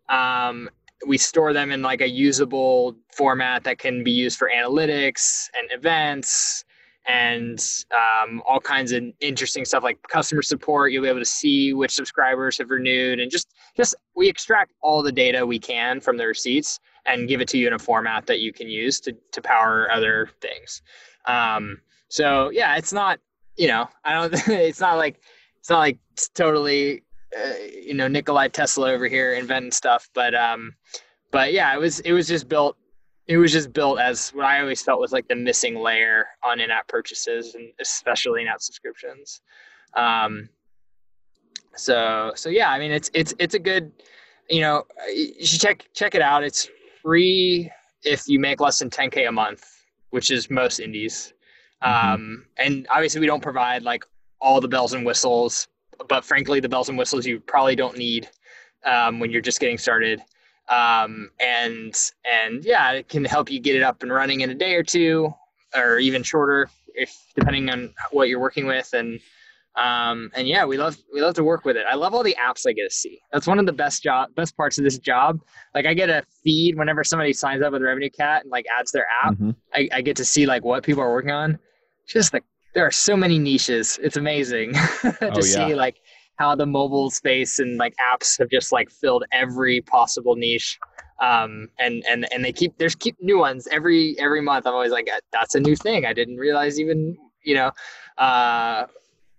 um, 0.09 0.69
we 1.07 1.17
store 1.17 1.53
them 1.53 1.71
in 1.71 1.81
like 1.81 2.01
a 2.01 2.09
usable 2.09 2.95
format 3.15 3.63
that 3.63 3.79
can 3.79 4.03
be 4.03 4.11
used 4.11 4.37
for 4.37 4.51
analytics 4.55 5.47
and 5.57 5.71
events 5.71 6.63
and 7.07 7.83
um, 7.91 8.43
all 8.47 8.59
kinds 8.59 8.91
of 8.91 9.03
interesting 9.19 9.65
stuff 9.65 9.83
like 9.83 9.97
customer 10.07 10.43
support. 10.43 10.91
You'll 10.91 11.03
be 11.03 11.09
able 11.09 11.19
to 11.19 11.25
see 11.25 11.73
which 11.73 11.91
subscribers 11.91 12.57
have 12.59 12.69
renewed 12.69 13.19
and 13.19 13.31
just 13.31 13.53
just 13.75 13.95
we 14.15 14.29
extract 14.29 14.73
all 14.81 15.01
the 15.01 15.11
data 15.11 15.45
we 15.45 15.57
can 15.57 15.99
from 15.99 16.17
the 16.17 16.27
receipts 16.27 16.79
and 17.05 17.27
give 17.27 17.41
it 17.41 17.47
to 17.49 17.57
you 17.57 17.67
in 17.67 17.73
a 17.73 17.79
format 17.79 18.27
that 18.27 18.39
you 18.39 18.53
can 18.53 18.69
use 18.69 18.99
to, 18.99 19.15
to 19.31 19.41
power 19.41 19.89
other 19.91 20.29
things. 20.41 20.81
Um, 21.25 21.81
so 22.09 22.49
yeah, 22.49 22.75
it's 22.75 22.93
not, 22.93 23.19
you 23.57 23.67
know, 23.67 23.87
I 24.03 24.13
don't, 24.13 24.33
it's 24.49 24.79
not 24.79 24.97
like, 24.97 25.21
it's 25.61 25.69
not 25.69 25.79
like 25.79 25.99
it's 26.11 26.27
totally, 26.29 27.03
uh, 27.37 27.53
you 27.71 27.93
know, 27.93 28.07
Nikolai 28.07 28.47
Tesla 28.47 28.91
over 28.91 29.07
here 29.07 29.33
inventing 29.33 29.71
stuff, 29.71 30.09
but, 30.13 30.35
um, 30.35 30.73
but 31.31 31.53
yeah, 31.53 31.73
it 31.73 31.79
was, 31.79 31.99
it 32.01 32.11
was 32.11 32.27
just 32.27 32.49
built, 32.49 32.75
it 33.27 33.37
was 33.37 33.51
just 33.51 33.71
built 33.71 33.99
as 33.99 34.31
what 34.31 34.45
I 34.45 34.59
always 34.59 34.81
felt 34.81 34.99
was 34.99 35.11
like 35.11 35.27
the 35.27 35.35
missing 35.35 35.75
layer 35.75 36.25
on 36.43 36.59
in-app 36.59 36.87
purchases 36.87 37.55
and 37.55 37.71
especially 37.79 38.41
in-app 38.41 38.61
subscriptions. 38.61 39.41
Um, 39.95 40.49
so, 41.75 42.33
so 42.35 42.49
yeah, 42.49 42.71
I 42.71 42.79
mean, 42.79 42.91
it's, 42.91 43.11
it's, 43.13 43.33
it's 43.39 43.53
a 43.53 43.59
good, 43.59 43.91
you 44.49 44.61
know, 44.61 44.83
you 45.07 45.45
should 45.45 45.61
check, 45.61 45.87
check 45.93 46.15
it 46.15 46.21
out. 46.21 46.43
It's 46.43 46.67
free 47.01 47.71
if 48.03 48.27
you 48.27 48.39
make 48.39 48.59
less 48.59 48.79
than 48.79 48.89
10k 48.89 49.27
a 49.29 49.31
month 49.31 49.63
which 50.09 50.29
is 50.29 50.49
most 50.49 50.79
indies 50.79 51.33
Mhm. 51.83 52.13
um, 52.13 52.45
and 52.57 52.87
obviously 52.91 53.19
we 53.21 53.27
don't 53.27 53.41
provide 53.41 53.81
like 53.81 54.03
all 54.41 54.59
the 54.59 54.67
bells 54.67 54.93
and 54.93 55.05
whistles 55.05 55.67
but 56.07 56.25
frankly 56.25 56.59
the 56.59 56.69
bells 56.69 56.89
and 56.89 56.97
whistles 56.97 57.25
you 57.25 57.39
probably 57.39 57.75
don't 57.75 57.97
need 57.97 58.27
um, 58.85 59.19
when 59.19 59.29
you're 59.31 59.41
just 59.41 59.59
getting 59.59 59.77
started 59.77 60.21
um, 60.69 61.29
and 61.39 62.11
and 62.25 62.63
yeah 62.65 62.91
it 62.91 63.07
can 63.09 63.23
help 63.23 63.51
you 63.51 63.59
get 63.59 63.75
it 63.75 63.83
up 63.83 64.01
and 64.03 64.11
running 64.11 64.41
in 64.41 64.49
a 64.49 64.55
day 64.55 64.75
or 64.75 64.83
two 64.83 65.33
or 65.75 65.99
even 65.99 66.23
shorter 66.23 66.69
if 66.95 67.15
depending 67.35 67.69
on 67.69 67.93
what 68.11 68.27
you're 68.27 68.39
working 68.39 68.65
with 68.65 68.91
and 68.93 69.19
um, 69.75 70.29
and 70.35 70.47
yeah 70.47 70.65
we 70.65 70.77
love 70.77 70.97
we 71.13 71.21
love 71.21 71.33
to 71.33 71.43
work 71.43 71.63
with 71.63 71.77
it 71.77 71.85
i 71.89 71.95
love 71.95 72.13
all 72.13 72.23
the 72.23 72.35
apps 72.45 72.67
i 72.67 72.73
get 72.73 72.89
to 72.89 72.95
see 72.95 73.19
that's 73.31 73.47
one 73.47 73.57
of 73.59 73.65
the 73.65 73.71
best 73.71 74.03
job 74.03 74.33
best 74.35 74.57
parts 74.57 74.77
of 74.77 74.83
this 74.83 74.97
job 74.97 75.39
like 75.73 75.85
I 75.85 75.93
get 75.93 76.09
a 76.09 76.23
feed 76.43 76.77
whenever 76.77 77.03
somebody 77.03 77.31
signs 77.33 77.61
up 77.63 77.71
with 77.71 77.81
RevenueCat 77.81 78.41
and 78.41 78.51
like 78.51 78.65
adds 78.77 78.91
their 78.91 79.05
app. 79.23 79.35
Mhm. 79.35 79.55
I, 79.73 79.87
I 79.93 80.01
get 80.01 80.17
to 80.17 80.25
see 80.25 80.45
like 80.45 80.65
what 80.65 80.83
people 80.83 81.01
are 81.01 81.11
working 81.13 81.31
on. 81.31 81.57
Just 82.05 82.33
like 82.33 82.43
there 82.73 82.85
are 82.85 82.91
so 82.91 83.15
many 83.17 83.37
niches. 83.37 83.99
It's 84.01 84.17
amazing 84.17 84.73
to 85.01 85.17
Oh, 85.21 85.27
yeah. 85.27 85.67
see 85.67 85.75
like 85.75 85.97
how 86.37 86.55
the 86.55 86.65
mobile 86.65 87.09
space 87.11 87.59
and 87.59 87.77
like 87.77 87.93
apps 88.13 88.39
have 88.39 88.49
just 88.49 88.71
like 88.71 88.89
filled 88.89 89.23
every 89.31 89.81
possible 89.81 90.35
niche. 90.35 90.79
Um, 91.21 91.69
and 91.77 92.03
and 92.09 92.31
and 92.33 92.43
they 92.43 92.51
keep 92.51 92.77
there's 92.79 92.95
keep 92.95 93.15
new 93.21 93.37
ones 93.37 93.67
every 93.71 94.15
every 94.17 94.41
month. 94.41 94.65
I'm 94.65 94.73
always 94.73 94.91
like 94.91 95.07
that's 95.31 95.53
a 95.55 95.59
new 95.59 95.75
thing. 95.75 96.05
I 96.05 96.13
didn't 96.13 96.37
realize 96.37 96.79
even 96.79 97.15
you 97.43 97.53
know 97.55 97.71
uh, 98.17 98.85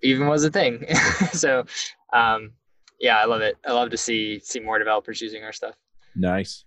even 0.02 0.28
was 0.28 0.44
a 0.44 0.50
thing. 0.50 0.86
so 1.32 1.64
um, 2.12 2.52
yeah, 3.00 3.16
I 3.18 3.24
love 3.24 3.40
it. 3.40 3.56
I 3.66 3.72
love 3.72 3.90
to 3.90 3.96
see 3.96 4.38
see 4.40 4.60
more 4.60 4.78
developers 4.78 5.20
using 5.20 5.42
our 5.42 5.52
stuff. 5.52 5.74
Nice. 6.14 6.64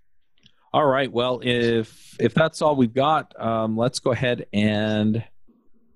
All 0.73 0.85
right. 0.85 1.09
Well, 1.09 1.39
if 1.43 2.17
if 2.19 2.33
that's 2.33 2.61
all 2.61 2.75
we've 2.75 2.93
got, 2.93 3.39
um, 3.41 3.77
let's 3.77 3.99
go 3.99 4.11
ahead 4.11 4.47
and 4.51 5.23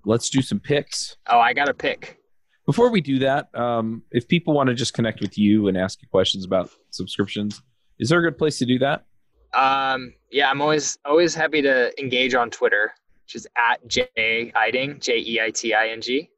let's 0.04 0.30
do 0.30 0.42
some 0.42 0.60
picks. 0.60 1.16
Oh, 1.26 1.38
I 1.38 1.52
got 1.52 1.68
a 1.68 1.74
pick. 1.74 2.18
Before 2.66 2.90
we 2.90 3.00
do 3.00 3.18
that, 3.20 3.52
um, 3.54 4.02
if 4.10 4.28
people 4.28 4.54
want 4.54 4.68
to 4.68 4.74
just 4.74 4.94
connect 4.94 5.20
with 5.20 5.36
you 5.36 5.68
and 5.68 5.76
ask 5.76 6.00
you 6.02 6.08
questions 6.08 6.44
about 6.44 6.70
subscriptions, 6.90 7.62
is 7.98 8.08
there 8.08 8.20
a 8.20 8.22
good 8.22 8.38
place 8.38 8.58
to 8.58 8.66
do 8.66 8.78
that? 8.78 9.04
Um, 9.52 10.14
yeah, 10.30 10.48
I'm 10.48 10.60
always 10.60 10.98
always 11.04 11.34
happy 11.34 11.62
to 11.62 11.92
engage 12.00 12.34
on 12.34 12.50
Twitter, 12.50 12.92
which 13.24 13.34
is 13.34 13.48
at 13.56 13.86
J 13.88 14.08
Eiting, 14.16 15.00
J 15.00 15.18
E 15.18 15.40
I 15.40 15.50
T 15.50 15.74
I 15.74 15.88
N 15.88 16.00
G. 16.00 16.30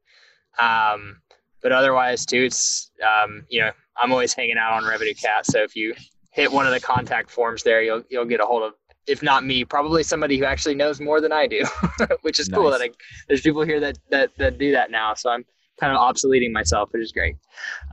Um, 0.58 1.20
but 1.62 1.72
otherwise, 1.72 2.24
too, 2.24 2.44
it's 2.44 2.90
um, 3.02 3.44
you 3.50 3.60
know 3.60 3.70
I'm 4.02 4.12
always 4.12 4.32
hanging 4.32 4.56
out 4.56 4.72
on 4.72 4.84
RevenueCat. 4.84 5.44
So 5.44 5.62
if 5.62 5.76
you 5.76 5.94
hit 6.30 6.50
one 6.50 6.66
of 6.66 6.72
the 6.72 6.80
contact 6.80 7.30
forms 7.30 7.62
there, 7.62 7.82
you'll 7.82 8.02
you'll 8.08 8.24
get 8.24 8.40
a 8.40 8.46
hold 8.46 8.62
of, 8.62 8.72
if 9.06 9.22
not 9.22 9.44
me, 9.44 9.64
probably 9.64 10.02
somebody 10.02 10.38
who 10.38 10.44
actually 10.44 10.74
knows 10.74 11.00
more 11.00 11.20
than 11.20 11.32
I 11.32 11.46
do, 11.46 11.64
which 12.22 12.38
is 12.38 12.48
cool 12.48 12.70
that 12.70 12.80
I, 12.80 12.90
there's 13.28 13.40
people 13.40 13.62
here 13.62 13.80
that 13.80 13.98
that 14.10 14.30
that 14.38 14.58
do 14.58 14.72
that 14.72 14.90
now. 14.90 15.14
So 15.14 15.30
I'm 15.30 15.44
kind 15.80 15.94
of 15.94 15.98
obsoleting 15.98 16.52
myself, 16.52 16.90
which 16.92 17.02
is 17.02 17.12
great. 17.12 17.36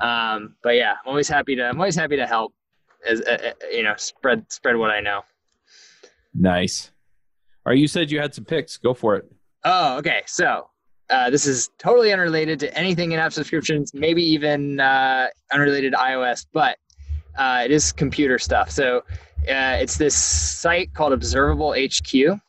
Um, 0.01 0.55
but 0.63 0.75
yeah, 0.75 0.93
I'm 1.03 1.09
always 1.09 1.27
happy 1.27 1.55
to 1.55 1.63
I'm 1.63 1.79
always 1.79 1.95
happy 1.95 2.17
to 2.17 2.27
help 2.27 2.53
as 3.07 3.21
uh, 3.21 3.37
uh 3.61 3.65
you 3.71 3.83
know 3.83 3.93
spread 3.97 4.51
spread 4.51 4.75
what 4.77 4.91
I 4.91 4.99
know. 4.99 5.21
Nice. 6.33 6.91
Right, 7.65 7.77
you 7.77 7.87
said 7.87 8.11
you 8.11 8.19
had 8.19 8.33
some 8.33 8.45
picks. 8.45 8.77
Go 8.77 8.93
for 8.93 9.15
it. 9.15 9.25
Oh, 9.63 9.97
okay. 9.97 10.21
So 10.25 10.69
uh, 11.09 11.29
this 11.29 11.45
is 11.47 11.69
totally 11.77 12.13
unrelated 12.13 12.59
to 12.59 12.77
anything 12.77 13.11
in 13.11 13.19
app 13.19 13.33
subscriptions, 13.33 13.93
maybe 13.93 14.23
even 14.23 14.79
uh, 14.79 15.27
unrelated 15.51 15.93
to 15.93 15.97
iOS, 15.97 16.45
but 16.53 16.77
uh, 17.37 17.61
it 17.65 17.71
is 17.71 17.91
computer 17.91 18.37
stuff. 18.37 18.69
So 18.69 19.03
uh, 19.47 19.77
it's 19.79 19.97
this 19.97 20.15
site 20.15 20.93
called 20.93 21.13
Observable 21.13 21.73
HQ. 21.73 22.39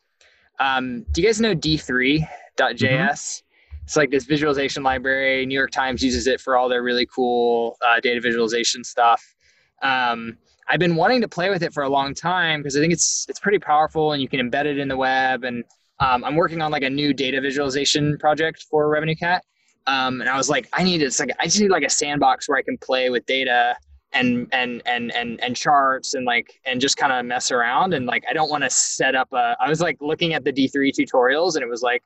Um, 0.58 1.06
do 1.12 1.22
you 1.22 1.28
guys 1.28 1.40
know 1.40 1.54
D3.js? 1.54 2.26
Mm-hmm. 2.58 3.46
It's 3.84 3.96
like 3.96 4.10
this 4.10 4.24
visualization 4.24 4.82
library. 4.82 5.46
New 5.46 5.54
York 5.54 5.70
Times 5.70 6.02
uses 6.02 6.26
it 6.26 6.40
for 6.40 6.56
all 6.56 6.68
their 6.68 6.82
really 6.82 7.06
cool 7.06 7.76
uh, 7.84 7.98
data 8.00 8.20
visualization 8.20 8.84
stuff. 8.84 9.34
Um, 9.82 10.38
I've 10.68 10.78
been 10.78 10.94
wanting 10.94 11.20
to 11.22 11.28
play 11.28 11.50
with 11.50 11.62
it 11.62 11.72
for 11.72 11.82
a 11.82 11.88
long 11.88 12.14
time 12.14 12.60
because 12.60 12.76
I 12.76 12.80
think 12.80 12.92
it's 12.92 13.26
it's 13.28 13.40
pretty 13.40 13.58
powerful 13.58 14.12
and 14.12 14.22
you 14.22 14.28
can 14.28 14.38
embed 14.38 14.66
it 14.66 14.78
in 14.78 14.86
the 14.86 14.96
web. 14.96 15.42
And 15.42 15.64
um, 15.98 16.22
I'm 16.22 16.36
working 16.36 16.62
on 16.62 16.70
like 16.70 16.84
a 16.84 16.90
new 16.90 17.12
data 17.12 17.40
visualization 17.40 18.16
project 18.18 18.66
for 18.70 18.86
RevenueCat. 18.86 19.40
Um, 19.86 20.20
and 20.20 20.30
I 20.30 20.36
was 20.36 20.48
like, 20.48 20.68
I 20.72 20.84
need 20.84 21.02
it's 21.02 21.18
like 21.18 21.30
I 21.40 21.46
just 21.46 21.60
need 21.60 21.70
like 21.70 21.82
a 21.82 21.90
sandbox 21.90 22.48
where 22.48 22.58
I 22.58 22.62
can 22.62 22.78
play 22.78 23.10
with 23.10 23.26
data 23.26 23.76
and 24.12 24.48
and 24.52 24.82
and 24.86 25.14
and 25.14 25.40
and 25.40 25.56
charts 25.56 26.14
and 26.14 26.26
like 26.26 26.60
and 26.64 26.80
just 26.80 26.96
kind 26.96 27.12
of 27.12 27.24
mess 27.24 27.50
around 27.50 27.94
and 27.94 28.06
like 28.06 28.24
I 28.28 28.32
don't 28.32 28.50
want 28.50 28.64
to 28.64 28.70
set 28.70 29.14
up 29.14 29.32
a 29.32 29.56
I 29.60 29.68
was 29.68 29.80
like 29.80 29.98
looking 30.00 30.34
at 30.34 30.44
the 30.44 30.52
D3 30.52 30.92
tutorials 30.92 31.54
and 31.54 31.62
it 31.62 31.68
was 31.68 31.82
like 31.82 32.02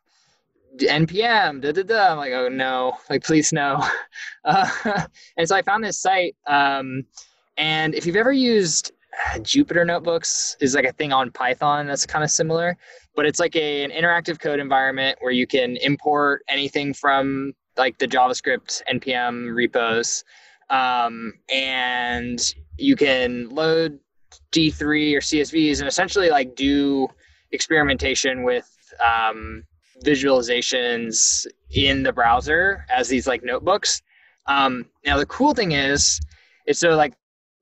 npm 0.80 1.60
da, 1.60 1.70
da, 1.70 1.84
da. 1.84 2.10
i'm 2.10 2.18
like 2.18 2.32
oh 2.32 2.48
no 2.48 2.98
like 3.08 3.22
please 3.22 3.52
no 3.52 3.80
uh, 4.44 4.68
and 5.36 5.48
so 5.48 5.54
i 5.54 5.62
found 5.62 5.84
this 5.84 6.00
site 6.00 6.34
um, 6.48 7.04
and 7.56 7.94
if 7.94 8.06
you've 8.06 8.16
ever 8.16 8.32
used 8.32 8.92
uh, 9.14 9.38
Jupyter 9.38 9.86
notebooks 9.86 10.56
is 10.60 10.74
like 10.74 10.84
a 10.84 10.92
thing 10.92 11.12
on 11.12 11.30
Python 11.30 11.86
that's 11.86 12.06
kind 12.06 12.24
of 12.24 12.30
similar, 12.30 12.76
but 13.14 13.26
it's 13.26 13.38
like 13.38 13.54
a, 13.54 13.84
an 13.84 13.90
interactive 13.90 14.40
code 14.40 14.58
environment 14.58 15.18
where 15.20 15.32
you 15.32 15.46
can 15.46 15.76
import 15.76 16.42
anything 16.48 16.92
from 16.92 17.52
like 17.76 17.98
the 17.98 18.08
JavaScript 18.08 18.82
npm 18.92 19.54
repos, 19.54 20.24
um, 20.70 21.34
and 21.52 22.54
you 22.78 22.96
can 22.96 23.48
load 23.50 23.98
D3 24.52 25.14
or 25.14 25.20
CSVs 25.20 25.80
and 25.80 25.88
essentially 25.88 26.30
like 26.30 26.54
do 26.54 27.08
experimentation 27.52 28.42
with 28.42 28.70
um, 29.04 29.64
visualizations 30.04 31.46
in 31.70 32.02
the 32.02 32.12
browser 32.12 32.84
as 32.90 33.08
these 33.08 33.26
like 33.26 33.44
notebooks. 33.44 34.02
Um, 34.46 34.86
now 35.04 35.16
the 35.16 35.26
cool 35.26 35.54
thing 35.54 35.72
is, 35.72 36.20
it's 36.66 36.80
so 36.80 36.90
like 36.90 37.14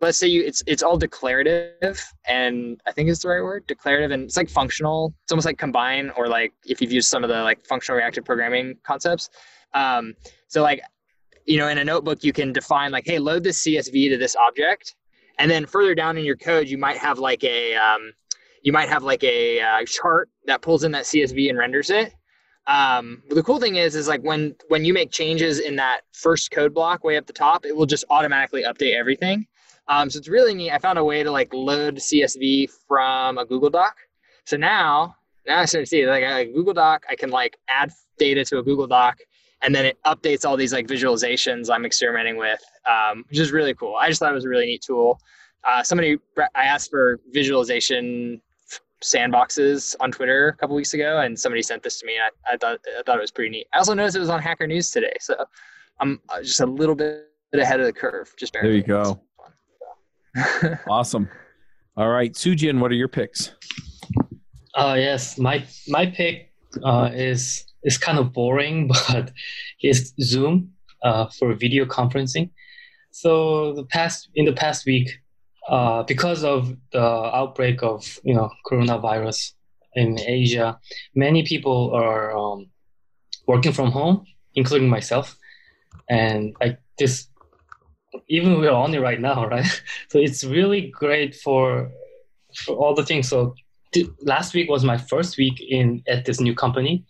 let's 0.03 0.19
say 0.19 0.27
you 0.27 0.43
it's 0.45 0.63
it's 0.67 0.83
all 0.83 0.99
declarative 0.99 2.05
and 2.27 2.81
i 2.87 2.93
think 2.93 3.09
it's 3.09 3.23
the 3.23 3.29
right 3.29 3.43
word 3.43 3.65
declarative 3.69 4.11
and 4.11 4.25
it's 4.25 4.37
like 4.37 4.51
functional 4.51 5.15
it's 5.23 5.33
almost 5.33 5.47
like 5.47 5.57
combine 5.57 6.11
or 6.17 6.27
like 6.27 6.53
if 6.67 6.81
you've 6.81 6.93
used 6.93 7.09
some 7.09 7.23
of 7.23 7.31
the 7.31 7.43
like 7.43 7.65
functional 7.65 7.97
reactive 7.97 8.25
programming 8.25 8.77
concepts 8.83 9.31
um, 9.75 10.15
so 10.49 10.61
like 10.61 10.83
you 11.47 11.59
know 11.59 11.69
in 11.69 11.79
a 11.79 11.85
notebook 11.85 12.23
you 12.25 12.33
can 12.33 12.53
define 12.53 12.93
like 12.93 13.05
hey 13.07 13.19
load 13.19 13.43
this 13.43 13.65
csv 13.65 14.11
to 14.11 14.17
this 14.17 14.37
object 14.37 14.95
and 15.39 15.51
then 15.51 15.67
further 15.67 15.95
down 15.95 16.17
in 16.17 16.25
your 16.25 16.37
code 16.37 16.69
you 16.69 16.79
might 16.79 16.97
have 16.97 17.19
like 17.19 17.43
a 17.45 17.75
um, 17.75 18.13
you 18.63 18.73
might 18.73 18.89
have 18.89 19.03
like 19.03 19.25
a 19.25 19.61
uh, 19.61 19.85
chart 19.87 20.29
that 20.47 20.63
pulls 20.63 20.85
in 20.85 20.93
that 20.93 21.05
csv 21.05 21.49
and 21.49 21.59
renders 21.59 21.91
it 21.91 22.15
um, 22.69 23.23
the 23.31 23.43
cool 23.43 23.59
thing 23.59 23.77
is 23.77 23.97
is 23.97 24.07
like 24.07 24.23
when 24.23 24.55
when 24.69 24.85
you 24.85 24.95
make 24.95 25.11
changes 25.11 25.59
in 25.59 25.77
that 25.77 26.03
first 26.13 26.51
code 26.51 26.73
block 26.73 27.03
way 27.03 27.17
up 27.17 27.27
the 27.27 27.33
top 27.33 27.65
it 27.67 27.75
will 27.77 27.87
just 27.87 28.05
automatically 28.11 28.63
update 28.63 28.95
everything 28.95 29.47
um, 29.89 30.11
so 30.11 30.19
it's 30.19 30.29
really 30.29 30.55
neat. 30.55 30.71
I 30.71 30.79
found 30.79 30.99
a 30.99 31.05
way 31.05 31.23
to 31.23 31.31
like 31.31 31.53
load 31.53 31.97
CSV 31.97 32.71
from 32.87 33.39
a 33.39 33.45
Google 33.45 33.71
Doc. 33.71 33.97
So 34.47 34.57
now, 34.57 35.17
now 35.47 35.61
I 35.61 35.65
start 35.65 35.83
to 35.83 35.87
see 35.87 36.07
like 36.07 36.23
a 36.23 36.51
Google 36.53 36.75
Doc, 36.75 37.05
I 37.11 37.17
can 37.17 37.31
like 37.31 37.59
add 37.69 37.93
data 38.19 38.45
to 38.47 38.59
a 38.59 38.63
Google 38.63 38.87
Doc, 38.87 39.19
and 39.63 39.75
then 39.75 39.87
it 39.87 39.99
updates 40.05 40.45
all 40.45 40.57
these 40.57 40.73
like 40.73 40.87
visualizations 40.87 41.71
I'm 41.71 41.85
experimenting 41.87 42.37
with, 42.37 42.63
um, 42.87 43.25
which 43.29 43.39
is 43.39 43.53
really 43.53 43.75
cool. 43.75 43.95
I 43.97 44.09
just 44.09 44.21
thought 44.21 44.33
it 44.33 44.35
was 44.35 44.45
a 44.45 44.49
really 44.49 44.67
neat 44.67 44.83
tool. 44.83 45.21
Uh, 45.65 45.83
somebody 45.83 46.19
I 46.55 46.65
asked 46.65 46.91
for 46.91 47.21
visualization 47.33 48.41
sandboxes 49.03 49.95
on 50.01 50.11
Twitter 50.11 50.49
a 50.49 50.57
couple 50.57 50.75
weeks 50.75 50.95
ago, 50.95 51.21
and 51.21 51.39
somebody 51.39 51.63
sent 51.63 51.83
this 51.83 52.01
to 52.01 52.07
me. 52.07 52.17
And 52.17 52.25
I, 52.25 52.55
I 52.55 52.57
thought 52.57 52.81
I 52.99 53.03
thought 53.05 53.19
it 53.19 53.21
was 53.21 53.31
pretty 53.31 53.51
neat. 53.51 53.67
I 53.73 53.79
also 53.79 53.95
noticed 53.95 54.17
it 54.17 54.21
was 54.21 54.29
on 54.29 54.41
Hacker 54.41 54.67
News 54.67 54.91
today, 54.91 55.13
so 55.21 55.37
I'm 56.01 56.21
uh, 56.29 56.43
just 56.43 56.61
a 56.61 56.67
little 56.67 56.95
bit 56.95 57.29
ahead 57.53 57.81
of 57.81 57.87
the 57.87 57.93
curve. 57.93 58.33
Just 58.37 58.53
there 58.55 58.73
you 58.73 58.83
go. 58.83 59.21
awesome. 60.89 61.29
All 61.97 62.09
right, 62.09 62.33
Soojin, 62.33 62.81
what 62.81 62.91
are 62.91 62.95
your 62.95 63.09
picks? 63.09 63.53
Uh, 64.75 64.97
yes, 64.99 65.39
my 65.39 65.65
my 65.89 66.07
pick 66.07 66.53
uh, 66.83 67.11
is 67.13 67.67
is 67.85 67.99
kind 67.99 68.19
of 68.19 68.33
boring, 68.33 68.89
but 69.09 69.33
it's 69.81 70.13
Zoom 70.21 70.73
uh, 71.03 71.27
for 71.27 71.55
video 71.55 71.85
conferencing. 71.85 72.51
So 73.11 73.75
the 73.75 73.85
past 73.85 74.29
in 74.35 74.47
the 74.47 74.53
past 74.53 74.87
week, 74.87 75.09
uh, 75.69 76.03
because 76.05 76.45
of 76.45 76.77
the 76.93 77.01
outbreak 77.01 77.83
of 77.83 78.19
you 78.25 78.35
know 78.35 78.51
coronavirus 78.67 79.53
in 79.95 80.19
Asia, 80.19 80.79
many 81.15 81.45
people 81.45 81.93
are 81.95 82.37
um, 82.37 82.71
working 83.47 83.73
from 83.73 83.91
home, 83.91 84.25
including 84.55 84.89
myself, 84.89 85.37
and 86.09 86.57
like 86.61 86.79
this 86.99 87.29
even 88.29 88.61
we're 88.61 88.71
on 88.71 88.95
it 88.95 89.01
right 89.01 89.21
now, 89.21 89.47
right? 89.55 89.67
So 90.09 90.19
it's 90.19 90.45
really 90.45 90.91
great 90.91 91.35
for 91.35 91.91
for 92.65 92.77
all 92.77 92.95
the 92.95 93.05
things. 93.05 93.29
So 93.29 93.55
th- 93.93 94.09
last 94.23 94.55
week 94.55 94.69
was 94.69 94.85
my 94.85 94.99
first 94.99 95.39
week 95.39 95.61
in 95.61 96.03
at 96.07 96.25
this 96.25 96.41
new 96.41 96.55
company, 96.55 97.05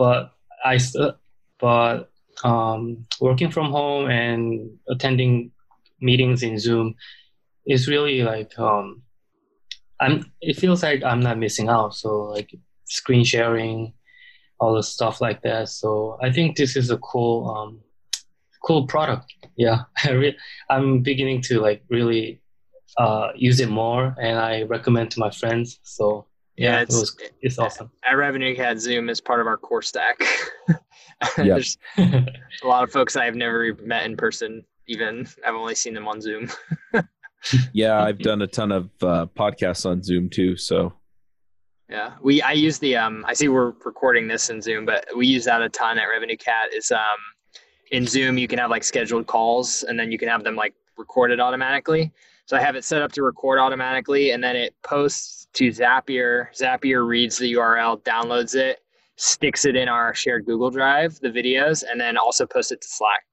but 0.00 0.32
I 0.64 0.78
but 1.58 2.10
um, 2.42 3.06
working 3.20 3.50
from 3.50 3.70
home 3.70 4.08
and 4.08 4.78
attending 4.88 5.52
meetings 6.00 6.42
in 6.42 6.58
Zoom 6.58 6.94
is 7.66 7.86
really 7.86 8.22
like 8.22 8.58
um, 8.58 9.02
I'm. 10.00 10.32
It 10.40 10.56
feels 10.56 10.82
like 10.82 11.04
I'm 11.04 11.20
not 11.20 11.36
missing 11.36 11.68
out. 11.68 11.94
So 11.94 12.22
like 12.36 12.50
screen 12.86 13.24
sharing, 13.24 13.92
all 14.58 14.74
the 14.74 14.82
stuff 14.82 15.20
like 15.20 15.42
that. 15.42 15.68
So 15.68 16.18
I 16.22 16.32
think 16.32 16.56
this 16.56 16.76
is 16.76 16.88
a 16.90 16.96
cool 16.98 17.50
um, 17.50 17.80
cool 18.64 18.86
product. 18.86 19.34
Yeah, 19.56 19.82
I'm 20.70 21.02
beginning 21.02 21.42
to 21.42 21.60
like 21.60 21.82
really 21.90 22.40
uh, 22.96 23.32
use 23.36 23.60
it 23.60 23.68
more, 23.68 24.16
and 24.18 24.38
I 24.38 24.62
recommend 24.62 25.10
to 25.10 25.20
my 25.20 25.30
friends. 25.30 25.78
So 25.82 26.24
yeah, 26.60 26.72
yeah 26.72 26.80
it's 26.82 26.94
it 26.94 26.98
was, 26.98 27.16
it's 27.40 27.58
awesome. 27.58 27.90
At 28.04 28.16
RevenueCat, 28.16 28.78
Zoom 28.78 29.08
is 29.08 29.20
part 29.20 29.40
of 29.40 29.46
our 29.46 29.56
core 29.56 29.80
stack. 29.80 30.22
There's 31.36 31.78
a 31.98 32.66
lot 32.66 32.84
of 32.84 32.92
folks 32.92 33.16
I've 33.16 33.34
never 33.34 33.74
met 33.82 34.04
in 34.04 34.16
person. 34.16 34.62
Even 34.86 35.26
I've 35.46 35.54
only 35.54 35.74
seen 35.74 35.94
them 35.94 36.06
on 36.06 36.20
Zoom. 36.20 36.50
yeah, 37.72 38.02
I've 38.02 38.18
done 38.18 38.42
a 38.42 38.46
ton 38.46 38.72
of 38.72 38.90
uh, 39.02 39.26
podcasts 39.34 39.86
on 39.86 40.02
Zoom 40.02 40.28
too. 40.28 40.56
So 40.56 40.92
yeah, 41.88 42.12
we 42.20 42.42
I 42.42 42.52
use 42.52 42.78
the 42.78 42.94
um 42.96 43.24
I 43.26 43.32
see 43.32 43.48
we're 43.48 43.72
recording 43.84 44.28
this 44.28 44.50
in 44.50 44.60
Zoom, 44.60 44.84
but 44.84 45.06
we 45.16 45.26
use 45.26 45.46
that 45.46 45.62
a 45.62 45.68
ton 45.70 45.98
at 45.98 46.08
RevenueCat. 46.08 46.74
Is 46.74 46.90
um 46.90 47.00
in 47.90 48.06
Zoom, 48.06 48.36
you 48.36 48.48
can 48.48 48.58
have 48.58 48.70
like 48.70 48.84
scheduled 48.84 49.26
calls 49.26 49.82
and 49.84 49.98
then 49.98 50.12
you 50.12 50.18
can 50.18 50.28
have 50.28 50.44
them 50.44 50.56
like 50.56 50.74
recorded 50.98 51.40
automatically. 51.40 52.12
So 52.44 52.56
I 52.56 52.60
have 52.60 52.76
it 52.76 52.84
set 52.84 53.00
up 53.00 53.12
to 53.12 53.22
record 53.22 53.58
automatically 53.58 54.32
and 54.32 54.44
then 54.44 54.56
it 54.56 54.74
posts 54.82 55.39
to 55.54 55.68
Zapier. 55.68 56.46
Zapier 56.54 57.06
reads 57.06 57.38
the 57.38 57.52
URL, 57.54 58.02
downloads 58.02 58.54
it, 58.54 58.80
sticks 59.16 59.64
it 59.64 59.76
in 59.76 59.88
our 59.88 60.14
shared 60.14 60.46
Google 60.46 60.70
Drive, 60.70 61.18
the 61.20 61.28
videos, 61.28 61.84
and 61.88 62.00
then 62.00 62.16
also 62.16 62.46
posts 62.46 62.72
it 62.72 62.80
to 62.80 62.88
Slack. 62.88 63.24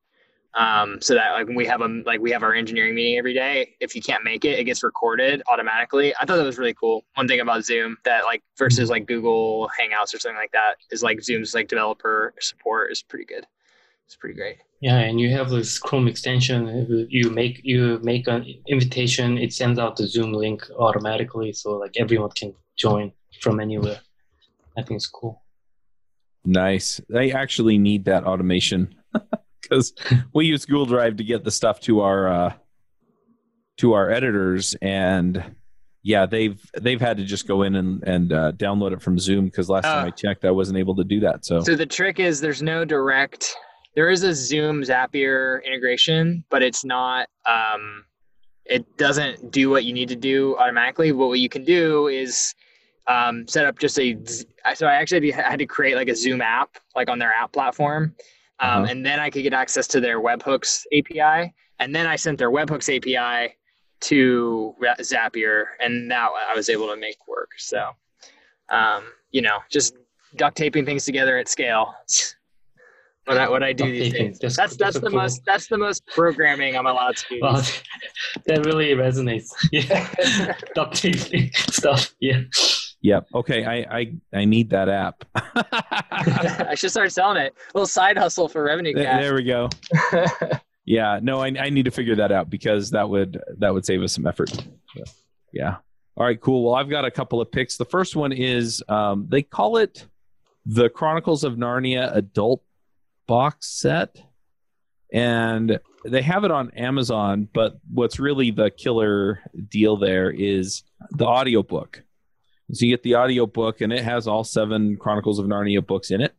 Um, 0.54 1.00
so 1.02 1.14
that 1.14 1.34
like 1.34 1.46
when 1.46 1.56
we 1.56 1.68
have 1.68 1.82
a 1.82 1.88
like 2.06 2.20
we 2.20 2.32
have 2.32 2.42
our 2.42 2.54
engineering 2.54 2.96
meeting 2.96 3.18
every 3.18 3.34
day, 3.34 3.76
if 3.80 3.96
you 3.96 4.02
can't 4.02 4.24
make 4.24 4.44
it, 4.44 4.58
it 4.58 4.64
gets 4.64 4.82
recorded 4.82 5.44
automatically. 5.52 6.16
I 6.20 6.26
thought 6.26 6.38
that 6.38 6.44
was 6.44 6.58
really 6.58 6.74
cool. 6.74 7.06
One 7.14 7.28
thing 7.28 7.42
about 7.42 7.64
Zoom 7.64 7.98
that 8.06 8.24
like 8.24 8.42
versus 8.58 8.90
like 8.90 9.06
Google 9.06 9.70
Hangouts 9.80 10.16
or 10.16 10.20
something 10.20 10.36
like 10.36 10.54
that 10.54 10.78
is 10.90 11.04
like 11.04 11.22
Zoom's 11.22 11.54
like 11.54 11.68
developer 11.68 12.34
support 12.40 12.92
is 12.92 13.04
pretty 13.04 13.26
good 13.26 13.46
it's 14.08 14.16
pretty 14.16 14.36
great. 14.36 14.56
Yeah, 14.80 15.00
and 15.00 15.20
you 15.20 15.30
have 15.32 15.50
this 15.50 15.78
Chrome 15.78 16.08
extension. 16.08 17.08
You 17.10 17.30
make 17.30 17.60
you 17.64 18.00
make 18.04 18.28
an 18.28 18.46
invitation. 18.68 19.38
It 19.38 19.52
sends 19.52 19.78
out 19.78 19.98
the 19.98 20.08
Zoom 20.08 20.32
link 20.32 20.64
automatically, 20.80 21.52
so 21.52 21.72
like 21.72 21.92
everyone 21.98 22.30
can 22.32 22.54
join 22.78 23.12
from 23.42 23.60
anywhere. 23.60 24.00
I 24.78 24.84
think 24.84 24.98
it's 24.98 25.08
cool. 25.08 25.44
Nice. 26.46 27.02
They 27.10 27.34
actually 27.34 27.78
need 27.78 28.06
that 28.06 28.24
automation 28.24 28.96
because 29.62 29.94
we 30.34 30.46
use 30.46 30.64
Google 30.66 30.86
Drive 30.86 31.18
to 31.18 31.26
get 31.26 31.44
the 31.44 31.52
stuff 31.52 31.82
to 31.82 32.00
our 32.00 32.30
uh, 32.30 32.54
to 33.80 33.92
our 33.92 34.10
editors, 34.10 34.74
and 34.82 35.44
yeah, 36.02 36.26
they've 36.26 36.62
they've 36.80 37.02
had 37.02 37.18
to 37.18 37.26
just 37.26 37.46
go 37.46 37.64
in 37.64 37.76
and 37.76 38.04
and 38.04 38.32
uh, 38.32 38.54
download 38.54 38.94
it 38.94 39.02
from 39.02 39.20
Zoom 39.20 39.46
because 39.46 39.68
last 39.68 39.86
uh, 39.86 39.96
time 39.96 40.08
I 40.08 40.12
checked, 40.12 40.46
I 40.46 40.52
wasn't 40.52 40.78
able 40.78 40.96
to 40.96 41.04
do 41.04 41.20
that. 41.20 41.44
So, 41.44 41.60
so 41.60 41.76
the 41.76 41.86
trick 41.86 42.22
is 42.22 42.40
there's 42.40 42.62
no 42.62 42.86
direct 42.86 43.54
there 43.98 44.12
is 44.12 44.22
a 44.22 44.32
Zoom 44.32 44.84
Zapier 44.84 45.66
integration, 45.66 46.44
but 46.52 46.62
it's 46.62 46.86
not. 46.86 47.30
Um, 47.48 48.06
it 48.64 48.86
doesn't 48.96 49.50
do 49.50 49.72
what 49.72 49.86
you 49.86 49.94
need 49.94 50.08
to 50.10 50.16
do 50.16 50.56
automatically. 50.58 51.12
But 51.12 51.30
what 51.30 51.40
you 51.40 51.50
can 51.50 51.64
do 51.64 52.08
is 52.08 52.54
um, 53.08 53.48
set 53.48 53.66
up 53.66 53.80
just 53.80 53.98
a. 53.98 54.16
So 54.76 54.86
I 54.86 54.94
actually 54.94 55.32
had 55.32 55.58
to 55.58 55.66
create 55.66 55.96
like 55.96 56.10
a 56.10 56.16
Zoom 56.16 56.42
app, 56.42 56.78
like 56.96 57.10
on 57.10 57.18
their 57.18 57.34
app 57.34 57.52
platform, 57.52 58.14
um, 58.60 58.84
uh-huh. 58.84 58.88
and 58.92 59.04
then 59.04 59.20
I 59.20 59.32
could 59.32 59.42
get 59.42 59.54
access 59.54 59.88
to 59.88 60.00
their 60.00 60.22
webhooks 60.22 60.86
API, 60.94 61.52
and 61.80 61.96
then 61.96 62.06
I 62.06 62.18
sent 62.18 62.38
their 62.38 62.52
webhooks 62.52 62.96
API 62.96 63.56
to 64.02 64.76
Zapier, 65.00 65.64
and 65.80 66.12
that 66.12 66.30
I 66.48 66.54
was 66.56 66.70
able 66.70 66.88
to 66.90 66.98
make 66.98 67.18
work. 67.28 67.50
So, 67.58 67.90
um, 68.70 69.06
you 69.32 69.42
know, 69.42 69.58
just 69.72 69.96
duct 70.36 70.56
taping 70.56 70.86
things 70.86 71.04
together 71.04 71.40
at 71.40 71.48
scale. 71.48 71.96
What 73.28 73.38
I, 73.38 73.50
what 73.50 73.62
I 73.62 73.74
do 73.74 73.92
these 73.92 74.14
days. 74.14 74.40
Just, 74.40 74.56
that's 74.56 74.78
that's 74.78 74.98
the 74.98 75.10
cool. 75.10 75.20
most 75.20 75.44
that's 75.46 75.68
the 75.68 75.78
most 75.78 76.08
programming 76.08 76.78
I'm 76.78 76.86
allowed 76.86 77.18
to 77.18 77.26
do. 77.30 77.40
Well, 77.42 77.62
that 78.46 78.66
really 78.66 78.88
resonates. 78.96 79.50
Yeah, 79.74 80.56
duct 80.76 80.96
taping 80.96 81.52
stuff. 81.54 82.16
Yeah. 82.22 82.44
Yep. 83.02 83.28
Okay. 83.36 83.66
I 83.66 83.98
I, 83.98 84.14
I 84.34 84.46
need 84.46 84.70
that 84.70 84.88
app. 84.88 85.26
I 85.36 86.74
should 86.76 86.92
start 86.92 87.12
selling 87.12 87.38
it. 87.38 87.54
A 87.54 87.78
little 87.78 87.86
side 87.86 88.18
hustle 88.18 88.48
for 88.48 88.66
RevenueCat. 88.66 88.96
There 88.96 89.36
we 89.36 89.44
go. 89.44 89.68
yeah. 90.86 91.20
No, 91.22 91.42
I 91.42 91.48
I 91.48 91.70
need 91.70 91.84
to 91.84 91.92
figure 91.92 92.16
that 92.16 92.32
out 92.32 92.50
because 92.50 92.92
that 92.92 93.10
would 93.10 93.42
that 93.58 93.74
would 93.74 93.86
save 93.86 94.02
us 94.04 94.14
some 94.14 94.26
effort. 94.26 94.52
Yeah. 95.52 95.76
All 96.16 96.26
right. 96.26 96.40
Cool. 96.40 96.64
Well, 96.64 96.76
I've 96.76 96.90
got 96.90 97.04
a 97.04 97.12
couple 97.12 97.42
of 97.42 97.52
picks. 97.52 97.76
The 97.76 97.86
first 97.86 98.16
one 98.16 98.32
is 98.32 98.82
um, 98.88 99.28
they 99.28 99.42
call 99.42 99.76
it 99.76 100.08
the 100.66 100.90
Chronicles 100.90 101.44
of 101.44 101.56
Narnia 101.56 102.16
Adult 102.16 102.62
Box 103.28 103.68
Set, 103.68 104.16
and 105.12 105.80
they 106.06 106.22
have 106.22 106.44
it 106.44 106.52
on 106.52 106.72
Amazon. 106.72 107.48
But 107.54 107.80
what's 107.92 108.20
really 108.20 108.52
the 108.52 108.72
killer 108.72 109.42
deal 109.70 109.98
there 109.98 110.32
is 110.32 110.84
the 111.12 111.26
audiobook 111.26 112.04
so 112.74 112.86
you 112.86 112.92
get 112.92 113.04
the 113.04 113.16
audiobook 113.16 113.82
and 113.82 113.94
it 113.94 114.04
has 114.04 114.28
all 114.28 114.44
seven 114.44 114.98
Chronicles 114.98 115.40
of 115.40 115.46
Narnia 115.46 115.86
books 115.86 116.12
in 116.12 116.22
it, 116.22 116.36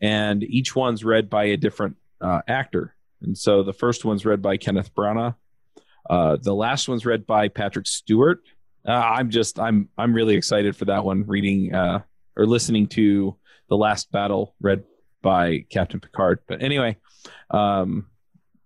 and 0.00 0.42
each 0.44 0.76
one's 0.76 1.04
read 1.04 1.28
by 1.28 1.44
a 1.44 1.56
different 1.56 1.96
uh, 2.20 2.42
actor. 2.46 2.94
And 3.20 3.36
so 3.36 3.62
the 3.62 3.72
first 3.72 4.04
one's 4.04 4.24
read 4.24 4.40
by 4.40 4.56
Kenneth 4.56 4.94
Branagh. 4.94 5.34
Uh, 6.08 6.36
the 6.40 6.54
last 6.54 6.88
one's 6.88 7.04
read 7.04 7.26
by 7.26 7.48
Patrick 7.48 7.86
Stewart. 7.86 8.40
Uh, 8.86 8.92
I'm 8.92 9.30
just 9.30 9.58
I'm 9.58 9.88
I'm 9.98 10.12
really 10.14 10.34
excited 10.34 10.76
for 10.76 10.84
that 10.86 11.04
one. 11.04 11.24
Reading 11.26 11.74
uh, 11.74 12.02
or 12.36 12.46
listening 12.46 12.86
to 12.88 13.36
the 13.68 13.76
Last 13.76 14.12
Battle 14.12 14.54
read 14.60 14.84
by 15.22 15.64
Captain 15.70 16.00
Picard. 16.00 16.40
But 16.46 16.62
anyway, 16.62 16.96
um, 17.50 18.06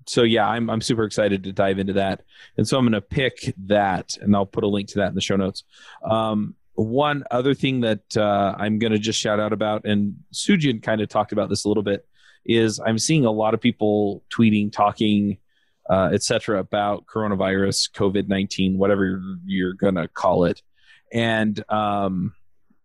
so 0.06 0.22
yeah, 0.22 0.48
I'm 0.48 0.70
I'm 0.70 0.80
super 0.80 1.04
excited 1.04 1.44
to 1.44 1.52
dive 1.52 1.78
into 1.78 1.94
that, 1.94 2.22
and 2.56 2.66
so 2.66 2.78
I'm 2.78 2.84
going 2.84 2.92
to 2.92 3.00
pick 3.00 3.54
that, 3.66 4.16
and 4.20 4.34
I'll 4.34 4.46
put 4.46 4.64
a 4.64 4.68
link 4.68 4.88
to 4.90 4.98
that 4.98 5.08
in 5.08 5.14
the 5.14 5.20
show 5.20 5.36
notes. 5.36 5.64
Um, 6.08 6.54
one 6.74 7.24
other 7.30 7.54
thing 7.54 7.80
that 7.80 8.16
uh, 8.16 8.54
I'm 8.58 8.78
going 8.78 8.92
to 8.92 8.98
just 8.98 9.18
shout 9.18 9.40
out 9.40 9.52
about, 9.52 9.84
and 9.84 10.16
Soojin 10.32 10.82
kind 10.82 11.00
of 11.00 11.08
talked 11.08 11.32
about 11.32 11.48
this 11.48 11.64
a 11.64 11.68
little 11.68 11.82
bit, 11.82 12.06
is 12.44 12.78
I'm 12.78 12.98
seeing 12.98 13.24
a 13.24 13.30
lot 13.30 13.54
of 13.54 13.60
people 13.60 14.22
tweeting, 14.30 14.72
talking, 14.72 15.38
uh, 15.88 16.10
etc., 16.12 16.58
about 16.58 17.06
coronavirus, 17.06 17.90
COVID 17.92 18.28
19, 18.28 18.78
whatever 18.78 19.20
you're 19.44 19.72
going 19.72 19.94
to 19.96 20.08
call 20.08 20.44
it. 20.44 20.62
And 21.12 21.62
um, 21.70 22.34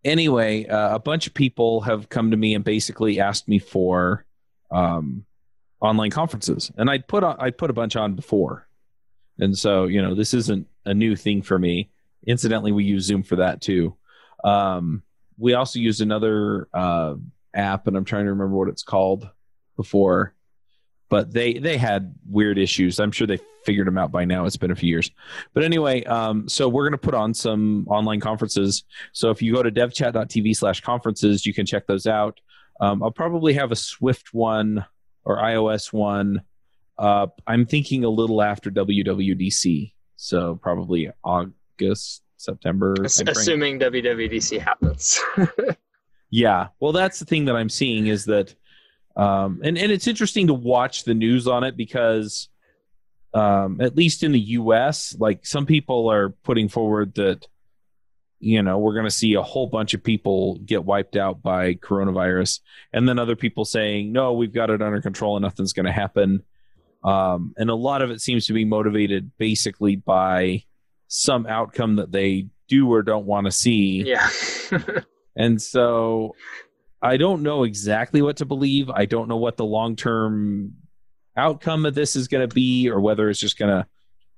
anyway, 0.03 0.65
uh, 0.65 0.95
a 0.95 0.99
bunch 0.99 1.27
of 1.27 1.33
people 1.33 1.81
have 1.81 2.09
come 2.09 2.31
to 2.31 2.37
me 2.37 2.55
and 2.55 2.63
basically 2.63 3.19
asked 3.19 3.47
me 3.47 3.59
for 3.59 4.25
um, 4.71 5.25
online 5.79 6.11
conferences, 6.11 6.71
and 6.77 6.89
I 6.89 6.99
put 6.99 7.23
I 7.23 7.51
put 7.51 7.69
a 7.69 7.73
bunch 7.73 7.95
on 7.95 8.15
before, 8.15 8.67
and 9.39 9.57
so 9.57 9.85
you 9.85 10.01
know 10.01 10.15
this 10.15 10.33
isn't 10.33 10.67
a 10.85 10.93
new 10.93 11.15
thing 11.15 11.41
for 11.41 11.57
me 11.57 11.89
Incidentally, 12.25 12.71
we 12.71 12.83
use 12.83 13.05
Zoom 13.05 13.23
for 13.23 13.37
that 13.37 13.61
too. 13.61 13.95
Um, 14.43 15.03
we 15.37 15.53
also 15.53 15.79
used 15.79 16.01
another 16.01 16.67
uh, 16.73 17.15
app, 17.53 17.87
and 17.87 17.97
I'm 17.97 18.05
trying 18.05 18.25
to 18.25 18.31
remember 18.31 18.55
what 18.55 18.69
it's 18.69 18.83
called 18.83 19.27
before, 19.75 20.35
but 21.09 21.33
they 21.33 21.53
they 21.53 21.77
had 21.77 22.13
weird 22.29 22.59
issues. 22.59 22.99
I'm 22.99 23.11
sure 23.11 23.25
they 23.25 23.39
figured 23.66 23.88
them 23.88 23.97
out 23.97 24.12
by 24.12 24.26
now. 24.26 24.45
It's 24.45 24.57
been 24.57 24.72
a 24.72 24.76
few 24.76 24.89
years, 24.89 25.12
but 25.53 25.64
anyway, 25.64 26.03
um, 26.05 26.47
so 26.47 26.68
we're 26.68 26.84
going 26.84 26.91
to 26.91 26.97
put 26.97 27.14
on 27.14 27.34
some 27.34 27.88
online 27.88 28.20
conferences. 28.20 28.84
So 29.14 29.30
if 29.30 29.41
you 29.41 29.53
go 29.53 29.64
to 29.64 29.72
devchat.tv 29.72 30.55
slash 30.55 30.82
conferences, 30.82 31.45
you 31.45 31.53
can 31.53 31.66
check 31.66 31.88
those 31.88 32.07
out. 32.07 32.39
Um, 32.80 33.03
I'll 33.03 33.12
probably 33.12 33.53
have 33.53 33.72
a 33.72 33.76
Swift 33.76 34.34
one 34.34 34.86
or 35.24 35.38
iOS 35.38 35.93
one. 35.93 36.41
Uh, 36.97 37.28
I'm 37.47 37.66
thinking 37.66 38.03
a 38.03 38.09
little 38.09 38.41
after 38.41 38.70
WWDC, 38.70 39.93
so 40.16 40.55
probably 40.55 41.09
August 41.24 42.24
September. 42.38 42.95
Assuming 43.03 43.80
WWDC 43.80 44.59
happens. 44.59 45.20
yeah. 46.30 46.68
Well, 46.80 46.91
that's 46.91 47.20
the 47.20 47.26
thing 47.26 47.45
that 47.45 47.55
I'm 47.55 47.70
seeing 47.70 48.07
is 48.07 48.26
that, 48.26 48.53
um, 49.16 49.62
and, 49.64 49.78
and 49.78 49.91
it's 49.91 50.07
interesting 50.07 50.47
to 50.47 50.53
watch 50.53 51.03
the 51.03 51.14
news 51.14 51.47
on 51.47 51.64
it 51.64 51.78
because, 51.78 52.49
um, 53.34 53.79
at 53.82 53.95
least 53.95 54.23
in 54.23 54.32
the 54.32 54.39
US, 54.39 55.15
like 55.17 55.45
some 55.45 55.65
people 55.65 56.11
are 56.11 56.29
putting 56.29 56.69
forward 56.69 57.15
that, 57.15 57.47
you 58.39 58.61
know, 58.61 58.77
we're 58.77 58.93
going 58.93 59.05
to 59.05 59.11
see 59.11 59.36
a 59.36 59.41
whole 59.41 59.67
bunch 59.67 59.93
of 59.93 60.03
people 60.03 60.57
get 60.65 60.84
wiped 60.84 61.15
out 61.15 61.41
by 61.41 61.75
coronavirus. 61.75 62.59
And 62.91 63.07
then 63.07 63.19
other 63.19 63.36
people 63.36 63.65
saying, 63.65 64.11
no, 64.11 64.34
we've 64.34 64.53
got 64.53 64.69
it 64.69 64.82
under 64.82 65.01
control 65.01 65.38
and 65.38 65.43
nothing's 65.43 65.73
going 65.73 65.86
to 65.86 65.91
happen. 65.91 66.43
Um, 67.03 67.53
and 67.57 67.69
a 67.69 67.75
lot 67.75 68.01
of 68.01 68.11
it 68.11 68.21
seems 68.21 68.47
to 68.47 68.53
be 68.53 68.65
motivated 68.65 69.32
basically 69.38 69.95
by 69.95 70.63
some 71.07 71.45
outcome 71.45 71.97
that 71.97 72.11
they 72.11 72.47
do 72.67 72.91
or 72.91 73.03
don't 73.03 73.25
want 73.25 73.45
to 73.45 73.51
see. 73.51 74.03
Yeah. 74.03 74.29
and 75.36 75.61
so 75.61 76.36
I 77.01 77.17
don't 77.17 77.43
know 77.43 77.63
exactly 77.63 78.21
what 78.21 78.38
to 78.38 78.45
believe. 78.45 78.89
I 78.89 79.05
don't 79.05 79.27
know 79.27 79.38
what 79.38 79.57
the 79.57 79.65
long 79.65 79.95
term 79.95 80.73
outcome 81.38 81.86
of 81.86 81.95
this 81.95 82.15
is 82.15 82.27
going 82.27 82.47
to 82.47 82.53
be 82.53 82.89
or 82.89 82.99
whether 82.99 83.29
it's 83.29 83.39
just 83.39 83.57
going 83.57 83.69
to 83.69 83.88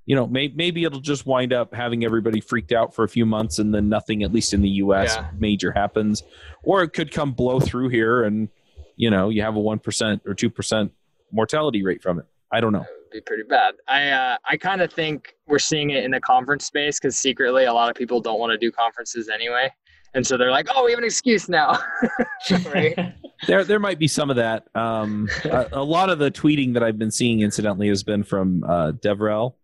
you 0.05 0.15
know 0.15 0.27
may, 0.27 0.49
maybe 0.49 0.83
it'll 0.83 0.99
just 0.99 1.25
wind 1.25 1.53
up 1.53 1.73
having 1.73 2.03
everybody 2.05 2.39
freaked 2.39 2.71
out 2.71 2.93
for 2.93 3.03
a 3.03 3.09
few 3.09 3.25
months 3.25 3.59
and 3.59 3.73
then 3.73 3.89
nothing 3.89 4.23
at 4.23 4.31
least 4.31 4.53
in 4.53 4.61
the 4.61 4.69
us 4.69 5.15
yeah. 5.15 5.29
major 5.37 5.71
happens 5.71 6.23
or 6.63 6.83
it 6.83 6.89
could 6.89 7.11
come 7.11 7.31
blow 7.31 7.59
through 7.59 7.89
here 7.89 8.23
and 8.23 8.49
you 8.95 9.09
know 9.09 9.29
you 9.29 9.41
have 9.41 9.55
a 9.55 9.59
1% 9.59 10.21
or 10.25 10.35
2% 10.35 10.91
mortality 11.31 11.83
rate 11.83 12.01
from 12.01 12.19
it 12.19 12.25
i 12.51 12.59
don't 12.59 12.73
know 12.73 12.85
be 13.13 13.21
pretty 13.21 13.43
bad. 13.43 13.75
I 13.87 14.09
uh, 14.09 14.37
I 14.49 14.57
kind 14.57 14.81
of 14.81 14.91
think 14.91 15.35
we're 15.47 15.59
seeing 15.59 15.91
it 15.91 16.03
in 16.03 16.11
the 16.11 16.19
conference 16.19 16.65
space 16.65 16.99
because 16.99 17.15
secretly 17.15 17.65
a 17.65 17.73
lot 17.73 17.89
of 17.89 17.95
people 17.95 18.19
don't 18.19 18.39
want 18.39 18.51
to 18.51 18.57
do 18.57 18.71
conferences 18.71 19.29
anyway, 19.29 19.71
and 20.13 20.25
so 20.25 20.37
they're 20.37 20.51
like, 20.51 20.67
"Oh, 20.73 20.85
we 20.85 20.91
have 20.91 20.99
an 20.99 21.05
excuse 21.05 21.49
now." 21.49 21.79
right? 22.73 23.15
there, 23.47 23.63
there 23.63 23.79
might 23.79 23.99
be 23.99 24.07
some 24.07 24.29
of 24.29 24.35
that. 24.35 24.67
Um, 24.75 25.29
a, 25.45 25.69
a, 25.73 25.83
lot 25.83 26.09
of 26.09 26.19
the 26.19 26.31
tweeting 26.31 26.73
that 26.73 26.83
I've 26.83 26.97
been 26.97 27.11
seeing, 27.11 27.41
incidentally, 27.41 27.87
has 27.87 28.03
been 28.03 28.23
from 28.23 28.63
uh, 28.63 28.91
DevRel. 28.93 29.55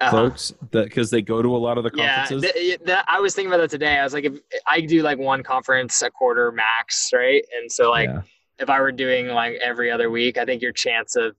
Uh-huh. 0.00 0.12
folks 0.12 0.52
because 0.70 1.10
they 1.10 1.20
go 1.20 1.42
to 1.42 1.56
a 1.56 1.58
lot 1.58 1.76
of 1.76 1.82
the 1.82 1.90
conferences 1.90 2.44
yeah 2.44 2.52
th- 2.52 2.84
th- 2.86 2.98
i 3.08 3.18
was 3.18 3.34
thinking 3.34 3.52
about 3.52 3.60
that 3.62 3.68
today 3.68 3.98
i 3.98 4.04
was 4.04 4.14
like 4.14 4.22
if 4.22 4.38
i 4.68 4.80
do 4.80 5.02
like 5.02 5.18
one 5.18 5.42
conference 5.42 6.00
a 6.02 6.08
quarter 6.08 6.52
max 6.52 7.10
right 7.12 7.42
and 7.58 7.72
so 7.72 7.90
like 7.90 8.08
yeah. 8.08 8.20
if 8.60 8.70
i 8.70 8.80
were 8.80 8.92
doing 8.92 9.26
like 9.26 9.54
every 9.54 9.90
other 9.90 10.08
week 10.08 10.38
i 10.38 10.44
think 10.44 10.62
your 10.62 10.70
chance 10.70 11.16
of 11.16 11.34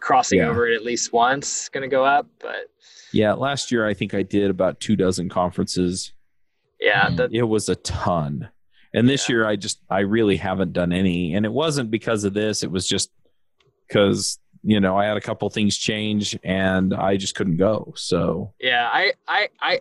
crossing 0.00 0.40
yeah. 0.40 0.48
over 0.48 0.68
it 0.68 0.74
at 0.74 0.84
least 0.84 1.14
once 1.14 1.62
is 1.62 1.68
going 1.70 1.80
to 1.80 1.88
go 1.88 2.04
up 2.04 2.26
but 2.40 2.66
yeah 3.14 3.32
last 3.32 3.72
year 3.72 3.86
i 3.86 3.94
think 3.94 4.12
i 4.12 4.22
did 4.22 4.50
about 4.50 4.78
two 4.80 4.94
dozen 4.94 5.30
conferences 5.30 6.12
yeah 6.80 7.10
that, 7.10 7.32
it 7.32 7.42
was 7.42 7.68
a 7.68 7.76
ton. 7.76 8.48
And 8.94 9.08
this 9.08 9.28
yeah. 9.28 9.34
year 9.34 9.46
i 9.46 9.56
just 9.56 9.80
i 9.90 10.00
really 10.00 10.36
haven't 10.36 10.72
done 10.72 10.92
any. 10.92 11.34
And 11.34 11.44
it 11.44 11.52
wasn't 11.52 11.90
because 11.90 12.24
of 12.24 12.34
this. 12.34 12.62
It 12.62 12.70
was 12.70 12.86
just 12.86 13.10
because 13.86 14.38
you 14.62 14.80
know 14.80 14.98
i 14.98 15.06
had 15.06 15.16
a 15.16 15.20
couple 15.20 15.48
things 15.50 15.76
change 15.76 16.36
and 16.42 16.92
i 16.94 17.16
just 17.16 17.34
couldn't 17.34 17.56
go. 17.56 17.92
So 17.96 18.52
yeah 18.60 18.88
i 18.92 19.12
i 19.26 19.48
i 19.60 19.80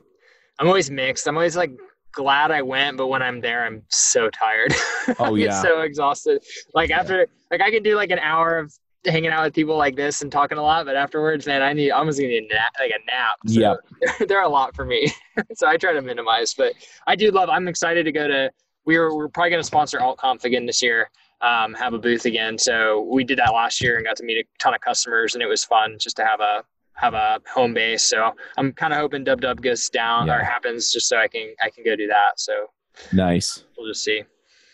i'm 0.60 0.68
always 0.68 0.92
mixed. 0.92 1.28
I'm 1.28 1.36
always 1.36 1.58
like 1.58 1.72
glad 2.14 2.50
i 2.50 2.64
went 2.64 2.98
but 2.98 3.08
when 3.08 3.22
i'm 3.22 3.42
there 3.42 3.66
i'm 3.66 3.84
so 3.90 4.30
tired. 4.30 4.74
Oh 5.20 5.36
yeah. 5.36 5.46
I 5.46 5.48
get 5.48 5.62
so 5.62 5.82
exhausted. 5.82 6.44
Like 6.74 6.92
after 6.92 7.28
like 7.50 7.62
i 7.62 7.72
can 7.72 7.82
do 7.82 7.96
like 7.96 8.12
an 8.12 8.20
hour 8.20 8.58
of 8.58 8.74
hanging 9.08 9.32
out 9.32 9.44
with 9.44 9.54
people 9.54 9.78
like 9.78 9.96
this 9.96 10.22
and 10.22 10.32
talking 10.32 10.58
a 10.58 10.62
lot, 10.62 10.86
but 10.86 10.96
afterwards, 10.96 11.46
man, 11.46 11.62
I 11.62 11.74
need 11.74 11.92
I 11.92 11.98
almost 11.98 12.20
need 12.20 12.44
a 12.44 12.54
nap, 12.54 12.74
like 12.80 12.92
a 12.92 13.06
nap. 13.06 13.38
So 13.48 13.60
yeah, 13.60 13.76
they're, 14.02 14.28
they're 14.28 14.44
a 14.44 14.50
lot 14.50 14.76
for 14.76 14.86
me, 14.86 15.12
so 15.56 15.68
I 15.68 15.78
try 15.78 15.94
to 15.94 16.02
minimize. 16.02 16.54
But 16.54 16.74
I 17.06 17.16
do 17.16 17.32
love. 17.32 17.50
I'm 17.50 17.68
excited 17.68 18.04
to 18.04 18.12
go 18.12 18.28
to. 18.28 18.52
We 18.86 18.98
were 18.98 19.16
we're 19.16 19.30
probably 19.30 19.52
going 19.52 19.62
to 19.62 19.68
sponsor 19.68 20.00
AltConf 20.00 20.44
again 20.44 20.66
this 20.66 20.82
year. 20.82 21.10
Um, 21.42 21.74
have 21.76 21.94
a 21.94 22.00
booth 22.00 22.26
again. 22.26 22.58
So 22.58 23.02
we 23.12 23.24
did 23.24 23.38
that 23.38 23.54
last 23.54 23.82
year 23.82 23.98
and 23.98 24.06
got 24.06 24.16
to 24.18 24.24
meet 24.24 24.38
a 24.38 24.44
ton 24.60 24.74
of 24.74 24.82
customers, 24.82 25.36
and 25.36 25.44
it 25.44 25.48
was 25.48 25.64
fun 25.64 25.98
just 26.00 26.16
to 26.18 26.26
have 26.26 26.40
a 26.40 26.64
have 26.94 27.14
a 27.14 27.40
home 27.54 27.74
base. 27.74 28.04
So 28.04 28.32
I'm 28.58 28.74
kind 28.74 28.94
of 28.94 29.00
hoping 29.00 29.24
Dub 29.24 29.42
Dub 29.42 29.62
goes 29.62 29.90
down 29.90 30.28
yeah. 30.28 30.38
or 30.38 30.44
happens 30.44 30.92
just 30.92 31.08
so 31.08 31.18
I 31.18 31.28
can 31.28 31.54
I 31.64 31.70
can 31.70 31.84
go 31.84 31.96
do 31.96 32.08
that. 32.08 32.40
So 32.40 32.68
nice. 33.14 33.64
We'll 33.78 33.88
just 33.88 34.04
see. 34.04 34.24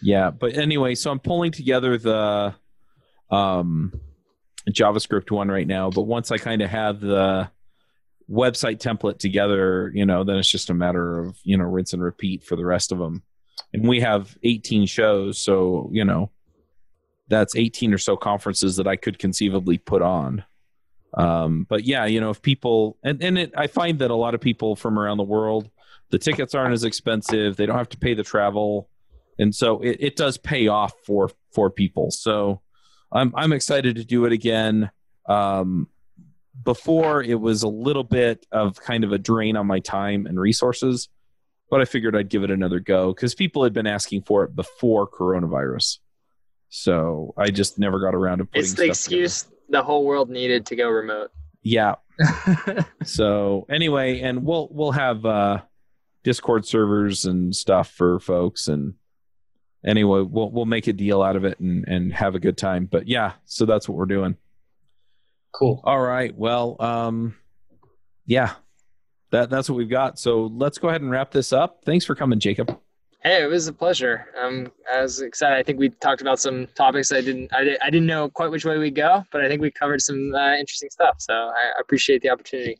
Yeah, 0.02 0.32
but 0.32 0.58
anyway, 0.58 0.96
so 0.96 1.12
I'm 1.12 1.20
pulling 1.20 1.52
together 1.52 1.98
the 1.98 2.54
um, 3.30 3.94
JavaScript 4.72 5.32
one 5.32 5.50
right 5.50 5.68
now. 5.68 5.90
But 5.90 6.04
once 6.04 6.32
I 6.32 6.38
kind 6.38 6.62
of 6.62 6.70
have 6.70 7.00
the 7.00 7.50
website 8.30 8.78
template 8.78 9.20
together, 9.20 9.92
you 9.94 10.06
know, 10.06 10.24
then 10.24 10.38
it's 10.38 10.50
just 10.50 10.70
a 10.70 10.74
matter 10.74 11.20
of 11.20 11.38
you 11.44 11.58
know 11.58 11.66
rinse 11.66 11.94
and 11.94 12.02
repeat 12.02 12.44
for 12.44 12.56
the 12.56 12.66
rest 12.66 12.92
of 12.92 12.98
them. 12.98 13.24
And 13.74 13.88
we 13.88 14.00
have 14.02 14.38
18 14.44 14.86
shows, 14.86 15.38
so 15.40 15.90
you 15.92 16.06
know 16.06 16.32
that's 17.28 17.56
18 17.56 17.94
or 17.94 17.98
so 17.98 18.16
conferences 18.16 18.76
that 18.78 18.88
I 18.88 18.96
could 18.96 19.18
conceivably 19.18 19.78
put 19.78 20.02
on. 20.02 20.44
Um, 21.16 21.66
but 21.70 21.84
yeah, 21.84 22.06
you 22.06 22.20
know, 22.20 22.30
if 22.32 22.42
people 22.42 22.98
and 23.04 23.22
and 23.24 23.38
it, 23.38 23.54
I 23.56 23.68
find 23.68 24.00
that 24.00 24.12
a 24.12 24.16
lot 24.16 24.34
of 24.34 24.42
people 24.42 24.76
from 24.76 24.98
around 24.98 25.18
the 25.18 25.24
world, 25.24 25.70
the 26.10 26.20
tickets 26.20 26.56
aren't 26.56 26.74
as 26.74 26.84
expensive. 26.84 27.56
They 27.56 27.66
don't 27.66 27.78
have 27.78 27.90
to 27.90 27.98
pay 27.98 28.14
the 28.14 28.24
travel, 28.24 28.90
and 29.38 29.54
so 29.54 29.80
it, 29.82 29.98
it 30.00 30.16
does 30.16 30.38
pay 30.38 30.68
off 30.68 30.94
for 31.06 31.30
for 31.52 31.70
people. 31.70 32.10
So 32.10 32.62
I'm 33.14 33.34
I'm 33.36 33.54
excited 33.54 33.96
to 33.98 34.04
do 34.04 34.26
it 34.26 34.34
again. 34.34 34.92
Um, 35.28 35.88
before 36.64 37.24
it 37.24 37.40
was 37.40 37.64
a 37.64 37.68
little 37.68 38.04
bit 38.04 38.46
of 38.52 38.80
kind 38.80 39.04
of 39.04 39.12
a 39.12 39.18
drain 39.18 39.56
on 39.58 39.66
my 39.66 39.80
time 39.80 40.26
and 40.28 40.40
resources, 40.40 41.10
but 41.70 41.82
I 41.82 41.86
figured 41.86 42.16
I'd 42.16 42.30
give 42.30 42.44
it 42.44 42.52
another 42.52 42.80
go 42.80 43.14
because 43.14 43.34
people 43.34 43.64
had 43.64 43.74
been 43.74 43.88
asking 43.88 44.24
for 44.24 44.44
it 44.44 44.56
before 44.56 45.08
coronavirus. 45.08 46.00
So 46.70 47.34
I 47.38 47.52
just 47.52 47.80
never 47.80 48.00
got 48.00 48.16
around 48.16 48.40
to 48.40 48.46
putting. 48.46 48.62
It's 48.62 48.74
the 48.74 48.86
excuse 48.86 49.44
together. 49.44 49.58
the 49.70 49.84
whole 49.84 50.06
world 50.06 50.30
needed 50.30 50.66
to 50.68 50.76
go 50.76 50.90
remote. 50.90 51.32
Yeah. 51.62 51.96
so 53.04 53.66
anyway, 53.70 54.22
and 54.22 54.44
we'll 54.44 54.68
we'll 54.72 54.92
have 54.92 55.26
uh, 55.26 55.62
Discord 56.24 56.66
servers 56.66 57.26
and 57.26 57.56
stuff 57.56 57.90
for 57.90 58.20
folks, 58.20 58.68
and 58.68 58.96
anyway, 59.86 60.22
we'll 60.22 60.52
we'll 60.52 60.66
make 60.66 60.88
a 60.88 60.94
deal 60.94 61.22
out 61.22 61.36
of 61.36 61.46
it 61.46 61.60
and 61.60 61.86
and 61.88 62.14
have 62.14 62.36
a 62.36 62.40
good 62.40 62.58
time. 62.58 62.86
But 62.86 63.08
yeah, 63.08 63.34
so 63.46 63.66
that's 63.66 63.88
what 63.88 63.98
we're 63.98 64.06
doing. 64.06 64.36
Cool. 65.54 65.82
All 65.84 66.02
right. 66.02 66.36
Well, 66.36 66.76
um, 66.80 67.36
yeah, 68.26 68.54
that 69.32 69.50
that's 69.50 69.70
what 69.70 69.76
we've 69.76 69.90
got. 69.90 70.18
So 70.20 70.48
let's 70.54 70.78
go 70.78 70.90
ahead 70.90 71.02
and 71.02 71.12
wrap 71.12 71.32
this 71.32 71.54
up. 71.54 71.82
Thanks 71.86 72.06
for 72.06 72.16
coming, 72.16 72.40
Jacob. 72.40 72.80
Hey, 73.24 73.42
it 73.42 73.48
was 73.48 73.68
a 73.68 73.74
pleasure. 73.74 74.26
Um, 74.42 74.70
I 74.94 75.02
was 75.02 75.22
excited. 75.22 75.58
I 75.58 75.64
think 75.64 75.80
we 75.80 75.90
talked 75.90 76.22
about 76.22 76.40
some 76.40 76.68
topics 76.76 77.12
I 77.12 77.22
didn't 77.22 77.54
I, 77.54 77.78
I 77.82 77.90
didn't 77.90 78.08
know 78.08 78.30
quite 78.30 78.52
which 78.52 78.66
way 78.66 78.78
we'd 78.78 78.96
go, 78.96 79.24
but 79.32 79.42
I 79.42 79.48
think 79.48 79.62
we 79.62 79.72
covered 79.72 80.02
some 80.02 80.34
uh, 80.36 80.56
interesting 80.56 80.90
stuff. 80.90 81.16
So 81.20 81.34
I 81.34 81.72
appreciate 81.80 82.22
the 82.22 82.30
opportunity. 82.30 82.78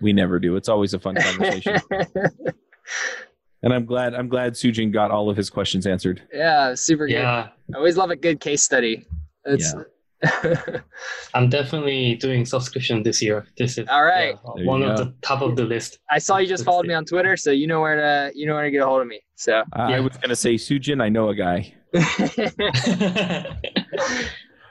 We 0.00 0.12
never 0.12 0.40
do. 0.40 0.56
It's 0.56 0.68
always 0.68 0.94
a 0.94 0.98
fun 0.98 1.14
conversation. 1.14 1.76
and 3.64 3.72
I'm 3.72 3.86
glad 3.86 4.14
I'm 4.14 4.28
glad 4.28 4.52
Soojin 4.52 4.92
got 4.92 5.10
all 5.10 5.30
of 5.30 5.36
his 5.36 5.50
questions 5.50 5.86
answered. 5.86 6.22
Yeah, 6.32 6.74
super 6.74 7.06
good. 7.06 7.14
Yeah. 7.14 7.48
I 7.74 7.76
always 7.76 7.96
love 7.96 8.10
a 8.10 8.16
good 8.16 8.38
case 8.38 8.62
study. 8.62 9.06
It's, 9.46 9.74
I'm 11.34 11.48
definitely 11.48 12.16
doing 12.16 12.44
subscription 12.44 13.02
this 13.02 13.22
year. 13.22 13.46
This 13.56 13.78
is 13.78 13.88
all 13.88 14.04
right. 14.04 14.36
Yeah, 14.56 14.66
one 14.66 14.82
of 14.82 14.98
the 14.98 15.14
top 15.22 15.40
of 15.40 15.56
the 15.56 15.64
list. 15.64 15.98
I 16.10 16.18
saw 16.18 16.36
you 16.36 16.46
just 16.46 16.64
followed 16.64 16.86
me 16.86 16.94
on 16.94 17.06
Twitter, 17.06 17.36
so 17.36 17.50
you 17.50 17.66
know 17.66 17.80
where 17.80 17.96
to 17.96 18.38
you 18.38 18.46
know 18.46 18.54
where 18.54 18.64
to 18.64 18.70
get 18.70 18.82
a 18.82 18.86
hold 18.86 19.00
of 19.00 19.08
me. 19.08 19.20
So 19.34 19.60
uh, 19.60 19.86
yeah. 19.88 19.96
I 19.96 20.00
was 20.00 20.16
gonna 20.18 20.36
say 20.36 20.54
Soojin, 20.54 21.02
I 21.02 21.08
know 21.08 21.30
a 21.30 21.34
guy. 21.34 21.74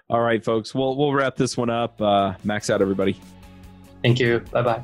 all 0.10 0.22
right, 0.22 0.44
folks. 0.44 0.76
We'll 0.76 0.95
we'll 0.95 1.14
wrap 1.14 1.36
this 1.36 1.57
one 1.57 1.72
up. 1.72 1.99
Uh, 1.99 2.34
max 2.44 2.70
out, 2.70 2.82
everybody. 2.82 3.20
Thank 4.03 4.20
you. 4.20 4.40
Bye 4.52 4.61
bye. 4.61 4.84